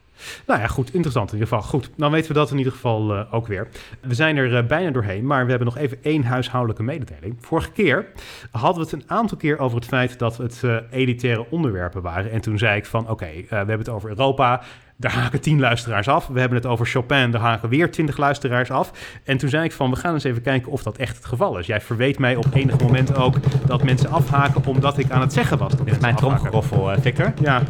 Nou 0.45 0.59
ja, 0.59 0.68
goed. 0.68 0.93
Interessant 0.93 1.32
in 1.32 1.38
ieder 1.38 1.53
geval. 1.53 1.70
Goed, 1.70 1.89
dan 1.95 2.11
weten 2.11 2.28
we 2.28 2.34
dat 2.34 2.51
in 2.51 2.57
ieder 2.57 2.74
geval 2.74 3.14
eh, 3.14 3.34
ook 3.34 3.47
weer. 3.47 3.68
We 4.01 4.14
zijn 4.14 4.38
er 4.38 4.55
eh, 4.57 4.66
bijna 4.68 4.91
doorheen, 4.91 5.26
maar 5.26 5.43
we 5.43 5.49
hebben 5.49 5.68
nog 5.68 5.78
even 5.78 5.97
één 6.01 6.24
huishoudelijke 6.24 6.84
mededeling. 6.84 7.36
Vorige 7.39 7.72
keer 7.72 8.11
hadden 8.51 8.84
we 8.84 8.89
het 8.89 9.03
een 9.03 9.09
aantal 9.09 9.38
keer 9.38 9.59
over 9.59 9.78
het 9.78 9.88
feit 9.88 10.20
dat 10.20 10.38
het 10.38 10.61
eh, 10.64 10.78
elitaire 10.91 11.45
onderwerpen 11.49 12.01
waren. 12.01 12.32
En 12.32 12.41
toen 12.41 12.57
zei 12.57 12.78
ik 12.78 12.86
van, 12.86 13.09
oké, 13.09 13.26
we 13.26 13.55
hebben 13.55 13.78
het 13.78 13.89
over 13.89 14.09
Europa... 14.09 14.64
Daar 15.04 15.14
haken 15.14 15.41
tien 15.41 15.60
luisteraars 15.60 16.08
af. 16.08 16.28
We 16.28 16.39
hebben 16.39 16.58
het 16.58 16.68
over 16.68 16.86
Chopin, 16.86 17.32
daar 17.32 17.41
haken 17.41 17.70
weer 17.70 17.91
twintig 17.91 18.18
luisteraars 18.18 18.72
af. 18.72 18.91
En 19.24 19.38
toen 19.38 19.49
zei 19.49 19.64
ik 19.64 19.72
van, 19.72 19.89
we 19.89 19.95
gaan 19.95 20.14
eens 20.14 20.24
even 20.24 20.41
kijken 20.41 20.72
of 20.72 20.84
dat 20.84 20.97
echt 20.97 21.16
het 21.16 21.26
geval 21.26 21.58
is. 21.58 21.66
Jij 21.66 21.82
verweet 21.82 22.20
mij 22.20 22.36
op 22.36 22.45
enig 22.54 22.80
moment 22.80 23.16
ook 23.16 23.36
dat 23.66 23.84
mensen 23.84 24.10
afhaken 24.10 24.66
omdat 24.66 24.97
ik 24.97 25.12
aan 25.12 25.22
het 25.22 25.34
zeggen 25.34 25.58
was. 25.58 25.76
Dit 25.76 25.88
is 25.88 25.97
mijn 25.97 26.16
tromgeroffel, 26.16 26.91
eh, 26.91 27.01
Victor. 27.01 27.34
Ja, 27.41 27.64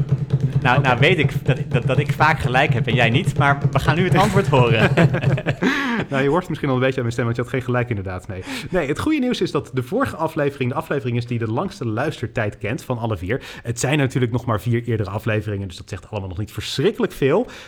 nou, 0.62 0.82
nou 0.82 1.00
weet 1.00 1.18
ik 1.18 1.46
dat, 1.46 1.58
dat, 1.68 1.88
dat 1.88 2.00
ik 2.00 2.12
vaak 2.12 2.40
gelijk 2.40 2.74
heb 2.74 2.88
en 2.88 2.96
jij 2.96 3.10
niet, 3.10 3.38
maar 3.38 3.58
we 3.72 3.80
gaan 3.80 3.96
nu 3.96 4.04
het 4.04 4.16
antwoord 4.16 4.48
horen. 4.48 4.92
nou, 6.10 6.24
je 6.24 6.30
hoort 6.30 6.50
misschien 6.50 6.70
al 6.70 6.76
een 6.76 6.82
beetje 6.82 6.96
aan 6.96 7.02
mijn 7.02 7.14
stem, 7.14 7.26
want 7.26 7.36
je 7.36 7.42
had 7.42 7.52
geen 7.52 7.62
gelijk 7.62 7.90
inderdaad. 7.90 8.28
Nee. 8.28 8.44
nee, 8.70 8.88
het 8.88 9.00
goede 9.00 9.20
nieuws 9.20 9.42
is 9.42 9.52
dat 9.52 9.70
de 9.74 9.84
vorige 9.84 10.16
aflevering 10.16 10.70
de 10.70 10.76
aflevering 10.76 11.18
is 11.18 11.26
die 11.26 11.40
de 11.40 11.52
langste 11.52 11.88
luistertijd 11.88 12.58
kent 12.58 12.84
van 12.84 12.98
alle 12.98 13.18
vier. 13.18 13.42
Het 13.64 13.80
zijn 13.80 13.98
natuurlijk 13.98 14.32
nog 14.32 14.46
maar 14.46 14.62
vier 14.62 14.84
eerdere 14.84 15.10
afleveringen, 15.10 15.68
dus 15.68 15.78
dat 15.78 15.90
zegt 15.90 16.10
allemaal 16.10 16.30
nog 16.30 16.38
niet 16.38 16.52
verschrikkelijk 16.52 17.14
veel. 17.14 17.22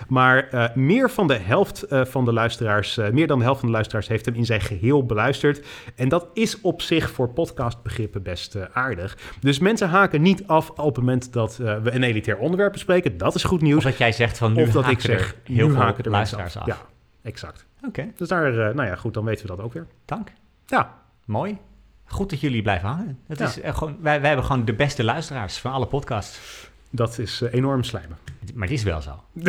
Maar 0.07 0.47
uh, 0.53 0.65
meer 0.75 1.09
van 1.09 1.27
de 1.27 1.37
helft 1.37 1.85
uh, 1.91 2.05
van 2.05 2.25
de 2.25 2.33
luisteraars, 2.33 2.97
uh, 2.97 3.09
meer 3.09 3.27
dan 3.27 3.37
de 3.37 3.43
helft 3.43 3.59
van 3.59 3.69
de 3.69 3.75
luisteraars 3.75 4.07
heeft 4.07 4.25
hem 4.25 4.35
in 4.35 4.45
zijn 4.45 4.61
geheel 4.61 5.05
beluisterd. 5.05 5.65
En 5.95 6.09
dat 6.09 6.27
is 6.33 6.61
op 6.61 6.81
zich 6.81 7.11
voor 7.11 7.29
podcastbegrippen 7.29 8.23
best 8.23 8.57
aardig. 8.73 9.17
Dus 9.39 9.59
mensen 9.59 9.89
haken 9.89 10.21
niet 10.21 10.47
af 10.47 10.69
op 10.69 10.95
het 10.95 10.97
moment 10.97 11.33
dat 11.33 11.57
we 11.57 11.91
een 11.91 12.03
elitair 12.03 12.37
onderwerp 12.37 12.71
bespreken. 12.71 13.17
Dat 13.17 13.35
is 13.35 13.43
goed 13.43 13.61
nieuws. 13.61 13.77
Of 13.77 13.83
dat 13.83 13.97
jij 13.97 14.11
zegt 14.11 14.37
van 14.37 14.53
nu 14.53 14.63
of 14.63 14.69
dat 14.69 14.87
ik 14.87 14.99
zeg, 14.99 15.35
heel 15.43 15.67
nu 15.67 15.75
haken 15.75 16.03
er 16.03 16.11
luisteraars 16.11 16.55
af. 16.55 16.61
af. 16.61 16.67
Ja, 16.67 16.77
exact. 17.21 17.65
Oké, 17.77 17.87
okay. 17.87 18.11
Dus 18.15 18.27
daar, 18.27 18.51
nou 18.53 18.87
ja, 18.87 18.95
goed, 18.95 19.13
dan 19.13 19.25
weten 19.25 19.47
we 19.47 19.55
dat 19.55 19.65
ook 19.65 19.73
weer. 19.73 19.87
dank. 20.05 20.31
Ja, 20.65 20.93
Mooi. 21.25 21.57
Goed 22.05 22.29
dat 22.29 22.39
jullie 22.39 22.61
blijven 22.61 22.87
hangen. 22.87 23.19
Dat 23.27 23.37
Ja. 23.37 23.45
is, 23.45 23.61
eh, 23.61 23.75
gewoon, 23.77 23.97
wij, 24.01 24.19
wij 24.19 24.27
hebben 24.27 24.45
gewoon 24.45 24.65
de 24.65 24.73
beste 24.73 25.03
luisteraars 25.03 25.57
van 25.57 25.71
alle 25.71 25.87
podcasts. 25.87 26.39
Dat 26.95 27.19
is 27.19 27.41
uh, 27.41 27.53
enorm 27.53 27.83
slijmen. 27.83 28.17
Maar 28.53 28.67
het 28.67 28.77
is 28.77 28.83
wel 28.83 29.01
zo. 29.01 29.23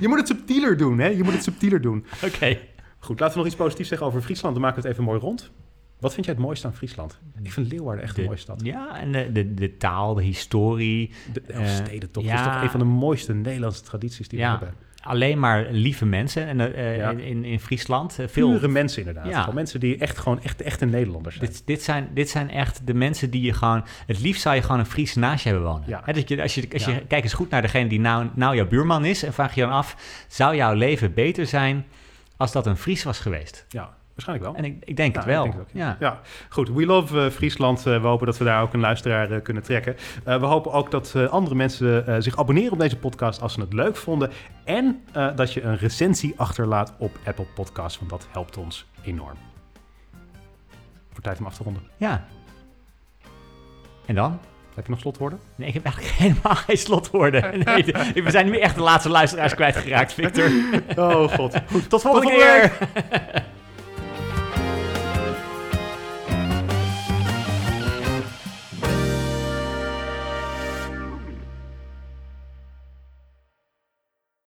Je 0.00 0.08
moet 0.08 0.18
het 0.18 0.26
subtieler 0.26 0.76
doen, 0.76 0.98
hè? 0.98 1.06
Je 1.08 1.22
moet 1.22 1.32
het 1.32 1.42
subtieler 1.42 1.80
doen. 1.80 2.04
Oké. 2.26 2.58
Goed, 2.98 3.20
laten 3.20 3.34
we 3.34 3.38
nog 3.42 3.46
iets 3.52 3.56
positiefs 3.60 3.88
zeggen 3.88 4.06
over 4.06 4.20
Friesland. 4.22 4.54
Dan 4.54 4.62
maken 4.62 4.82
we 4.82 4.88
het 4.88 4.96
even 4.98 5.08
mooi 5.08 5.20
rond. 5.20 5.50
Wat 6.00 6.14
vind 6.14 6.26
jij 6.26 6.34
het 6.34 6.42
mooiste 6.44 6.66
aan 6.66 6.74
Friesland? 6.74 7.18
Ik 7.42 7.52
vind 7.52 7.72
Leeuwarden 7.72 8.02
echt 8.04 8.16
een 8.16 8.22
De- 8.22 8.28
mooie 8.28 8.38
stad. 8.40 8.60
Ja, 8.64 9.00
en 9.00 9.12
de, 9.12 9.32
de, 9.32 9.54
de 9.54 9.76
taal, 9.76 10.14
de 10.14 10.22
historie. 10.22 11.10
De 11.32 11.40
Eh, 11.46 11.56
Elfstedentocht 11.60 12.26
ja. 12.26 12.34
is 12.38 12.52
toch 12.52 12.62
een 12.62 12.70
van 12.70 12.80
de 12.80 12.86
mooiste 12.86 13.34
Nederlandse 13.34 13.82
tradities 13.82 14.28
die 14.28 14.38
Ja. 14.38 14.58
we 14.58 14.64
hebben. 14.64 14.86
Alleen 15.02 15.38
maar 15.38 15.66
lieve 15.70 16.06
mensen 16.06 16.46
en, 16.46 16.74
eh, 16.74 16.96
Ja. 16.96 17.10
in, 17.10 17.44
in 17.44 17.60
Friesland. 17.60 18.18
Eh, 18.18 18.26
veel, 18.28 18.50
Pure 18.50 18.68
mensen 18.68 18.98
inderdaad. 18.98 19.26
Ja. 19.26 19.40
Gewoon 19.40 19.54
mensen 19.54 19.80
die 19.80 19.98
echt 19.98 20.18
gewoon 20.18 20.42
echt, 20.42 20.62
echte 20.62 20.86
Nederlanders 20.86 21.36
zijn. 21.36 21.50
Dit, 21.50 21.62
dit, 21.64 21.82
zijn, 21.82 22.08
dit 22.14 22.30
zijn 22.30 22.50
echt 22.50 22.86
de 22.86 22.94
mensen 22.94 23.30
die 23.30 23.42
je 23.42 23.52
gewoon... 23.52 23.84
Het 24.06 24.20
liefst 24.20 24.42
zou 24.42 24.54
je 24.54 24.62
gewoon 24.62 24.78
een 24.78 24.86
Fries 24.86 25.14
naast 25.14 25.42
je 25.44 25.48
hebben 25.50 25.68
wonen. 25.68 25.88
Ja. 25.88 26.02
Hè, 26.04 26.12
dat 26.12 26.28
je, 26.28 26.42
als 26.42 26.54
je, 26.54 26.68
als 26.72 26.84
je 26.84 27.06
kijk 27.06 27.22
eens 27.22 27.32
goed 27.32 27.50
naar 27.50 27.62
degene 27.62 27.88
die 27.88 28.00
nou, 28.00 28.26
nou 28.34 28.56
jouw 28.56 28.66
buurman 28.66 29.04
is... 29.04 29.22
en 29.22 29.32
vraag 29.32 29.54
je 29.54 29.60
dan 29.60 29.70
af, 29.70 29.96
zou 30.28 30.56
jouw 30.56 30.74
leven 30.74 31.14
beter 31.14 31.46
zijn 31.46 31.86
als 32.36 32.52
dat 32.52 32.66
een 32.66 32.76
Fries 32.76 33.02
was 33.02 33.18
geweest? 33.18 33.66
Ja, 33.68 33.96
waarschijnlijk 34.24 34.44
wel. 34.44 34.64
En 34.64 34.64
ik, 34.64 34.88
ik 34.88 34.96
denk 34.96 35.12
Ja, 35.14 35.18
het 35.20 35.28
wel. 35.28 35.44
ik 35.44 35.50
denk 35.50 35.62
het 35.64 35.74
ook, 35.74 35.80
ja. 35.82 35.96
Ja, 36.00 36.20
goed. 36.48 36.68
We 36.68 36.86
love 36.86 37.24
eh, 37.24 37.30
Friesland. 37.30 37.78
Eh, 37.86 38.00
we 38.00 38.06
hopen 38.06 38.26
dat 38.26 38.38
we 38.38 38.44
daar 38.44 38.62
ook 38.62 38.72
een 38.72 38.80
luisteraar 38.80 39.30
eh, 39.30 39.42
kunnen 39.42 39.62
trekken. 39.62 39.96
We 40.24 40.32
hopen 40.46 40.72
ook 40.72 40.90
dat 40.90 41.14
andere 41.30 41.54
mensen 41.54 42.22
zich 42.22 42.38
abonneren 42.38 42.72
op 42.72 42.78
deze 42.78 42.96
podcast 42.96 43.42
als 43.42 43.52
ze 43.52 43.60
het 43.60 43.72
leuk 43.72 43.96
vonden. 43.96 44.30
En 44.64 45.04
dat 45.34 45.52
je 45.52 45.62
een 45.62 45.76
recensie 45.76 46.34
achterlaat 46.36 46.94
op 46.98 47.18
Apple 47.24 47.46
Podcasts, 47.54 47.98
want 47.98 48.10
dat 48.10 48.26
helpt 48.30 48.56
ons 48.56 48.86
enorm. 49.02 49.36
Voor 51.12 51.22
tijd 51.22 51.38
om 51.38 51.46
af 51.46 51.54
te 51.56 51.62
ronden. 51.62 51.82
Ja. 51.96 52.24
En 54.06 54.14
dan? 54.14 54.38
Heb 54.74 54.84
je 54.86 54.92
nog 54.92 55.00
slotwoorden? 55.00 55.38
Nee, 55.54 55.68
ik 55.68 55.74
heb 55.74 55.84
eigenlijk 55.84 56.14
helemaal 56.22 56.54
geen 56.54 56.78
slotwoorden. 56.78 57.42
Nee, 57.64 58.22
we 58.24 58.30
zijn 58.30 58.46
nu 58.46 58.58
echt 58.58 58.74
de 58.74 58.80
laatste 58.80 59.08
luisteraars 59.08 59.54
kwijtgeraakt, 59.54 60.12
Victor. 60.12 60.50
Oh 60.96 61.28
god. 61.28 61.60
Goed, 61.70 61.88
Tot 61.90 62.02
volgende 62.02 62.30
volgende 62.30 62.70
keer! 62.70 63.56